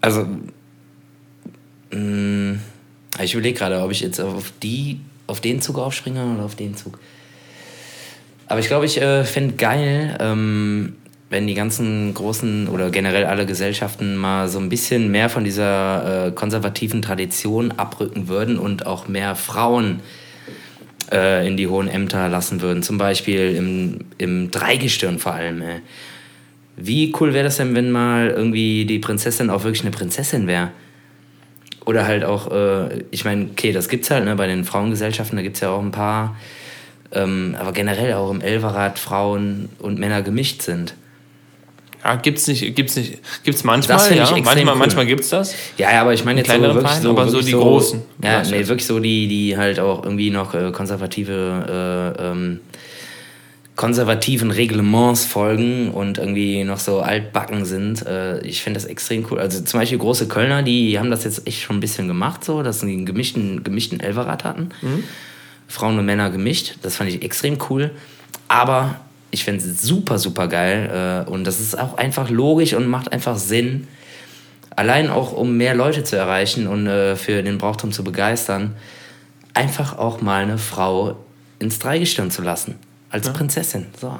Also, 0.00 0.26
mh, 1.90 2.58
ich 3.20 3.34
überlege 3.34 3.58
gerade, 3.58 3.82
ob 3.82 3.90
ich 3.90 4.00
jetzt 4.00 4.20
auf 4.20 4.52
die, 4.62 5.00
auf 5.26 5.40
den 5.40 5.60
Zug 5.60 5.78
aufspringe 5.78 6.24
oder 6.34 6.44
auf 6.44 6.54
den 6.54 6.76
Zug. 6.76 6.98
Aber 8.46 8.60
ich 8.60 8.68
glaube, 8.68 8.86
ich 8.86 9.00
äh, 9.00 9.24
fände 9.24 9.54
geil, 9.56 10.16
ähm, 10.20 10.96
wenn 11.30 11.46
die 11.46 11.54
ganzen 11.54 12.14
großen 12.14 12.68
oder 12.68 12.90
generell 12.90 13.26
alle 13.26 13.44
Gesellschaften 13.44 14.16
mal 14.16 14.48
so 14.48 14.58
ein 14.58 14.68
bisschen 14.68 15.10
mehr 15.10 15.28
von 15.28 15.44
dieser 15.44 16.28
äh, 16.28 16.30
konservativen 16.32 17.02
Tradition 17.02 17.72
abrücken 17.72 18.28
würden 18.28 18.58
und 18.58 18.86
auch 18.86 19.08
mehr 19.08 19.34
Frauen 19.34 20.00
äh, 21.12 21.46
in 21.46 21.56
die 21.56 21.66
hohen 21.66 21.88
Ämter 21.88 22.28
lassen 22.28 22.62
würden. 22.62 22.82
Zum 22.82 22.96
Beispiel 22.96 23.54
im, 23.54 23.98
im 24.16 24.50
Dreigestirn 24.50 25.18
vor 25.18 25.34
allem. 25.34 25.60
Ey. 25.60 25.80
Wie 26.76 27.12
cool 27.20 27.34
wäre 27.34 27.44
das 27.44 27.58
denn, 27.58 27.74
wenn 27.74 27.90
mal 27.90 28.30
irgendwie 28.30 28.86
die 28.86 28.98
Prinzessin 28.98 29.50
auch 29.50 29.64
wirklich 29.64 29.82
eine 29.82 29.90
Prinzessin 29.90 30.46
wäre? 30.46 30.70
Oder 31.84 32.06
halt 32.06 32.24
auch, 32.24 32.50
äh, 32.50 33.04
ich 33.10 33.24
meine, 33.24 33.48
okay, 33.50 33.72
das 33.72 33.88
gibt's 33.88 34.10
halt 34.10 34.24
ne, 34.24 34.34
bei 34.36 34.46
den 34.46 34.64
Frauengesellschaften, 34.64 35.36
da 35.36 35.42
gibt's 35.42 35.60
ja 35.60 35.70
auch 35.70 35.82
ein 35.82 35.90
paar, 35.90 36.36
ähm, 37.12 37.56
aber 37.58 37.72
generell 37.72 38.14
auch 38.14 38.30
im 38.30 38.40
Elverrat 38.40 38.98
Frauen 38.98 39.70
und 39.78 39.98
Männer 39.98 40.22
gemischt 40.22 40.62
sind. 40.62 40.94
Ja, 42.08 42.14
gibt's 42.16 42.46
nicht, 42.46 42.74
gibt's 42.74 42.96
nicht, 42.96 43.18
gibt's 43.44 43.64
manchmal, 43.64 43.98
ja, 44.16 44.30
manchmal, 44.30 44.56
cool. 44.56 44.74
manchmal 44.76 45.04
gibt's 45.04 45.28
das. 45.28 45.54
Ja, 45.76 45.92
ja, 45.92 46.00
aber 46.00 46.14
ich 46.14 46.24
meine 46.24 46.40
jetzt 46.40 46.50
so 46.50 46.58
wirklich 46.58 46.82
Verein, 46.82 47.02
so, 47.02 47.10
aber 47.10 47.26
wirklich 47.26 47.40
so 47.42 47.46
die 47.46 47.52
so, 47.52 47.60
großen. 47.60 48.02
Ja, 48.24 48.42
nee, 48.44 48.66
wirklich 48.66 48.86
so 48.86 48.98
die, 48.98 49.28
die 49.28 49.58
halt 49.58 49.78
auch 49.78 50.04
irgendwie 50.04 50.30
noch 50.30 50.54
äh, 50.54 50.72
konservative, 50.72 52.14
äh, 52.18 52.30
ähm, 52.30 52.60
konservativen 53.76 54.50
Reglements 54.50 55.26
folgen 55.26 55.90
und 55.90 56.16
irgendwie 56.16 56.64
noch 56.64 56.78
so 56.78 57.00
altbacken 57.00 57.66
sind. 57.66 58.06
Äh, 58.06 58.40
ich 58.40 58.62
finde 58.62 58.80
das 58.80 58.86
extrem 58.86 59.26
cool. 59.30 59.38
Also 59.38 59.62
zum 59.62 59.78
Beispiel 59.78 59.98
große 59.98 60.28
Kölner, 60.28 60.62
die 60.62 60.98
haben 60.98 61.10
das 61.10 61.24
jetzt 61.24 61.46
echt 61.46 61.60
schon 61.60 61.76
ein 61.76 61.80
bisschen 61.80 62.08
gemacht, 62.08 62.42
so, 62.42 62.62
dass 62.62 62.80
sie 62.80 62.90
einen 62.90 63.04
gemischten, 63.04 63.64
gemischten 63.64 64.00
Elverrat 64.00 64.44
hatten. 64.44 64.70
Mhm. 64.80 65.04
Frauen 65.66 65.98
und 65.98 66.06
Männer 66.06 66.30
gemischt. 66.30 66.76
Das 66.80 66.96
fand 66.96 67.10
ich 67.10 67.22
extrem 67.22 67.58
cool. 67.68 67.90
Aber 68.48 68.98
ich 69.30 69.44
finde 69.44 69.64
es 69.64 69.82
super, 69.82 70.18
super 70.18 70.48
geil. 70.48 71.24
Äh, 71.26 71.30
und 71.30 71.44
das 71.44 71.60
ist 71.60 71.78
auch 71.78 71.96
einfach 71.96 72.30
logisch 72.30 72.74
und 72.74 72.86
macht 72.86 73.12
einfach 73.12 73.36
Sinn. 73.36 73.86
Allein 74.76 75.10
auch, 75.10 75.32
um 75.32 75.56
mehr 75.56 75.74
Leute 75.74 76.04
zu 76.04 76.16
erreichen 76.16 76.66
und 76.66 76.86
äh, 76.86 77.16
für 77.16 77.42
den 77.42 77.58
Brauchtum 77.58 77.92
zu 77.92 78.04
begeistern, 78.04 78.76
einfach 79.54 79.98
auch 79.98 80.20
mal 80.20 80.42
eine 80.42 80.58
Frau 80.58 81.16
ins 81.58 81.78
Dreigestirn 81.78 82.30
zu 82.30 82.42
lassen. 82.42 82.76
Als 83.10 83.26
ja. 83.26 83.32
Prinzessin. 83.32 83.86
So. 84.00 84.18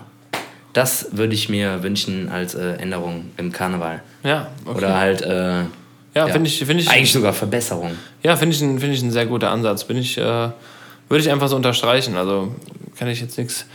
Das 0.73 1.09
würde 1.13 1.35
ich 1.35 1.49
mir 1.49 1.83
wünschen 1.83 2.29
als 2.29 2.55
äh, 2.55 2.75
Änderung 2.75 3.31
im 3.37 3.53
Karneval. 3.53 4.03
Ja, 4.23 4.49
okay. 4.65 4.79
Oder 4.79 4.97
halt. 4.97 5.23
Äh, 5.23 5.29
ja, 5.29 5.67
ja 6.15 6.29
finde 6.29 6.49
ich, 6.49 6.65
find 6.65 6.81
ich. 6.81 6.91
Eigentlich 6.91 7.13
sogar 7.13 7.33
Verbesserung. 7.33 7.93
Ja, 8.23 8.37
finde 8.37 8.55
ich, 8.55 8.61
find 8.61 8.95
ich 8.95 9.03
ein 9.03 9.11
sehr 9.11 9.27
guter 9.27 9.51
Ansatz. 9.51 9.85
Bin 9.85 9.97
ich, 9.97 10.19
äh, 10.19 10.49
würde 11.09 11.23
ich 11.23 11.31
einfach 11.31 11.49
so 11.49 11.57
unterstreichen. 11.57 12.17
Also 12.17 12.55
kann 12.99 13.09
ich 13.09 13.21
jetzt 13.21 13.39
nichts 13.39 13.67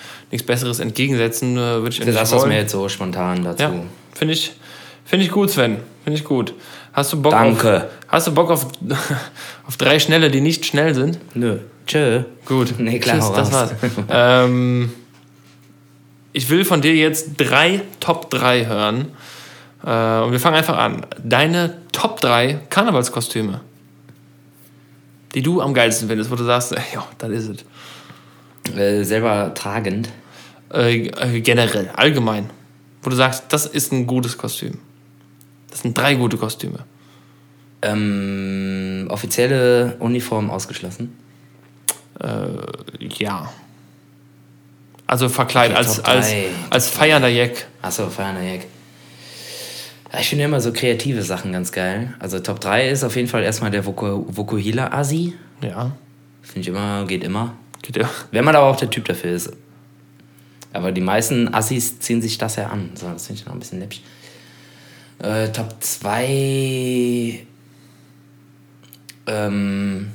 Besseres 0.46 0.80
entgegensetzen. 0.80 1.56
Würde 1.56 1.90
ich 1.90 2.00
das 2.00 2.32
ist 2.32 2.46
mir 2.46 2.58
jetzt 2.58 2.72
so 2.72 2.90
spontan 2.90 3.44
dazu. 3.44 3.64
Ja, 3.64 3.74
finde 4.14 4.34
ich, 4.34 4.54
find 5.06 5.24
ich 5.24 5.32
gut, 5.32 5.50
Sven. 5.50 5.78
Finde 6.04 6.20
ich 6.20 6.26
gut. 6.26 6.54
Hast 6.92 7.14
du 7.14 7.22
Bock 7.22 7.32
Danke. 7.32 7.78
Auf, 7.78 7.84
hast 8.08 8.28
du 8.28 8.34
Bock 8.34 8.52
auf, 8.52 8.68
auf 9.68 9.78
drei 9.78 10.00
Schnelle, 10.00 10.30
die 10.30 10.42
nicht 10.42 10.66
schnell 10.66 10.94
sind? 10.94 11.20
Nö. 11.34 11.60
Tschö. 11.88 12.24
Gut. 12.46 12.74
Nee, 12.78 13.00
klar. 13.00 13.20
Tschüss, 13.20 13.32
das 13.32 13.52
war's. 13.52 13.72
ähm, 14.10 14.92
ich 16.34 16.50
will 16.50 16.66
von 16.66 16.82
dir 16.82 16.96
jetzt 16.96 17.32
drei 17.38 17.82
Top 18.00 18.30
3 18.30 18.66
hören. 18.66 19.12
Äh, 19.86 20.22
und 20.24 20.32
wir 20.32 20.40
fangen 20.40 20.56
einfach 20.56 20.78
an. 20.78 21.06
Deine 21.24 21.78
Top 21.92 22.22
3 22.22 22.60
Karnevalskostüme. 22.70 23.62
Die 25.34 25.42
du 25.42 25.62
am 25.62 25.74
geilsten 25.74 26.08
findest, 26.08 26.32
wo 26.32 26.36
du 26.36 26.44
sagst, 26.44 26.72
ja, 26.94 27.06
das 27.18 27.30
ist 27.30 27.66
es. 28.68 28.76
Äh, 28.76 29.04
selber 29.04 29.54
tragend? 29.54 30.10
Äh, 30.72 31.08
äh, 31.08 31.42
generell, 31.42 31.90
allgemein. 31.96 32.50
Wo 33.02 33.10
du 33.10 33.16
sagst, 33.16 33.46
das 33.50 33.66
ist 33.66 33.92
ein 33.92 34.08
gutes 34.08 34.38
Kostüm. 34.38 34.80
Das 35.70 35.82
sind 35.82 35.98
drei 35.98 36.16
gute 36.16 36.38
Kostüme. 36.38 36.80
Ähm, 37.82 39.08
offizielle 39.10 39.98
Uniform 40.00 40.50
ausgeschlossen? 40.50 41.18
Äh, 42.20 43.08
ja. 43.10 43.52
Also 45.06 45.28
verkleidet 45.28 45.78
okay, 45.78 45.86
als, 45.86 46.00
als, 46.06 46.34
als 46.70 46.90
feiernder 46.90 47.28
Jack. 47.28 47.68
Achso, 47.82 48.10
feiernder 48.10 48.42
Jack. 48.42 48.66
Ich 50.20 50.30
finde 50.30 50.46
immer 50.46 50.62
so 50.62 50.72
kreative 50.72 51.24
Sachen 51.24 51.52
ganz 51.52 51.72
geil. 51.72 52.14
Also 52.20 52.40
Top 52.40 52.60
3 52.60 52.90
ist 52.90 53.04
auf 53.04 53.16
jeden 53.16 53.28
Fall 53.28 53.44
erstmal 53.44 53.72
der 53.72 53.86
Vokuhila 53.86 54.92
Asi. 54.92 55.34
Ja. 55.62 55.92
Finde 56.44 56.60
ich 56.62 56.68
immer, 56.68 57.06
geht 57.06 57.24
immer. 57.24 57.56
Geht 57.82 57.98
ja. 57.98 58.08
Wenn 58.32 58.46
man 58.46 58.56
aber 58.56 58.68
auch 58.68 58.76
der 58.76 58.92
Typ 58.92 59.06
dafür 59.06 59.32
ist. 59.32 59.52
Aber 60.72 60.92
die 60.92 61.02
meisten 61.02 61.54
Assis 61.54 62.00
ziehen 62.00 62.22
sich 62.22 62.38
das 62.38 62.58
ja 62.58 62.68
an. 62.68 62.92
So, 62.94 63.08
das 63.10 63.26
finde 63.26 63.42
ich 63.42 63.46
noch 63.48 63.54
ein 63.54 63.60
bisschen 63.60 63.80
läppsch. 63.80 64.02
Äh, 65.20 65.50
Top 65.50 65.76
2 65.80 67.46
ähm, 69.26 70.12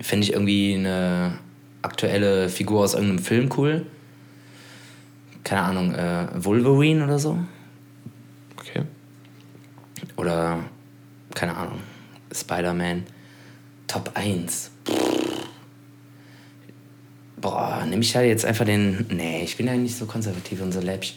finde 0.00 0.24
ich 0.24 0.32
irgendwie 0.32 0.74
eine 0.74 1.38
aktuelle 1.82 2.48
Figur 2.48 2.84
aus 2.84 2.94
irgendeinem 2.94 3.18
Film 3.18 3.50
cool. 3.56 3.86
Keine 5.42 5.62
Ahnung, 5.62 5.94
äh, 5.94 6.26
Wolverine 6.34 7.04
oder 7.04 7.18
so. 7.18 7.38
Oder, 10.16 10.60
keine 11.34 11.56
Ahnung, 11.56 11.80
Spider-Man. 12.32 13.04
Top 13.86 14.10
1. 14.14 14.70
Boah, 17.36 17.84
nehme 17.88 18.02
ich 18.02 18.12
da 18.12 18.22
jetzt 18.22 18.44
einfach 18.44 18.64
den. 18.64 19.06
Nee, 19.10 19.42
ich 19.44 19.56
bin 19.56 19.66
ja 19.66 19.74
nicht 19.74 19.96
so 19.96 20.06
konservativ 20.06 20.60
und 20.62 20.72
so 20.72 20.80
läppsch. 20.80 21.14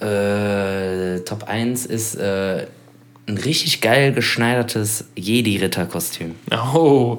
Äh, 0.00 1.20
Top 1.20 1.44
1 1.44 1.86
ist 1.86 2.16
äh, 2.16 2.66
ein 3.26 3.38
richtig 3.38 3.80
geil 3.80 4.12
geschneidertes 4.12 5.04
Jedi-Ritter-Kostüm. 5.16 6.34
Oh, 6.50 7.18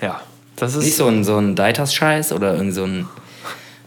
ja. 0.00 0.20
Das 0.56 0.74
ist 0.74 0.84
nicht 0.84 0.96
so 0.96 1.06
ein, 1.06 1.22
so 1.24 1.36
ein 1.36 1.54
Deitas-Scheiß 1.54 2.32
oder 2.32 2.54
irgend 2.54 2.74
so 2.74 2.84
ein 2.84 3.06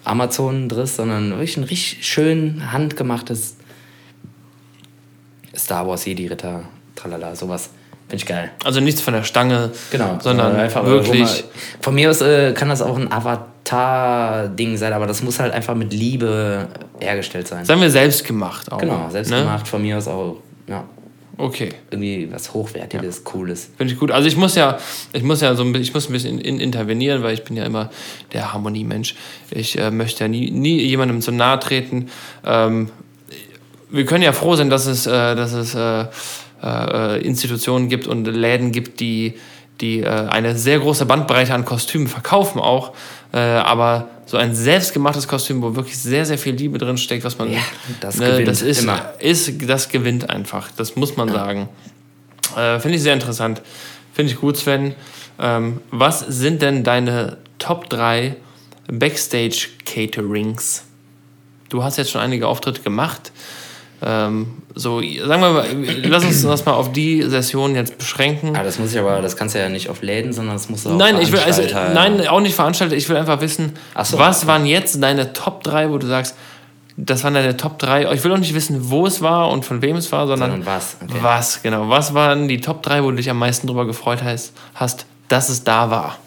Amazon-Driss, 0.03 0.95
sondern 0.95 1.31
wirklich 1.31 1.57
ein 1.57 1.63
richtig 1.63 2.05
schön 2.07 2.71
handgemachtes 2.71 3.55
Star 5.59 5.87
Wars 5.87 6.05
Jedi-Ritter, 6.05 6.63
tralala, 6.95 7.35
sowas. 7.35 7.69
Finde 8.07 8.23
ich 8.23 8.25
geil. 8.25 8.51
Also 8.63 8.79
nichts 8.79 9.01
von 9.01 9.13
der 9.13 9.23
Stange, 9.23 9.69
genau, 9.91 10.17
sondern 10.19 10.55
einfach 10.55 10.83
wirklich. 10.83 11.21
Man, 11.21 11.81
von 11.81 11.95
mir 11.95 12.09
aus 12.09 12.21
äh, 12.21 12.53
kann 12.53 12.67
das 12.67 12.81
auch 12.81 12.97
ein 12.97 13.11
Avatar-Ding 13.11 14.77
sein, 14.77 14.93
aber 14.93 15.05
das 15.05 15.21
muss 15.21 15.39
halt 15.39 15.53
einfach 15.53 15.75
mit 15.75 15.93
Liebe 15.93 16.67
hergestellt 16.99 17.47
sein. 17.47 17.65
Sagen 17.65 17.81
wir 17.81 17.91
selbst 17.91 18.25
gemacht 18.25 18.71
auch. 18.71 18.79
Genau, 18.79 19.09
selbst 19.11 19.29
ne? 19.29 19.41
gemacht, 19.41 19.67
von 19.67 19.83
mir 19.83 19.97
aus 19.97 20.07
auch. 20.07 20.37
Ja. 20.65 20.85
Okay. 21.37 21.69
Irgendwie 21.91 22.27
was 22.31 22.53
Hochwertiges, 22.53 23.17
ja. 23.17 23.23
Cooles. 23.23 23.69
Finde 23.77 23.93
ich 23.93 23.99
gut. 23.99 24.11
Also 24.11 24.27
ich 24.27 24.35
muss 24.35 24.55
ja, 24.55 24.79
ich 25.13 25.23
muss 25.23 25.39
ja 25.41 25.53
so 25.53 25.63
ein, 25.63 25.73
ich 25.75 25.93
muss 25.93 26.09
ein 26.09 26.13
bisschen 26.13 26.39
in, 26.39 26.59
intervenieren, 26.59 27.21
weil 27.21 27.35
ich 27.35 27.43
bin 27.43 27.55
ja 27.55 27.63
immer 27.63 27.91
der 28.33 28.51
Harmoniemensch. 28.53 29.15
Ich 29.51 29.77
äh, 29.77 29.91
möchte 29.91 30.23
ja 30.23 30.27
nie, 30.27 30.49
nie 30.49 30.81
jemandem 30.81 31.21
zu 31.21 31.31
nahe 31.31 31.59
treten. 31.59 32.09
Ähm, 32.43 32.89
wir 33.89 34.05
können 34.05 34.23
ja 34.23 34.33
froh 34.33 34.55
sein, 34.55 34.69
dass 34.69 34.85
es, 34.85 35.07
äh, 35.07 35.35
dass 35.35 35.53
es 35.53 35.75
äh, 35.75 36.05
äh 36.63 37.21
Institutionen 37.21 37.89
gibt 37.89 38.07
und 38.07 38.25
Läden 38.25 38.71
gibt, 38.71 38.99
die, 38.99 39.35
die 39.81 40.01
äh, 40.01 40.07
eine 40.07 40.57
sehr 40.57 40.79
große 40.79 41.05
Bandbreite 41.05 41.53
an 41.53 41.65
Kostümen 41.65 42.07
verkaufen 42.07 42.59
auch. 42.59 42.93
Äh, 43.31 43.37
aber 43.39 44.09
so 44.25 44.37
ein 44.37 44.53
selbstgemachtes 44.53 45.27
Kostüm, 45.27 45.61
wo 45.61 45.75
wirklich 45.75 45.97
sehr, 45.97 46.25
sehr 46.25 46.37
viel 46.37 46.53
Liebe 46.53 46.77
drin 46.77 46.97
steckt, 46.97 47.23
was 47.23 47.37
man. 47.37 47.51
Ja, 47.51 47.59
das 47.99 48.17
ne, 48.17 48.31
gewinnt 48.31 48.47
das 48.47 48.61
ist, 48.61 48.81
immer. 48.83 49.13
Ist, 49.19 49.51
das 49.67 49.89
gewinnt 49.89 50.29
einfach. 50.29 50.69
Das 50.77 50.95
muss 50.95 51.17
man 51.17 51.29
ja. 51.29 51.33
sagen. 51.33 51.69
Äh, 52.55 52.79
Finde 52.79 52.97
ich 52.97 53.03
sehr 53.03 53.13
interessant. 53.13 53.61
Finde 54.13 54.31
ich 54.33 54.39
gut, 54.39 54.57
Sven. 54.57 54.93
Ähm, 55.39 55.81
was 55.91 56.19
sind 56.19 56.61
denn 56.61 56.83
deine 56.83 57.37
Top 57.57 57.89
3 57.89 58.35
Backstage-Caterings? 58.91 60.83
Du 61.69 61.83
hast 61.83 61.97
jetzt 61.97 62.11
schon 62.11 62.21
einige 62.21 62.47
Auftritte 62.47 62.81
gemacht. 62.81 63.31
Ähm, 64.01 64.47
so, 64.75 65.01
sagen 65.01 65.41
wir 65.41 65.51
mal, 65.51 65.65
lass 66.03 66.23
uns 66.23 66.43
das 66.43 66.65
mal 66.65 66.73
auf 66.73 66.91
die 66.91 67.21
Session 67.23 67.75
jetzt 67.75 67.97
beschränken. 67.97 68.55
Ah, 68.55 68.63
das 68.63 68.79
muss 68.79 68.93
ich 68.93 68.99
aber, 68.99 69.21
das 69.21 69.35
kannst 69.35 69.55
du 69.55 69.59
ja 69.59 69.67
nicht 69.67 69.89
auf 69.89 70.01
Läden, 70.01 70.31
sondern 70.31 70.55
das 70.55 70.69
muss 70.69 70.87
auch 70.87 70.95
Nein, 70.95 71.19
ich 71.19 71.31
will, 71.31 71.39
also, 71.39 71.63
nein, 71.93 72.25
auch 72.27 72.39
nicht 72.39 72.55
Veranstalter. 72.55 72.95
Ich 72.95 73.09
will 73.09 73.17
einfach 73.17 73.41
wissen, 73.41 73.73
so, 74.03 74.17
was 74.17 74.39
okay. 74.39 74.47
waren 74.47 74.65
jetzt 74.65 75.03
deine 75.03 75.33
Top 75.33 75.63
3, 75.63 75.89
wo 75.89 75.97
du 75.97 76.07
sagst, 76.07 76.35
das 76.95 77.23
waren 77.23 77.33
deine 77.33 77.57
Top 77.57 77.79
3. 77.79 78.11
Ich 78.13 78.23
will 78.23 78.31
auch 78.31 78.37
nicht 78.37 78.53
wissen, 78.53 78.89
wo 78.89 79.05
es 79.05 79.21
war 79.21 79.49
und 79.51 79.65
von 79.65 79.81
wem 79.81 79.95
es 79.95 80.11
war, 80.11 80.27
sondern, 80.27 80.51
sondern 80.51 80.65
was. 80.65 80.97
Okay. 81.01 81.17
Was, 81.21 81.61
genau. 81.61 81.89
Was 81.89 82.13
waren 82.13 82.47
die 82.47 82.61
Top 82.61 82.83
3, 82.83 83.03
wo 83.03 83.09
du 83.11 83.17
dich 83.17 83.29
am 83.29 83.39
meisten 83.39 83.67
darüber 83.67 83.85
gefreut 83.85 84.23
hast, 84.23 84.53
hast 84.75 85.05
dass 85.27 85.49
es 85.49 85.63
da 85.63 85.91
war? 85.91 86.17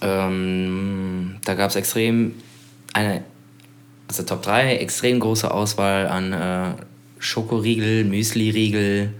Ähm, 0.00 1.36
da 1.44 1.54
gab 1.54 1.70
es 1.70 1.76
extrem 1.76 2.34
eine 2.92 3.22
also 4.12 4.24
Top 4.24 4.42
3, 4.42 4.76
extrem 4.76 5.20
große 5.20 5.50
Auswahl 5.50 6.06
an 6.06 6.32
äh, 6.34 6.74
Schokoriegel, 7.18 8.04
Müsli-Riegel 8.04 9.14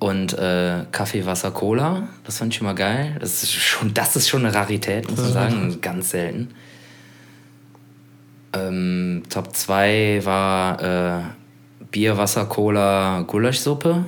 und 0.00 0.36
äh, 0.36 0.84
Kaffee, 0.90 1.24
Wasser, 1.24 1.52
Cola. 1.52 2.08
Das 2.24 2.38
fand 2.38 2.52
ich 2.52 2.60
mal 2.60 2.74
geil. 2.74 3.16
Das 3.20 3.44
ist 3.44 3.52
schon, 3.52 3.94
das 3.94 4.16
ist 4.16 4.28
schon 4.28 4.44
eine 4.44 4.52
Rarität, 4.52 5.08
muss 5.08 5.20
man 5.20 5.32
sagen. 5.32 5.80
Ganz 5.80 6.10
selten. 6.10 6.48
Ähm, 8.54 9.22
Top 9.30 9.54
2 9.54 10.22
war 10.24 10.82
äh, 10.82 11.22
Bier, 11.92 12.18
Wasser, 12.18 12.46
Cola, 12.46 13.22
Gulaschsuppe. 13.22 14.04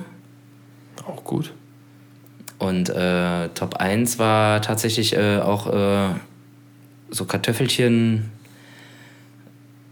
Auch 1.07 1.23
gut. 1.23 1.53
Und 2.59 2.89
äh, 2.89 3.47
Top 3.55 3.75
1 3.75 4.19
war 4.19 4.61
tatsächlich 4.61 5.15
äh, 5.15 5.39
auch 5.39 5.67
äh, 5.73 6.15
so 7.11 7.23
Kartoffelchen 7.23 8.29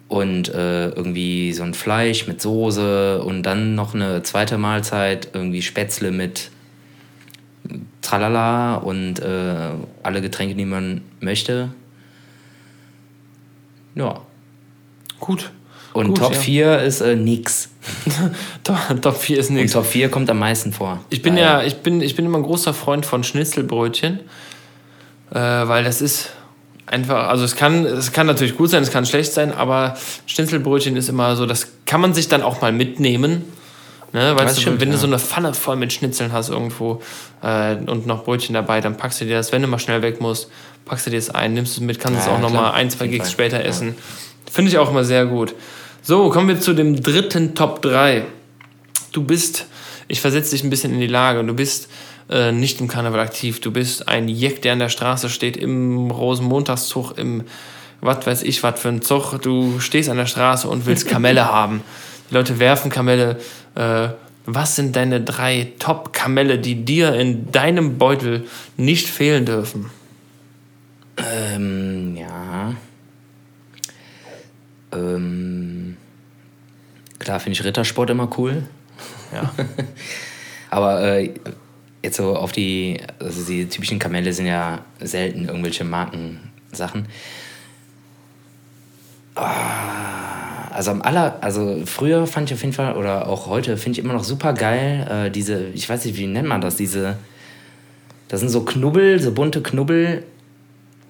und 0.10 0.49
äh, 0.49 0.89
irgendwie 0.89 1.53
so 1.53 1.64
ein 1.64 1.76
Fleisch 1.76 2.28
mit 2.28 2.41
Soße 2.41 3.22
und 3.22 3.43
dann 3.43 3.76
noch 3.76 3.93
eine 3.93 4.24
zweite 4.24 4.57
Mahlzeit, 4.57 5.30
irgendwie 5.34 5.62
Spätzle 5.62 6.12
mit 6.12 6.49
Tralala 8.01 8.76
und 8.76 9.20
äh, 9.20 9.70
alle 10.01 10.22
Getränke, 10.22 10.55
die 10.55 10.66
man 10.66 11.01
möchte. 11.20 11.70
Ja. 13.93 14.22
Gut. 15.20 15.51
Und 15.93 16.07
Gut, 16.07 16.18
Top 16.18 16.34
ja. 16.34 16.39
4 16.39 16.80
ist 16.80 17.01
äh, 17.01 17.16
nix. 17.16 17.70
Top, 18.64 18.78
Top 19.01 19.18
4 19.18 19.39
ist 19.39 19.51
nichts. 19.51 19.76
Und 19.76 19.84
Top 19.84 19.91
4 19.91 20.10
kommt 20.10 20.30
am 20.32 20.39
meisten 20.39 20.72
vor. 20.72 21.01
Ich 21.10 21.22
bin 21.22 21.38
ja, 21.38 21.62
ich 21.62 21.78
bin, 21.78 22.01
ich 22.01 22.16
bin 22.16 22.26
immer 22.26 22.39
ein 22.39 22.43
großer 22.43 22.74
Freund 22.74 23.05
von 23.05 23.24
Schnitzelbrötchen, 23.24 24.22
äh, 25.32 25.36
weil 25.36 25.84
das 25.84 26.01
ist 26.01 26.32
einfach, 26.90 27.28
also 27.28 27.46
es 27.46 27.56
kann, 27.56 27.86
es 27.86 28.12
kann 28.12 28.28
natürlich 28.28 28.58
gut 28.58 28.70
sein, 28.70 28.84
es 28.84 28.92
kann 28.92 29.06
schlecht 29.06 29.34
sein, 29.34 29.54
aber 29.54 29.98
Schnitzelbrötchen 30.26 30.96
ist 30.98 31.10
immer 31.10 31.36
so, 31.36 31.46
das 31.46 31.68
kann 31.86 32.02
man 32.02 32.14
sich 32.14 32.28
dann 32.28 32.42
auch 32.42 32.62
mal 32.62 32.72
mitnehmen. 32.72 33.46
Ne, 34.12 34.36
weißt 34.36 34.58
du, 34.58 34.62
stimmt, 34.62 34.82
wenn 34.82 34.90
du 34.90 34.96
ja. 34.96 35.02
so 35.02 35.06
eine 35.06 35.20
Pfanne 35.20 35.54
voll 35.54 35.76
mit 35.76 35.94
Schnitzeln 35.94 36.32
hast 36.32 36.50
irgendwo 36.50 37.00
äh, 37.44 37.76
und 37.76 38.08
noch 38.08 38.24
Brötchen 38.24 38.56
dabei, 38.56 38.82
dann 38.82 38.98
packst 38.98 39.22
du 39.22 39.26
dir 39.26 39.38
das, 39.38 39.52
wenn 39.52 39.62
du 39.62 39.68
mal 39.68 39.78
schnell 39.78 40.02
weg 40.02 40.20
musst, 40.20 40.50
packst 40.86 41.06
du 41.06 41.12
dir 41.12 41.18
das 41.18 41.30
ein, 41.30 41.54
nimmst 41.54 41.74
es 41.74 41.80
mit, 41.80 42.00
kannst 42.00 42.22
es 42.22 42.26
Ja, 42.26 42.34
auch 42.34 42.40
noch 42.40 42.50
klar, 42.50 42.64
mal 42.64 42.72
ein, 42.72 42.90
zwei 42.90 43.06
Gigs 43.06 43.32
später 43.32 43.64
essen. 43.64 43.96
Finde 44.52 44.72
ich 44.72 44.80
auch 44.80 44.90
immer 44.90 45.04
sehr 45.04 45.28
gut. 45.28 45.54
So, 46.02 46.32
kommen 46.32 46.48
wir 46.48 46.60
zu 46.60 46.74
dem 46.74 47.04
dritten 47.04 47.54
Top 47.54 47.84
3 47.84 48.26
du 49.12 49.24
bist, 49.24 49.66
ich 50.08 50.22
versetze 50.22 50.52
dich 50.52 50.64
ein 50.64 50.70
bisschen 50.70 50.94
in 50.94 51.00
die 51.00 51.08
Lage, 51.08 51.44
du 51.44 51.54
bist 51.54 51.90
äh, 52.30 52.52
nicht 52.52 52.80
im 52.80 52.88
Karneval 52.88 53.20
aktiv, 53.20 53.62
du 53.62 53.72
bist 53.72 54.08
ein 54.08 54.28
Jeck, 54.28 54.62
der 54.62 54.74
an 54.74 54.80
der 54.80 54.90
Straße 54.90 55.30
steht, 55.30 55.58
im 55.58 56.12
Rosenmontagszug, 56.12 57.18
im 57.18 57.46
was 58.02 58.26
weiß 58.26 58.44
ich, 58.44 58.64
was 58.64 58.80
für 58.80 58.90
ein 58.90 59.02
Zug, 59.02 59.40
du 59.42 59.80
stehst 59.80 60.10
an 60.10 60.18
der 60.18 60.26
Straße 60.26 60.68
und 60.68 60.86
willst 60.86 61.08
Kamelle 61.10 61.46
haben. 61.46 61.82
Die 62.30 62.34
Leute 62.34 62.60
werfen 62.60 62.92
Kamelle. 62.92 63.40
Äh, 63.76 64.10
was 64.46 64.76
sind 64.76 64.96
deine 64.96 65.22
drei 65.22 65.74
Top-Kamelle, 65.80 66.60
die 66.60 66.84
dir 66.84 67.14
in 67.14 67.52
deinem 67.52 67.98
Beutel 67.98 68.48
nicht 68.78 69.08
fehlen 69.08 69.46
dürfen? 69.46 69.92
Ähm, 71.18 72.16
ja. 72.16 72.74
Ähm, 74.92 75.98
klar 77.20 77.40
finde 77.40 77.60
ich 77.60 77.64
Rittersport 77.64 78.10
immer 78.10 78.30
cool. 78.38 78.64
Ja. 79.34 79.52
Aber 80.72 81.04
äh, 81.04 81.34
jetzt 82.02 82.18
so 82.18 82.36
auf 82.36 82.52
die, 82.52 83.00
also 83.20 83.43
die 83.45 83.68
typischen 83.68 84.00
Kamelle 84.00 84.32
sind 84.34 84.45
ja 84.47 84.80
selten 85.02 85.47
irgendwelche 85.47 85.84
Markensachen. 85.84 87.08
Ah, 89.36 90.70
Also 90.72 90.91
am 90.91 91.02
aller, 91.02 91.38
also 91.41 91.82
früher 91.86 92.26
fand 92.28 92.50
ich 92.50 92.56
auf 92.56 92.62
jeden 92.62 92.74
Fall, 92.74 92.95
oder 92.95 93.28
auch 93.28 93.47
heute 93.47 93.76
finde 93.78 94.00
ich 94.00 94.06
immer 94.06 94.14
noch 94.14 94.24
super 94.24 94.54
geil, 94.54 95.26
äh, 95.28 95.32
diese, 95.32 95.66
ich 95.74 95.89
weiß 95.89 96.06
nicht, 96.06 96.18
wie 96.18 96.28
nennt 96.28 96.47
man 96.47 96.62
das, 96.62 96.76
diese, 96.76 97.18
das 98.28 98.39
sind 98.39 98.50
so 98.50 98.62
Knubbel, 98.62 99.20
so 99.20 99.32
bunte 99.32 99.62
Knubbel, 99.62 100.24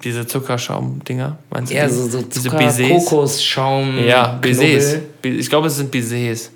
Diese 0.03 0.25
Zuckerschaum-Dinger, 0.25 1.37
meinst 1.51 1.71
du? 1.71 1.75
ja, 1.75 1.85
die? 1.87 1.93
so, 1.93 2.07
so 2.07 2.21
Zucker, 2.23 2.57
Baisers? 2.57 2.87
Kokosschaum, 2.87 3.99
Ja, 4.07 4.39
Baisers. 4.41 4.93
Knubbel. 4.93 5.09
Bi- 5.21 5.37
Ich 5.39 5.49
glaube, 5.49 5.67
es 5.67 5.75
sind 5.75 5.91
Baisers, 5.91 6.51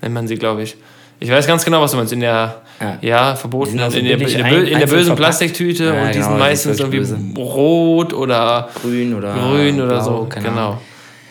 nennt 0.00 0.14
man 0.14 0.28
sie, 0.28 0.36
glaube 0.36 0.62
ich. 0.62 0.76
Ich 1.20 1.30
weiß 1.30 1.46
ganz 1.46 1.64
genau, 1.64 1.80
was 1.80 1.92
du 1.92 1.96
meinst. 1.96 2.12
In 2.12 2.20
der, 2.20 2.62
ja, 2.80 2.98
Ja. 3.00 3.36
verboten, 3.36 3.66
Die 3.72 3.78
sind 3.78 3.82
auch 3.82 3.90
so 3.90 3.98
in, 3.98 4.04
der, 4.04 4.18
in, 4.20 4.26
der, 4.26 4.44
ein- 4.44 4.66
in 4.66 4.78
der 4.78 4.86
bösen. 4.86 5.14
Plastiktüte 5.16 5.84
Ja, 5.84 6.02
und 6.02 6.08
die 6.08 6.12
genau, 6.14 6.28
sind 6.28 6.38
meistens 6.38 6.80
irgendwie 6.80 7.08
wirklich 7.08 7.36
rot 7.38 8.12
oder 8.12 8.68
Grün 8.82 9.14
oder 9.14 9.34
grün 9.34 9.80
oder 9.80 9.96
blau, 9.96 10.04
so. 10.04 10.28
Genau. 10.28 10.48
Ahnung. 10.50 10.78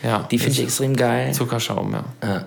Ja, 0.03 0.27
Die 0.31 0.37
finde 0.39 0.53
ich 0.53 0.63
extrem 0.63 0.95
geil. 0.95 1.31
Zuckerschaum, 1.33 1.93
ja. 1.93 2.03
Ja. 2.27 2.45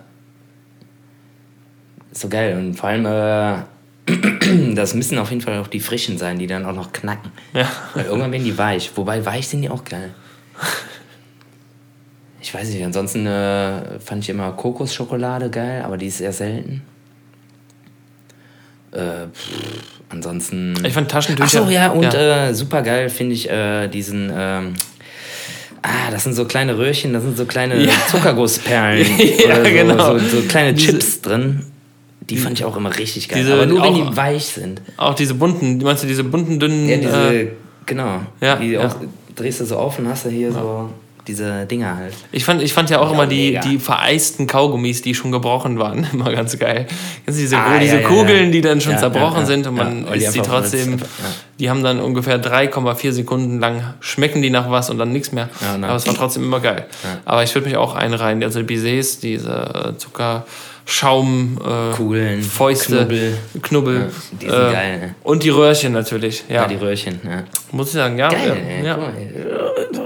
Ist 2.11 2.21
so 2.23 2.29
geil. 2.29 2.57
Und 2.59 2.75
vor 2.75 2.89
allem, 2.89 3.07
äh, 3.07 3.63
das 4.75 4.95
müssen 4.95 5.19
auf 5.19 5.31
jeden 5.31 5.43
Fall 5.43 5.59
auch 5.61 5.67
die 5.67 5.81
frischen 5.81 6.19
sein, 6.19 6.39
die 6.39 6.47
dann 6.47 6.65
auch 6.67 6.75
noch 6.75 6.93
knacken. 6.93 7.31
ja. 7.55 7.67
Weil 7.95 8.07
irgendwann 8.07 8.33
werden 8.33 8.45
die 8.45 8.57
weich. 8.59 8.91
Wobei 8.97 9.25
weich 9.25 9.49
sind 9.49 9.63
die 9.63 9.71
auch 9.71 9.85
geil. 9.85 10.15
Ich 12.41 12.55
weiß 12.55 12.69
nicht, 12.71 12.85
ansonsten 12.85 13.27
äh, 13.27 13.99
fand 14.01 14.23
ich 14.23 14.29
immer 14.31 14.53
Kokosschokolade 14.53 15.51
geil, 15.51 15.83
aber 15.85 15.97
die 15.97 16.07
ist 16.07 16.19
sehr 16.19 16.33
selten. 16.33 16.83
Äh, 18.97 19.27
pff, 19.33 19.51
ansonsten. 20.09 20.75
Ich 20.87 20.93
fand 20.93 21.11
Taschentücher. 21.11 21.65
so, 21.65 21.71
ja, 21.71 21.91
und 21.91 22.03
ja. 22.03 22.49
Äh, 22.49 22.55
super 22.55 22.83
geil 22.83 23.09
finde 23.11 23.35
ich 23.35 23.49
äh, 23.51 23.89
diesen. 23.89 24.31
Ähm, 24.35 24.75
ah, 25.83 26.11
das 26.11 26.25
sind 26.25 26.35
so 26.35 26.45
kleine 26.45 26.77
Röhrchen, 26.79 27.13
das 27.13 27.23
sind 27.23 27.37
so 27.37 27.45
kleine 27.47 27.77
Ja. 27.83 27.93
Zuckergussperlen. 28.11 29.07
Ja, 29.49 29.57
so, 29.57 29.63
genau. 29.71 30.19
so, 30.19 30.37
so 30.41 30.43
kleine 30.49 30.75
Diese- 30.75 30.93
Chips 30.93 31.21
drin. 31.21 31.63
Die 32.29 32.37
fand 32.39 32.59
ich 32.59 32.65
auch 32.65 32.77
immer 32.77 32.97
richtig 32.99 33.29
geil. 33.29 33.41
Diese 33.43 33.55
aber 33.55 33.67
nur 33.67 33.81
wenn 33.83 33.95
auch- 33.95 34.11
die 34.11 34.17
weich 34.17 34.47
sind. 34.47 34.83
Auch 34.97 35.15
diese 35.15 35.35
bunten, 35.35 35.79
meinst 35.79 36.03
du 36.03 36.09
diese 36.09 36.25
bunten, 36.25 36.59
dünnen. 36.59 36.89
Ja, 36.89 36.97
diese, 36.97 37.35
äh, 37.35 37.49
genau. 37.87 38.23
ja, 38.41 38.57
die 38.57 38.71
ja. 38.73 38.87
Auch, 38.89 38.97
drehst 39.37 39.61
du 39.61 39.65
so 39.65 39.77
auf 39.77 39.99
und 40.01 40.09
hast 40.09 40.25
du 40.25 40.31
hier 40.31 40.51
so 40.51 40.91
diese 41.27 41.67
Dinger 41.67 41.97
halt. 41.97 42.15
ich, 42.33 42.45
fand, 42.45 42.63
ich 42.63 42.73
fand 42.73 42.89
ja 42.91 43.01
auch 43.01 43.09
Ja, 43.09 43.13
immer 43.15 43.27
die, 43.27 43.49
mega. 43.53 43.61
die 43.61 43.79
vereisten 43.79 44.47
Kaugummis, 44.47 45.03
die 45.03 45.15
schon 45.15 45.33
gebrochen 45.33 45.79
waren, 45.79 46.07
immer 46.13 46.31
ganz 46.33 46.59
geil. 46.59 46.87
Kennst 47.25 47.39
du 47.41 47.43
diese, 47.43 47.57
Ah, 47.59 47.79
diese 47.79 47.97
ja, 47.97 48.01
ja, 48.03 48.09
ja. 48.09 48.09
Kugeln, 48.09 48.53
die 48.53 48.61
dann 48.61 48.81
schon 48.81 48.97
zerbrochen 48.99 49.45
sind 49.47 49.67
und 49.67 49.75
man 49.75 50.07
isst 50.09 50.39
einfach- 50.39 50.47
trotzdem. 50.61 50.99
Die 51.59 51.71
haben 51.71 51.83
dann 51.83 52.01
ungefähr 52.01 52.39
3,4 52.41 53.13
Sekunden 53.13 53.59
lang, 53.61 53.95
schmecken 54.01 54.43
die 54.43 54.51
nach 54.51 54.71
was 54.71 54.91
und 54.91 54.99
dann 54.99 55.11
nichts 55.13 55.33
mehr. 55.33 55.49
Aber 55.81 55.95
es 55.97 56.07
war 56.07 56.15
trotzdem 56.15 56.45
immer 56.45 56.61
geil. 56.61 56.87
Aber 57.25 57.43
ich 57.43 57.55
würde 57.55 57.67
mich 57.69 57.77
auch 57.79 57.95
einreihen. 57.95 58.43
Also 58.45 58.59
die 58.61 58.67
Bisets, 58.67 59.21
diese 59.21 59.95
äh, 59.95 59.97
Zuckerschaum, 59.97 61.59
äh, 61.65 61.95
Kugeln, 61.97 62.43
Fäuste, 62.43 62.97
Knubbel. 62.99 63.39
Knubbel. 63.63 63.97
Ja, 64.01 64.07
die 64.41 64.47
sind 64.51 64.73
geil, 64.73 64.99
ne? 64.99 65.15
Und 65.23 65.43
die 65.45 65.49
Röhrchen 65.51 65.93
natürlich. 65.93 66.45
Ja, 66.49 66.63
Ja, 66.63 66.69
die 66.69 66.75
Röhrchen. 66.77 67.21
Ja. 67.25 67.45
muss 67.73 67.89
ich 67.89 67.95
sagen. 67.95 68.19
Ja, 68.19 68.29
Geil, 68.29 68.57
ja, 68.85 68.95
ey. 68.97 69.97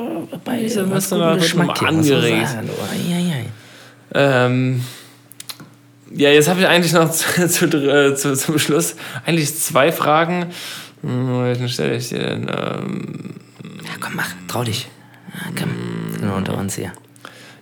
Ja. 0.54 0.60
Diese 0.60 0.90
was 0.90 1.10
müssen 1.10 1.18
guten 1.20 1.38
Geschmack 1.38 1.82
angeregt. 1.82 2.48
ei, 3.10 3.14
ei. 3.14 3.46
Ähm, 4.12 4.82
ja, 6.12 6.30
jetzt 6.30 6.48
habe 6.48 6.60
ich 6.60 6.66
eigentlich 6.66 6.92
noch 6.92 7.10
zu, 7.12 7.48
zu, 7.48 7.66
äh, 7.66 8.14
zu, 8.14 8.34
zum 8.34 8.58
Schluss 8.58 8.96
eigentlich 9.24 9.56
zwei 9.56 9.92
Fragen. 9.92 10.46
Hm, 11.02 11.44
Welchen 11.44 11.68
stelle 11.68 11.96
ich 11.96 12.08
dir 12.08 12.18
denn? 12.18 12.48
Ähm, 12.48 13.34
Ja, 13.84 13.92
komm, 14.00 14.16
mach, 14.16 14.28
trau 14.48 14.64
dich. 14.64 14.88
Ja, 15.32 15.52
komm, 15.56 15.70
sind 16.12 16.28
wir 16.28 16.34
unter 16.34 16.58
uns 16.58 16.74
hier. 16.74 16.92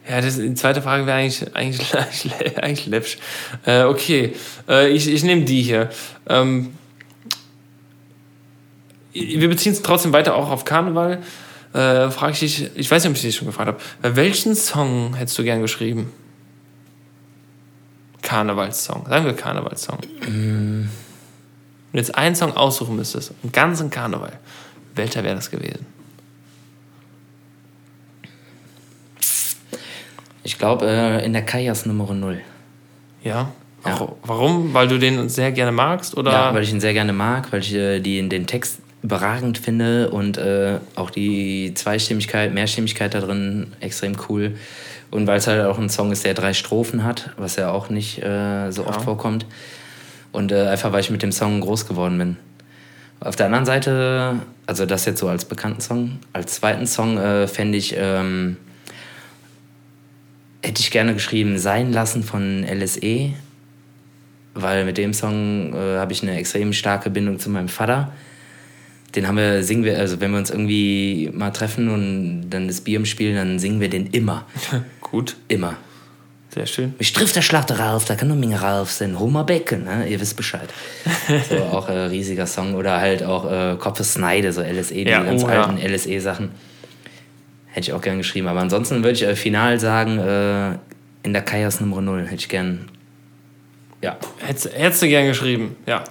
ja, 0.09 0.21
das, 0.21 0.37
die 0.37 0.55
zweite 0.55 0.81
Frage 0.81 1.07
wäre 1.07 1.19
eigentlich, 1.19 1.55
eigentlich, 1.55 1.95
eigentlich, 1.95 2.59
eigentlich 2.59 2.87
läppsch. 2.87 3.19
Äh, 3.67 3.83
okay, 3.83 4.33
äh, 4.69 4.89
ich, 4.89 5.09
ich 5.09 5.23
nehme 5.23 5.43
die 5.43 5.63
hier. 5.63 5.91
Ähm, 6.29 6.75
wir 9.13 9.49
beziehen 9.49 9.73
es 9.73 9.83
trotzdem 9.83 10.13
weiter 10.13 10.35
auch 10.35 10.51
auf 10.51 10.65
Karneval. 10.65 11.19
Äh, 11.79 12.11
frage 12.11 12.33
ich 12.33 12.39
dich, 12.41 12.71
ich 12.75 12.91
weiß 12.91 13.05
nicht, 13.05 13.11
ob 13.11 13.17
ich 13.17 13.23
dich 13.23 13.37
schon 13.37 13.47
gefragt 13.47 13.69
habe, 13.69 13.79
äh, 14.03 14.17
welchen 14.17 14.57
Song 14.57 15.15
hättest 15.15 15.39
du 15.39 15.45
gern 15.45 15.63
geschrieben? 15.63 16.13
Karnevalssong. 18.21 19.07
Sagen 19.09 19.27
wir 19.27 19.33
Karnevalssong. 19.33 19.99
Wenn 20.21 20.89
du 21.93 21.99
jetzt 21.99 22.17
einen 22.17 22.35
Song 22.35 22.57
aussuchen 22.57 22.97
müsstest, 22.97 23.33
einen 23.45 23.53
ganzen 23.53 23.91
Karneval, 23.91 24.33
welcher 24.97 25.23
wäre 25.23 25.37
das 25.37 25.53
gewesen? 25.53 25.87
Ich 30.43 30.59
glaube, 30.59 30.85
äh, 30.85 31.25
in 31.25 31.33
der 31.33 31.45
Kajas 31.45 31.87
Nummer 31.87 32.13
0. 32.13 32.41
Ja? 33.23 33.53
Warum? 33.85 34.17
Warum? 34.25 34.75
Weil 34.75 34.89
du 34.89 34.99
den 34.99 35.29
sehr 35.29 35.53
gerne 35.53 35.71
magst? 35.71 36.17
Oder? 36.17 36.33
Ja, 36.33 36.55
weil 36.55 36.65
ich 36.65 36.73
ihn 36.73 36.81
sehr 36.81 36.93
gerne 36.93 37.13
mag, 37.13 37.53
weil 37.53 37.61
ich 37.61 37.73
äh, 37.73 38.01
die, 38.01 38.29
den 38.29 38.49
Text 38.49 38.81
überragend 39.03 39.59
finde 39.59 40.11
und 40.11 40.39
äh, 40.39 40.79
auch 40.95 41.11
die 41.11 41.73
Zweistimmigkeit, 41.75 42.53
Mehrstimmigkeit 42.53 43.15
da 43.15 43.21
drin 43.21 43.73
extrem 43.81 44.17
cool. 44.29 44.57
Und 45.11 45.27
weil 45.27 45.39
es 45.39 45.47
halt 45.47 45.65
auch 45.65 45.79
ein 45.79 45.89
Song 45.89 46.13
ist, 46.13 46.25
der 46.25 46.35
drei 46.35 46.53
Strophen 46.53 47.05
hat, 47.05 47.31
was 47.37 47.57
ja 47.57 47.71
auch 47.71 47.89
nicht 47.89 48.23
äh, 48.23 48.71
so 48.71 48.87
oft 48.87 49.03
vorkommt. 49.03 49.47
Und 50.33 50.53
äh, 50.53 50.67
einfach, 50.67 50.93
weil 50.93 51.01
ich 51.01 51.11
mit 51.11 51.23
dem 51.23 51.33
Song 51.33 51.61
groß 51.61 51.87
geworden 51.87 52.19
bin. 52.19 52.37
Auf 53.21 53.35
der 53.35 53.47
anderen 53.47 53.65
Seite, 53.65 54.37
also 54.67 54.87
das 54.87 55.05
jetzt 55.07 55.19
so 55.19 55.29
als 55.29 55.45
bekannten 55.45 55.81
Song, 55.81 56.19
als 56.33 56.55
zweiten 56.55 56.87
Song 56.87 57.19
äh, 57.19 57.49
fände 57.49 57.79
ich, 57.79 57.95
ähm, 57.97 58.59
hätte 60.63 60.81
ich 60.81 60.91
gerne 60.91 61.15
geschrieben, 61.15 61.59
Sein 61.59 61.93
lassen 61.93 62.23
von 62.23 62.65
LSE, 62.65 63.31
weil 64.55 64.85
mit 64.85 64.99
dem 64.99 65.15
Song 65.15 65.73
äh, 65.75 65.99
habe 65.99 66.13
ich 66.13 66.23
eine 66.23 66.37
extrem 66.37 66.73
starke 66.73 67.11
Bindung 67.11 67.39
zu 67.39 67.49
meinem 67.49 67.69
Vater. 67.69 68.13
Den 69.15 69.27
haben 69.27 69.37
wir, 69.37 69.63
singen 69.65 69.85
wir, 69.85 69.99
also 69.99 70.21
wenn 70.21 70.31
wir 70.33 70.39
uns 70.39 70.51
irgendwie 70.51 71.31
mal 71.33 71.51
treffen 71.51 71.89
und 71.89 72.51
dann 72.51 72.69
das 72.69 72.83
Bier 72.83 72.99
im 72.99 73.07
Spiel, 73.07 73.35
dann 73.35 73.59
singen 73.59 73.81
wir 73.81 73.89
den 73.89 74.09
immer. 74.09 74.47
Gut. 75.01 75.37
Immer. 75.49 75.77
Sehr 76.51 76.67
schön. 76.67 76.95
Mich 76.99 77.13
trifft 77.13 77.37
der 77.37 77.43
Schlag 77.43 77.67
darauf, 77.67 78.05
da 78.05 78.15
kann 78.17 78.29
nur 78.29 78.37
Menge 78.37 78.61
rauf 78.61 78.91
sein. 78.91 79.19
Homer 79.19 79.45
Becken, 79.45 79.85
ne? 79.85 80.09
ihr 80.09 80.21
wisst 80.21 80.37
Bescheid. 80.37 80.69
so 81.49 81.57
auch 81.73 81.89
ein 81.89 81.97
äh, 81.97 82.01
riesiger 82.07 82.47
Song. 82.47 82.75
Oder 82.75 83.01
halt 83.01 83.23
auch 83.23 83.51
äh, 83.51 83.77
Kopf 83.77 84.03
Sneide, 84.03 84.53
so 84.53 84.63
LSE, 84.63 84.95
die 84.95 85.05
Ja, 85.05 85.23
ganz 85.23 85.45
oh, 85.45 85.49
ja. 85.49 85.65
alten 85.65 85.79
LSE-Sachen. 85.79 86.51
Hätte 87.67 87.91
ich 87.91 87.93
auch 87.93 88.01
gern 88.01 88.19
geschrieben. 88.19 88.49
Aber 88.49 88.61
ansonsten 88.61 88.97
würde 88.97 89.13
ich 89.13 89.23
äh, 89.23 89.37
final 89.37 89.79
sagen, 89.79 90.19
äh, 90.19 90.79
in 91.23 91.33
der 91.33 91.43
Chaos 91.43 91.81
Nummer 91.81 92.01
0 92.01 92.25
hätte 92.25 92.35
ich 92.37 92.49
gern. 92.49 92.89
Ja. 94.03 94.17
Hättest, 94.39 94.73
hättest 94.75 95.03
du 95.03 95.09
gern 95.09 95.27
geschrieben, 95.27 95.77
ja. 95.87 96.05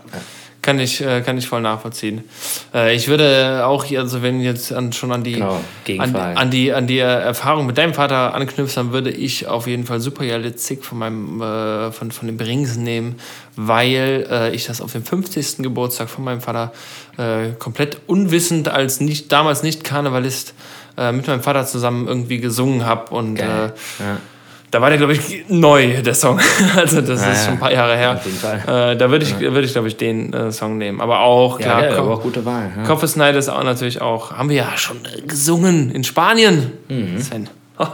Kann 0.68 0.82
ich, 0.82 1.00
äh, 1.00 1.22
kann 1.22 1.38
ich 1.38 1.48
voll 1.48 1.62
nachvollziehen. 1.62 2.26
Äh, 2.74 2.94
ich 2.94 3.08
würde 3.08 3.66
auch, 3.66 3.90
also 3.90 4.22
wenn 4.22 4.42
jetzt 4.42 4.74
an, 4.74 4.92
schon 4.92 5.14
an 5.14 5.24
die, 5.24 5.36
Genau, 5.36 5.62
an, 6.00 6.14
an, 6.14 6.52
die, 6.52 6.74
an 6.74 6.88
die 6.88 7.00
Erfahrung 7.00 7.68
mit 7.68 7.78
deinem 7.78 7.94
Vater 7.94 8.36
anknüpfst, 8.36 8.76
dann 8.76 8.92
würde 8.92 9.10
ich 9.10 9.48
auf 9.48 9.66
jeden 9.66 9.86
Fall 9.86 10.02
Super 10.02 10.26
Zick 10.58 10.84
von 10.84 10.98
meinem 10.98 11.42
äh, 11.42 11.94
von, 11.94 12.12
von 12.12 12.28
den 12.28 12.36
Bringsen 12.36 12.84
nehmen, 12.84 13.16
weil 13.56 14.28
äh, 14.30 14.54
ich 14.54 14.66
das 14.66 14.82
auf 14.82 14.92
dem 14.92 15.06
50. 15.06 15.60
Geburtstag 15.60 16.10
von 16.10 16.26
meinem 16.26 16.42
Vater 16.42 16.74
äh, 17.18 17.54
komplett 17.58 18.00
unwissend 18.06 18.68
als 18.68 19.00
nicht, 19.00 19.32
damals 19.32 19.64
nicht 19.64 19.86
Karnevalist 19.86 20.54
mit 21.12 21.28
meinem 21.28 21.44
Vater 21.44 21.68
zusammen 21.68 22.08
irgendwie 22.08 22.40
gesungen 22.40 22.84
habe 22.84 23.14
und 23.14 23.38
ja. 23.38 23.72
Da 24.72 24.82
war 24.82 24.90
der, 24.90 24.98
glaube 24.98 25.14
ich, 25.14 25.46
neu, 25.48 26.02
der 26.02 26.14
Song. 26.14 26.40
Also 26.76 27.02
das 27.02 27.22
Ja, 27.22 27.32
ist 27.32 27.38
ja. 27.40 27.44
schon 27.46 27.54
ein 27.54 27.60
paar 27.60 27.72
Jahre 27.72 27.96
her. 27.96 28.14
Auf 28.16 28.26
jeden 28.26 28.38
Fall. 28.38 28.92
Äh, 28.94 28.98
da 28.98 29.10
würde 29.10 29.26
ich, 29.26 29.40
würd 29.40 29.64
ich 29.66 29.72
glaube 29.72 29.88
ich, 29.88 29.96
den 29.98 30.34
äh, 30.34 30.52
Song 30.52 30.78
nehmen. 30.78 31.00
Aber 31.02 31.22
auch, 31.22 31.60
Ja, 31.60 31.66
klar, 31.66 31.82
geil, 31.82 31.94
Ko- 31.96 32.02
aber 32.02 32.14
auch 32.16 32.22
gute 32.22 32.46
Wahl. 32.46 32.72
Ja. 32.76 32.84
Kopfesneid 32.84 33.36
ist 33.36 33.50
auch 33.50 33.64
natürlich 33.64 34.02
auch, 34.02 34.32
haben 34.34 34.50
wir 34.50 34.58
ja 34.58 34.78
schon 34.78 34.98
äh, 35.06 35.22
gesungen 35.22 35.92
in 35.92 36.04
Spanien. 36.04 36.74
Mhm. 36.90 37.20
Sven. 37.22 37.50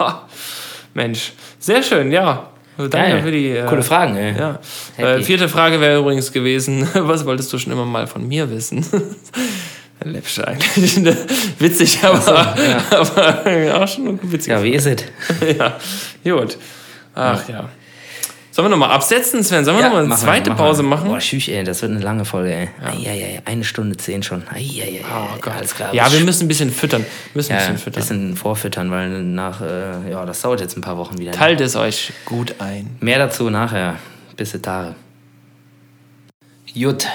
Mensch, 0.94 1.34
sehr 1.60 1.84
schön, 1.84 2.12
ja. 2.12 2.48
Also 2.78 2.90
Danke 2.90 3.12
Geil. 3.12 3.22
für 3.24 3.32
die. 3.32 3.50
Äh, 3.50 3.66
Coole 3.68 3.84
Fragen, 3.84 4.16
ey. 4.16 4.34
Ja. 4.36 4.60
Äh, 4.98 5.22
vierte 5.22 5.48
Frage 5.48 5.80
wäre 5.80 6.00
übrigens 6.00 6.32
gewesen, 6.32 6.88
was 6.94 7.24
wolltest 7.26 7.54
du 7.54 7.60
schon 7.60 7.72
immer 7.72 7.86
mal 7.86 8.08
von 8.08 8.28
mir 8.28 8.50
wissen? 8.50 8.84
Läppsch 10.06 10.40
eigentlich. 10.40 10.98
ne? 11.00 11.16
Witzig, 11.60 12.00
aber, 12.04 12.56
aber 12.92 13.82
auch 13.82 13.88
schon 13.88 14.20
witzig. 14.32 14.52
Ja, 14.52 14.64
wie 14.64 14.74
ist 14.74 14.86
es? 14.86 15.04
ja, 15.58 15.78
gut. 16.24 16.58
Ach 17.16 17.48
ja. 17.48 17.70
Sollen 18.52 18.68
wir 18.68 18.70
nochmal 18.70 18.92
absetzen, 18.92 19.44
Sven? 19.44 19.66
Sollen 19.66 19.78
wir 19.78 19.82
Ja, 19.84 19.90
nochmal 19.90 20.06
eine 20.06 20.16
zweite 20.16 20.52
mach 20.52 20.58
Pause 20.58 20.84
machen? 20.84 21.08
Boah, 21.10 21.20
schüch, 21.20 21.50
ey, 21.50 21.64
das 21.64 21.82
wird 21.82 21.92
eine 21.92 22.02
lange 22.02 22.24
Folge, 22.24 22.54
ey. 22.54 22.70
Eieiei, 22.86 23.42
eine 23.46 23.64
Stunde 23.64 23.98
zehn 23.98 24.22
schon. 24.22 24.44
Eieiei, 24.48 25.02
Oh 25.12 25.40
Gott. 25.42 25.54
alles 25.58 25.74
klar. 25.74 25.92
Ja, 25.92 26.12
wir 26.14 26.20
müssen 26.20 26.46
ein 26.46 26.48
bisschen 26.48 26.70
füttern. 26.72 27.04
Müssen 27.34 27.54
ein 27.54 27.56
ja, 27.56 27.60
bisschen 27.62 27.76
ein 27.76 27.80
füttern. 27.80 28.02
bisschen 28.02 28.36
vorfüttern, 28.36 28.92
weil 28.92 29.10
nach, 29.24 29.60
äh, 29.62 30.12
ja, 30.12 30.24
das 30.28 30.42
dauert 30.42 30.60
jetzt 30.62 30.78
ein 30.78 30.82
paar 30.82 30.98
Wochen 30.98 31.18
wieder. 31.18 31.32
Teilt 31.32 31.62
es 31.62 31.76
euch 31.76 32.14
gut 32.26 32.54
ein. 32.60 32.96
Mehr 33.00 33.18
dazu 33.18 33.50
nachher. 33.50 33.96
Bis 34.38 34.52
die 34.52 34.60
Tage. 34.60 34.94
Gut, 36.76 37.08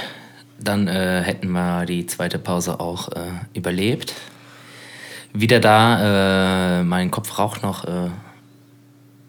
dann 0.58 0.88
äh, 0.88 1.22
hätten 1.22 1.50
wir 1.50 1.86
die 1.86 2.06
zweite 2.06 2.38
Pause 2.38 2.80
auch 2.80 3.08
äh, 3.12 3.20
überlebt. 3.54 4.14
Wieder 5.32 5.60
da, 5.60 6.80
äh, 6.80 6.84
mein 6.84 7.10
Kopf 7.10 7.38
raucht 7.38 7.62
noch 7.62 7.84
äh, 7.84 8.10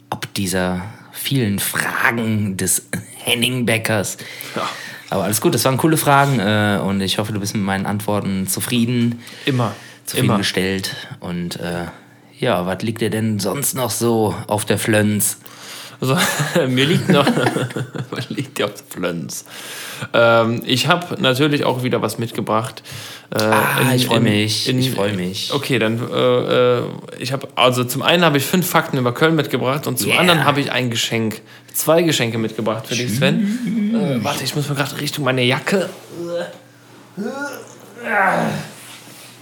ab 0.10 0.28
dieser 0.36 0.82
vielen 1.12 1.60
Fragen 1.60 2.58
des 2.58 2.88
Henning 3.18 3.66
Beckers. 3.66 4.18
Ja. 4.56 4.68
Aber 5.10 5.24
alles 5.24 5.42
gut, 5.42 5.56
das 5.56 5.66
waren 5.66 5.78
coole 5.78 5.98
Fragen 5.98 6.40
äh, 6.40 6.80
und 6.84 7.02
ich 7.02 7.18
hoffe, 7.18 7.34
du 7.34 7.40
bist 7.40 7.56
mit 7.56 7.64
meinen 7.64 7.86
Antworten 7.86 8.48
zufrieden, 8.48 9.24
Immer. 9.46 9.66
Immer. 9.66 9.76
zufriedengestellt. 10.06 10.96
Und 11.20 11.60
äh, 11.60 11.86
ja, 12.40 12.66
was 12.66 12.82
liegt 12.84 13.02
dir 13.02 13.10
denn 13.10 13.40
sonst 13.40 13.74
noch 13.74 13.90
so 13.90 14.36
auf 14.48 14.66
der 14.66 14.78
Flönz? 14.78 15.40
Also, 16.02 16.18
mir 16.68 16.86
liegt 16.86 17.10
noch. 17.10 17.26
was 18.12 18.30
liegt 18.30 18.58
dir 18.58 18.66
auf 18.66 18.72
Flönz? 18.90 19.46
Ähm, 20.14 20.62
ich 20.66 20.88
habe 20.88 21.22
natürlich 21.22 21.66
auch 21.66 21.84
wieder 21.84 22.02
was 22.02 22.18
mitgebracht. 22.20 22.84
Äh, 23.32 23.44
Ah, 23.44 23.82
in- 23.92 23.96
ich 23.98 24.06
freu 24.08 24.16
in- 24.16 24.24
mich, 24.24 24.70
in- 24.70 24.80
ich 24.80 24.92
freu 24.92 25.12
mich. 25.14 25.52
Okay, 25.54 25.78
dann 25.78 26.00
äh, 26.12 26.78
äh, 26.80 26.84
ich 27.20 27.32
habe 27.34 27.48
also 27.56 27.84
zum 27.84 28.02
einen 28.02 28.24
habe 28.24 28.38
ich 28.38 28.46
fünf 28.46 28.68
Fakten 28.68 28.98
über 28.98 29.14
Köln 29.14 29.36
mitgebracht 29.36 29.88
und 29.88 30.00
zum 30.00 30.10
Yeah. 30.12 30.20
anderen 30.22 30.46
habe 30.46 30.62
ich 30.62 30.72
ein 30.72 30.90
Geschenk, 30.90 31.42
zwei 31.74 32.02
Geschenke 32.04 32.38
mitgebracht 32.38 32.88
für 32.88 32.96
dich, 32.96 33.14
Sven. 33.14 33.94
Äh, 33.94 34.24
warte, 34.24 34.44
ich 34.46 34.56
muss 34.56 34.70
mal 34.70 34.76
gerade 34.76 35.00
Richtung 35.02 35.26
meine 35.26 35.44
Jacke. 35.44 35.90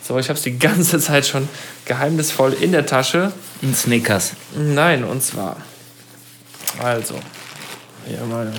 So, 0.04 0.18
ich 0.18 0.30
habe 0.30 0.38
es 0.38 0.44
die 0.44 0.58
ganze 0.58 1.00
Zeit 1.00 1.28
schon 1.28 1.48
geheimnisvoll 1.86 2.54
in 2.60 2.72
der 2.72 2.86
Tasche. 2.86 3.32
Ein 3.62 3.76
Snickers. 3.76 4.34
Nein, 4.56 5.04
und 5.04 5.22
zwar. 5.22 5.58
Also. 6.82 7.16
Ja, 8.10 8.26
mal. 8.26 8.52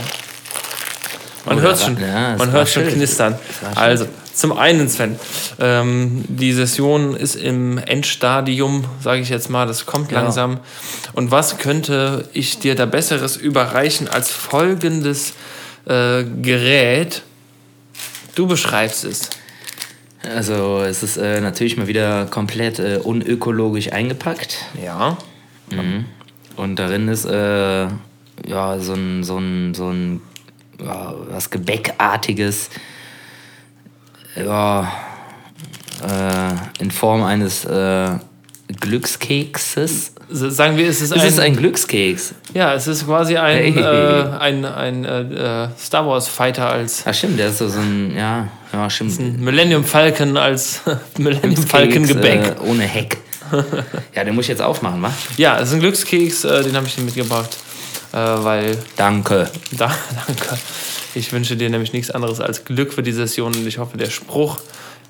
Man 1.47 1.59
Oh, 1.59 1.60
hört 1.62 1.80
schon, 1.80 1.98
ja, 2.01 2.36
man 2.36 2.51
hört 2.51 2.68
schon 2.68 2.85
schön. 2.85 2.94
knistern. 2.94 3.39
Also, 3.74 4.06
zum 4.35 4.52
einen, 4.56 4.89
Sven, 4.89 5.18
ähm, 5.59 6.24
die 6.28 6.52
Session 6.52 7.16
ist 7.16 7.35
im 7.36 7.78
Endstadium, 7.78 8.85
sage 9.02 9.20
ich 9.22 9.30
jetzt 9.30 9.48
mal, 9.48 9.66
das 9.66 9.86
kommt 9.86 10.12
Ja. 10.12 10.20
langsam. 10.20 10.60
Und 11.14 11.30
was 11.30 11.59
könnte 11.59 12.28
ich 12.35 12.59
dir 12.59 12.74
da 12.74 12.86
Besseres 12.86 13.36
überreichen 13.36 14.09
als 14.09 14.30
folgendes 14.30 15.32
äh, 15.86 16.22
Gerät? 16.43 17.22
Du 18.35 18.47
beschreibst 18.47 19.05
es. 19.05 19.30
Also 20.36 20.82
es 20.82 21.02
ist 21.02 21.16
äh, 21.16 21.40
natürlich 21.40 21.76
mal 21.76 21.86
wieder 21.86 22.26
komplett 22.26 22.78
äh, 22.78 22.98
unökologisch 23.02 23.90
eingepackt. 23.93 24.59
Ja. 24.85 25.16
Und 26.59 26.76
darin 26.78 27.06
ist 27.09 27.24
äh, 27.24 27.86
ja 28.47 28.78
so 28.78 28.94
ein, 28.94 29.22
so 29.22 29.39
ein, 29.39 29.74
so 29.74 29.90
ein 29.90 30.20
ja, 30.85 31.14
was 31.30 31.51
Gebäckartiges. 31.51 32.70
Ja, 34.36 34.93
äh, 36.02 36.82
in 36.82 36.90
Form 36.90 37.22
eines 37.22 37.64
äh, 37.64 38.10
Glückskekses. 38.80 40.12
Sagen 40.30 40.76
wir, 40.76 40.89
es 40.89 41.01
ist 41.01 41.12
Es 41.16 41.22
ein, 41.22 41.28
ist 41.28 41.39
ein 41.40 41.56
Glückskeks. 41.56 42.35
Ja, 42.55 42.74
es 42.74 42.86
ist 42.86 43.06
quasi 43.06 43.36
ein, 43.36 43.72
Hey. 43.74 43.78
äh, 43.80 44.36
ein, 44.39 44.64
ein 44.64 45.05
äh, 45.05 45.64
äh, 45.64 45.68
Star 45.78 46.06
Wars 46.06 46.28
Fighter 46.28 46.68
als 46.70 47.02
Ach 47.06 47.14
stimmt, 47.14 47.39
der 47.39 47.48
ist 47.48 47.59
so, 47.59 47.68
so 47.68 47.80
ein, 47.80 48.14
ja, 48.14 48.48
ja 48.72 48.90
stimmt. 48.90 49.40
Millennium 49.40 49.85
Falcon 49.85 50.36
als 50.36 50.82
Millennium 51.18 51.55
Glückskeks, 51.55 51.70
Falcon 51.70 52.06
Gebäck. 52.06 52.56
Äh, 52.60 52.68
ohne 52.68 52.82
Heck. 52.82 53.18
ja, 54.15 54.25
den 54.25 54.35
muss 54.35 54.45
ich 54.45 54.51
jetzt 54.51 54.62
aufmachen, 54.62 55.03
wa? 55.03 55.12
Ja, 55.37 55.59
es 55.59 55.69
ist 55.69 55.75
ein 55.75 55.81
Glückskeks, 55.81 56.45
äh, 56.45 56.62
den 56.62 56.77
habe 56.77 56.87
ich 56.87 56.95
dir 56.95 57.03
mitgebracht, 57.03 57.57
äh, 58.12 58.16
weil 58.16 58.79
Danke. 58.97 59.51
da, 59.73 59.87
danke. 60.27 60.59
Ich 61.15 61.33
wünsche 61.33 61.57
dir 61.57 61.70
nämlich 61.70 61.93
nichts 61.93 62.11
anderes 62.11 62.41
als 62.41 62.65
Glück 62.65 62.93
für 62.93 63.03
die 63.03 63.12
Session 63.12 63.55
und 63.55 63.66
ich 63.66 63.79
hoffe, 63.79 63.97
der 63.97 64.11
Spruch 64.11 64.59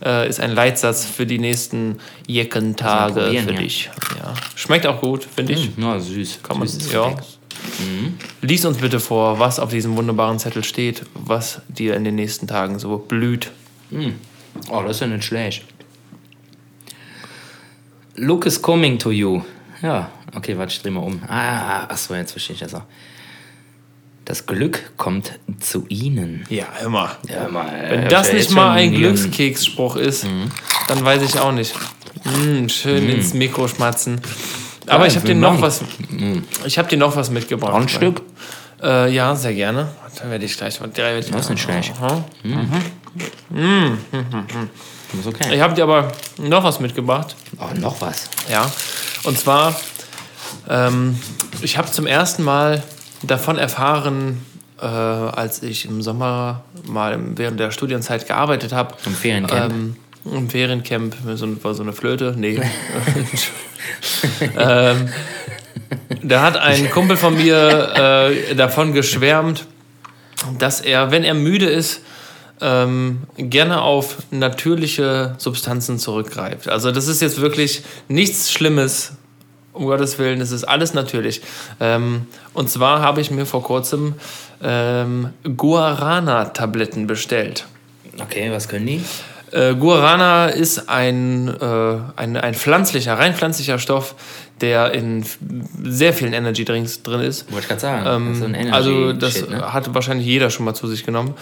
äh, 0.05 0.29
ist 0.29 0.41
ein 0.41 0.53
Leitsatz 0.53 1.05
für 1.05 1.27
die 1.27 1.39
nächsten 1.39 1.99
Jeckentage 2.27 3.21
für 3.21 3.33
ja. 3.33 3.43
dich. 3.43 3.91
Ja. 4.17 4.35
Schmeckt 4.55 4.87
auch 4.87 5.01
gut, 5.01 5.27
finde 5.35 5.55
ich. 5.55 5.71
Ja, 5.77 5.99
süß. 5.99 6.41
Kann 6.43 6.59
man, 6.59 6.69
Süßes 6.69 6.93
ja. 6.93 7.09
Gebäck. 7.09 7.25
Lies 8.41 8.65
uns 8.65 8.79
bitte 8.79 9.01
vor, 9.01 9.39
was 9.39 9.59
auf 9.59 9.71
diesem 9.71 9.97
wunderbaren 9.97 10.39
Zettel 10.39 10.65
steht, 10.65 11.03
was 11.15 11.61
dir 11.69 11.97
in 11.97 12.05
den 12.05 12.15
nächsten 12.15 12.47
Tagen 12.47 12.79
so 12.79 12.99
blüht. 12.99 13.51
Oh, 14.71 14.83
das 14.83 14.97
ist 14.97 15.01
ja 15.01 15.07
nicht 15.09 15.25
schlecht. 15.25 15.65
Look 18.19 18.47
is 18.47 18.61
coming 18.61 18.99
to 18.99 19.11
you. 19.11 19.43
Ja, 19.81 20.11
okay, 20.35 20.59
warte, 20.59 20.73
ich 20.73 20.83
dreh 20.83 20.91
mal 20.91 21.01
um. 21.01 21.21
Ah, 21.29 21.85
achso, 21.85 22.15
jetzt 22.15 22.33
verstehe 22.33 22.55
ich 22.55 22.61
das 22.61 22.75
auch. 22.75 22.83
Das 24.25 24.45
Glück 24.45 24.93
kommt 24.97 25.39
zu 25.61 25.87
Ihnen. 25.89 26.45
Ja, 26.51 26.67
immer. 26.85 27.17
Ja, 27.29 27.49
mal, 27.49 27.67
Wenn 27.89 28.09
das 28.09 28.33
nicht 28.33 28.51
mal 28.51 28.73
ein 28.73 28.93
Glückskeksspruch 28.93 29.97
ist, 29.97 30.27
dann 30.89 31.05
weiß 31.05 31.23
ich 31.23 31.39
auch 31.39 31.53
nicht. 31.53 31.75
Mm, 32.25 32.69
schön 32.69 33.09
ins 33.09 33.33
Mikro 33.33 33.69
schmatzen. 33.69 34.21
Aber 34.87 35.07
ich 35.07 35.17
habe 35.17 35.27
dir 35.27 35.35
noch 35.35 35.61
was. 35.63 35.83
Ich 36.67 36.77
habe 36.79 36.89
dir 36.89 36.99
noch 36.99 37.17
was 37.17 37.31
mitgebracht. 37.31 37.75
Ein 37.75 37.89
Stück? 37.89 38.23
Äh, 38.83 39.15
ja, 39.15 39.35
sehr 39.35 39.55
gerne. 39.55 39.89
Da 40.21 40.29
werde 40.29 40.45
ich 40.45 40.57
gleich 40.57 40.81
mal. 40.81 40.91
Das 40.91 41.31
Das 41.31 41.41
ist 41.43 41.51
nicht 41.51 41.63
schlecht. 41.63 41.95
Ist 45.19 45.27
okay. 45.27 45.55
Ich 45.55 45.61
habe 45.61 45.75
dir 45.75 45.85
aber 45.85 46.13
noch 46.39 46.65
was 46.65 46.81
mitgebracht. 46.81 47.35
Oh, 47.59 47.79
noch 47.79 48.01
was. 48.01 48.29
Ja. 48.51 48.71
Und 49.25 49.39
zwar, 49.39 49.79
ähm, 50.69 51.19
ich 51.63 51.79
habe 51.79 51.91
zum 51.91 52.07
ersten 52.07 52.43
Mal 52.43 52.83
davon 53.23 53.59
erfahren, 53.59 54.45
äh, 54.81 54.85
als 54.85 55.63
ich 55.63 55.87
im 55.87 56.03
Sommer 56.03 56.63
mal 56.87 57.19
während 57.37 57.59
der 57.59 57.71
Studienzeit 57.71 58.27
gearbeitet 58.27 58.73
habe. 58.73 58.95
Im 59.07 59.15
Feriencamp. 59.15 59.73
Ähm, 59.73 59.97
Im 60.25 60.51
Feriencamp 60.51 61.17
so, 61.35 61.65
war 61.65 61.75
so 61.75 61.83
eine 61.83 61.93
Flöte. 61.93 62.35
Nee. 62.37 62.61
ähm, 64.59 65.09
da 66.23 66.43
hat 66.43 66.57
ein 66.57 66.91
Kumpel 66.91 67.17
von 67.17 67.35
mir 67.35 68.31
äh, 68.51 68.55
davon 68.55 68.93
geschwärmt, 68.93 69.67
dass 70.59 70.81
er, 70.81 71.11
wenn 71.11 71.25
er 71.25 71.35
müde 71.35 71.67
ist, 71.67 72.03
ähm, 72.61 73.23
gerne 73.37 73.83
auf 73.83 74.19
natürliche 74.31 75.35
Substanzen 75.39 75.99
zurückgreift. 75.99 76.69
Also 76.69 76.91
das 76.93 77.09
ist 77.09 77.23
jetzt 77.23 77.41
wirklich 77.41 77.83
nichts 78.09 78.53
Schlimmes, 78.53 79.13
um 79.73 79.87
Gottes 79.87 80.19
Willen, 80.19 80.41
es 80.41 80.51
ist 80.51 80.65
alles 80.65 80.95
natürlich. 80.95 81.41
Ähm, 81.81 82.27
und 82.53 82.69
zwar 82.69 83.01
habe 83.01 83.21
ich 83.21 83.31
mir 83.31 83.47
vor 83.47 83.63
kurzem 83.63 84.15
ähm, 84.63 85.31
Guarana-Tabletten 85.45 87.07
bestellt. 87.07 87.67
Okay, 88.21 88.51
was 88.51 88.69
können 88.69 88.87
die? 88.87 89.05
Äh, 89.53 89.75
Guarana 89.75 90.49
ist 90.49 90.89
ein, 90.89 91.49
äh, 91.49 91.97
ein, 92.17 92.37
ein 92.37 92.55
pflanzlicher, 92.55 93.19
rein 93.19 93.35
pflanzlicher 93.35 93.79
Stoff, 93.79 94.15
der 94.61 94.93
in 94.93 95.25
sehr 95.85 96.13
vielen 96.13 96.33
Energy 96.33 96.65
Drinks 96.65 97.03
drin 97.03 97.21
ist. 97.21 97.51
Wollte 97.53 97.63
ich 97.63 97.69
gerade 97.69 97.81
sagen. 97.81 98.07
Ähm, 98.07 98.53
das 98.53 98.73
also 98.73 99.13
das 99.13 99.33
Shit, 99.35 99.51
ne? 99.51 99.73
hat 99.73 99.95
wahrscheinlich 99.95 100.27
jeder 100.27 100.51
schon 100.51 100.65
mal 100.65 100.75
zu 100.75 100.87
sich 100.87 101.05
genommen. 101.05 101.35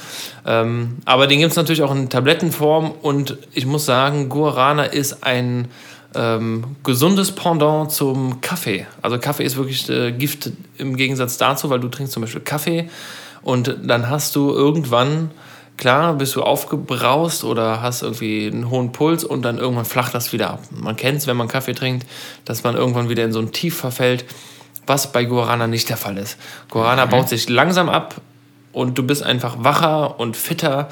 Ähm, 0.47 0.99
aber 1.05 1.27
den 1.27 1.39
gibt 1.39 1.51
es 1.51 1.57
natürlich 1.57 1.83
auch 1.83 1.95
in 1.95 2.09
Tablettenform 2.09 2.93
und 3.03 3.39
ich 3.53 3.67
muss 3.67 3.87
sagen, 3.87 4.29
Guarana 4.29 4.85
ist 4.85 5.25
ein 5.25 5.69
ähm, 6.15 6.77
gesundes 6.83 7.33
Pendant 7.33 7.93
zum 7.93 8.41
Kaffee. 8.41 8.87
Also 9.03 9.19
Kaffee 9.19 9.45
ist 9.45 9.57
wirklich 9.57 9.89
äh, 9.89 10.13
Gift 10.13 10.51
im 10.79 10.97
Gegensatz 10.97 11.37
dazu, 11.39 11.71
weil 11.71 11.81
du 11.81 11.89
trinkst 11.89 12.13
zum 12.13 12.23
Beispiel 12.23 12.43
Kaffee 12.43 12.89
und 13.43 13.77
dann 13.85 14.09
hast 14.11 14.35
du 14.37 14.51
irgendwann 14.51 15.31
klar, 15.77 16.15
bist 16.15 16.35
du 16.37 16.43
aufgebraust 16.43 17.45
oder 17.45 17.83
hast 17.83 18.03
irgendwie 18.03 18.47
einen 18.47 18.71
hohen 18.71 18.93
Puls 18.93 19.25
und 19.25 19.43
dann 19.43 19.59
irgendwann 19.59 19.85
flacht 19.85 20.15
das 20.15 20.33
wieder 20.33 20.51
ab. 20.51 20.63
Man 20.71 20.97
kennt 20.97 21.19
es, 21.19 21.27
wenn 21.27 21.37
man 21.37 21.49
Kaffee 21.49 21.75
trinkt, 21.75 22.07
dass 22.45 22.65
man 22.65 22.75
irgendwann 22.75 23.09
wieder 23.09 23.25
in 23.25 23.33
so 23.33 23.41
ein 23.41 23.53
Tief 23.53 23.77
verfällt, 23.77 24.25
was 24.87 25.13
bei 25.13 25.25
Guarana 25.25 25.67
nicht 25.67 25.89
der 25.89 25.97
Fall 25.97 26.17
ist. 26.19 26.37
Guarana 26.71 27.07
mhm. 27.07 27.11
baut 27.11 27.29
sich 27.29 27.49
langsam 27.49 27.89
ab 27.89 28.21
und 28.73 28.99
du 28.99 29.03
bist 29.03 29.23
einfach 29.23 29.57
wacher 29.59 30.21
und 30.21 30.37
fitter. 30.37 30.89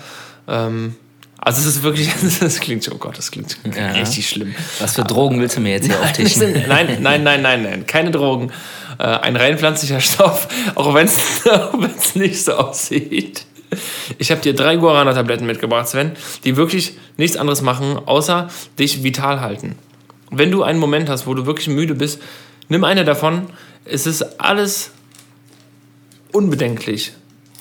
Ähm, 0.48 0.97
also 1.39 1.61
es 1.61 1.77
ist 1.77 1.82
wirklich, 1.82 2.11
das 2.40 2.61
klingt, 2.61 2.90
oh 2.93 2.97
Gott, 2.97 3.19
das 3.19 3.31
klingt 3.31 3.56
ja. 3.77 3.93
richtig 3.93 4.28
schlimm. 4.28 4.55
Was 4.81 4.94
für 4.94 5.05
Drogen 5.05 5.40
willst 5.40 5.56
du 5.56 5.61
mir 5.61 5.73
jetzt 5.73 5.86
hier 5.86 5.97
nein, 5.97 6.05
auftischen? 6.05 6.52
Nein, 6.52 6.98
nein, 7.01 7.23
nein, 7.23 7.43
nein, 7.43 7.62
nein, 7.62 7.86
keine 7.86 8.11
Drogen. 8.11 8.51
Äh, 8.98 9.05
ein 9.05 9.36
rein 9.36 9.59
pflanzlicher 9.59 10.01
Stoff, 10.01 10.48
auch 10.74 10.94
wenn 10.94 11.06
es 11.06 11.44
nicht 12.15 12.43
so 12.43 12.55
aussieht. 12.55 13.44
Ich 14.19 14.31
habe 14.31 14.41
dir 14.41 14.55
drei 14.55 14.77
Guarana-Tabletten 14.77 15.47
mitgebracht, 15.47 15.89
Sven, 15.89 16.13
die 16.45 16.57
wirklich 16.57 16.97
nichts 17.17 17.37
anderes 17.37 17.63
machen, 17.63 17.99
außer 18.05 18.49
dich 18.79 19.03
vital 19.03 19.41
halten. 19.41 19.77
Wenn 20.31 20.51
du 20.51 20.63
einen 20.63 20.79
Moment 20.79 21.09
hast, 21.09 21.27
wo 21.27 21.35
du 21.35 21.47
wirklich 21.47 21.69
müde 21.69 21.95
bist, 21.95 22.21
nimm 22.69 22.85
eine 22.85 23.05
davon. 23.05 23.47
Es 23.85 24.07
ist 24.07 24.41
alles 24.41 24.91
unbedenklich. 26.33 27.13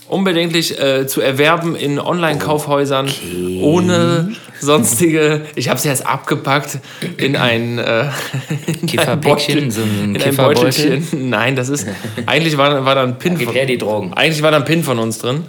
Unbedenklich 0.08 0.80
äh, 0.80 1.08
zu 1.08 1.22
erwerben 1.22 1.76
in 1.76 2.00
Online-Kaufhäusern 2.00 3.08
okay. 3.08 3.60
ohne 3.62 4.36
sonstige. 4.60 5.46
Ich 5.56 5.70
habe 5.70 5.80
sie 5.80 5.88
jetzt 5.88 6.06
abgepackt 6.06 6.80
in 7.18 7.36
ein, 7.36 7.80
äh, 7.80 8.10
in 8.82 9.00
ein 9.00 9.72
so 9.72 9.82
ein 9.82 10.16
in 10.16 10.22
ein 10.22 10.36
Beutelchen. 10.36 11.30
Nein, 11.30 11.56
das 11.56 11.70
ist 11.70 11.88
eigentlich 12.26 12.58
war, 12.58 12.86
war 12.86 12.96
da 12.96 13.04
ein 13.04 13.18
Pin. 13.18 13.38
Von, 13.38 13.54
die 13.54 13.78
Drogen. 13.78 14.14
Eigentlich 14.14 14.42
war 14.42 14.52
da 14.52 14.58
ein 14.58 14.66
Pin 14.66 14.84
von 14.84 15.00
uns 15.00 15.20
drin. 15.20 15.46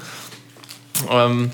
Ähm, 1.10 1.50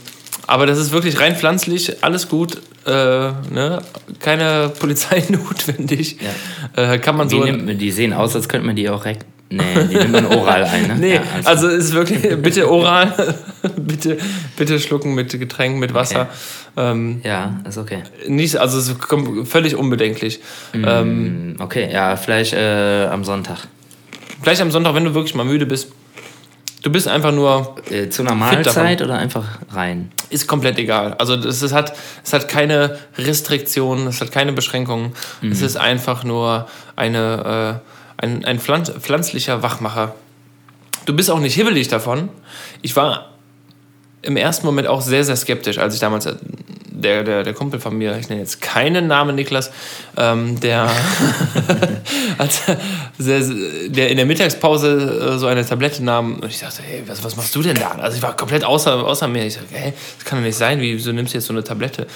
aber 0.47 0.67
das 0.67 0.79
ist 0.79 0.91
wirklich 0.91 1.21
rein 1.21 1.37
pflanzlich, 1.37 2.03
alles 2.03 2.29
gut, 2.29 2.61
äh, 2.87 2.91
ne? 2.91 3.83
keine 4.19 4.71
Polizei 4.79 5.23
notwendig. 5.29 6.17
Ja. 6.77 6.93
Äh, 6.93 6.99
kann 6.99 7.17
man 7.17 7.31
Wie 7.31 7.37
so. 7.37 7.45
Nimmt, 7.45 7.81
die 7.81 7.91
sehen 7.91 8.13
aus, 8.13 8.37
als 8.37 8.49
könnte 8.49 8.67
man 8.67 8.77
die 8.77 8.89
auch 8.89 9.03
direkt. 9.03 9.25
Nee, 9.49 9.63
die 9.91 9.97
nimmt 9.97 10.13
man 10.13 10.27
oral 10.27 10.65
ein. 10.65 10.87
Ne? 10.87 10.97
Nee, 11.01 11.15
ja, 11.15 11.23
also 11.45 11.67
ist 11.67 11.93
wirklich, 11.93 12.21
bitte 12.43 12.71
oral, 12.71 13.35
bitte, 13.77 14.19
bitte 14.57 14.79
schlucken 14.79 15.15
mit 15.15 15.31
Getränk, 15.39 15.79
mit 15.79 15.93
Wasser. 15.93 16.29
Okay. 16.77 16.91
Ähm, 16.91 17.21
ja, 17.25 17.61
ist 17.69 17.79
okay. 17.79 18.03
Nicht, 18.29 18.57
also 18.57 18.79
es 18.79 18.89
ist 18.89 18.97
völlig 19.45 19.75
unbedenklich. 19.75 20.41
Mm, 20.73 20.85
ähm, 20.87 21.57
okay, 21.59 21.91
ja, 21.93 22.17
vielleicht 22.17 22.53
äh, 22.53 23.07
am 23.07 23.25
Sonntag. 23.25 23.67
Vielleicht 24.43 24.63
am 24.63 24.71
Sonntag, 24.71 24.95
wenn 24.95 25.05
du 25.05 25.15
wirklich 25.15 25.35
mal 25.35 25.45
müde 25.45 25.67
bist, 25.67 25.89
Du 26.83 26.91
bist 26.91 27.09
einfach 27.09 27.33
nur. 27.33 27.77
Äh, 27.91 28.09
zu 28.09 28.23
einer 28.23 28.35
Mahlzeit 28.35 29.03
oder 29.03 29.19
einfach 29.19 29.45
rein? 29.71 30.11
Ist 30.31 30.47
komplett 30.47 30.79
egal. 30.79 31.15
Also 31.15 31.35
es, 31.35 31.63
es, 31.63 31.73
hat, 31.73 31.97
es 32.25 32.33
hat 32.33 32.49
keine 32.49 32.99
Restriktionen, 33.19 34.07
es 34.07 34.21
hat 34.21 34.33
keine 34.33 34.53
Beschränkungen. 34.53 35.13
Mhm. 35.41 35.53
Es 35.53 35.61
ist 35.61 35.77
einfach 35.77 36.25
nur 36.25 36.69
eine, 36.97 37.81
äh, 38.19 38.25
ein, 38.25 38.45
ein 38.45 38.59
pflanz 38.59 38.91
pflanzlicher 38.91 39.63
Wachmacher. 39.63 40.15
Du 41.05 41.15
bist 41.15 41.31
auch 41.31 41.41
nicht 41.41 41.55
hibbelig 41.55 41.89
davon. 41.89 42.29
Ich 42.83 42.97
war 42.97 43.31
im 44.23 44.37
ersten 44.37 44.67
Moment 44.67 44.89
auch 44.89 45.03
sehr, 45.03 45.25
sehr 45.25 45.37
skeptisch, 45.37 45.79
als 45.79 45.95
ich 45.95 46.01
damals 46.01 46.29
der, 47.01 47.25
der, 47.25 47.43
der 47.43 47.55
Kumpel 47.55 47.81
von 47.81 47.97
mir, 47.97 48.17
ich 48.19 48.29
nenne 48.29 48.41
jetzt 48.41 48.61
keinen 48.61 49.07
Namen 49.07 49.35
Niklas, 49.35 49.71
ähm, 50.17 50.61
der, 50.61 50.91
der, 53.19 53.41
der 53.89 54.11
in 54.11 54.17
der 54.17 54.27
Mittagspause 54.27 55.35
äh, 55.35 55.39
so 55.39 55.47
eine 55.47 55.67
Tablette 55.67 56.05
nahm 56.05 56.37
und 56.37 56.47
ich 56.47 56.61
dachte, 56.61 56.83
hey, 56.83 57.03
was, 57.07 57.25
was 57.25 57.37
machst 57.37 57.55
du 57.55 57.63
denn 57.63 57.77
da? 57.77 57.91
Also 57.93 58.17
ich 58.17 58.23
war 58.23 58.37
komplett 58.37 58.65
außer, 58.65 59.05
außer 59.05 59.29
mir. 59.29 59.47
Ich 59.47 59.55
dachte, 59.55 59.69
hey, 59.73 59.93
das 60.17 60.25
kann 60.25 60.39
doch 60.39 60.47
nicht 60.47 60.57
sein, 60.57 60.81
wieso 60.81 61.13
nimmst 61.13 61.35
du 61.35 61.39
jetzt 61.39 61.47
so 61.47 61.53
eine 61.53 61.65
Tablette? 61.65 62.07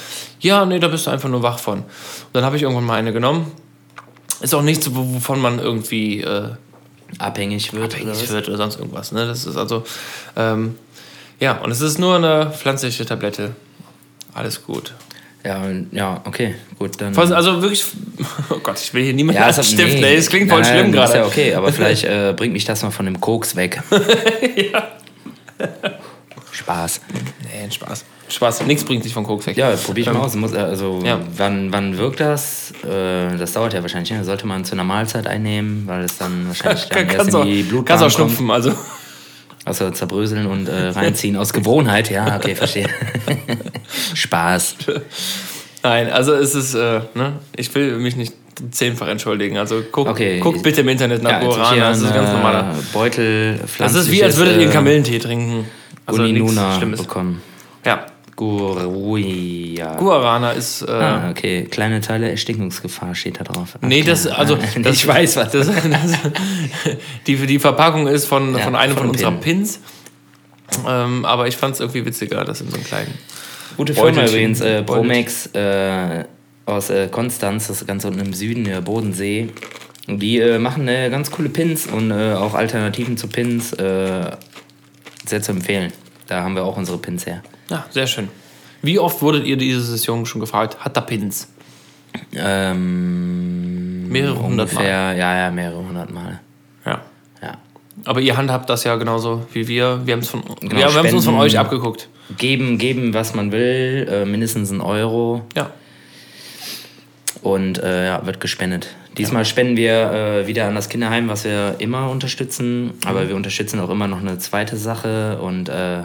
Ja, 0.41 0.65
nee, 0.65 0.79
da 0.79 0.89
bist 0.89 1.07
du 1.07 1.11
einfach 1.11 1.29
nur 1.29 1.43
wach 1.43 1.59
von. 1.59 1.79
Und 1.79 1.87
dann 2.33 2.45
habe 2.45 2.57
ich 2.57 2.63
irgendwann 2.63 2.85
mal 2.85 2.99
eine 2.99 3.13
genommen. 3.13 3.53
Ist 4.41 4.55
auch 4.55 4.63
nichts, 4.63 4.95
wovon 4.95 5.41
man 5.41 5.59
irgendwie 5.59 6.21
äh, 6.21 6.51
abhängig 7.19 7.73
wird, 7.73 7.95
abhängig 7.95 8.23
oder, 8.25 8.29
wird 8.31 8.49
oder 8.49 8.57
sonst 8.57 8.79
irgendwas. 8.79 9.13
Ne? 9.13 9.27
Das 9.27 9.47
ist 9.47 9.57
also, 9.57 9.85
ähm, 10.37 10.77
ja, 11.41 11.59
und 11.59 11.71
es 11.71 11.81
ist 11.81 11.99
nur 11.99 12.17
eine 12.17 12.51
pflanzliche 12.51 13.05
Tablette. 13.05 13.55
Alles 14.35 14.65
gut. 14.65 14.93
Ja, 15.45 15.63
ja, 15.93 16.23
okay, 16.25 16.55
gut, 16.79 17.01
dann. 17.01 17.17
Also 17.17 17.61
wirklich, 17.61 17.85
oh 18.51 18.59
Gott, 18.63 18.81
ich 18.81 18.95
will 18.95 19.05
hier 19.05 19.13
niemanden 19.13 19.43
ja, 19.43 19.49
anstiften, 19.49 20.01
nee. 20.01 20.17
das 20.17 20.29
klingt 20.29 20.51
voll 20.51 20.63
nein, 20.63 20.79
schlimm 20.79 20.93
gerade. 20.93 21.13
Ist 21.13 21.15
ja 21.17 21.27
okay, 21.27 21.55
aber 21.55 21.71
vielleicht 21.73 22.05
äh, 22.05 22.33
bringt 22.35 22.55
mich 22.55 22.65
das 22.65 22.83
mal 22.83 22.91
von 22.91 23.05
dem 23.05 23.21
Koks 23.21 23.55
weg. 23.55 23.83
ja. 24.73 24.89
Spaß. 26.51 27.01
Nee, 27.43 27.71
Spaß. 27.71 28.05
Spaß, 28.27 28.63
nichts 28.63 28.85
bringt 28.85 29.05
dich 29.05 29.13
von 29.13 29.25
Koks 29.25 29.47
weg. 29.47 29.59
Ja, 29.59 29.71
probier 29.77 30.03
ich 30.03 30.07
mal 30.09 30.17
ähm, 30.17 30.23
aus. 30.23 30.35
Muss, 30.35 30.55
also, 30.55 31.03
ja. 31.05 31.21
wann, 31.37 31.71
wann 31.73 31.99
wirkt 31.99 32.21
das? 32.21 32.73
Äh, 32.83 33.37
das 33.37 33.53
dauert 33.53 33.75
ja 33.75 33.83
wahrscheinlich. 33.83 34.13
Ne? 34.13 34.25
Sollte 34.25 34.47
man 34.47 34.65
zu 34.65 34.73
einer 34.73 34.85
Mahlzeit 34.85 35.27
einnehmen, 35.27 35.87
weil 35.87 36.05
es 36.05 36.17
dann 36.17 36.49
wahrscheinlich 36.49 36.89
dann 36.89 37.09
erst 37.11 37.35
in 37.35 37.45
die 37.45 37.63
Blutbahn 37.65 37.99
Kannst 37.99 38.05
auch 38.05 38.19
schnupfen, 38.19 38.51
also. 38.51 38.73
Also 39.65 39.91
zerbröseln 39.91 40.47
und 40.47 40.69
äh, 40.69 40.89
reinziehen 40.89 41.37
aus 41.37 41.53
Gewohnheit, 41.53 42.11
ja, 42.11 42.37
okay, 42.37 42.55
verstehe. 42.55 42.89
Spaß. 44.15 44.77
Nein, 45.83 46.11
also 46.11 46.35
es 46.35 46.55
ist, 46.55 46.75
äh, 46.75 47.01
ne, 47.15 47.35
ich 47.57 47.75
will 47.75 47.99
mich 47.99 48.17
nicht 48.17 48.35
zehnfach 48.71 49.09
entschuldigen. 49.09 49.57
Also 49.57 49.83
guck, 49.91 50.09
okay. 50.09 50.41
guck 50.41 50.63
bitte 50.63 50.83
im 50.83 50.89
Internet 50.89 51.23
nach 51.23 51.31
ja, 51.33 51.41
Guarana, 51.41 51.89
das 51.91 52.03
ist 52.03 52.15
ganz 52.15 52.31
normaler. 52.31 52.75
Beutel, 52.93 53.59
Das 53.79 53.95
ist 53.95 54.11
wie, 54.11 54.23
als 54.23 54.37
würdet 54.37 54.57
ihr 54.57 54.63
einen 54.63 54.73
Kamillentee 54.73 55.19
trinken. 55.19 55.67
Also 56.07 56.23
Uninuna 56.23 56.79
bekommen. 56.79 57.43
Ja, 57.85 58.07
Guruia. 58.37 59.97
Guarana 59.97 60.51
ist. 60.53 60.83
Äh, 60.83 60.91
ah, 60.91 61.31
okay. 61.31 61.65
Kleine 61.71 62.01
Teile 62.01 62.31
Erstickungsgefahr 62.31 63.15
steht 63.15 63.41
da 63.41 63.45
drauf. 63.45 63.79
Nee, 63.81 64.03
das, 64.03 64.27
also. 64.27 64.59
Das, 64.83 64.97
ich 64.97 65.07
weiß 65.07 65.37
was. 65.37 65.53
Das, 65.53 65.67
das, 65.67 65.79
die, 67.27 67.37
die 67.37 67.59
Verpackung 67.59 68.09
ist 68.09 68.27
von, 68.27 68.55
ja, 68.55 68.61
von 68.61 68.75
einem 68.75 68.95
von, 68.95 69.05
von 69.05 69.11
unserer 69.11 69.33
Pins. 69.33 69.81
Ähm, 70.87 71.25
aber 71.25 71.47
ich 71.47 71.57
fand 71.57 71.75
es 71.75 71.81
irgendwie 71.81 72.05
witziger, 72.05 72.45
das 72.45 72.61
in 72.61 72.71
so 72.71 72.77
einem 72.77 72.85
kleinen. 72.85 73.15
Gute 73.77 73.95
Firma 73.95 74.25
übrigens, 74.25 74.61
äh, 74.61 74.83
Promex 74.83 75.47
äh, 75.55 76.25
aus 76.67 76.91
äh, 76.91 77.09
Konstanz, 77.09 77.69
das 77.69 77.83
ist 77.83 77.87
ganz 77.87 78.05
unten 78.05 78.21
im 78.21 78.33
Süden, 78.33 78.65
der 78.65 78.81
Bodensee. 78.81 79.51
Die 80.07 80.39
äh, 80.39 80.59
machen 80.59 80.87
äh, 80.89 81.09
ganz 81.11 81.31
coole 81.31 81.49
Pins 81.49 81.87
und 81.87 82.11
äh, 82.11 82.35
auch 82.35 82.55
Alternativen 82.55 83.17
zu 83.17 83.29
Pins. 83.29 83.71
sehr 83.71 84.39
zu 85.41 85.53
empfehlen. 85.53 85.93
Da 86.27 86.43
haben 86.43 86.55
wir 86.55 86.65
auch 86.65 86.77
unsere 86.77 86.99
Pins 86.99 87.27
her. 87.27 87.43
Ja, 87.71 87.87
sehr 87.91 88.07
schön. 88.07 88.29
Wie 88.83 88.99
oft 88.99 89.23
wurdet 89.23 89.47
ihr 89.47 89.57
diese 89.57 89.81
Session 89.81 90.27
schon 90.27 90.41
gefragt, 90.41 90.79
hat 90.81 90.97
er 90.97 91.03
Pins? 91.03 91.49
Ähm, 92.35 94.09
mehrere 94.09 94.39
hundert 94.43 94.73
Mal. 94.75 94.85
Ja, 94.85 95.37
ja, 95.37 95.51
mehrere 95.51 95.79
hundert 95.79 96.13
Mal. 96.13 96.41
Ja. 96.85 97.01
Ja. 97.43 97.57
Aber 98.05 98.21
ihr 98.21 98.37
handhabt 98.37 98.69
das 98.69 98.85
ja 98.85 98.97
genauso 98.97 99.47
wie 99.53 99.67
wir. 99.69 100.03
Wir 100.05 100.13
haben 100.13 100.21
es 100.21 100.31
genau, 100.33 100.77
wir, 100.77 101.05
wir 101.05 101.15
uns 101.15 101.25
von 101.25 101.37
euch 101.37 101.59
abgeguckt. 101.59 102.09
Geben, 102.37 102.79
geben, 102.79 103.15
was 103.15 103.35
man 103.35 103.53
will, 103.53 104.09
äh, 104.11 104.25
mindestens 104.25 104.71
ein 104.71 104.81
Euro. 104.81 105.43
Ja. 105.57 105.71
Und 107.43 107.83
äh, 107.83 108.07
ja, 108.07 108.27
wird 108.27 108.41
gespendet. 108.41 108.89
Diesmal 109.19 109.43
ja. 109.43 109.45
spenden 109.45 109.77
wir 109.77 110.13
äh, 110.13 110.47
wieder 110.47 110.67
an 110.67 110.75
das 110.75 110.89
Kinderheim, 110.89 111.29
was 111.29 111.45
wir 111.45 111.77
immer 111.79 112.11
unterstützen. 112.11 112.95
Aber 113.05 113.29
wir 113.29 113.37
unterstützen 113.37 113.81
auch 113.81 113.91
immer 113.91 114.09
noch 114.09 114.21
eine 114.21 114.39
zweite 114.39 114.77
Sache 114.77 115.39
und 115.41 115.69
äh, 115.69 116.03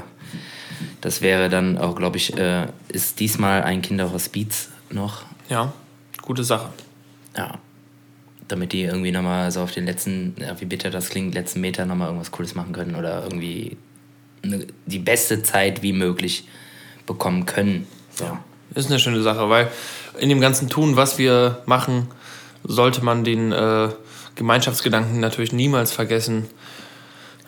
das 1.02 1.22
wäre 1.22 1.50
dann 1.50 1.78
auch, 1.78 1.96
glaube 1.96 2.18
ich, 2.18 2.38
äh, 2.38 2.68
ist 2.90 3.20
diesmal 3.20 3.64
ein 3.64 3.82
Kinderhospiz 3.82 4.70
noch. 4.90 5.24
Ja, 5.50 5.74
gute 6.22 6.44
Sache. 6.44 6.70
Ja. 7.38 7.58
Damit 8.48 8.74
die 8.74 8.82
irgendwie 8.82 9.12
nochmal 9.12 9.52
so 9.52 9.62
auf 9.62 9.72
den 9.72 9.86
letzten, 9.86 10.36
ja, 10.40 10.60
wie 10.60 10.66
bitter 10.66 10.90
das 10.90 11.10
klingt, 11.10 11.36
letzten 11.36 11.62
Meter 11.62 11.86
nochmal 11.86 12.08
irgendwas 12.08 12.32
Cooles 12.32 12.56
machen 12.56 12.74
können 12.74 12.96
oder 12.96 13.24
irgendwie 13.24 13.78
eine, 14.44 14.66
die 14.86 15.00
beste 15.00 15.44
Zeit 15.44 15.84
wie 15.84 15.94
möglich 15.94 16.48
bekommen 17.06 17.46
können. 17.46 17.88
So. 18.12 18.26
Ja. 18.26 18.44
Ist 18.76 18.90
eine 18.90 19.00
schöne 19.00 19.22
Sache, 19.22 19.50
weil 19.50 19.72
in 20.20 20.30
dem 20.30 20.42
ganzen 20.42 20.70
Tun, 20.70 20.96
was 20.96 21.18
wir 21.18 21.62
machen, 21.66 22.08
sollte 22.64 23.04
man 23.04 23.24
den 23.24 23.52
äh, 23.52 23.90
Gemeinschaftsgedanken 24.36 25.20
natürlich 25.20 25.54
niemals 25.54 25.92
vergessen 25.92 26.48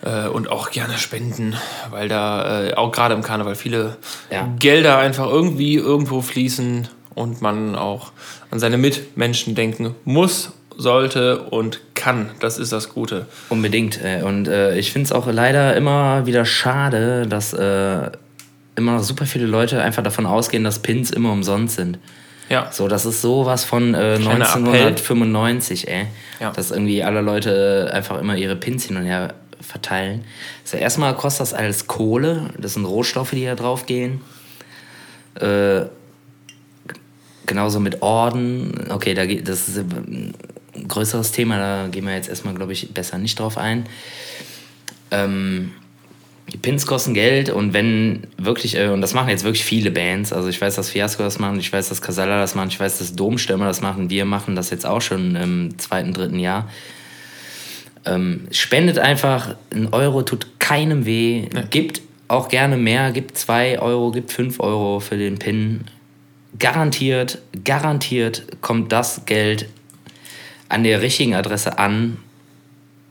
äh, 0.02 0.28
und 0.28 0.50
auch 0.50 0.70
gerne 0.70 0.98
spenden, 0.98 1.56
weil 1.90 2.08
da 2.08 2.64
äh, 2.66 2.74
auch 2.74 2.92
gerade 2.92 3.14
im 3.14 3.22
Karneval 3.22 3.54
viele 3.54 3.96
ja. 4.30 4.48
Gelder 4.58 4.98
einfach 4.98 5.26
irgendwie 5.26 5.76
irgendwo 5.76 6.20
fließen 6.20 6.88
und 7.14 7.42
man 7.42 7.76
auch 7.76 8.12
an 8.50 8.58
seine 8.58 8.78
Mitmenschen 8.78 9.54
denken 9.54 9.94
muss, 10.04 10.52
sollte 10.76 11.42
und 11.42 11.80
kann. 11.94 12.30
Das 12.40 12.58
ist 12.58 12.72
das 12.72 12.88
Gute. 12.88 13.26
Unbedingt. 13.48 14.02
Äh, 14.02 14.22
und 14.22 14.48
äh, 14.48 14.76
ich 14.76 14.92
finde 14.92 15.06
es 15.06 15.12
auch 15.12 15.26
leider 15.26 15.76
immer 15.76 16.26
wieder 16.26 16.44
schade, 16.44 17.26
dass 17.26 17.52
äh, 17.52 18.10
immer 18.74 18.92
noch 18.92 19.02
super 19.02 19.26
viele 19.26 19.46
Leute 19.46 19.82
einfach 19.82 20.02
davon 20.02 20.26
ausgehen, 20.26 20.64
dass 20.64 20.80
Pins 20.80 21.10
immer 21.10 21.32
umsonst 21.32 21.76
sind. 21.76 21.98
Ja. 22.48 22.70
So, 22.70 22.88
das 22.88 23.06
ist 23.06 23.22
sowas 23.22 23.64
von 23.64 23.94
äh, 23.94 24.16
1995, 24.16 25.88
ey. 25.88 26.06
Ja. 26.40 26.50
Dass 26.50 26.70
irgendwie 26.70 27.02
alle 27.02 27.20
Leute 27.20 27.90
einfach 27.94 28.18
immer 28.20 28.36
ihre 28.36 28.56
Pins 28.56 28.86
hin 28.86 28.96
und 28.96 29.04
her 29.04 29.34
verteilen. 29.62 30.24
Also 30.64 30.76
erstmal 30.76 31.14
kostet 31.16 31.40
das 31.40 31.54
alles 31.54 31.86
Kohle. 31.86 32.50
Das 32.58 32.74
sind 32.74 32.84
Rohstoffe, 32.84 33.30
die 33.30 33.44
da 33.44 33.54
drauf 33.54 33.86
gehen. 33.86 34.20
Äh, 35.34 35.82
genauso 37.46 37.80
mit 37.80 38.02
Orden. 38.02 38.90
Okay, 38.90 39.14
da 39.14 39.26
geht, 39.26 39.48
das 39.48 39.68
ist 39.68 39.78
ein 39.78 40.34
größeres 40.88 41.32
Thema, 41.32 41.58
da 41.58 41.88
gehen 41.88 42.04
wir 42.04 42.14
jetzt 42.14 42.28
erstmal, 42.28 42.54
glaube 42.54 42.72
ich, 42.72 42.92
besser 42.92 43.18
nicht 43.18 43.38
drauf 43.38 43.58
ein. 43.58 43.86
Ähm, 45.10 45.72
die 46.52 46.58
Pins 46.58 46.86
kosten 46.86 47.14
Geld 47.14 47.50
und 47.50 47.72
wenn 47.72 48.26
wirklich, 48.36 48.76
äh, 48.76 48.88
und 48.88 49.00
das 49.00 49.14
machen 49.14 49.28
jetzt 49.28 49.44
wirklich 49.44 49.64
viele 49.64 49.90
Bands, 49.90 50.32
also 50.32 50.48
ich 50.48 50.60
weiß, 50.60 50.74
dass 50.74 50.90
Fiasco 50.90 51.22
das 51.22 51.38
machen, 51.38 51.58
ich 51.58 51.72
weiß, 51.72 51.88
dass 51.88 52.02
Casalla 52.02 52.38
das 52.40 52.54
machen, 52.54 52.68
ich 52.68 52.80
weiß, 52.80 52.98
dass 52.98 53.14
Domstürmer 53.14 53.66
das 53.66 53.80
machen, 53.80 54.10
wir 54.10 54.24
machen 54.24 54.56
das 54.56 54.70
jetzt 54.70 54.84
auch 54.84 55.00
schon 55.00 55.36
im 55.36 55.78
zweiten, 55.78 56.12
dritten 56.12 56.38
Jahr. 56.38 56.68
Ähm, 58.04 58.48
spendet 58.50 58.98
einfach, 58.98 59.54
ein 59.72 59.92
Euro 59.92 60.22
tut 60.22 60.58
keinem 60.58 61.06
weh, 61.06 61.48
nee. 61.52 61.62
gibt 61.70 62.02
auch 62.28 62.48
gerne 62.48 62.76
mehr, 62.76 63.12
gibt 63.12 63.36
zwei 63.38 63.78
Euro, 63.78 64.10
gibt 64.10 64.32
fünf 64.32 64.58
Euro 64.60 65.00
für 65.00 65.16
den 65.16 65.38
Pin. 65.38 65.84
Garantiert, 66.58 67.38
garantiert 67.64 68.60
kommt 68.60 68.92
das 68.92 69.24
Geld 69.26 69.68
an 70.68 70.82
der 70.82 71.02
richtigen 71.02 71.34
Adresse 71.34 71.78
an 71.78 72.18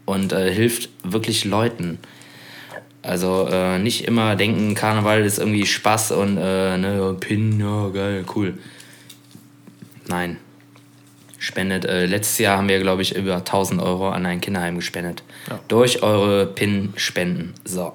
und 0.06 0.34
äh, 0.34 0.52
hilft 0.52 0.90
wirklich 1.04 1.46
Leuten. 1.46 2.00
Also 3.04 3.48
äh, 3.50 3.80
nicht 3.80 4.06
immer 4.06 4.36
denken, 4.36 4.76
Karneval 4.76 5.24
ist 5.24 5.40
irgendwie 5.40 5.66
Spaß 5.66 6.12
und 6.12 6.38
äh, 6.38 6.78
ne, 6.78 7.16
Pin, 7.20 7.60
ja, 7.60 7.90
geil, 7.90 8.26
cool. 8.36 8.58
Nein. 10.08 10.38
Spendet. 11.42 11.86
Äh, 11.86 12.06
letztes 12.06 12.38
Jahr 12.38 12.60
haben 12.60 12.70
wir, 12.70 12.80
glaube 12.80 13.02
ich, 13.02 13.16
über 13.16 13.38
1000 13.38 13.82
Euro 13.82 14.10
an 14.10 14.28
ein 14.28 14.42
Kinderheim 14.42 14.76
gespendet. 14.76 15.24
Ja. 15.50 15.60
Durch 15.68 16.04
eure 16.04 16.46
Pin-Spenden. 16.46 17.56
So. 17.66 17.94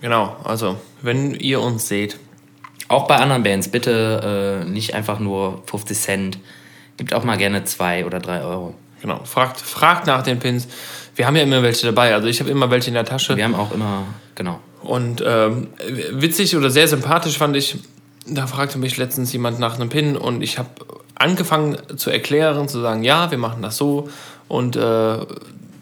Genau, 0.00 0.36
also, 0.42 0.78
wenn 1.02 1.34
ihr 1.34 1.60
uns 1.60 1.86
seht. 1.86 2.18
Auch 2.88 3.06
bei 3.06 3.16
anderen 3.16 3.42
Bands, 3.42 3.68
bitte 3.68 4.62
äh, 4.64 4.68
nicht 4.70 4.94
einfach 4.94 5.18
nur 5.18 5.62
50 5.66 5.98
Cent. 5.98 6.38
Gibt 6.96 7.12
auch 7.12 7.24
mal 7.24 7.36
gerne 7.36 7.64
2 7.64 8.06
oder 8.06 8.20
3 8.20 8.40
Euro. 8.40 8.74
Genau, 9.02 9.22
fragt, 9.24 9.60
fragt 9.60 10.06
nach 10.06 10.22
den 10.22 10.38
Pins. 10.38 10.66
Wir 11.14 11.26
haben 11.26 11.36
ja 11.36 11.42
immer 11.42 11.62
welche 11.62 11.84
dabei. 11.84 12.14
Also 12.14 12.26
ich 12.26 12.40
habe 12.40 12.48
immer 12.48 12.70
welche 12.70 12.88
in 12.88 12.94
der 12.94 13.04
Tasche. 13.04 13.36
Wir 13.36 13.44
haben 13.44 13.54
auch 13.54 13.70
immer, 13.70 14.04
genau. 14.34 14.60
Und 14.80 15.22
ähm, 15.26 15.68
witzig 16.12 16.56
oder 16.56 16.70
sehr 16.70 16.88
sympathisch 16.88 17.36
fand 17.36 17.54
ich, 17.54 17.76
da 18.26 18.46
fragte 18.46 18.78
mich 18.78 18.96
letztens 18.96 19.30
jemand 19.34 19.58
nach 19.58 19.74
einem 19.74 19.90
Pin 19.90 20.16
und 20.16 20.40
ich 20.40 20.58
habe 20.58 20.70
angefangen 21.18 21.76
zu 21.96 22.10
erklären, 22.10 22.68
zu 22.68 22.80
sagen, 22.80 23.02
ja, 23.02 23.30
wir 23.30 23.38
machen 23.38 23.62
das 23.62 23.76
so. 23.76 24.08
Und 24.48 24.76
äh, 24.76 25.18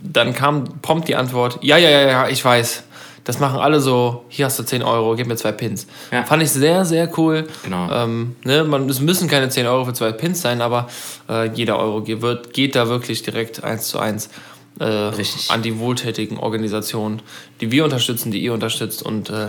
dann 0.02 0.34
kam 0.34 0.64
prompt 0.82 1.08
die 1.08 1.16
Antwort, 1.16 1.58
ja, 1.62 1.76
ja, 1.76 1.90
ja, 1.90 2.08
ja, 2.08 2.28
ich 2.28 2.44
weiß. 2.44 2.84
Das 3.24 3.40
machen 3.40 3.58
alle 3.58 3.80
so, 3.80 4.24
hier 4.28 4.44
hast 4.44 4.56
du 4.56 4.62
10 4.62 4.84
Euro, 4.84 5.16
gib 5.16 5.26
mir 5.26 5.34
zwei 5.34 5.50
Pins. 5.50 5.88
Ja. 6.12 6.22
Fand 6.22 6.44
ich 6.44 6.50
sehr, 6.52 6.84
sehr 6.84 7.10
cool. 7.18 7.48
Genau. 7.64 7.90
Ähm, 7.90 8.36
ne, 8.44 8.62
man, 8.62 8.88
es 8.88 9.00
müssen 9.00 9.28
keine 9.28 9.48
10 9.48 9.66
Euro 9.66 9.84
für 9.84 9.94
zwei 9.94 10.12
Pins 10.12 10.42
sein, 10.42 10.60
aber 10.60 10.86
äh, 11.28 11.50
jeder 11.52 11.76
Euro 11.80 12.02
geht, 12.02 12.52
geht 12.52 12.76
da 12.76 12.86
wirklich 12.86 13.24
direkt 13.24 13.64
eins 13.64 13.88
zu 13.88 13.98
eins 13.98 14.30
äh, 14.80 15.10
an 15.48 15.62
die 15.62 15.78
wohltätigen 15.78 16.38
Organisationen, 16.38 17.22
die 17.60 17.70
wir 17.70 17.84
unterstützen, 17.84 18.30
die 18.30 18.40
ihr 18.40 18.52
unterstützt. 18.52 19.02
Und 19.02 19.30
äh, 19.30 19.48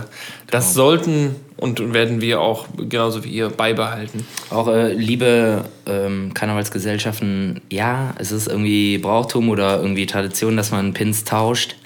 das 0.50 0.72
genau. 0.72 0.74
sollten 0.74 1.36
und 1.56 1.92
werden 1.92 2.20
wir 2.20 2.40
auch 2.40 2.66
genauso 2.76 3.24
wie 3.24 3.30
ihr 3.30 3.50
beibehalten. 3.50 4.26
Auch 4.50 4.68
äh, 4.68 4.92
liebe 4.92 5.64
ähm, 5.86 6.32
Karnevalsgesellschaften, 6.34 7.60
ja, 7.70 8.14
es 8.18 8.32
ist 8.32 8.48
irgendwie 8.48 8.98
Brauchtum 8.98 9.48
oder 9.48 9.80
irgendwie 9.80 10.06
Tradition, 10.06 10.56
dass 10.56 10.70
man 10.70 10.94
Pins 10.94 11.24
tauscht. 11.24 11.76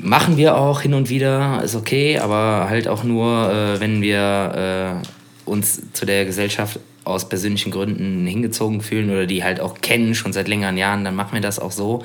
Machen 0.00 0.38
wir 0.38 0.56
auch 0.56 0.80
hin 0.80 0.94
und 0.94 1.10
wieder, 1.10 1.60
ist 1.62 1.74
okay, 1.74 2.18
aber 2.18 2.66
halt 2.68 2.88
auch 2.88 3.04
nur, 3.04 3.52
äh, 3.52 3.80
wenn 3.80 4.00
wir 4.00 5.02
äh, 5.04 5.48
uns 5.48 5.82
zu 5.92 6.06
der 6.06 6.24
Gesellschaft 6.24 6.80
aus 7.04 7.28
persönlichen 7.28 7.70
Gründen 7.70 8.26
hingezogen 8.26 8.80
fühlen 8.80 9.10
oder 9.10 9.26
die 9.26 9.42
halt 9.42 9.60
auch 9.60 9.80
kennen, 9.80 10.14
schon 10.14 10.32
seit 10.32 10.48
längeren 10.48 10.76
Jahren, 10.76 11.04
dann 11.04 11.14
machen 11.14 11.34
wir 11.34 11.40
das 11.40 11.58
auch 11.58 11.72
so. 11.72 12.04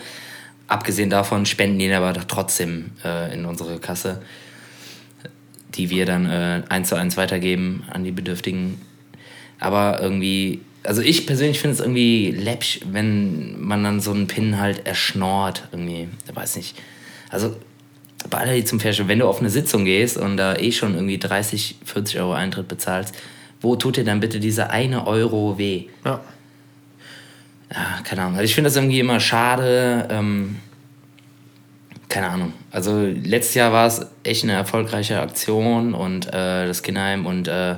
Abgesehen 0.67 1.09
davon 1.09 1.45
spenden 1.45 1.79
die 1.79 1.91
aber 1.91 2.13
trotzdem 2.27 2.91
äh, 3.05 3.33
in 3.33 3.45
unsere 3.45 3.79
Kasse, 3.79 4.21
die 5.75 5.89
wir 5.89 6.05
dann 6.05 6.29
äh, 6.29 6.63
eins 6.69 6.89
zu 6.89 6.95
eins 6.95 7.15
weitergeben 7.15 7.83
an 7.91 8.03
die 8.03 8.11
Bedürftigen. 8.11 8.81
Aber 9.59 10.01
irgendwie, 10.01 10.61
also 10.83 11.01
ich 11.01 11.25
persönlich 11.25 11.59
finde 11.59 11.75
es 11.75 11.79
irgendwie 11.79 12.31
läppsch, 12.31 12.81
wenn 12.91 13.61
man 13.61 13.83
dann 13.83 14.01
so 14.01 14.11
einen 14.11 14.27
Pin 14.27 14.59
halt 14.59 14.85
erschnort, 14.85 15.67
irgendwie, 15.71 16.09
ich 16.27 16.35
weiß 16.35 16.57
nicht. 16.57 16.77
Also 17.29 17.55
bei 18.29 18.39
aller 18.39 18.65
zum 18.65 18.79
Beispiel, 18.79 19.07
wenn 19.07 19.19
du 19.19 19.27
auf 19.27 19.39
eine 19.39 19.49
Sitzung 19.49 19.85
gehst 19.85 20.17
und 20.17 20.37
da 20.37 20.55
eh 20.55 20.71
schon 20.71 20.95
irgendwie 20.95 21.17
30, 21.17 21.75
40 21.85 22.19
Euro 22.19 22.33
Eintritt 22.33 22.67
bezahlst, 22.67 23.15
wo 23.61 23.75
tut 23.75 23.97
dir 23.97 24.03
dann 24.03 24.19
bitte 24.19 24.39
dieser 24.39 24.69
eine 24.69 25.07
Euro 25.07 25.57
weh? 25.57 25.85
Ja. 26.05 26.21
Ja, 27.71 27.99
keine 28.03 28.21
Ahnung. 28.21 28.35
Also 28.35 28.45
ich 28.45 28.55
finde 28.55 28.69
das 28.69 28.77
irgendwie 28.77 28.99
immer 28.99 29.19
schade. 29.19 30.07
Ähm, 30.09 30.57
keine 32.09 32.29
Ahnung. 32.29 32.53
Also 32.71 33.05
letztes 33.05 33.55
Jahr 33.55 33.73
war 33.73 33.87
es 33.87 34.05
echt 34.23 34.43
eine 34.43 34.53
erfolgreiche 34.53 35.19
Aktion 35.19 35.93
und 35.93 36.27
äh, 36.27 36.65
das 36.65 36.81
Kinderheim 36.81 37.25
und 37.25 37.47
äh, 37.47 37.75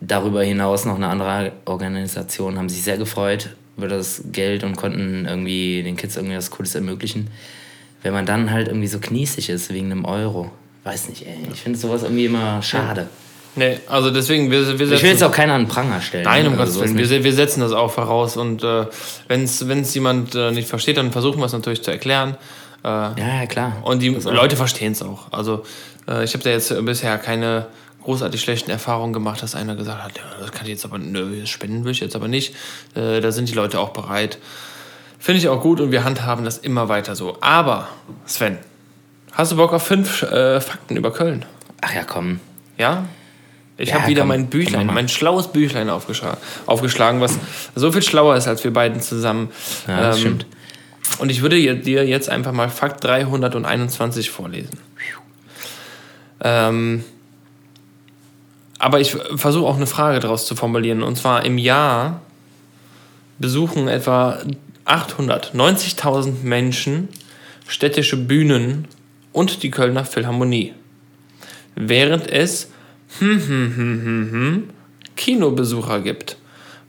darüber 0.00 0.42
hinaus 0.44 0.84
noch 0.84 0.96
eine 0.96 1.08
andere 1.08 1.52
Organisation 1.64 2.58
haben 2.58 2.68
sich 2.68 2.82
sehr 2.82 2.98
gefreut 2.98 3.50
über 3.76 3.88
das 3.88 4.22
Geld 4.30 4.64
und 4.64 4.76
konnten 4.76 5.26
irgendwie 5.26 5.82
den 5.82 5.96
Kids 5.96 6.16
irgendwie 6.16 6.36
was 6.36 6.50
Cooles 6.50 6.74
ermöglichen. 6.74 7.28
Wenn 8.02 8.12
man 8.12 8.26
dann 8.26 8.50
halt 8.50 8.68
irgendwie 8.68 8.88
so 8.88 8.98
kniesig 8.98 9.48
ist 9.48 9.72
wegen 9.72 9.90
einem 9.90 10.04
Euro. 10.04 10.50
Weiß 10.84 11.08
nicht, 11.08 11.26
ey. 11.26 11.36
Ich 11.52 11.62
finde 11.62 11.78
sowas 11.78 12.02
irgendwie 12.02 12.26
immer 12.26 12.62
schade. 12.62 13.08
Nee, 13.54 13.78
also 13.86 14.10
deswegen, 14.10 14.50
wir, 14.50 14.60
wir 14.60 14.78
setzen, 14.78 14.92
Ich 14.94 15.02
will 15.02 15.10
jetzt 15.10 15.22
auch 15.22 15.32
keiner 15.32 15.54
an 15.54 15.68
Pranger 15.68 16.00
stellen. 16.00 16.24
Nein, 16.24 16.46
um 16.46 16.56
Gottes 16.56 16.80
Willen. 16.80 16.96
Wir, 16.96 17.24
wir 17.24 17.32
setzen 17.34 17.60
das 17.60 17.72
auch 17.72 17.90
voraus. 17.90 18.36
Und 18.36 18.64
äh, 18.64 18.86
wenn 19.28 19.44
es 19.44 19.94
jemand 19.94 20.34
äh, 20.34 20.50
nicht 20.52 20.68
versteht, 20.68 20.96
dann 20.96 21.12
versuchen 21.12 21.38
wir 21.38 21.46
es 21.46 21.52
natürlich 21.52 21.82
zu 21.82 21.90
erklären. 21.90 22.36
Äh, 22.82 22.88
ja, 22.88 23.14
ja, 23.40 23.46
klar. 23.46 23.76
Und 23.82 24.00
die 24.00 24.08
Leute 24.08 24.56
verstehen 24.56 24.92
es 24.92 25.02
auch. 25.02 25.32
Also 25.32 25.64
äh, 26.08 26.24
ich 26.24 26.32
habe 26.32 26.42
da 26.44 26.50
jetzt 26.50 26.74
bisher 26.84 27.18
keine 27.18 27.66
großartig 28.02 28.40
schlechten 28.40 28.70
Erfahrungen 28.70 29.12
gemacht, 29.12 29.42
dass 29.42 29.54
einer 29.54 29.76
gesagt 29.76 30.02
hat, 30.02 30.16
ja, 30.16 30.24
das 30.40 30.50
kann 30.52 30.62
ich 30.64 30.72
jetzt 30.72 30.84
aber, 30.84 30.98
nö, 30.98 31.46
spenden 31.46 31.84
will 31.84 31.92
ich 31.92 32.00
jetzt 32.00 32.16
aber 32.16 32.28
nicht. 32.28 32.54
Äh, 32.94 33.20
da 33.20 33.32
sind 33.32 33.48
die 33.48 33.54
Leute 33.54 33.78
auch 33.78 33.90
bereit. 33.90 34.38
Finde 35.18 35.38
ich 35.38 35.48
auch 35.48 35.60
gut 35.60 35.80
und 35.80 35.92
wir 35.92 36.02
handhaben 36.02 36.44
das 36.44 36.58
immer 36.58 36.88
weiter 36.88 37.14
so. 37.14 37.36
Aber, 37.40 37.88
Sven, 38.26 38.58
hast 39.32 39.52
du 39.52 39.56
Bock 39.56 39.72
auf 39.72 39.86
fünf 39.86 40.22
äh, 40.22 40.60
Fakten 40.60 40.96
über 40.96 41.12
Köln? 41.12 41.44
Ach 41.80 41.94
ja, 41.94 42.02
komm. 42.02 42.40
Ja? 42.76 43.04
Ich 43.78 43.88
ja, 43.88 43.96
habe 43.96 44.08
wieder 44.08 44.22
komm, 44.22 44.28
mein 44.28 44.46
Büchlein, 44.48 44.86
mein 44.86 45.08
schlaues 45.08 45.48
Büchlein 45.48 45.88
aufgeschlagen, 45.90 47.20
was 47.20 47.38
so 47.74 47.90
viel 47.90 48.02
schlauer 48.02 48.36
ist 48.36 48.46
als 48.46 48.62
wir 48.64 48.72
beiden 48.72 49.00
zusammen. 49.00 49.50
Ja, 49.88 50.00
das 50.02 50.16
ähm, 50.16 50.20
stimmt. 50.20 50.46
Und 51.18 51.30
ich 51.30 51.42
würde 51.42 51.56
dir 51.76 52.06
jetzt 52.06 52.28
einfach 52.28 52.52
mal 52.52 52.68
Fakt 52.68 53.04
321 53.04 54.30
vorlesen. 54.30 54.78
Ähm, 56.42 57.04
aber 58.78 59.00
ich 59.00 59.16
versuche 59.36 59.66
auch 59.66 59.76
eine 59.76 59.86
Frage 59.86 60.20
daraus 60.20 60.46
zu 60.46 60.56
formulieren. 60.56 61.02
Und 61.02 61.16
zwar 61.16 61.44
im 61.44 61.58
Jahr 61.58 62.20
besuchen 63.38 63.88
etwa 63.88 64.38
890.000 64.86 66.42
Menschen 66.42 67.08
städtische 67.68 68.16
Bühnen 68.16 68.88
und 69.32 69.62
die 69.62 69.70
Kölner 69.70 70.04
Philharmonie. 70.04 70.74
Während 71.76 72.26
es 72.28 72.71
hm, 73.18 73.46
hm, 73.46 73.76
hm, 73.76 74.28
hm, 74.32 74.70
Kinobesucher 75.16 76.00
gibt. 76.00 76.36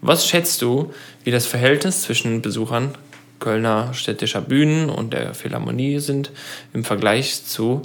Was 0.01 0.27
schätzt 0.27 0.61
du, 0.61 0.93
wie 1.23 1.31
das 1.31 1.45
Verhältnis 1.45 2.01
zwischen 2.03 2.41
Besuchern 2.41 2.95
Kölner 3.39 3.93
städtischer 3.93 4.41
Bühnen 4.41 4.89
und 4.89 5.13
der 5.13 5.33
Philharmonie 5.33 5.99
sind 5.99 6.31
im 6.73 6.83
Vergleich 6.83 7.45
zu 7.45 7.81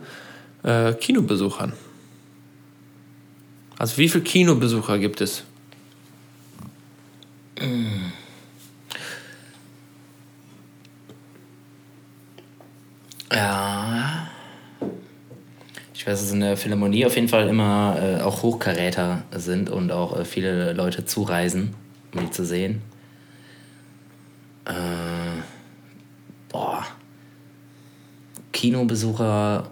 äh, 0.62 0.92
Kinobesuchern? 0.94 1.72
Also 3.78 3.98
wie 3.98 4.08
viele 4.08 4.24
Kinobesucher 4.24 4.98
gibt 4.98 5.20
es? 5.20 5.44
Ja. 13.32 14.27
Ich 15.98 16.06
weiß, 16.06 16.20
dass 16.20 16.30
in 16.30 16.38
der 16.38 16.56
Philharmonie 16.56 17.04
auf 17.06 17.16
jeden 17.16 17.26
Fall 17.26 17.48
immer 17.48 17.96
äh, 18.00 18.22
auch 18.22 18.44
Hochkaräter 18.44 19.24
sind 19.32 19.68
und 19.68 19.90
auch 19.90 20.16
äh, 20.16 20.24
viele 20.24 20.72
Leute 20.72 21.04
zureisen, 21.04 21.74
um 22.14 22.20
die 22.20 22.30
zu 22.30 22.44
sehen. 22.44 22.82
Äh, 24.64 24.70
boah. 26.50 26.86
Kinobesucher. 28.52 29.64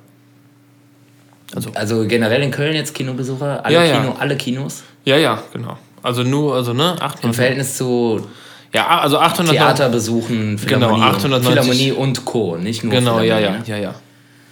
Also, 1.55 1.71
also 1.75 2.05
generell 2.09 2.43
in 2.43 2.51
Köln 2.51 2.75
jetzt 2.75 2.93
Kinobesucher, 2.93 3.65
alle, 3.65 3.77
Ja, 3.77 3.85
ja. 3.85 4.01
Kino, 4.01 4.17
alle 4.19 4.37
Kinos. 4.37 4.83
Ja, 5.05 5.17
ja, 5.19 5.41
genau. 5.53 5.79
Also 6.03 6.25
nur, 6.25 6.57
also 6.57 6.73
ne, 6.73 6.97
Im 6.99 7.03
800. 7.03 7.37
Verhältnis 7.37 7.77
zu 7.77 8.27
Ja, 8.73 8.99
also 8.99 9.21
800. 9.21 9.55
Theater 9.55 9.89
besuchen, 9.91 10.57
Genau, 10.57 10.89
Philharmonie, 10.89 11.03
890. 11.05 11.33
und, 11.33 11.45
Philharmonie 11.45 11.93
und 11.93 12.25
Co. 12.25 12.57
Nicht 12.57 12.83
nur 12.83 12.93
Genau, 12.93 13.21
ja, 13.21 13.37
Philharmonie, 13.37 13.63
ja, 13.69 13.77
ne? 13.77 13.85
ja, 13.85 13.91
ja. 13.91 13.95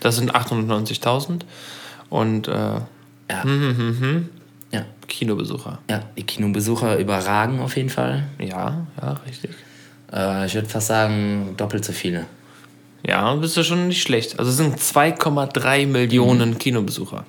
Das 0.05 0.17
sind 0.17 0.35
890.000 0.35 1.41
und 2.11 2.47
äh, 2.47 2.53
Ja. 2.53 3.43
hm, 3.43 4.29
Ja. 4.71 4.85
Kinobesucher. 5.09 5.79
ja, 5.89 6.03
die 6.17 6.25
Kinobesucher 6.25 6.99
überragen 6.99 7.61
auf 7.61 7.75
jeden 7.77 7.89
Fall. 7.89 8.25
Ja, 8.39 8.87
ja, 9.01 9.15
richtig. 9.27 9.53
Äh, 10.13 10.45
ich 10.45 10.55
würde 10.55 10.69
fast 10.69 10.89
sagen, 10.89 11.55
doppelt 11.57 11.87
so 11.87 11.93
viele. 11.95 12.27
Ja, 13.07 13.35
bist 13.37 13.57
du 13.57 13.63
schon 13.65 13.89
nicht 13.89 14.03
schlecht. 14.03 14.39
Also 14.39 14.51
es 14.51 14.59
sind 14.59 14.79
2,3 14.79 15.87
Millionen 15.87 16.59
Kinobesucher. 16.59 17.25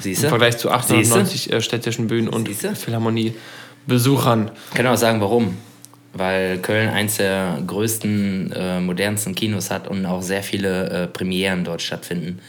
Siehst 0.00 0.22
Im? 0.22 0.30
Vergleich 0.30 0.56
zu 0.56 0.70
890 0.70 1.52
äh, 1.52 1.60
städtischen 1.60 2.06
Bühnen 2.06 2.28
und 2.28 2.48
Siehste? 2.48 2.74
Philharmonie-Besuchern. 2.74 4.50
Ich 4.70 4.76
kann 4.76 4.86
auch 4.86 4.96
sagen, 4.96 5.20
warum. 5.20 5.58
Weil 6.18 6.58
Köln 6.58 6.88
eins 6.88 7.16
der 7.16 7.62
größten, 7.66 8.52
äh, 8.52 8.80
modernsten 8.80 9.34
Kinos 9.34 9.70
hat 9.70 9.88
und 9.88 10.04
auch 10.04 10.20
sehr 10.20 10.42
viele 10.42 10.90
äh, 10.90 11.06
Premieren 11.06 11.64
dort 11.64 11.80
stattfinden. 11.80 12.40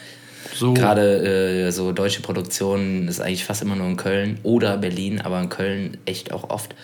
So. 0.55 0.73
Gerade 0.73 1.67
äh, 1.67 1.71
so 1.71 1.91
deutsche 1.91 2.21
Produktionen 2.21 3.07
ist 3.07 3.21
eigentlich 3.21 3.45
fast 3.45 3.61
immer 3.61 3.75
nur 3.75 3.87
in 3.87 3.95
Köln 3.95 4.39
oder 4.43 4.77
Berlin, 4.77 5.21
aber 5.21 5.39
in 5.39 5.49
Köln 5.49 5.97
echt 6.05 6.33
auch 6.33 6.49
oft. 6.49 6.75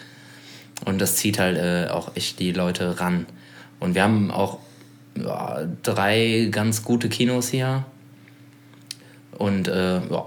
Und 0.86 1.02
das 1.02 1.16
zieht 1.16 1.40
halt 1.40 1.58
äh, 1.58 1.90
auch 1.90 2.16
echt 2.16 2.40
die 2.40 2.52
Leute 2.52 3.00
ran. 3.00 3.26
Und 3.80 3.96
wir 3.96 4.04
haben 4.04 4.30
auch 4.30 4.60
ja, 5.18 5.68
drei 5.84 6.50
ganz 6.52 6.84
gute 6.84 7.10
Kinos 7.10 7.50
hier. 7.50 7.86
Und 9.38 9.68
äh, 9.68 9.96
ja, 9.96 10.26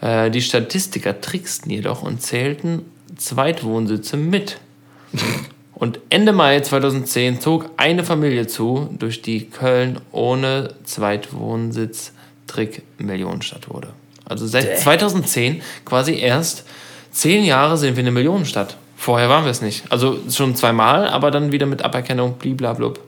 Äh, 0.00 0.30
die 0.30 0.40
Statistiker 0.40 1.20
tricksten 1.20 1.70
jedoch 1.70 2.02
und 2.02 2.22
zählten 2.22 2.84
Zweitwohnsitze 3.16 4.16
mit. 4.16 4.60
Und 5.78 6.00
Ende 6.10 6.32
Mai 6.32 6.60
2010 6.60 7.40
zog 7.40 7.70
eine 7.76 8.02
Familie 8.02 8.48
zu, 8.48 8.90
durch 8.98 9.22
die 9.22 9.48
Köln 9.48 10.00
ohne 10.10 10.74
Zweitwohnsitz 10.84 12.12
Trick 12.48 12.82
Millionenstadt 12.98 13.68
wurde. 13.70 13.90
Also 14.24 14.46
seit 14.46 14.64
Däh. 14.64 14.76
2010 14.76 15.62
quasi 15.84 16.18
erst 16.18 16.64
zehn 17.12 17.44
Jahre 17.44 17.76
sind 17.76 17.96
wir 17.96 18.02
eine 18.02 18.10
Millionenstadt. 18.10 18.76
Vorher 18.96 19.28
waren 19.28 19.44
wir 19.44 19.52
es 19.52 19.62
nicht. 19.62 19.84
Also 19.90 20.18
schon 20.28 20.56
zweimal, 20.56 21.06
aber 21.06 21.30
dann 21.30 21.52
wieder 21.52 21.66
mit 21.66 21.82
Aberkennung, 21.82 22.34
bliblablub. 22.34 23.00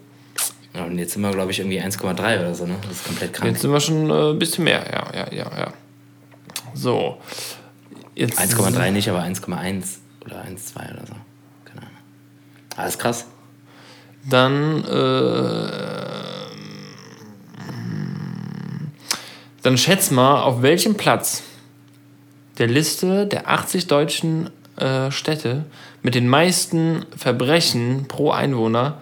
Ja, 0.74 0.84
und 0.84 0.98
jetzt 0.98 1.14
sind 1.14 1.22
wir, 1.22 1.32
glaube 1.32 1.50
ich, 1.50 1.58
irgendwie 1.58 1.80
1,3 1.80 2.38
oder 2.38 2.54
so, 2.54 2.64
ne? 2.64 2.76
Das 2.82 2.92
ist 2.92 3.04
komplett 3.04 3.32
krank. 3.32 3.50
Jetzt 3.50 3.62
sind 3.62 3.72
wir 3.72 3.80
schon 3.80 4.08
äh, 4.08 4.30
ein 4.30 4.38
bisschen 4.38 4.62
mehr, 4.62 4.84
ja, 4.92 5.12
ja, 5.12 5.32
ja, 5.32 5.58
ja. 5.58 5.72
So. 6.74 7.18
Jetzt 8.14 8.38
1,3 8.38 8.92
nicht, 8.92 9.10
aber 9.10 9.24
1,1 9.24 9.96
oder 10.24 10.44
1,2 10.44 10.92
oder 10.92 11.06
so. 11.08 11.14
Alles 12.80 12.98
krass. 12.98 13.26
Dann, 14.28 14.84
äh, 14.84 15.70
dann 19.62 19.76
schätz 19.76 20.10
mal, 20.10 20.42
auf 20.42 20.62
welchem 20.62 20.96
Platz 20.96 21.42
der 22.58 22.66
Liste 22.66 23.26
der 23.26 23.48
80 23.48 23.86
deutschen 23.86 24.50
äh, 24.76 25.10
Städte 25.10 25.66
mit 26.02 26.14
den 26.14 26.26
meisten 26.26 27.04
Verbrechen 27.16 28.06
pro 28.08 28.30
Einwohner, 28.30 29.00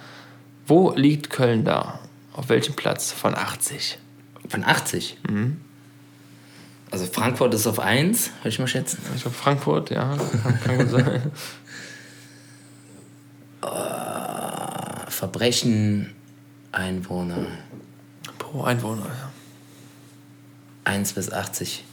wo 0.67 0.93
liegt 0.95 1.31
Köln 1.31 1.65
da? 1.65 2.01
Auf 2.33 2.49
welchem 2.49 2.75
Platz 2.75 3.13
von 3.13 3.37
80? 3.37 3.99
Von 4.49 4.65
80. 4.65 5.19
Mhm. 5.29 5.61
Also 6.91 7.07
Frankfurt 7.07 7.55
ist 7.55 7.67
auf 7.67 7.81
1, 7.81 8.31
würde 8.41 8.49
ich 8.49 8.59
mal 8.59 8.67
schätzen. 8.67 8.99
Ich 9.15 9.23
glaube 9.23 9.37
Frankfurt, 9.37 9.91
ja, 9.91 10.17
kann, 10.43 10.61
kann 10.61 10.79
gut 10.79 10.91
sein. 10.91 11.23
Verbrechen, 15.09 16.15
Einwohner. 16.73 17.47
Pro 18.39 18.63
Einwohner, 18.63 19.07
ja. 19.07 19.33
1 20.85 21.13
bis 21.13 21.33
80. 21.33 21.85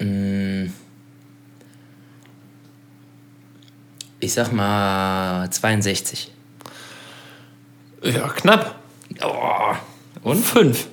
Mm. 0.00 0.66
Ich 4.20 4.32
sag 4.32 4.52
mal 4.52 5.48
62. 5.50 6.30
Ja, 8.02 8.28
knapp. 8.28 8.78
Oh. 9.22 9.74
Und? 10.22 10.44
Fünf. 10.44 10.88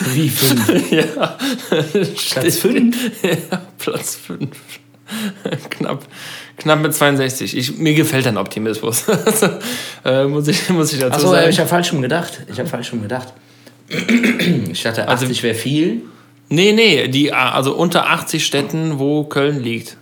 Wie 0.00 0.28
5? 0.28 0.90
ja. 0.90 1.38
Platz 2.30 2.58
5? 2.58 3.22
Ja, 3.50 3.62
Platz 3.78 4.16
5. 4.16 4.50
Knapp. 5.70 6.04
Knapp 6.56 6.80
mit 6.80 6.94
62. 6.94 7.56
Ich, 7.56 7.76
mir 7.78 7.94
gefällt 7.94 8.26
dein 8.26 8.36
Optimismus. 8.36 9.04
äh, 10.04 10.24
muss, 10.24 10.48
ich, 10.48 10.68
muss 10.70 10.92
ich 10.92 11.00
dazu 11.00 11.16
Achso, 11.16 11.30
sagen. 11.30 11.50
ich 11.50 11.58
habe 11.58 11.68
falsch 11.68 11.92
rum 11.92 12.02
gedacht. 12.02 12.42
Ich 12.50 12.58
habe 12.58 12.68
falsch 12.68 12.92
rum 12.92 13.02
gedacht. 13.02 13.32
Ich 14.72 14.82
dachte, 14.82 15.08
80 15.08 15.42
wäre 15.42 15.54
viel. 15.54 16.02
nee, 16.48 16.72
nee, 16.72 17.08
die, 17.08 17.32
also 17.32 17.74
unter 17.74 18.08
80 18.08 18.44
Städten, 18.44 18.98
wo 18.98 19.24
Köln 19.24 19.62
liegt. 19.62 19.96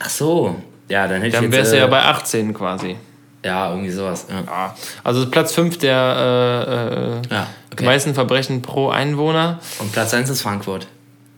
Ach 0.00 0.08
so. 0.08 0.56
Ja, 0.88 1.06
dann 1.06 1.20
hätte 1.22 1.36
Dann 1.36 1.44
ich 1.44 1.52
wärst 1.52 1.72
jetzt... 1.72 1.74
du 1.74 1.78
ja 1.78 1.86
äh, 1.86 1.90
bei 1.90 2.02
18 2.02 2.54
quasi. 2.54 2.96
Ja, 3.44 3.70
irgendwie 3.70 3.90
sowas. 3.90 4.26
Ja, 4.28 4.40
Ja. 4.40 4.76
Also 5.04 5.30
Platz 5.30 5.52
5 5.52 5.78
der 5.78 7.22
äh, 7.30 7.32
äh, 7.32 7.34
ja 7.34 7.46
okay. 7.78 7.84
meisten 7.84 8.14
Verbrechen 8.14 8.62
pro 8.62 8.88
Einwohner. 8.88 9.60
Und 9.78 9.92
Platz 9.92 10.12
1 10.14 10.30
ist 10.30 10.42
Frankfurt. 10.42 10.86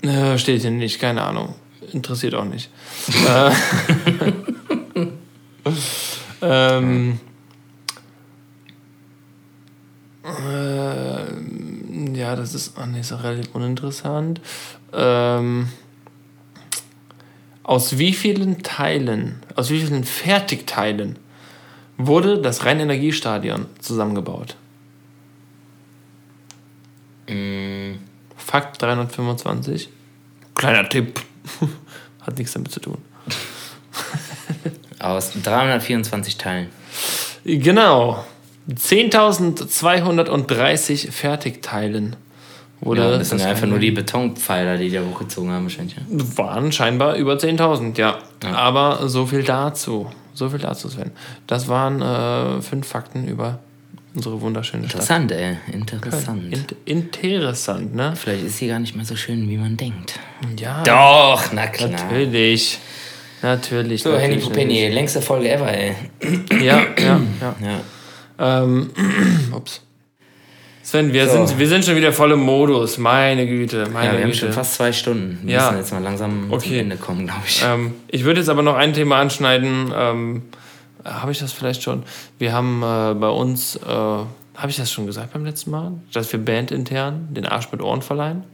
Äh, 0.03 0.39
steht 0.39 0.62
hier 0.62 0.70
nicht, 0.70 0.99
keine 0.99 1.23
Ahnung. 1.23 1.55
Interessiert 1.93 2.35
auch 2.35 2.45
nicht. 2.45 2.71
äh, 3.27 3.51
ähm, 6.43 7.21
äh, 10.25 12.19
ja, 12.19 12.37
das 12.37 12.55
ist, 12.55 12.75
oh 12.81 12.87
nee, 12.87 13.01
ist 13.01 13.12
auch 13.12 13.23
relativ 13.23 13.55
uninteressant. 13.55 14.41
Ähm, 14.93 15.69
aus 17.62 17.99
wie 17.99 18.12
vielen 18.12 18.62
Teilen, 18.62 19.43
aus 19.55 19.71
wie 19.71 19.81
vielen 19.81 20.05
Fertigteilen 20.05 21.19
wurde 21.97 22.41
das 22.41 22.65
Rheinenergiestadion 22.65 23.67
zusammengebaut? 23.81 24.57
Mm. 27.29 27.95
Fakt 28.51 28.83
325. 28.83 29.89
Kleiner 30.57 30.89
Tipp. 30.89 31.21
Hat 32.21 32.39
nichts 32.39 32.53
damit 32.53 32.71
zu 32.71 32.81
tun. 32.81 32.99
Aus 34.99 35.33
324 35.43 36.37
Teilen. 36.37 36.69
Genau. 37.45 38.25
10.230 38.69 41.11
Fertigteilen 41.11 42.17
wurde. 42.81 43.03
Ja, 43.03 43.19
das 43.19 43.31
sind 43.31 43.43
einfach 43.43 43.67
nur 43.67 43.79
die 43.79 43.91
Betonpfeiler, 43.91 44.77
die 44.77 44.91
da 44.91 45.01
hochgezogen 45.01 45.51
haben, 45.51 45.65
wahrscheinlich. 45.65 45.97
Ja. 45.97 46.03
Waren 46.37 46.71
scheinbar 46.73 47.17
über 47.17 47.35
10.000, 47.35 47.99
ja. 47.99 48.19
ja. 48.43 48.53
Aber 48.53 49.09
so 49.09 49.27
viel 49.27 49.43
dazu. 49.43 50.11
So 50.35 50.51
viel 50.51 50.61
dazu, 50.61 50.89
Sven. 50.89 51.11
Das 51.47 51.69
waren 51.69 52.03
äh, 52.03 52.61
fünf 52.63 52.87
Fakten 52.87 53.27
über 53.27 53.59
unsere 54.15 54.41
wunderschöne 54.41 54.85
Interessant, 54.85 55.31
Stadt. 55.31 55.41
ey. 55.41 55.74
Interessant. 55.74 56.43
In 56.85 57.11
interessant, 57.11 57.95
ne? 57.95 58.15
Vielleicht 58.16 58.45
ist 58.45 58.59
sie 58.59 58.69
gar 58.69 58.78
nicht 58.78 58.97
mehr 58.97 59.05
so 59.05 59.16
schön, 59.16 59.49
wie 59.49 59.57
man 59.57 59.77
denkt. 59.77 60.19
Ja. 60.59 60.82
Doch, 60.82 61.53
na 61.53 61.66
klar. 61.66 61.91
Natürlich. 61.91 62.78
Natürlich. 63.43 64.03
So, 64.03 64.16
Henny 64.16 64.37
Pupenny, 64.37 64.89
längste 64.89 65.23
Folge 65.23 65.51
ever, 65.51 65.73
ey. 65.73 65.95
Ja, 66.62 66.81
ja, 66.99 67.20
ja. 67.41 67.55
ja. 68.39 68.62
Ähm, 68.62 68.91
ups. 69.55 69.82
Sven, 70.82 71.12
wir, 71.12 71.28
so. 71.28 71.47
sind, 71.47 71.59
wir 71.59 71.69
sind 71.69 71.85
schon 71.85 71.95
wieder 71.95 72.12
voll 72.12 72.32
im 72.32 72.41
Modus. 72.41 72.99
Meine 72.99 73.47
Güte, 73.47 73.87
meine 73.93 74.07
ja, 74.07 74.12
wir 74.12 74.19
Güte. 74.19 74.24
haben 74.24 74.35
schon 74.35 74.53
fast 74.53 74.74
zwei 74.74 74.93
Stunden. 74.93 75.39
Wir 75.45 75.55
ja. 75.55 75.66
müssen 75.66 75.78
jetzt 75.78 75.93
mal 75.93 76.03
langsam 76.03 76.51
okay. 76.51 76.69
zum 76.69 76.78
Ende 76.78 76.97
kommen, 76.97 77.27
glaube 77.27 77.43
ich. 77.47 77.62
Ähm, 77.65 77.95
ich 78.09 78.24
würde 78.24 78.41
jetzt 78.41 78.49
aber 78.49 78.62
noch 78.62 78.74
ein 78.74 78.93
Thema 78.93 79.19
anschneiden. 79.19 79.93
Ähm, 79.95 80.43
habe 81.05 81.33
ich 81.33 81.39
das 81.39 81.53
vielleicht 81.53 81.83
schon? 81.83 82.03
Wir 82.39 82.53
haben 82.53 82.83
äh, 82.83 83.15
bei 83.15 83.29
uns, 83.29 83.77
äh, 83.77 83.89
habe 83.89 84.69
ich 84.69 84.77
das 84.77 84.91
schon 84.93 85.07
gesagt 85.07 85.33
beim 85.33 85.45
letzten 85.45 85.71
Mal, 85.71 85.93
dass 86.13 86.33
wir 86.33 86.45
bandintern 86.45 87.29
den 87.31 87.47
Arsch 87.47 87.71
mit 87.73 87.83
Ohren 87.83 88.03
verleihen? 88.03 88.45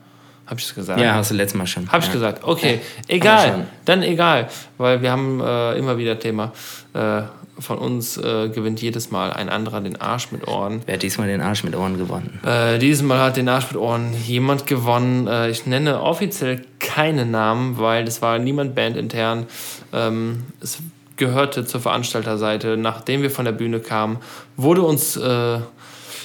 Habe 0.46 0.60
ich 0.60 0.66
das 0.66 0.74
gesagt? 0.76 1.00
Ja, 1.00 1.14
hast 1.14 1.32
du 1.32 1.34
letztes 1.34 1.58
Mal 1.58 1.66
schon. 1.66 1.88
Habe 1.88 1.98
ich 1.98 2.06
ja. 2.06 2.12
gesagt. 2.12 2.44
Okay, 2.44 2.80
egal. 3.08 3.66
Dann 3.84 4.02
egal. 4.04 4.48
Weil 4.78 5.02
wir 5.02 5.10
haben 5.10 5.40
äh, 5.40 5.76
immer 5.76 5.98
wieder 5.98 6.18
Thema. 6.18 6.52
Äh, 6.94 7.22
von 7.58 7.78
uns 7.78 8.18
äh, 8.18 8.50
gewinnt 8.50 8.82
jedes 8.82 9.10
Mal 9.10 9.32
ein 9.32 9.48
anderer 9.48 9.80
den 9.80 10.00
Arsch 10.00 10.30
mit 10.30 10.46
Ohren. 10.46 10.82
Wer 10.84 10.94
hat 10.94 11.02
diesmal 11.02 11.26
den 11.26 11.40
Arsch 11.40 11.64
mit 11.64 11.74
Ohren 11.74 11.96
gewonnen? 11.96 12.38
Äh, 12.44 12.78
dieses 12.78 13.02
Mal 13.02 13.18
hat 13.18 13.38
den 13.38 13.48
Arsch 13.48 13.72
mit 13.72 13.80
Ohren 13.80 14.12
jemand 14.24 14.66
gewonnen. 14.66 15.26
Ich 15.50 15.66
nenne 15.66 16.02
offiziell 16.02 16.62
keine 16.78 17.24
Namen, 17.24 17.78
weil 17.78 18.06
es 18.06 18.20
war 18.20 18.38
niemand 18.38 18.74
bandintern. 18.74 19.46
Ähm, 19.92 20.44
es 20.60 20.78
gehörte 21.16 21.64
zur 21.64 21.80
Veranstalterseite. 21.80 22.76
Nachdem 22.76 23.22
wir 23.22 23.30
von 23.30 23.44
der 23.44 23.52
Bühne 23.52 23.80
kamen, 23.80 24.18
wurde 24.56 24.82
uns 24.82 25.16
äh, 25.16 25.58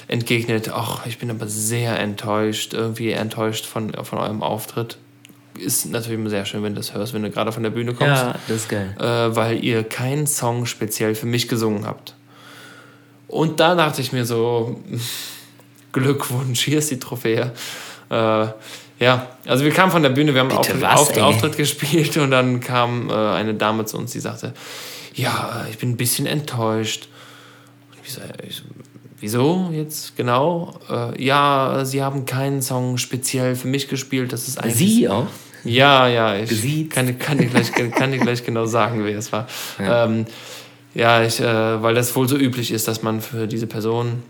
entgegnet, 0.07 0.71
ach, 0.73 1.05
ich 1.05 1.17
bin 1.17 1.31
aber 1.31 1.47
sehr 1.47 1.99
enttäuscht, 1.99 2.73
irgendwie 2.73 3.11
enttäuscht 3.11 3.65
von, 3.65 3.93
von 4.03 4.19
eurem 4.19 4.43
Auftritt 4.43 4.97
ist 5.61 5.85
natürlich 5.85 6.19
immer 6.19 6.29
sehr 6.29 6.45
schön, 6.45 6.63
wenn 6.63 6.73
du 6.73 6.79
das 6.79 6.93
hörst, 6.93 7.13
wenn 7.13 7.23
du 7.23 7.29
gerade 7.29 7.51
von 7.51 7.63
der 7.63 7.69
Bühne 7.69 7.93
kommst. 7.93 8.23
Ja, 8.23 8.35
das 8.47 8.57
ist 8.57 8.69
geil. 8.69 8.95
Äh, 8.99 9.35
weil 9.35 9.63
ihr 9.63 9.83
keinen 9.83 10.27
Song 10.27 10.65
speziell 10.65 11.15
für 11.15 11.25
mich 11.25 11.47
gesungen 11.47 11.85
habt. 11.85 12.15
Und 13.27 13.59
da 13.59 13.75
dachte 13.75 14.01
ich 14.01 14.11
mir 14.11 14.25
so, 14.25 14.81
Glückwunsch, 15.91 16.63
hier 16.63 16.79
ist 16.79 16.91
die 16.91 16.99
Trophäe. 16.99 17.51
Äh, 18.09 18.47
ja, 19.01 19.27
also 19.47 19.65
wir 19.65 19.71
kamen 19.71 19.91
von 19.91 20.03
der 20.03 20.11
Bühne, 20.11 20.33
wir 20.35 20.41
haben 20.41 20.49
Bitte 20.49 20.59
Auftritt, 20.59 20.81
was, 20.81 21.17
Auftritt 21.17 21.57
gespielt 21.57 22.15
und 22.17 22.29
dann 22.29 22.59
kam 22.59 23.09
äh, 23.09 23.13
eine 23.13 23.55
Dame 23.55 23.85
zu 23.85 23.97
uns, 23.97 24.11
die 24.11 24.19
sagte, 24.19 24.53
ja, 25.15 25.65
ich 25.69 25.79
bin 25.79 25.89
ein 25.89 25.97
bisschen 25.97 26.27
enttäuscht. 26.27 27.07
Ich 28.05 28.13
so, 28.13 28.21
ich, 28.47 28.61
wieso 29.19 29.71
jetzt 29.73 30.15
genau? 30.15 30.75
Äh, 30.87 31.23
ja, 31.23 31.83
sie 31.83 32.03
haben 32.03 32.25
keinen 32.25 32.61
Song 32.61 32.99
speziell 32.99 33.55
für 33.55 33.67
mich 33.67 33.89
gespielt. 33.89 34.33
Das 34.33 34.47
ist 34.47 34.59
eigentlich. 34.59 34.77
Sie 34.77 35.09
auch? 35.09 35.27
Ja, 35.63 36.07
ja, 36.07 36.35
ich 36.35 36.89
kann, 36.89 37.17
kann, 37.17 37.39
dir 37.39 37.47
gleich, 37.47 37.71
kann 37.91 38.11
dir 38.11 38.19
gleich 38.19 38.43
genau 38.43 38.65
sagen, 38.65 39.03
wer 39.03 39.17
es 39.17 39.31
war. 39.31 39.47
Ja, 39.79 40.05
ähm, 40.05 40.25
ja 40.93 41.23
ich, 41.23 41.39
äh, 41.39 41.81
weil 41.81 41.95
das 41.95 42.15
wohl 42.15 42.29
so 42.29 42.37
üblich 42.37 42.71
ist, 42.71 42.87
dass 42.87 43.01
man 43.01 43.19
für 43.19 43.47
diese 43.47 43.65
Person 43.65 44.21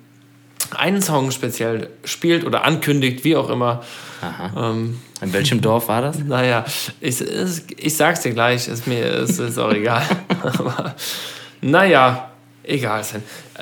einen 0.75 1.01
Song 1.01 1.31
speziell 1.31 1.89
spielt 2.03 2.45
oder 2.45 2.63
ankündigt, 2.63 3.23
wie 3.23 3.35
auch 3.35 3.49
immer. 3.49 3.83
Aha. 4.21 4.71
Ähm, 4.71 4.99
In 5.21 5.33
welchem 5.33 5.61
Dorf 5.61 5.87
war 5.87 6.01
das? 6.01 6.19
Naja, 6.19 6.65
ich, 6.99 7.21
ich, 7.21 7.63
ich 7.77 7.95
sag's 7.95 8.21
dir 8.21 8.31
gleich, 8.31 8.67
ist 8.67 8.87
mir 8.87 9.05
ist, 9.05 9.39
ist 9.39 9.57
auch 9.57 9.73
egal. 9.73 10.03
Aber 10.41 10.95
naja, 11.61 12.31
Egal. 12.63 13.03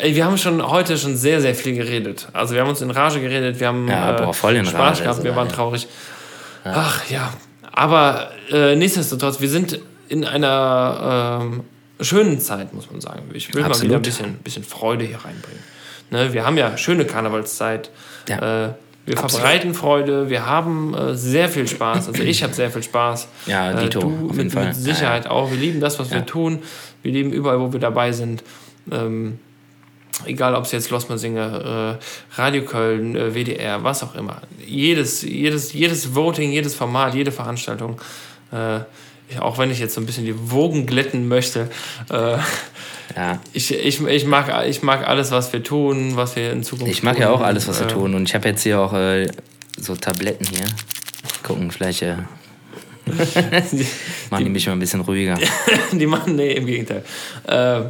Wir 0.04 0.26
haben 0.26 0.38
schon 0.38 0.62
heute 0.70 0.98
schon 0.98 1.16
sehr, 1.16 1.40
sehr 1.40 1.56
viel 1.56 1.74
geredet. 1.74 2.28
Also 2.34 2.54
wir 2.54 2.62
haben 2.62 2.70
uns 2.70 2.82
in 2.82 2.92
Rage 2.92 3.22
geredet, 3.22 3.60
wir 3.60 3.68
haben 3.68 3.88
ja, 3.88 4.12
boah, 4.12 4.34
voll 4.34 4.56
in 4.58 4.66
Spaß 4.66 4.78
Rage, 4.78 5.04
gehabt, 5.04 5.24
wir 5.24 5.36
waren 5.36 5.48
traurig. 5.48 5.88
Ja. 6.66 6.74
Ach 6.76 7.10
ja, 7.10 7.34
aber 7.72 8.32
äh, 8.52 8.76
nichtsdestotrotz, 8.76 9.40
wir 9.40 9.50
sind 9.50 9.80
in 10.10 10.26
einer 10.26 11.40
ähm, 11.42 11.64
schönen 12.02 12.40
Zeit, 12.40 12.74
muss 12.74 12.92
man 12.92 13.00
sagen. 13.00 13.24
Ich 13.34 13.54
will 13.54 13.64
Absolut. 13.64 13.80
mal 13.80 13.86
wieder 13.86 13.96
ein 13.96 14.02
bisschen, 14.02 14.34
bisschen 14.40 14.64
Freude 14.64 15.06
hier 15.06 15.18
reinbringen. 15.24 15.64
Ne, 16.12 16.34
wir 16.34 16.46
haben 16.46 16.58
ja 16.58 16.78
schöne 16.78 17.06
Karnevalszeit. 17.06 17.92
Ja. 18.28 18.68
Äh, 18.68 18.74
wir 19.06 19.18
Absolut. 19.18 19.44
verbreiten 19.44 19.74
Freude, 19.74 20.30
wir 20.30 20.46
haben 20.46 20.94
äh, 20.94 21.16
sehr 21.16 21.50
viel 21.50 21.68
Spaß. 21.68 22.10
Also 22.10 22.22
ich 22.22 22.44
habe 22.44 22.54
sehr 22.54 22.70
viel 22.70 22.84
Spaß. 22.84 23.28
Ja, 23.48 23.72
äh, 23.72 23.84
Dito, 23.84 24.02
du 24.02 24.08
mit, 24.34 24.54
mit, 24.54 24.76
Sicherheit 24.76 25.26
ja, 25.26 25.32
auch. 25.32 25.50
Wir 25.50 25.58
lieben 25.58 25.80
das, 25.80 25.98
was 25.98 26.12
wir 26.12 26.26
tun. 26.28 26.60
Wir 27.02 27.12
lieben 27.12 27.32
überall, 27.32 27.60
wo 27.60 27.74
wir 27.74 27.80
dabei 27.80 28.12
sind. 28.12 28.44
Ähm, 28.92 29.40
egal 30.26 30.54
ob 30.54 30.66
es 30.66 30.72
jetzt 30.72 30.92
Losmer 30.92 31.18
Singer, 31.18 31.98
äh, 32.00 32.40
Radio 32.40 32.64
Köln, 32.64 33.16
äh, 33.16 33.34
WDR, 33.34 33.84
was 33.84 34.04
auch 34.04 34.14
immer. 34.14 34.42
Jedes, 34.64 35.24
jedes, 35.24 35.74
jedes 35.74 36.14
Voting, 36.14 36.52
jedes 36.52 36.76
Format, 36.76 37.16
jede 37.16 37.32
Veranstaltung. 37.32 38.00
Äh, 38.52 38.82
auch 39.40 39.58
wenn 39.58 39.72
ich 39.72 39.80
jetzt 39.80 39.94
so 39.94 40.02
ein 40.02 40.06
bisschen 40.06 40.26
die 40.26 40.52
Wogen 40.52 40.86
glätten 40.86 41.28
möchte. 41.28 41.70
Äh, 42.10 42.38
ja. 43.16 43.40
ich, 43.54 43.74
ich, 43.74 44.06
ich, 44.06 44.26
mag, 44.26 44.68
ich 44.68 44.84
mag 44.84 45.08
alles, 45.08 45.32
was 45.32 45.52
wir 45.54 45.64
tun, 45.64 46.16
was 46.16 46.36
wir 46.36 46.52
in 46.52 46.64
Zukunft 46.64 46.92
Ich 46.92 47.04
mag 47.04 47.16
tun. 47.16 47.24
ja 47.24 47.30
auch 47.32 47.42
alles, 47.42 47.68
was 47.68 47.80
wir 47.80 47.88
äh, 47.88 47.92
tun. 47.92 48.16
Und 48.16 48.28
ich 48.28 48.36
habe 48.36 48.48
jetzt 48.48 48.64
hier 48.64 48.80
auch 48.80 48.94
äh, 48.94 49.28
so 49.78 49.96
Tabletten 49.96 50.46
hier. 50.46 50.66
Gucken, 51.44 51.72
vielleicht 51.72 52.02
äh, 52.02 52.16
machen 54.30 54.46
die 54.46 54.50
mich 54.50 54.68
mal 54.68 54.74
ein 54.74 54.80
bisschen 54.80 55.02
ruhiger. 55.02 55.38
die 55.92 56.06
machen, 56.06 56.36
nee, 56.36 56.54
im 56.54 56.66
Gegenteil. 56.66 57.04
Äh, 57.48 57.82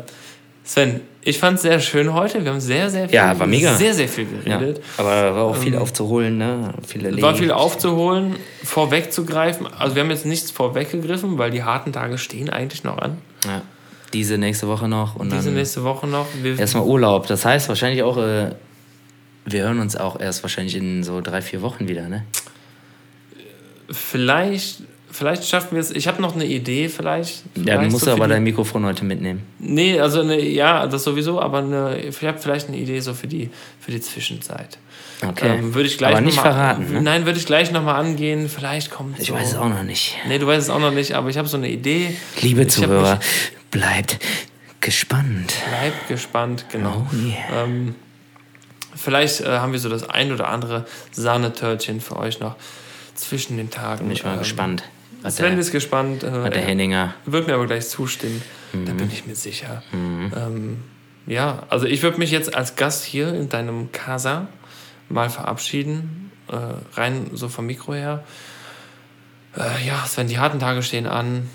Sven, 0.64 1.02
ich 1.22 1.40
fand 1.40 1.56
es 1.56 1.64
sehr 1.64 1.80
schön 1.80 2.14
heute. 2.14 2.44
Wir 2.44 2.52
haben 2.52 2.60
sehr, 2.62 2.90
sehr 2.90 3.10
viel, 3.10 3.16
ja, 3.16 3.38
war 3.38 3.48
mega. 3.48 3.76
Sehr, 3.76 3.94
sehr 3.94 4.08
viel 4.08 4.26
geredet. 4.26 4.78
Ja, 4.78 4.84
aber 5.04 5.36
war 5.36 5.44
auch 5.46 5.56
viel 5.56 5.74
ähm, 5.74 5.82
aufzuholen, 5.82 6.38
ne? 6.38 6.74
Viel. 6.88 7.22
War 7.22 7.36
viel 7.36 7.52
aufzuholen, 7.52 8.36
vorwegzugreifen. 8.64 9.68
Also 9.68 9.96
wir 9.96 10.04
haben 10.04 10.12
jetzt 10.12 10.26
nichts 10.26 10.52
vorweggegriffen, 10.52 11.38
weil 11.38 11.52
die 11.52 11.64
harten 11.64 11.92
Tage 11.92 12.18
stehen 12.18 12.50
eigentlich 12.50 12.84
noch 12.84 13.00
an. 13.00 13.18
Ja. 13.46 13.62
Diese 14.14 14.38
nächste 14.38 14.68
Woche 14.68 14.88
noch. 14.88 15.16
Und 15.16 15.32
Diese 15.32 15.52
nächste 15.52 15.84
Woche 15.84 16.08
noch. 16.08 16.28
Erstmal 16.58 16.84
Urlaub. 16.84 17.28
Das 17.28 17.46
heißt 17.46 17.70
wahrscheinlich 17.70 18.04
auch, 18.04 18.18
äh, 18.18 18.52
wir 19.46 19.64
hören 19.64 19.80
uns 19.80 19.96
auch 19.96 20.20
erst 20.20 20.44
wahrscheinlich 20.44 20.76
in 20.76 21.04
so 21.04 21.22
drei, 21.22 21.42
vier 21.42 21.62
Wochen 21.62 21.88
wieder, 21.88 22.08
ne? 22.10 22.26
Vielleicht 23.92 24.84
Vielleicht 25.12 25.46
schaffen 25.46 25.72
wir 25.72 25.80
es. 25.80 25.92
Ich 25.92 26.08
habe 26.08 26.22
noch 26.22 26.36
eine 26.36 26.46
Idee, 26.46 26.88
vielleicht. 26.88 27.44
vielleicht 27.54 27.68
ja, 27.68 27.76
dann 27.76 27.92
musst 27.92 28.06
so 28.06 28.12
du 28.12 28.18
aber 28.18 28.28
dein 28.28 28.44
Mikrofon 28.44 28.86
heute 28.86 29.04
mitnehmen. 29.06 29.42
Nee, 29.58 30.00
also 30.00 30.22
eine, 30.22 30.40
ja, 30.40 30.86
das 30.86 31.04
sowieso, 31.04 31.42
aber 31.42 31.60
eine, 31.60 32.00
ich 32.00 32.22
habe 32.24 32.38
vielleicht 32.38 32.68
eine 32.68 32.78
Idee 32.78 33.00
so 33.00 33.14
für 33.14 33.28
die, 33.28 33.50
für 33.80 33.92
die 33.92 34.02
Zwischenzeit. 34.02 34.78
Okay. 35.26 35.58
Ähm, 35.58 35.74
würde 35.74 35.88
ich 35.88 35.98
gleich 35.98 36.14
aber 36.14 36.22
nicht 36.22 36.38
mal, 36.38 36.44
verraten. 36.44 36.94
Ne? 36.94 37.02
Nein, 37.02 37.26
würde 37.26 37.40
ich 37.40 37.46
gleich 37.46 37.72
nochmal 37.72 37.96
angehen. 37.96 38.48
Vielleicht 38.48 38.90
kommt 38.90 39.20
Ich 39.20 39.28
so, 39.28 39.34
weiß 39.34 39.50
es 39.50 39.56
auch 39.56 39.68
noch 39.68 39.84
nicht. 39.84 40.18
Nee, 40.28 40.40
du 40.40 40.48
weißt 40.48 40.64
es 40.64 40.70
auch 40.70 40.80
noch 40.80 40.92
nicht, 40.94 41.14
aber 41.14 41.30
ich 41.30 41.38
habe 41.38 41.48
so 41.48 41.58
eine 41.58 41.70
Idee. 41.70 42.16
Liebe 42.42 42.62
ich 42.62 42.70
Zuhörer, 42.70 43.20
bleibt 43.70 44.20
gespannt. 44.80 45.54
Bleibt 45.68 46.08
gespannt, 46.08 46.66
genau. 46.72 47.06
Oh 47.12 47.16
yeah. 47.16 47.64
ähm, 47.64 47.96
vielleicht 48.96 49.42
äh, 49.42 49.48
haben 49.48 49.74
wir 49.74 49.80
so 49.80 49.90
das 49.90 50.10
ein 50.10 50.32
oder 50.32 50.48
andere 50.48 50.86
Sahnetörtchen 51.12 52.00
für 52.00 52.16
euch 52.16 52.40
noch 52.40 52.56
zwischen 53.16 53.58
den 53.58 53.70
Tagen. 53.70 54.06
Bin 54.06 54.12
ich 54.12 54.24
mal 54.24 54.34
ähm, 54.34 54.40
gespannt. 54.40 54.84
Sven 55.28 55.58
ist 55.60 55.72
gespannt. 55.72 56.24
Äh, 56.24 56.32
hat 56.32 56.56
der 56.56 56.62
Henninger. 56.62 57.14
Wird 57.26 57.48
mir 57.48 57.56
aber 57.56 57.68
gleich 57.68 57.90
zustimmen. 57.90 58.42
Mhm. 58.72 58.86
Da 58.86 58.94
bin 58.94 59.12
ich 59.12 59.26
mir 59.26 59.36
sicher. 59.36 59.84
Mhm. 59.92 60.32
Ähm, 60.36 60.84
ja, 61.28 61.64
also 61.70 61.86
ich 61.86 62.02
würde 62.02 62.18
mich 62.20 62.32
jetzt 62.32 62.56
als 62.56 62.76
Gast 62.78 63.04
hier 63.04 63.34
in 63.34 63.50
deinem 63.50 63.92
Casa 63.92 64.48
mal 65.10 65.30
verabschieden. 65.30 66.32
Äh, 66.48 66.56
rein 67.00 67.32
so 67.34 67.50
vom 67.50 67.66
Mikro 67.66 67.94
her. 67.94 68.24
Äh, 69.58 69.86
ja, 69.86 70.06
Sven, 70.06 70.28
die 70.28 70.40
harten 70.40 70.60
Tage 70.60 70.84
stehen 70.84 71.08
an. 71.08 71.50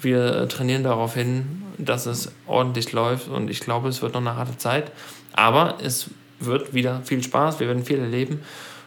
Wir 0.00 0.48
trainieren 0.48 0.84
darauf 0.84 1.14
hin, 1.14 1.62
dass 1.78 2.06
es 2.06 2.32
ordentlich 2.46 2.92
läuft. 2.92 3.28
Und 3.28 3.50
ich 3.50 3.60
glaube, 3.60 3.88
es 3.88 4.02
wird 4.02 4.14
noch 4.14 4.20
eine 4.20 4.36
harte 4.36 4.56
Zeit. 4.56 4.92
Aber 5.32 5.78
es 5.82 6.10
wird 6.40 6.74
wieder 6.74 7.02
viel 7.02 7.22
Spaß. 7.22 7.60
Wir 7.60 7.66
werden 7.66 7.84
viel 7.84 7.98
erleben. 7.98 8.42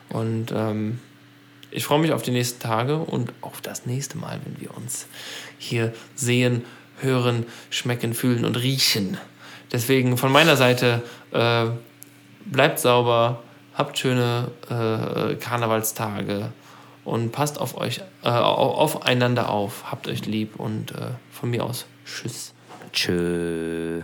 Und 0.09 0.51
ähm, 0.53 0.99
ich 1.69 1.85
freue 1.85 1.99
mich 1.99 2.11
auf 2.11 2.21
die 2.21 2.31
nächsten 2.31 2.59
Tage 2.59 2.97
und 2.97 3.31
auf 3.41 3.61
das 3.61 3.85
nächste 3.85 4.17
Mal, 4.17 4.39
wenn 4.43 4.59
wir 4.59 4.75
uns 4.75 5.07
hier 5.57 5.93
sehen, 6.15 6.65
hören, 6.99 7.45
schmecken, 7.69 8.13
fühlen 8.13 8.45
und 8.45 8.55
riechen. 8.57 9.17
Deswegen 9.71 10.17
von 10.17 10.31
meiner 10.31 10.57
Seite, 10.57 11.01
äh, 11.31 11.67
bleibt 12.45 12.79
sauber, 12.79 13.41
habt 13.81 13.97
schöne 13.97 14.51
äh, 14.69 15.35
Karnevalstage 15.35 16.51
und 17.03 17.31
passt 17.31 17.59
auf 17.59 17.75
euch, 17.77 18.01
äh, 18.23 18.29
aufeinander 18.29 19.49
auf, 19.49 19.91
habt 19.91 20.07
euch 20.07 20.27
lieb 20.27 20.59
und 20.59 20.91
äh, 20.91 21.11
von 21.31 21.49
mir 21.49 21.65
aus, 21.65 21.87
tschüss. 22.05 22.53
Tschüss. 22.93 24.03